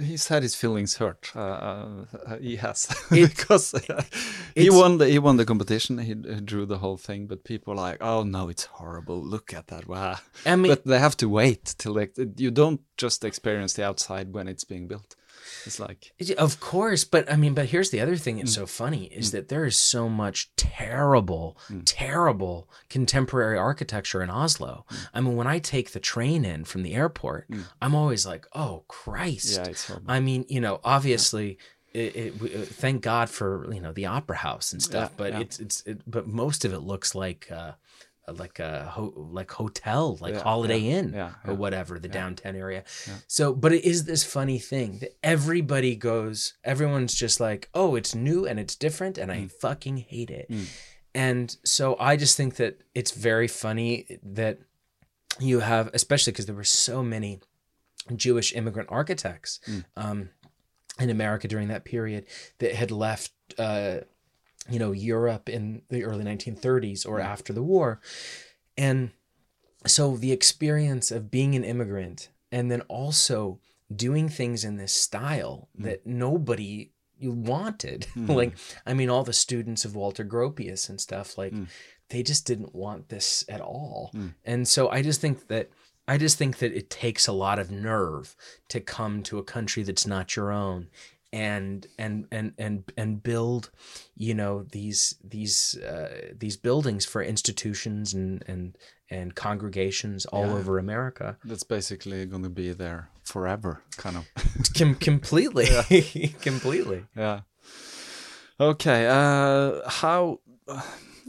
he's 0.00 0.28
had 0.28 0.42
his 0.42 0.54
feelings 0.54 0.96
hurt. 0.96 1.30
Uh, 1.34 1.40
uh, 1.40 2.38
he 2.40 2.56
has 2.56 2.88
It- 3.10 3.30
because 3.36 3.74
uh, 3.74 4.02
he 4.54 4.70
won 4.70 4.98
the 4.98 5.08
he 5.08 5.18
won 5.18 5.36
the 5.36 5.44
competition. 5.44 5.98
He, 5.98 6.14
he 6.34 6.40
drew 6.40 6.66
the 6.66 6.78
whole 6.78 6.96
thing, 6.96 7.26
but 7.26 7.44
people 7.44 7.72
are 7.74 7.90
like, 7.92 8.02
oh 8.02 8.22
no, 8.22 8.48
it's 8.48 8.64
horrible. 8.64 9.22
Look 9.22 9.52
at 9.54 9.66
that. 9.68 9.86
Wow. 9.88 10.16
I 10.44 10.56
mean- 10.56 10.72
but 10.72 10.84
they 10.84 10.98
have 10.98 11.16
to 11.18 11.28
wait 11.28 11.74
till 11.78 11.94
like 11.94 12.14
you 12.36 12.50
don't 12.50 12.80
just 12.96 13.24
experience 13.24 13.74
the 13.74 13.84
outside 13.84 14.32
when 14.34 14.48
it's 14.48 14.64
being 14.64 14.88
built. 14.88 15.16
It's 15.64 15.78
like 15.80 16.12
Of 16.38 16.60
course, 16.60 17.04
but 17.04 17.30
I 17.30 17.36
mean, 17.36 17.54
but 17.54 17.66
here's 17.66 17.90
the 17.90 18.00
other 18.00 18.16
thing 18.16 18.36
Mm. 18.36 18.40
that's 18.40 18.54
so 18.54 18.66
funny 18.66 19.04
is 19.06 19.30
that 19.32 19.48
there 19.48 19.64
is 19.64 19.76
so 19.76 20.08
much 20.08 20.50
terrible, 20.56 21.56
Mm. 21.70 21.82
terrible 21.84 22.68
contemporary 22.88 23.58
architecture 23.58 24.22
in 24.22 24.30
Oslo. 24.30 24.84
Mm. 24.90 25.08
I 25.14 25.20
mean, 25.20 25.36
when 25.36 25.46
I 25.46 25.58
take 25.58 25.92
the 25.92 26.00
train 26.00 26.44
in 26.44 26.64
from 26.64 26.82
the 26.82 26.94
airport, 26.94 27.48
I'm 27.82 27.94
always 27.94 28.26
like, 28.26 28.46
oh 28.54 28.84
Christ! 28.88 29.56
Yeah, 29.56 29.64
it's 29.64 29.86
horrible. 29.86 30.10
I 30.10 30.20
mean, 30.20 30.44
you 30.48 30.60
know, 30.60 30.80
obviously. 30.84 31.58
It, 31.94 32.14
it, 32.14 32.40
we- 32.42 32.54
uh, 32.54 32.58
thank 32.60 33.00
God 33.00 33.30
for 33.30 33.72
you 33.72 33.80
know 33.80 33.90
the 33.90 34.04
opera 34.04 34.36
house 34.36 34.74
and 34.74 34.82
stuff, 34.82 35.12
Yeah, 35.12 35.16
but 35.16 35.32
yeah. 35.32 35.40
it's 35.40 35.58
it's 35.58 35.80
it, 35.86 36.02
but 36.06 36.26
most 36.26 36.66
of 36.66 36.74
it 36.74 36.80
looks 36.80 37.14
like 37.14 37.48
uh, 37.50 37.72
like 38.32 38.58
a 38.58 38.84
ho- 38.84 39.12
like 39.16 39.50
hotel, 39.50 40.16
like 40.20 40.34
Yeah, 40.34 40.42
Holiday 40.42 40.78
yeah, 40.78 40.96
Inn 40.98 41.12
yeah, 41.14 41.32
or 41.46 41.54
whatever 41.54 41.98
the 41.98 42.08
downtown 42.08 42.56
area. 42.56 42.84
So, 43.28 43.54
but 43.54 43.72
it 43.72 43.84
is 43.84 44.04
this 44.04 44.24
funny 44.24 44.58
thing 44.58 44.98
that 45.00 45.16
everybody 45.22 45.94
goes, 45.96 46.54
everyone's 46.64 47.14
just 47.14 47.38
like, 47.40 47.68
oh, 47.74 47.94
it's 47.94 48.14
new 48.14 48.46
and 48.46 48.58
it's 48.58 48.74
different, 48.74 49.16
and 49.18 49.30
I 49.30 49.36
Mm. 49.42 49.52
fucking 49.52 49.96
hate 49.98 50.30
it. 50.30 50.50
And 51.14 51.56
so 51.64 51.96
I 51.98 52.16
just 52.16 52.36
think 52.36 52.56
that 52.56 52.80
it's 52.94 53.12
very 53.12 53.48
funny 53.48 54.18
that 54.22 54.58
you 55.38 55.60
have, 55.60 55.90
especially 55.94 56.32
because 56.32 56.46
there 56.46 56.54
were 56.54 56.64
so 56.64 57.02
many 57.02 57.40
Jewish 58.14 58.54
immigrant 58.54 58.88
architects 58.92 59.60
um, 59.96 60.30
in 60.98 61.10
America 61.10 61.48
during 61.48 61.68
that 61.68 61.84
period 61.84 62.26
that 62.58 62.74
had 62.74 62.90
left, 62.90 63.32
uh, 63.58 63.98
you 64.68 64.78
know, 64.78 64.92
Europe 64.92 65.48
in 65.48 65.82
the 65.90 66.04
early 66.04 66.24
1930s 66.24 67.06
or 67.06 67.20
after 67.20 67.52
the 67.52 67.62
war. 67.62 68.00
And 68.76 69.10
so 69.86 70.16
the 70.16 70.32
experience 70.32 71.10
of 71.10 71.30
being 71.30 71.54
an 71.54 71.64
immigrant 71.64 72.30
and 72.50 72.70
then 72.70 72.80
also 72.82 73.60
doing 73.94 74.28
things 74.28 74.64
in 74.64 74.76
this 74.76 74.92
style 74.92 75.68
mm. 75.78 75.84
that 75.84 76.06
nobody 76.06 76.92
wanted. 77.20 78.06
Mm. 78.16 78.34
Like 78.34 78.56
i 78.86 78.94
mean 78.94 79.10
all 79.10 79.24
the 79.24 79.32
students 79.32 79.84
of 79.84 79.94
walter 79.94 80.24
gropius 80.24 80.88
and 80.88 81.00
stuff 81.00 81.38
like 81.38 81.52
mm. 81.52 81.66
they 82.08 82.22
just 82.22 82.46
didn't 82.46 82.74
want 82.74 83.08
this 83.08 83.44
at 83.48 83.60
all. 83.60 84.10
And 84.44 84.66
so 84.66 84.88
i 84.90 85.02
just 85.02 85.20
think 85.20 85.48
that 85.48 85.70
i 86.08 86.18
just 86.18 86.38
think 86.38 86.58
that 86.58 86.72
it 86.72 86.90
takes 86.90 87.26
a 87.26 87.32
lot 87.32 87.58
of 87.58 87.70
nerve 87.70 88.34
to 88.68 88.80
come 88.80 89.22
to 89.24 89.38
a 89.38 89.44
country 89.44 89.82
that's 89.82 90.06
not 90.06 90.34
your 90.34 90.50
own 90.50 90.88
and 91.36 91.86
and 91.98 92.26
and 92.32 92.52
and 92.56 92.92
and 92.96 93.22
build 93.22 93.70
you 94.16 94.34
know 94.34 94.64
these 94.72 95.16
these 95.22 95.76
uh, 95.78 96.32
these 96.38 96.56
buildings 96.56 97.04
for 97.04 97.22
institutions 97.22 98.14
and 98.14 98.42
and 98.48 98.78
and 99.10 99.34
congregations 99.34 100.24
all 100.26 100.54
over 100.54 100.78
America 100.78 101.36
that's 101.44 101.62
basically 101.62 102.24
going 102.26 102.42
to 102.42 102.48
be 102.48 102.72
there 102.72 103.10
forever, 103.22 103.82
kind 103.96 104.16
of. 104.16 104.24
Com- 104.78 104.94
completely 104.94 105.66
completely 106.40 107.04
Yeah. 107.14 107.40
Okay. 108.58 109.06
Uh, 109.06 109.88
how? 109.88 110.40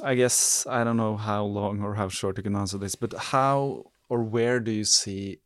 I 0.04 0.16
guess 0.16 0.66
I 0.70 0.84
don't 0.84 0.98
know 0.98 1.18
how 1.18 1.44
long 1.44 1.82
or 1.82 1.96
how 1.96 2.08
short 2.08 2.38
you 2.38 2.44
can 2.44 2.56
answer 2.56 2.78
this, 2.78 2.96
but 2.96 3.14
how 3.14 3.92
or 4.10 4.24
where 4.24 4.60
do 4.60 4.72
you 4.72 4.86
see 4.86 5.40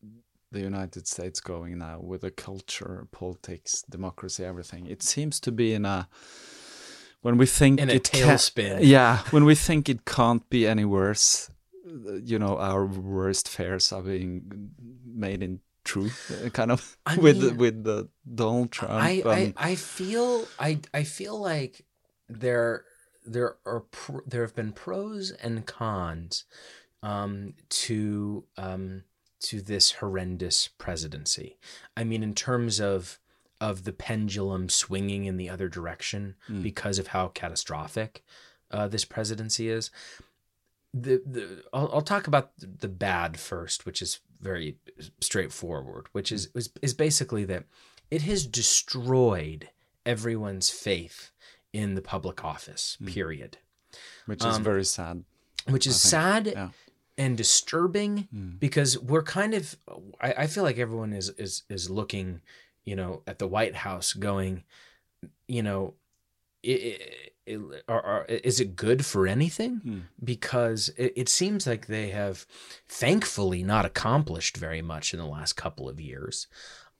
the 0.52 0.60
United 0.62 1.08
States 1.08 1.40
going 1.40 1.78
now 1.78 2.00
with 2.02 2.22
the 2.22 2.32
culture, 2.32 3.08
politics, 3.12 3.84
democracy, 3.90 4.44
everything? 4.46 4.86
It 4.86 5.02
seems 5.04 5.40
to 5.42 5.52
be 5.52 5.74
in 5.74 5.86
a 5.86 6.08
when 7.22 7.38
we 7.38 7.46
think 7.46 7.80
In 7.80 7.90
a 7.90 7.94
it 7.94 8.04
tailspin. 8.04 8.80
yeah, 8.82 9.20
when 9.32 9.46
we 9.46 9.56
think 9.56 9.88
it 9.90 10.06
can't 10.06 10.48
be 10.50 10.68
any 10.68 10.86
worse, 10.86 11.50
you 12.24 12.40
know, 12.40 12.58
our 12.58 12.86
worst 12.86 13.48
fears 13.48 13.92
are 13.92 14.02
being 14.02 14.72
made 15.06 15.44
in 15.44 15.60
true, 15.84 16.10
uh, 16.46 16.50
kind 16.50 16.72
of 16.72 16.98
I 17.06 17.16
with 17.22 17.42
mean, 17.44 17.58
with 17.58 17.84
the 17.84 18.10
Donald 18.36 18.72
Trump. 18.72 18.94
I, 18.94 19.22
I 19.26 19.54
I 19.72 19.76
feel 19.76 20.46
I 20.60 20.80
I 20.94 21.04
feel 21.04 21.40
like 21.40 21.86
there 22.28 22.86
there 23.26 23.58
are 23.66 23.82
pr- 23.82 24.26
there 24.26 24.42
have 24.42 24.56
been 24.56 24.72
pros 24.74 25.32
and 25.32 25.66
cons 25.66 26.46
um, 27.04 27.54
to 27.70 28.44
um, 28.58 29.04
to 29.42 29.62
this 29.62 29.92
horrendous 29.94 30.68
presidency. 30.78 31.58
I 31.96 32.04
mean, 32.04 32.24
in 32.24 32.34
terms 32.34 32.80
of 32.80 33.20
of 33.60 33.84
the 33.84 33.94
pendulum 33.94 34.70
swinging 34.70 35.26
in 35.26 35.38
the 35.38 35.48
other 35.48 35.70
direction 35.70 36.34
because 36.64 36.98
of 36.98 37.08
how 37.08 37.28
catastrophic 37.28 38.24
uh, 38.72 38.88
this 38.88 39.06
presidency 39.06 39.70
is. 39.70 39.92
The 40.94 41.22
the 41.26 41.64
I'll, 41.72 41.90
I'll 41.94 42.02
talk 42.02 42.28
about 42.28 42.52
the 42.58 42.88
bad 42.88 43.40
first, 43.40 43.86
which 43.86 44.02
is 44.02 44.20
very 44.42 44.78
straightforward, 45.22 46.08
which 46.12 46.32
is 46.32 46.50
is, 46.56 46.72
is 46.82 46.94
basically 46.94 47.46
that 47.46 47.66
it 48.10 48.24
has 48.24 48.46
destroyed 48.46 49.70
everyone's 50.06 50.70
faith 50.70 51.32
in 51.72 51.94
the 51.94 52.02
public 52.02 52.44
office. 52.44 52.98
Period 53.06 53.58
which 54.26 54.44
is 54.46 54.58
um, 54.58 54.64
very 54.64 54.86
sad. 54.86 55.24
which 55.68 55.88
is 55.88 56.00
sad 56.00 56.48
yeah. 56.48 56.70
And 57.22 57.38
disturbing 57.38 58.28
because 58.60 58.98
we're 58.98 59.22
kind 59.24 59.54
of 59.54 59.78
I, 60.20 60.34
I 60.44 60.48
feel 60.48 60.64
like 60.64 60.80
everyone 60.80 61.14
is 61.14 61.30
is 61.38 61.64
is 61.70 61.90
looking 61.90 62.42
you 62.84 62.96
know 62.96 63.22
at 63.28 63.38
the 63.38 63.48
white 63.48 63.76
house 63.76 64.14
going 64.14 64.64
you 65.48 65.62
know 65.62 65.94
it, 66.64 67.02
it, 67.46 67.84
are, 67.88 68.02
are, 68.02 68.26
is 68.26 68.60
it 68.60 68.76
good 68.76 69.06
for 69.06 69.28
anything? 69.28 69.78
Hmm. 69.78 70.00
because 70.24 70.90
it, 70.98 71.14
it 71.16 71.30
seems 71.30 71.68
like 71.68 71.88
they 71.88 72.10
have 72.10 72.46
thankfully 72.88 73.64
not 73.64 73.86
accomplished 73.86 74.58
very 74.58 74.82
much 74.82 75.14
in 75.14 75.20
the 75.20 75.26
last 75.26 75.54
couple 75.54 75.90
of 75.90 76.00
years. 76.00 76.48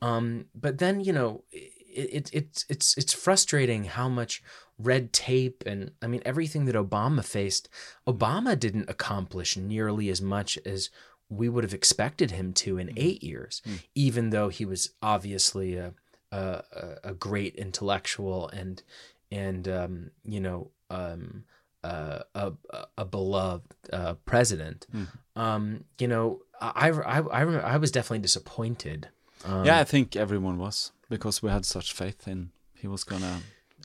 Um, 0.02 0.46
but 0.54 0.78
then 0.78 1.00
you 1.02 1.14
know 1.14 1.44
it, 1.52 1.74
it, 2.14 2.30
it's 2.34 2.66
it's 2.70 2.98
it's 2.98 3.14
frustrating 3.14 3.86
how 3.86 4.10
much 4.10 4.44
red 4.84 5.12
tape 5.14 5.64
and 5.66 5.92
I 6.02 6.08
mean 6.08 6.22
everything 6.26 6.66
that 6.66 6.76
Obama 6.76 7.24
faced. 7.24 7.70
Obama 8.08 8.58
didn't 8.60 8.90
accomplish 8.90 9.56
nearly 9.58 10.10
as 10.10 10.22
much 10.22 10.58
as 10.66 10.90
we 11.30 11.48
would 11.48 11.64
have 11.64 11.74
expected 11.74 12.32
him 12.32 12.52
to 12.54 12.78
in 12.78 12.92
eight 12.98 13.24
years, 13.24 13.62
even 13.96 14.32
though 14.32 14.50
he 14.50 14.66
was 14.66 14.92
obviously 15.02 15.76
a 15.76 15.94
a, 16.32 16.64
a- 17.04 17.14
great 17.14 17.56
intellectual 17.56 18.50
and 18.50 18.84
and 19.32 19.68
um, 19.68 20.12
you 20.26 20.40
know 20.40 20.72
um, 20.90 21.44
uh, 21.84 22.20
a 22.36 22.54
a- 22.98 23.06
beloved 23.06 23.74
uh, 23.94 24.14
president. 24.26 24.88
Um, 25.36 25.86
you 26.00 26.08
know, 26.08 26.42
I 26.60 26.90
I 26.90 27.20
I, 27.20 27.44
I, 27.44 27.44
I 27.74 27.78
was 27.78 27.92
definitely 27.92 28.20
disappointed. 28.20 29.08
Um, 29.46 29.66
yeah, 29.66 29.80
I 29.80 29.84
think 29.86 30.16
everyone 30.16 30.58
was 30.58 30.92
because 31.10 31.42
we 31.42 31.50
had 31.50 31.66
such 31.66 31.94
faith 31.94 32.28
in 32.28 32.52
he 32.76 32.88
was 32.88 33.04
gonna. 33.04 33.40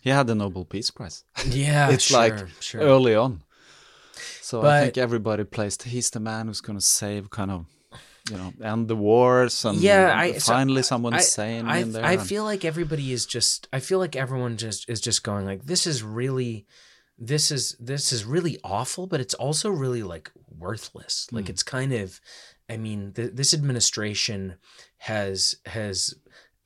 He 0.06 0.12
had 0.12 0.28
the 0.28 0.36
Nobel 0.36 0.64
Peace 0.64 0.88
Prize. 0.92 1.24
Yeah, 1.48 1.90
it's 1.94 2.04
sure, 2.04 2.18
like 2.20 2.46
sure. 2.60 2.80
early 2.80 3.16
on. 3.16 3.42
So 4.40 4.62
I 4.62 4.82
think 4.82 4.98
everybody 4.98 5.42
placed 5.42 5.82
he's 5.82 6.10
the 6.10 6.20
man 6.20 6.46
who's 6.46 6.60
gonna 6.60 6.80
save, 6.80 7.28
kind 7.28 7.50
of, 7.50 7.66
you 8.30 8.36
know, 8.36 8.52
end 8.62 8.86
the 8.86 8.94
wars 8.94 9.64
and 9.64 9.78
yeah, 9.78 10.12
I 10.16 10.34
so 10.34 10.52
finally 10.52 10.84
someone's 10.84 11.16
I, 11.16 11.20
sane 11.22 11.66
I, 11.66 11.78
in 11.78 11.90
there. 11.90 12.04
I 12.04 12.12
and- 12.12 12.22
feel 12.22 12.44
like 12.44 12.64
everybody 12.64 13.12
is 13.12 13.26
just. 13.26 13.66
I 13.72 13.80
feel 13.80 13.98
like 13.98 14.14
everyone 14.14 14.56
just 14.58 14.88
is 14.88 15.00
just 15.00 15.24
going 15.24 15.44
like, 15.44 15.64
this 15.64 15.88
is 15.88 16.04
really, 16.04 16.66
this 17.18 17.50
is 17.50 17.74
this 17.80 18.12
is 18.12 18.24
really 18.24 18.60
awful, 18.62 19.08
but 19.08 19.20
it's 19.20 19.34
also 19.34 19.70
really 19.70 20.04
like 20.04 20.30
worthless. 20.56 21.26
Like 21.32 21.46
hmm. 21.46 21.50
it's 21.50 21.64
kind 21.64 21.92
of, 21.92 22.20
I 22.70 22.76
mean, 22.76 23.10
th- 23.12 23.32
this 23.34 23.52
administration 23.52 24.54
has 24.98 25.56
has 25.66 26.14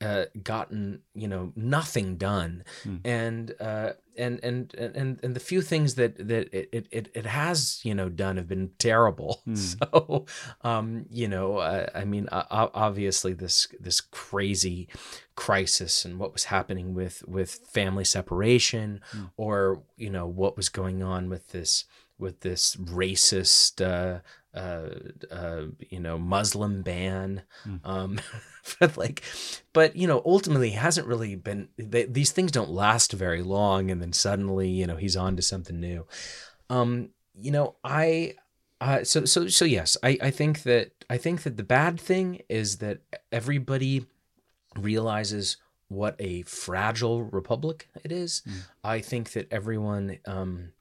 uh, 0.01 0.25
gotten 0.43 1.01
you 1.13 1.27
know 1.27 1.51
nothing 1.55 2.17
done, 2.17 2.63
and 3.05 3.53
uh, 3.59 3.91
and 4.17 4.39
and 4.43 4.73
and 4.73 5.19
and 5.23 5.35
the 5.35 5.39
few 5.39 5.61
things 5.61 5.95
that 5.95 6.17
that 6.27 6.53
it 6.53 6.87
it, 6.91 7.09
it 7.13 7.25
has 7.25 7.79
you 7.83 7.93
know 7.93 8.09
done 8.09 8.37
have 8.37 8.47
been 8.47 8.71
terrible. 8.79 9.41
So 9.55 10.25
um, 10.63 11.05
you 11.09 11.27
know 11.27 11.57
uh, 11.57 11.87
I 11.93 12.03
mean 12.05 12.27
uh, 12.31 12.67
obviously 12.73 13.33
this 13.33 13.67
this 13.79 14.01
crazy 14.01 14.89
crisis 15.35 16.05
and 16.05 16.19
what 16.19 16.33
was 16.33 16.45
happening 16.45 16.93
with 16.93 17.23
with 17.27 17.51
family 17.51 18.05
separation, 18.05 19.01
or 19.37 19.83
you 19.97 20.09
know 20.09 20.25
what 20.25 20.57
was 20.57 20.69
going 20.69 21.03
on 21.03 21.29
with 21.29 21.49
this 21.49 21.85
with 22.17 22.41
this 22.41 22.75
racist. 22.75 23.81
Uh, 23.85 24.19
uh, 24.53 24.89
uh, 25.29 25.63
you 25.89 25.99
know, 25.99 26.17
Muslim 26.17 26.81
ban, 26.81 27.43
um, 27.83 28.19
but 28.79 28.97
like, 28.97 29.23
but 29.73 29.95
you 29.95 30.07
know, 30.07 30.21
ultimately, 30.25 30.69
he 30.69 30.75
hasn't 30.75 31.07
really 31.07 31.35
been. 31.35 31.69
They, 31.77 32.05
these 32.05 32.31
things 32.31 32.51
don't 32.51 32.69
last 32.69 33.13
very 33.13 33.41
long, 33.41 33.89
and 33.89 34.01
then 34.01 34.13
suddenly, 34.13 34.69
you 34.69 34.87
know, 34.87 34.97
he's 34.97 35.15
on 35.15 35.35
to 35.35 35.41
something 35.41 35.79
new. 35.79 36.05
Um, 36.69 37.09
you 37.33 37.51
know, 37.51 37.75
I, 37.83 38.35
uh, 38.79 39.03
so 39.03 39.25
so 39.25 39.47
so 39.47 39.65
yes, 39.65 39.97
I 40.03 40.17
I 40.21 40.31
think 40.31 40.63
that 40.63 41.05
I 41.09 41.17
think 41.17 41.43
that 41.43 41.57
the 41.57 41.63
bad 41.63 41.99
thing 41.99 42.41
is 42.49 42.77
that 42.77 42.99
everybody 43.31 44.05
realizes 44.77 45.57
what 45.87 46.15
a 46.19 46.41
fragile 46.43 47.23
republic 47.23 47.89
it 48.03 48.11
is. 48.11 48.43
I 48.83 48.99
think 49.01 49.33
that 49.33 49.51
everyone 49.51 50.19
um, 50.25 50.71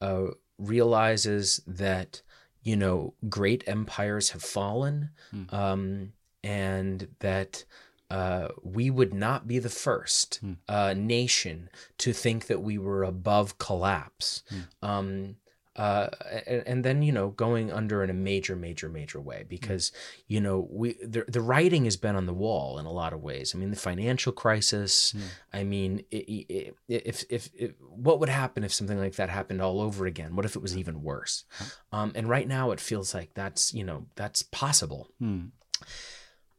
uh, 0.00 0.28
realizes 0.58 1.60
that 1.66 2.22
you 2.64 2.76
know 2.76 3.14
great 3.28 3.62
empires 3.66 4.30
have 4.30 4.42
fallen, 4.42 5.10
um, 5.50 6.12
and 6.42 7.08
that 7.20 7.64
uh, 8.10 8.48
we 8.62 8.90
would 8.90 9.14
not 9.14 9.46
be 9.46 9.58
the 9.58 9.70
first 9.70 10.40
uh, 10.68 10.94
nation 10.96 11.68
to 11.98 12.12
think 12.12 12.46
that 12.46 12.60
we 12.62 12.76
were 12.78 13.02
above 13.04 13.58
collapse. 13.58 14.42
Um, 14.82 15.36
uh, 15.76 16.08
and, 16.46 16.62
and 16.66 16.84
then 16.84 17.02
you 17.02 17.10
know 17.10 17.30
going 17.30 17.72
under 17.72 18.04
in 18.04 18.10
a 18.10 18.14
major, 18.14 18.54
major, 18.54 18.88
major 18.88 19.20
way 19.20 19.44
because 19.48 19.90
you 20.28 20.40
know 20.40 20.68
we 20.70 20.92
the, 21.02 21.24
the 21.26 21.40
writing 21.40 21.84
has 21.84 21.96
been 21.96 22.14
on 22.14 22.26
the 22.26 22.32
wall 22.32 22.78
in 22.78 22.86
a 22.86 22.92
lot 22.92 23.12
of 23.12 23.22
ways. 23.22 23.54
I 23.54 23.58
mean 23.58 23.70
the 23.70 23.76
financial 23.76 24.32
crisis. 24.32 25.14
I 25.52 25.64
mean 25.64 26.04
i 26.12 26.44
i 26.50 26.70
if, 26.88 27.24
if 27.28 27.50
if 27.54 27.72
what 27.80 28.20
would 28.20 28.28
happen 28.28 28.62
if 28.62 28.72
something 28.72 28.98
like 28.98 29.16
that 29.16 29.30
happened 29.30 29.60
all 29.60 29.80
over 29.80 30.06
again? 30.06 30.36
What 30.36 30.44
if 30.44 30.54
it 30.54 30.62
was 30.62 30.76
even 30.76 31.02
worse? 31.02 31.44
Um, 31.90 32.12
and 32.14 32.28
right 32.28 32.46
now 32.46 32.70
it 32.70 32.80
feels 32.80 33.12
like 33.14 33.34
that's 33.34 33.74
you 33.74 33.84
know 33.84 34.06
that's 34.14 34.42
possible. 34.42 35.08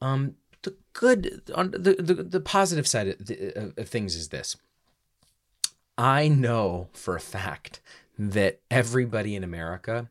Um, 0.02 0.36
the 0.64 0.76
good 0.94 1.42
on 1.56 1.72
the, 1.72 1.96
the 2.00 2.16
the 2.16 2.42
positive 2.42 2.88
side 2.88 3.08
of, 3.08 3.26
the, 3.26 3.74
of 3.78 3.88
things 3.88 4.16
is 4.16 4.30
this. 4.30 4.58
I 5.98 6.28
know 6.28 6.90
for 6.92 7.16
a 7.16 7.22
fact 7.22 7.80
that 8.18 8.60
everybody 8.72 9.36
in 9.36 9.44
America 9.44 10.10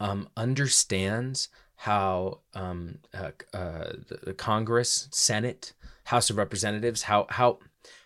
um, 0.00 0.28
understands 0.36 1.48
how 1.76 2.40
um, 2.54 2.98
uh, 3.14 3.30
uh, 3.54 3.92
the, 4.08 4.18
the 4.24 4.34
Congress, 4.34 5.08
Senate, 5.10 5.72
House 6.04 6.30
of 6.30 6.36
Representatives, 6.36 7.02
how 7.02 7.26
how 7.30 7.58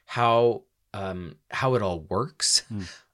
how 0.07 0.63
um, 0.95 1.37
how 1.51 1.75
it 1.75 1.83
all 1.83 2.01
works 2.01 2.63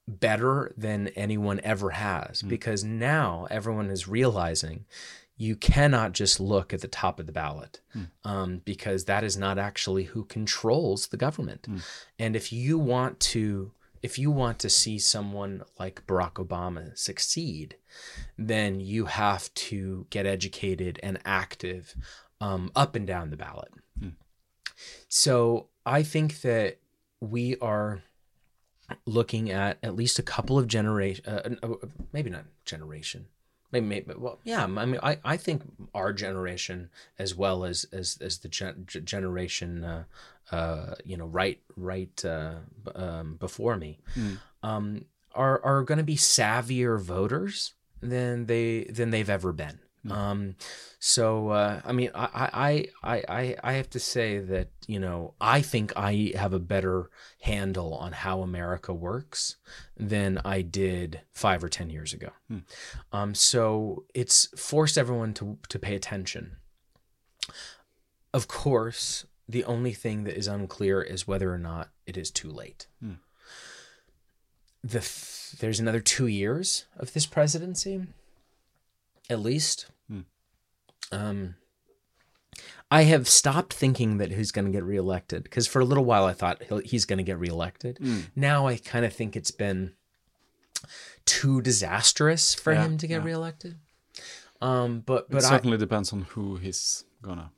better 0.09 0.73
than 0.77 1.09
anyone 1.09 1.61
ever 1.65 1.91
has, 1.91 2.43
because 2.43 2.85
now 2.85 3.47
everyone 3.51 3.91
is 3.91 4.07
realizing 4.09 4.85
you 5.39 5.55
cannot 5.57 6.13
just 6.13 6.41
look 6.41 6.73
at 6.73 6.81
the 6.81 6.89
top 6.89 7.21
of 7.21 7.27
the 7.27 7.33
ballot 7.33 7.81
um, 8.25 8.63
because 8.65 9.05
that 9.05 9.23
is 9.25 9.37
not 9.37 9.59
actually 9.59 10.05
who 10.05 10.25
controls 10.25 11.09
the 11.09 11.17
government. 11.19 11.67
And 12.19 12.35
if 12.37 12.53
you 12.53 12.79
want 12.79 13.21
to, 13.21 13.73
if 14.07 14.21
you 14.21 14.31
want 14.31 14.61
to 14.61 14.71
see 14.71 15.01
someone 15.01 15.65
like 15.81 16.07
Barack 16.07 16.35
Obama 16.35 16.97
succeed, 16.97 17.77
then 18.39 18.79
you 18.79 19.07
have 19.07 19.53
to 19.55 20.07
get 20.11 20.27
educated 20.27 21.01
and 21.03 21.19
active 21.25 21.97
um, 22.41 22.71
up 22.77 22.95
and 22.95 23.05
down 23.05 23.31
the 23.31 23.37
ballot. 23.37 23.73
So 25.09 25.69
I 25.85 26.05
think 26.05 26.43
that 26.43 26.79
we 27.21 27.57
are 27.57 28.03
looking 29.07 29.51
at 29.51 29.79
at 29.83 29.97
least 29.97 30.21
a 30.21 30.23
couple 30.23 30.57
of 30.57 30.69
generation, 30.69 31.25
uh, 31.27 31.57
uh, 31.65 31.87
maybe 32.13 32.31
not 32.31 32.45
generation, 32.65 33.27
maybe, 33.73 33.87
maybe 33.87 34.15
well, 34.17 34.39
yeah. 34.45 34.63
I 34.63 34.85
mean, 34.87 35.01
I, 35.03 35.19
I 35.25 35.37
think 35.37 35.63
our 35.95 36.13
generation 36.13 36.91
as 37.19 37.35
well 37.35 37.65
as 37.65 37.87
as 37.93 38.19
as 38.21 38.39
the 38.39 38.49
gen- 38.49 38.87
generation, 38.87 39.83
uh, 39.83 40.05
uh, 40.53 40.95
you 41.05 41.17
know, 41.17 41.27
right 41.27 41.61
right 41.77 42.25
uh, 42.25 42.57
um, 42.95 43.37
before 43.37 43.77
me, 43.77 43.99
um, 44.63 45.05
are 45.35 45.61
are 45.65 45.83
going 45.83 45.99
to 45.99 46.05
be 46.05 46.17
savvier 46.17 47.01
voters 47.01 47.75
than 48.01 48.47
they 48.47 48.85
than 48.85 49.11
they've 49.11 49.31
ever 49.31 49.53
been. 49.53 49.81
Um, 50.09 50.55
so 51.01 51.49
uh, 51.49 51.81
I 51.85 51.91
mean, 51.93 52.11
I, 52.15 52.89
I 53.03 53.19
I 53.29 53.57
I 53.63 53.73
have 53.73 53.91
to 53.91 53.99
say 53.99 54.39
that 54.39 54.69
you 54.87 55.01
know 55.01 55.35
I 55.41 55.63
think 55.63 55.93
I 55.97 56.33
have 56.37 56.53
a 56.53 56.61
better 56.61 57.11
handle 57.41 57.93
on 57.95 58.13
how 58.13 58.43
America 58.43 58.95
works 58.95 59.57
than 59.97 60.41
I 60.45 60.63
did 60.63 61.23
five 61.33 61.65
or 61.65 61.69
ten 61.69 61.91
years 61.91 62.13
ago. 62.13 62.31
Um, 63.13 63.35
so 63.35 64.05
it's 64.15 64.47
forced 64.57 64.97
everyone 64.97 65.35
to 65.35 65.59
to 65.71 65.79
pay 65.79 65.97
attention. 65.97 66.57
Of 68.33 68.47
course, 68.49 69.27
the 69.49 69.65
only 69.65 69.93
thing 69.93 70.25
that 70.25 70.37
is 70.37 70.47
unclear 70.49 71.01
is 71.03 71.27
whether 71.27 71.53
or 71.53 71.59
not 71.59 71.89
it 72.07 72.17
is 72.17 72.31
too 72.31 72.51
late. 72.51 72.87
The 74.83 75.01
th- 75.01 75.53
there's 75.61 75.81
another 75.81 76.01
two 76.01 76.27
years 76.27 76.87
of 76.97 77.13
this 77.13 77.27
presidency, 77.27 78.07
at 79.31 79.41
least. 79.41 79.87
Um, 81.13 81.55
I 82.91 83.03
have 83.03 83.29
stopped 83.29 83.73
thinking 83.75 84.19
that 84.19 84.33
he's 84.33 84.51
going 84.53 84.65
to 84.65 84.73
get 84.73 84.83
reelected 84.85 85.43
because 85.45 85.67
for 85.69 85.81
a 85.81 85.85
little 85.85 86.05
while 86.05 86.25
I 86.25 86.33
thought 86.33 86.63
he'll, 86.65 86.79
he's 86.79 87.05
going 87.05 87.19
to 87.19 87.23
get 87.25 87.39
reelected. 87.39 87.99
Now 88.35 88.67
I 88.67 88.77
kind 88.77 89.05
of 89.05 89.13
think 89.13 89.37
it's 89.37 89.51
been 89.53 89.93
too 91.25 91.61
disastrous 91.63 92.55
for 92.55 92.73
Yeah, 92.73 92.85
him 92.85 92.99
to 92.99 93.07
get 93.07 93.21
yeah. 93.21 93.25
reelected. 93.27 93.77
Um, 94.61 95.01
but 95.07 95.23
It 95.25 95.31
but 95.31 95.45
I, 95.45 95.49
certainly 95.49 95.79
depends 95.79 96.13
on 96.13 96.23
who 96.23 96.57
he's 96.57 97.05
gonna 97.23 97.51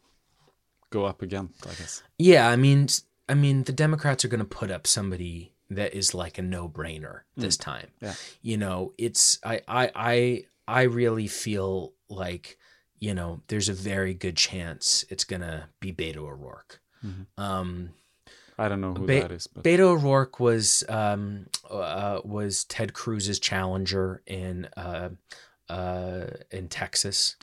go 0.90 1.05
up 1.05 1.23
again, 1.23 1.51
I 1.65 1.74
guess. 1.74 2.02
Yeah, 2.19 2.48
I 2.48 2.56
mean, 2.56 2.89
I 3.28 3.35
mean, 3.35 3.65
the 3.65 3.73
Democrats 3.73 4.24
are 4.24 4.28
going 4.28 4.40
to 4.40 4.44
put 4.44 4.70
up 4.70 4.86
somebody 4.86 5.52
that 5.70 5.94
is 5.94 6.15
like 6.15 6.39
a 6.39 6.43
no-brainer 6.43 7.20
this 7.36 7.56
time. 7.56 7.89
Yeah. 8.01 8.15
You 8.43 8.56
know, 8.56 8.93
it's 8.97 9.39
I 9.44 9.60
I 9.69 9.90
I 9.94 10.44
I 10.66 10.82
really 10.82 11.27
feel 11.27 11.93
like 12.09 12.59
you 12.98 13.15
know 13.15 13.43
there's 13.48 13.69
a 13.69 13.74
very 13.74 14.15
good 14.15 14.36
chance 14.36 15.05
it's 15.09 15.24
gonna 15.24 15.69
be 15.81 15.93
Beto 15.93 16.19
O'Rourke. 16.19 16.81
Um, 17.36 17.90
I 18.59 18.69
don't 18.69 18.81
know 18.81 18.93
who 18.94 19.06
Be- 19.06 19.20
that 19.20 19.31
is, 19.31 19.47
but 19.47 19.62
Beto 19.62 19.81
O'Rourke 19.81 20.40
was 20.40 20.82
um, 20.89 21.47
uh, 21.70 22.20
was 22.24 22.65
Ted 22.65 22.93
Cruz's 22.93 23.39
challenger 23.39 24.23
in 24.27 24.69
uh, 24.77 25.10
uh, 25.69 26.24
in 26.51 26.69
Texas, 26.69 27.36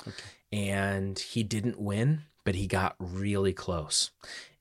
and 0.51 1.17
he 1.17 1.43
didn't 1.43 1.79
win, 1.79 2.23
but 2.45 2.55
he 2.55 2.67
got 2.67 2.95
really 2.99 3.51
close, 3.51 4.11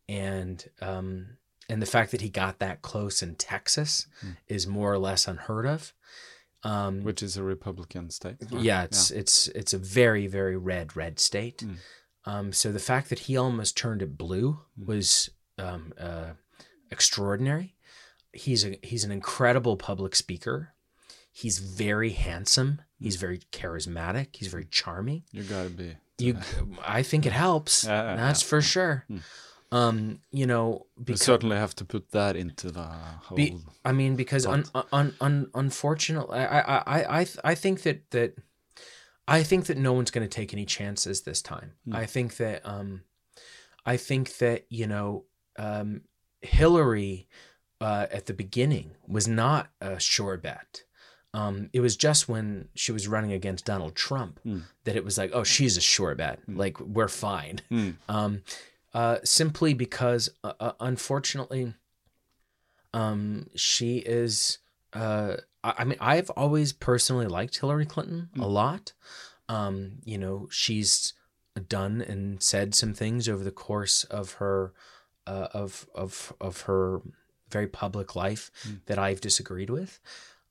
and 0.08 0.64
um, 0.82 1.36
and 1.68 1.80
the 1.80 1.86
fact 1.86 2.10
that 2.10 2.20
he 2.20 2.28
got 2.28 2.58
that 2.58 2.82
close 2.82 3.22
in 3.22 3.36
Texas 3.36 4.06
is 4.48 4.66
more 4.66 4.92
or 4.92 4.98
less 4.98 5.28
unheard 5.28 5.66
of. 5.66 5.92
Um, 6.66 7.04
which 7.04 7.22
is 7.22 7.36
a 7.36 7.42
Republican 7.42 8.08
state. 8.10 8.36
yeah, 8.50 8.84
it's 8.84 9.10
it's 9.10 9.48
it's 9.48 9.74
a 9.74 9.78
very 9.78 10.26
very 10.26 10.56
red 10.56 10.96
red 10.96 11.20
state. 11.20 11.58
Mm. 11.58 11.76
Um, 12.24 12.52
so 12.54 12.72
the 12.72 12.78
fact 12.78 13.10
that 13.10 13.18
he 13.20 13.36
almost 13.36 13.76
turned 13.76 14.00
it 14.00 14.16
blue 14.16 14.60
Mm. 14.80 14.86
was 14.86 15.28
um, 15.58 15.92
uh, 16.00 16.30
extraordinary. 16.90 17.74
He's 18.32 18.64
a 18.64 18.78
he's 18.82 19.04
an 19.04 19.12
incredible 19.12 19.76
public 19.76 20.14
speaker. 20.16 20.72
He's 21.30 21.58
very 21.58 22.10
handsome. 22.10 22.80
He's 22.98 23.16
very 23.16 23.40
charismatic. 23.52 24.28
He's 24.36 24.48
very 24.48 24.64
charming. 24.70 25.24
you 25.32 25.42
gotta 25.42 25.68
be. 25.68 25.96
You, 26.18 26.38
I 26.84 27.02
think 27.02 27.26
it 27.26 27.32
helps. 27.32 27.84
Yeah, 27.84 28.14
That's 28.16 28.42
for 28.42 28.62
sure. 28.62 29.06
Um, 29.72 30.20
you 30.30 30.46
know, 30.46 30.86
because 31.02 31.22
certainly 31.22 31.56
have 31.56 31.74
to 31.76 31.84
put 31.84 32.12
that 32.12 32.36
into 32.36 32.70
the 32.70 32.84
whole. 32.84 33.36
be, 33.36 33.56
I 33.84 33.90
mean, 33.90 34.14
because 34.14 34.46
un, 34.46 34.64
un, 34.92 35.14
un, 35.20 35.50
unfortunately, 35.52 36.38
I, 36.38 36.60
I, 36.60 36.82
I, 36.86 37.20
I, 37.20 37.26
I 37.42 37.54
think 37.56 37.82
that 37.82 38.08
that 38.12 38.36
I 39.26 39.42
think 39.42 39.66
that 39.66 39.76
no 39.76 39.92
one's 39.92 40.12
going 40.12 40.26
to 40.26 40.32
take 40.32 40.52
any 40.52 40.64
chances 40.64 41.22
this 41.22 41.42
time. 41.42 41.72
I 41.90 42.06
think 42.06 42.36
that 42.36 42.64
um, 42.64 43.02
I 43.84 43.96
think 43.96 44.38
that 44.38 44.66
you 44.68 44.86
know, 44.86 45.24
um, 45.58 46.02
Hillary 46.40 47.26
uh, 47.80 48.06
at 48.12 48.26
the 48.26 48.34
beginning 48.34 48.92
was 49.08 49.26
not 49.26 49.70
a 49.80 49.98
sure 49.98 50.36
bet. 50.36 50.84
Um, 51.34 51.68
it 51.72 51.80
was 51.80 51.96
just 51.96 52.28
when 52.28 52.68
she 52.76 52.92
was 52.92 53.08
running 53.08 53.32
against 53.32 53.64
Donald 53.64 53.94
Trump 53.96 54.38
that 54.84 54.94
it 54.96 55.04
was 55.04 55.18
like, 55.18 55.30
oh, 55.34 55.42
she's 55.44 55.76
a 55.76 55.80
sure 55.80 56.14
bet. 56.14 56.38
Like 56.46 56.78
we're 56.80 57.08
fine. 57.08 57.60
Um, 58.08 58.42
uh, 58.94 59.18
simply 59.24 59.74
because, 59.74 60.28
uh, 60.44 60.52
uh, 60.60 60.72
unfortunately, 60.78 61.74
um, 62.92 63.48
she 63.56 63.98
is. 63.98 64.58
Uh, 64.92 65.36
I, 65.64 65.74
I 65.78 65.84
mean, 65.84 65.98
I've 66.00 66.30
always 66.30 66.72
personally 66.72 67.26
liked 67.26 67.58
Hillary 67.58 67.86
Clinton 67.86 68.28
a 68.38 68.46
lot. 68.46 68.92
Um, 69.48 69.98
you 70.04 70.16
know, 70.18 70.46
she's 70.50 71.14
done 71.68 72.00
and 72.00 72.40
said 72.42 72.74
some 72.74 72.94
things 72.94 73.28
over 73.28 73.42
the 73.42 73.50
course 73.50 74.04
of 74.04 74.34
her, 74.34 74.72
uh, 75.26 75.48
of 75.52 75.88
of 75.94 76.32
of 76.40 76.62
her 76.62 77.00
very 77.50 77.66
public 77.66 78.14
life 78.16 78.50
that 78.86 78.98
I've 78.98 79.20
disagreed 79.20 79.70
with. 79.70 79.98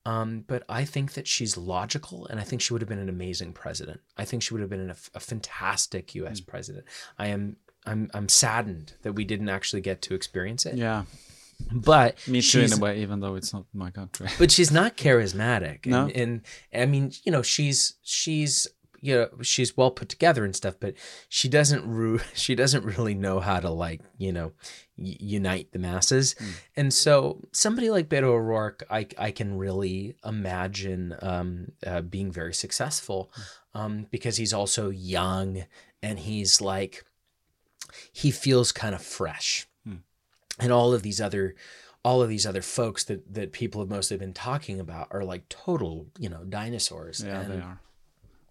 Um, 0.06 0.44
but 0.48 0.64
I 0.68 0.84
think 0.86 1.14
that 1.14 1.28
she's 1.28 1.56
logical, 1.56 2.28
and 2.28 2.40
I 2.40 2.44
think 2.44 2.62
she 2.62 2.74
would 2.74 2.82
have 2.82 2.90
been 2.90 3.00
an 3.00 3.10
amazing 3.10 3.54
president. 3.54 4.02
I 4.18 4.26
think 4.26 4.44
she 4.44 4.54
would 4.54 4.62
have 4.62 4.70
been 4.70 4.90
a, 4.90 4.96
a 5.16 5.20
fantastic 5.20 6.14
U.S. 6.16 6.42
president. 6.42 6.86
I 7.18 7.28
am, 7.28 7.56
I'm, 7.86 8.10
I'm 8.14 8.28
saddened 8.28 8.94
that 9.04 9.14
we 9.14 9.24
didn't 9.24 9.50
actually 9.50 9.82
get 9.82 10.02
to 10.04 10.14
experience 10.14 10.66
it. 10.66 10.76
Yeah, 10.76 11.04
But 11.72 12.18
me 12.28 12.42
too 12.42 12.62
in 12.62 12.74
a 12.74 12.78
way, 12.78 13.02
even 13.02 13.22
though 13.22 13.36
it's 13.36 13.54
not 13.54 13.66
my 13.74 13.92
country. 13.92 14.28
but 14.38 14.52
she's 14.52 14.72
not 14.72 14.98
charismatic. 15.06 15.86
No. 15.86 16.06
And, 16.14 16.42
and 16.74 16.82
I 16.84 16.86
mean, 16.86 17.12
you 17.24 17.32
know, 17.32 17.42
she's 17.42 17.94
she's 18.04 18.68
you 19.00 19.16
know 19.16 19.30
she's 19.42 19.76
well 19.76 19.92
put 19.92 20.10
together 20.10 20.44
and 20.46 20.56
stuff, 20.56 20.76
but 20.80 20.96
she 21.30 21.48
doesn't 21.50 21.86
ru- 21.86 22.20
she 22.34 22.56
doesn't 22.56 22.84
really 22.86 23.14
know 23.14 23.40
how 23.40 23.60
to 23.60 23.70
like 23.70 24.02
you 24.18 24.32
know 24.34 24.52
unite 24.98 25.72
the 25.72 25.80
masses. 25.80 26.36
And 26.76 26.94
so 26.94 27.42
somebody 27.52 27.90
like 27.90 28.10
Beto 28.10 28.24
O'Rourke, 28.26 28.84
I 28.90 29.08
I 29.18 29.32
can 29.32 29.58
really 29.58 30.16
imagine 30.24 31.16
um, 31.22 31.72
uh, 31.86 32.02
being 32.02 32.32
very 32.32 32.54
successful 32.54 33.32
um, 33.74 34.08
because 34.12 34.38
he's 34.38 34.54
also 34.54 34.90
young 34.90 35.66
and 36.02 36.20
he's 36.20 36.62
like 36.62 37.06
he 38.12 38.32
feels 38.32 38.72
kind 38.72 38.96
of 38.96 39.02
fresh 39.02 39.68
and 40.60 40.72
all 40.72 40.94
of 40.94 41.04
these 41.04 41.20
other 41.22 41.56
all 42.04 42.22
of 42.22 42.30
these 42.30 42.46
other 42.46 42.62
folks 42.62 43.04
that 43.06 43.34
that 43.34 43.52
people 43.52 43.82
have 43.82 43.90
mostly 43.90 44.18
been 44.18 44.34
talking 44.34 44.80
about 44.80 45.08
are 45.12 45.24
like 45.24 45.48
total 45.50 46.08
you 46.20 46.30
know 46.30 46.44
dinosaurs 46.44 47.24
Yeah, 47.24 47.44
they 47.44 47.56
are. 47.56 47.80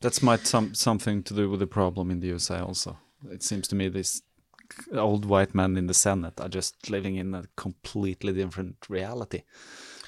That's 0.01 0.23
might 0.23 0.47
some 0.47 0.75
something 0.75 1.23
to 1.25 1.35
do 1.35 1.49
with 1.49 1.61
the 1.61 1.67
problem 1.67 2.11
in 2.11 2.21
the 2.21 2.29
USA 2.29 2.59
also. 2.59 2.99
It 3.31 3.43
seems 3.43 3.69
to 3.69 3.77
me 3.77 3.89
these 3.89 4.23
old 4.95 5.25
white 5.25 5.55
men 5.55 5.77
in 5.77 5.87
the 5.87 5.95
Senate 5.95 6.41
are 6.41 6.49
just 6.49 6.91
living 6.91 7.17
in 7.17 7.35
a 7.35 7.45
completely 7.57 8.33
different 8.33 8.77
reality, 8.89 9.43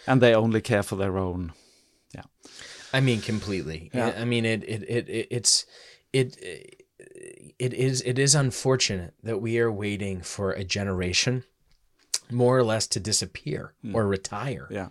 and 0.07 0.21
they 0.21 0.35
only 0.35 0.61
care 0.61 0.83
for 0.83 0.97
their 0.97 1.19
own. 1.19 1.53
Yeah, 2.15 2.25
I 2.93 3.01
mean, 3.01 3.21
completely. 3.21 3.91
Yeah. 3.93 4.15
I 4.19 4.25
mean, 4.25 4.45
it, 4.45 4.63
it, 4.65 4.83
it, 4.83 5.09
it 5.09 5.29
it's, 5.31 5.67
it, 6.13 6.37
it 7.59 7.75
is, 7.75 8.03
it 8.03 8.19
is 8.19 8.35
unfortunate 8.35 9.15
that 9.23 9.41
we 9.41 9.59
are 9.59 9.73
waiting 9.73 10.21
for 10.21 10.53
a 10.53 10.65
generation, 10.65 11.45
more 12.31 12.57
or 12.57 12.63
less, 12.63 12.87
to 12.89 13.01
disappear 13.01 13.75
or 13.93 14.07
retire 14.07 14.69
yeah. 14.71 14.89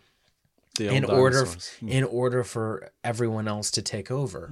In 0.79 1.05
order. 1.05 1.43
Mm. 1.43 1.89
in 1.89 2.03
order 2.03 2.43
for 2.43 2.89
everyone 3.03 3.47
else 3.47 3.69
to 3.71 3.83
take 3.83 4.09
over, 4.09 4.51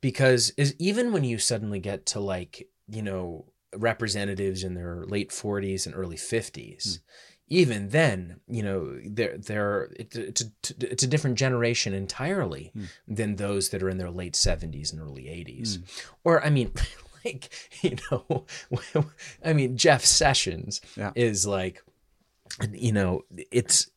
because 0.00 0.50
is 0.56 0.76
even 0.78 1.12
when 1.12 1.24
you 1.24 1.38
suddenly 1.38 1.80
get 1.80 2.06
to 2.06 2.20
like 2.20 2.68
you 2.88 3.02
know 3.02 3.46
representatives 3.76 4.64
in 4.64 4.74
their 4.74 5.04
late 5.06 5.32
forties 5.32 5.86
and 5.86 5.94
early 5.94 6.16
fifties. 6.16 7.00
Hmm. 7.00 7.06
Even 7.52 7.88
then, 7.88 8.40
you 8.46 8.62
know, 8.62 8.96
they're 9.04 9.36
they're 9.36 9.90
it, 9.96 10.14
it's 10.14 10.40
a 10.42 10.46
it's 10.80 11.02
a 11.02 11.08
different 11.08 11.36
generation 11.36 11.94
entirely 11.94 12.70
hmm. 12.74 12.84
than 13.08 13.36
those 13.36 13.70
that 13.70 13.82
are 13.82 13.90
in 13.90 13.98
their 13.98 14.10
late 14.10 14.36
seventies 14.36 14.92
and 14.92 15.00
early 15.00 15.28
eighties, 15.28 15.76
hmm. 15.76 15.82
or 16.24 16.44
I 16.44 16.50
mean, 16.50 16.72
like 17.24 17.50
you 17.82 17.96
know, 18.10 18.46
I 19.44 19.52
mean 19.52 19.76
Jeff 19.76 20.04
Sessions 20.04 20.80
Yeah. 20.96 21.12
is 21.16 21.46
like, 21.46 21.82
you 22.72 22.92
know, 22.92 23.22
it's 23.50 23.90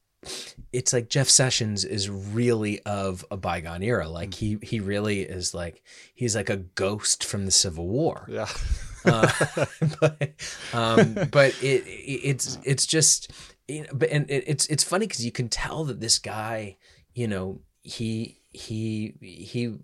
it's 0.72 0.94
like 0.94 1.10
Jeff 1.10 1.30
Sessions 1.30 1.84
is 1.84 2.10
really 2.10 2.80
of 2.84 3.26
a 3.30 3.38
bygone 3.38 3.84
era. 3.84 4.08
Like 4.08 4.34
he 4.34 4.58
he 4.62 4.80
really 4.80 5.22
is 5.22 5.54
like 5.54 5.84
he's 6.14 6.36
like 6.36 6.50
a 6.50 6.58
ghost 6.58 7.24
from 7.24 7.45
the 7.45 7.52
Civil 7.52 7.88
War. 7.88 8.28
Yeah. 8.30 8.48
Uh, 9.06 9.30
but 10.00 10.32
um, 10.74 11.14
but 11.32 11.56
it, 11.62 11.86
it 11.86 12.22
it's 12.24 12.58
it's 12.64 12.86
just 12.86 13.32
you 13.68 13.82
know, 13.82 13.90
but 13.94 14.10
and 14.10 14.30
it, 14.30 14.44
it's 14.48 14.66
it's 14.68 14.84
funny 14.84 15.08
because 15.08 15.26
you 15.26 15.32
can 15.32 15.50
tell 15.50 15.84
that 15.86 16.00
this 16.00 16.20
guy, 16.20 16.78
you 17.14 17.28
know, 17.28 17.62
he 17.82 18.40
he 18.50 19.14
he 19.22 19.76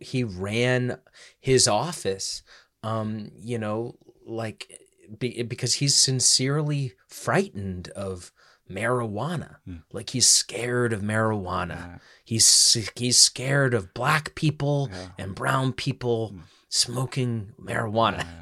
he 0.00 0.24
ran 0.24 0.98
his 1.40 1.68
office, 1.68 2.42
um, 2.82 3.30
you 3.40 3.58
know, 3.58 3.96
like 4.26 4.80
be, 5.18 5.42
because 5.42 5.74
he's 5.74 5.94
sincerely 5.96 6.92
frightened 7.08 7.88
of 7.90 8.32
marijuana. 8.70 9.56
Like 9.92 10.10
he's 10.10 10.26
scared 10.26 10.92
of 10.92 11.02
marijuana. 11.02 12.00
He's 12.24 12.90
he's 12.96 13.18
scared 13.18 13.74
of 13.74 13.92
black 13.94 14.34
people 14.34 14.90
and 15.18 15.34
brown 15.34 15.72
people 15.72 16.34
smoking 16.72 17.52
marijuana. 17.60 18.26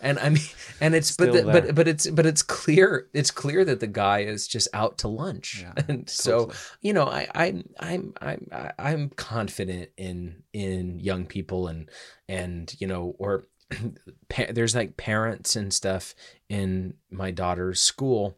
And 0.00 0.18
i 0.18 0.28
mean 0.30 0.42
and 0.80 0.96
it's 0.96 1.16
but 1.16 1.32
the, 1.32 1.44
but 1.44 1.76
but 1.76 1.86
it's 1.86 2.10
but 2.10 2.26
it's 2.26 2.42
clear 2.42 3.06
it's 3.14 3.30
clear 3.30 3.64
that 3.64 3.78
the 3.78 3.86
guy 3.86 4.22
is 4.22 4.48
just 4.48 4.66
out 4.74 4.98
to 4.98 5.06
lunch. 5.06 5.62
Yeah, 5.62 5.84
and 5.88 6.10
so 6.10 6.30
totally. 6.46 6.56
you 6.82 6.92
know 6.92 7.04
i 7.06 7.28
i'm 7.36 7.68
i'm 7.78 8.12
i'm 8.20 8.48
I- 8.50 8.72
i'm 8.80 9.10
confident 9.10 9.90
in 9.96 10.42
in 10.52 10.98
young 10.98 11.24
people 11.24 11.68
and 11.68 11.88
and 12.28 12.74
you 12.80 12.88
know 12.88 13.14
or 13.20 13.46
pa- 14.28 14.50
there's 14.50 14.74
like 14.74 14.96
parents 14.96 15.54
and 15.54 15.72
stuff 15.72 16.16
in 16.48 16.94
my 17.08 17.30
daughter's 17.30 17.80
school 17.80 18.36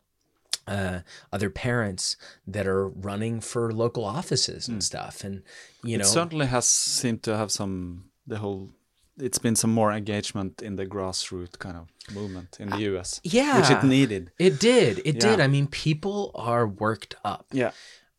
uh, 0.66 1.00
other 1.32 1.48
parents 1.48 2.16
that 2.46 2.66
are 2.66 2.88
running 2.88 3.40
for 3.40 3.72
local 3.72 4.04
offices 4.04 4.68
and 4.68 4.84
stuff. 4.84 5.24
And 5.24 5.42
you 5.82 5.96
know 5.96 6.02
it 6.02 6.06
certainly 6.06 6.46
has 6.46 6.66
seemed 6.68 7.22
to 7.22 7.36
have 7.38 7.50
some 7.50 8.10
the 8.26 8.36
whole. 8.36 8.70
It's 9.18 9.38
been 9.38 9.56
some 9.56 9.72
more 9.72 9.92
engagement 9.92 10.62
in 10.62 10.76
the 10.76 10.86
grassroots 10.86 11.58
kind 11.58 11.76
of 11.76 11.88
movement 12.14 12.56
in 12.58 12.70
the 12.70 12.78
U.S. 12.92 13.20
Yeah. 13.24 13.58
which 13.60 13.70
yeah 13.70 13.78
it 13.78 13.84
needed. 13.86 14.30
it 14.38 14.58
did 14.58 15.00
it 15.04 15.20
did 15.20 15.38
i 15.40 15.46
mean 15.46 15.66
people 15.68 16.30
are 16.34 16.66
worked 16.66 17.14
up 17.24 17.46
Yeah. 17.52 17.70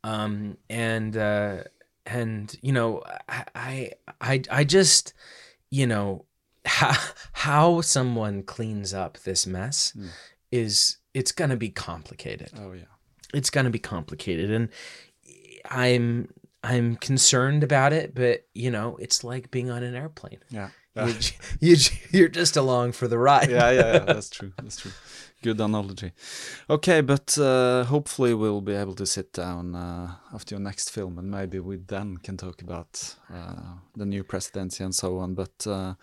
um 0.03 0.57
and 0.69 1.17
uh 1.17 1.63
and 2.05 2.55
you 2.61 2.71
know 2.71 3.01
i 3.27 3.43
i 3.55 3.91
i, 4.21 4.41
I 4.51 4.63
just 4.63 5.13
you 5.69 5.87
know 5.87 6.25
how 6.65 6.93
how 7.33 7.81
someone 7.81 8.43
cleans 8.43 8.93
up 8.93 9.17
this 9.19 9.45
mess 9.47 9.93
is 10.51 10.97
it's 11.13 11.31
gonna 11.33 11.57
be 11.57 11.69
complicated 11.69 12.51
Oh 12.57 12.71
yeah. 12.73 12.83
it's 13.33 13.49
gonna 13.49 13.69
be 13.71 13.79
complicated 13.79 14.49
and 14.51 14.69
i'm 15.69 16.29
i'm 16.63 16.95
concerned 16.95 17.63
about 17.63 17.93
it 17.93 18.13
but 18.15 18.45
you 18.53 18.71
know 18.71 18.97
it's 18.97 19.23
like 19.23 19.51
being 19.51 19.69
on 19.69 19.83
an 19.83 19.95
airplane 19.95 20.39
Yeah. 20.49 20.69
You, 20.95 21.13
you, 21.59 21.75
you're 22.11 22.27
just 22.29 22.57
along 22.57 22.91
for 22.93 23.07
the 23.07 23.17
ride 23.17 23.49
yeah, 23.49 23.71
yeah, 23.71 23.93
yeah, 23.93 23.99
that's 23.99 24.29
true. 24.37 24.53
That's 24.61 24.77
true. 24.77 24.91
Good 25.41 25.59
analogy. 25.59 26.13
Okay, 26.69 27.01
but 27.01 27.37
uh, 27.37 27.83
hopefully 27.83 28.33
we'll 28.33 28.61
be 28.61 28.73
able 28.75 28.95
to 28.95 29.05
sit 29.05 29.33
down 29.33 29.75
uh, 29.75 30.15
after 30.33 30.55
your 30.55 30.61
next 30.61 30.89
film, 30.89 31.17
and 31.17 31.29
maybe 31.29 31.59
we 31.59 31.75
then 31.75 32.17
can 32.17 32.37
talk 32.37 32.61
about 32.61 33.15
uh, 33.33 33.75
the 33.95 34.05
new 34.05 34.23
presidency 34.23 34.83
and 34.83 34.95
so 34.95 35.17
on. 35.17 35.33
But 35.35 35.67
uh, 35.67 35.95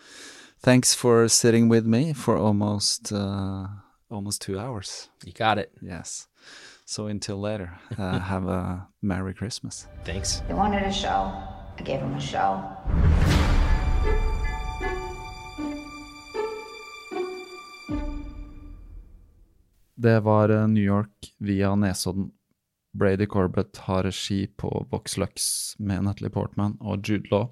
thanks 0.58 0.92
for 0.94 1.26
sitting 1.28 1.70
with 1.70 1.86
me 1.86 2.12
for 2.12 2.36
almost 2.36 3.12
uh, 3.12 3.68
almost 4.10 4.42
two 4.42 4.58
hours. 4.58 5.08
you 5.24 5.32
got 5.32 5.58
it 5.58 5.72
Yes. 5.80 6.26
So 6.84 7.06
until 7.06 7.40
later, 7.40 7.78
uh, 7.96 8.18
have 8.32 8.46
a 8.46 8.88
Merry 9.00 9.32
Christmas. 9.32 9.86
thanks 10.04 10.42
They 10.48 10.54
wanted 10.54 10.82
a 10.82 10.92
show. 10.92 11.32
I 11.78 11.82
gave 11.82 12.00
them 12.00 12.14
a 12.14 12.20
show. 12.20 13.48
Det 20.00 20.20
var 20.20 20.48
eh, 20.48 20.68
New 20.68 20.84
York 20.84 21.34
via 21.38 21.74
Nesodden. 21.74 22.30
Brady 22.98 23.26
Corbett 23.26 23.76
har 23.76 24.02
regi 24.02 24.46
på 24.46 24.86
Vox 24.90 25.16
Lux 25.16 25.42
med 25.78 26.04
Natalie 26.04 26.30
Portman 26.30 26.78
og 26.80 27.08
Jude 27.08 27.28
Law. 27.30 27.50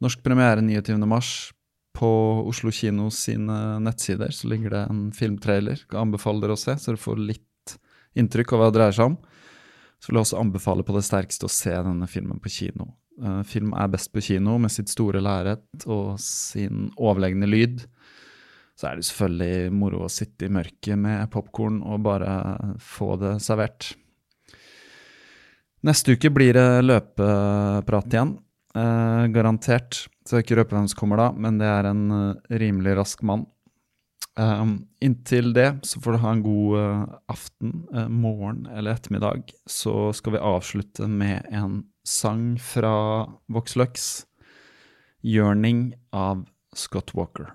Norsk 0.00 0.22
premiere 0.22 0.62
29. 0.62 1.06
mars. 1.06 1.50
På 1.96 2.08
Oslo 2.46 2.70
kino 2.70 3.08
sine 3.10 3.80
nettsider 3.82 4.30
så 4.30 4.48
ligger 4.48 4.70
det 4.70 4.84
en 4.92 5.00
filmtrailer. 5.16 5.82
Jeg 5.82 5.98
anbefaler 5.98 6.44
dere 6.44 6.54
å 6.54 6.60
se, 6.60 6.76
så 6.78 6.92
dere 6.92 7.02
får 7.02 7.24
litt 7.32 7.74
inntrykk 8.14 8.54
av 8.54 8.62
hva 8.62 8.70
det 8.70 8.78
dreier 8.78 8.96
seg 9.00 9.10
om. 9.10 9.18
Så 9.98 10.12
vil 10.12 10.20
jeg 10.20 10.28
også 10.28 10.40
anbefale 10.44 10.86
på 10.86 10.94
det 10.94 11.06
sterkeste 11.08 11.48
å 11.48 11.54
se 11.56 11.74
denne 11.74 12.06
filmen 12.06 12.38
på 12.44 12.52
kino. 12.60 12.92
Eh, 13.18 13.42
film 13.48 13.74
er 13.74 13.90
best 13.90 14.14
på 14.14 14.22
kino 14.22 14.54
med 14.62 14.70
sitt 14.70 14.92
store 14.92 15.24
lerret 15.24 15.88
og 15.88 16.14
sin 16.22 16.92
overlegne 16.94 17.50
lyd. 17.50 17.88
Så 18.76 18.90
er 18.90 18.98
det 18.98 19.06
selvfølgelig 19.08 19.72
moro 19.72 20.02
å 20.04 20.12
sitte 20.12 20.48
i 20.48 20.52
mørket 20.52 21.00
med 21.00 21.30
popkorn 21.32 21.80
og 21.80 22.02
bare 22.04 22.32
få 22.82 23.14
det 23.20 23.38
servert. 23.44 23.94
Neste 25.86 26.16
uke 26.16 26.32
blir 26.34 26.56
det 26.56 26.84
løpeprat 26.84 28.12
igjen, 28.12 28.36
eh, 28.76 29.24
garantert. 29.32 30.06
Så 30.26 30.38
jeg 30.38 30.46
ikke 30.46 30.58
røpe 30.60 30.76
hvem 30.76 30.88
som 30.90 30.98
kommer 30.98 31.20
da, 31.22 31.30
men 31.32 31.60
det 31.60 31.68
er 31.70 31.88
en 31.88 32.04
eh, 32.10 32.56
rimelig 32.60 32.96
rask 32.98 33.22
mann. 33.22 33.46
Eh, 34.36 34.64
inntil 35.00 35.54
det 35.56 35.68
så 35.88 36.00
får 36.02 36.12
du 36.12 36.22
ha 36.24 36.32
en 36.34 36.42
god 36.44 36.78
eh, 36.80 37.04
aften, 37.32 37.86
uh, 37.94 38.08
morgen 38.12 38.66
eller 38.68 38.92
ettermiddag. 38.92 39.52
Så 39.64 40.12
skal 40.12 40.36
vi 40.36 40.42
avslutte 40.44 41.08
med 41.08 41.46
en 41.48 41.84
sang 42.04 42.58
fra 42.60 43.26
Vox 43.48 43.76
Lux, 43.76 44.26
'Yearning' 45.24 45.94
av 46.12 46.44
Scott 46.74 47.14
Walker. 47.14 47.54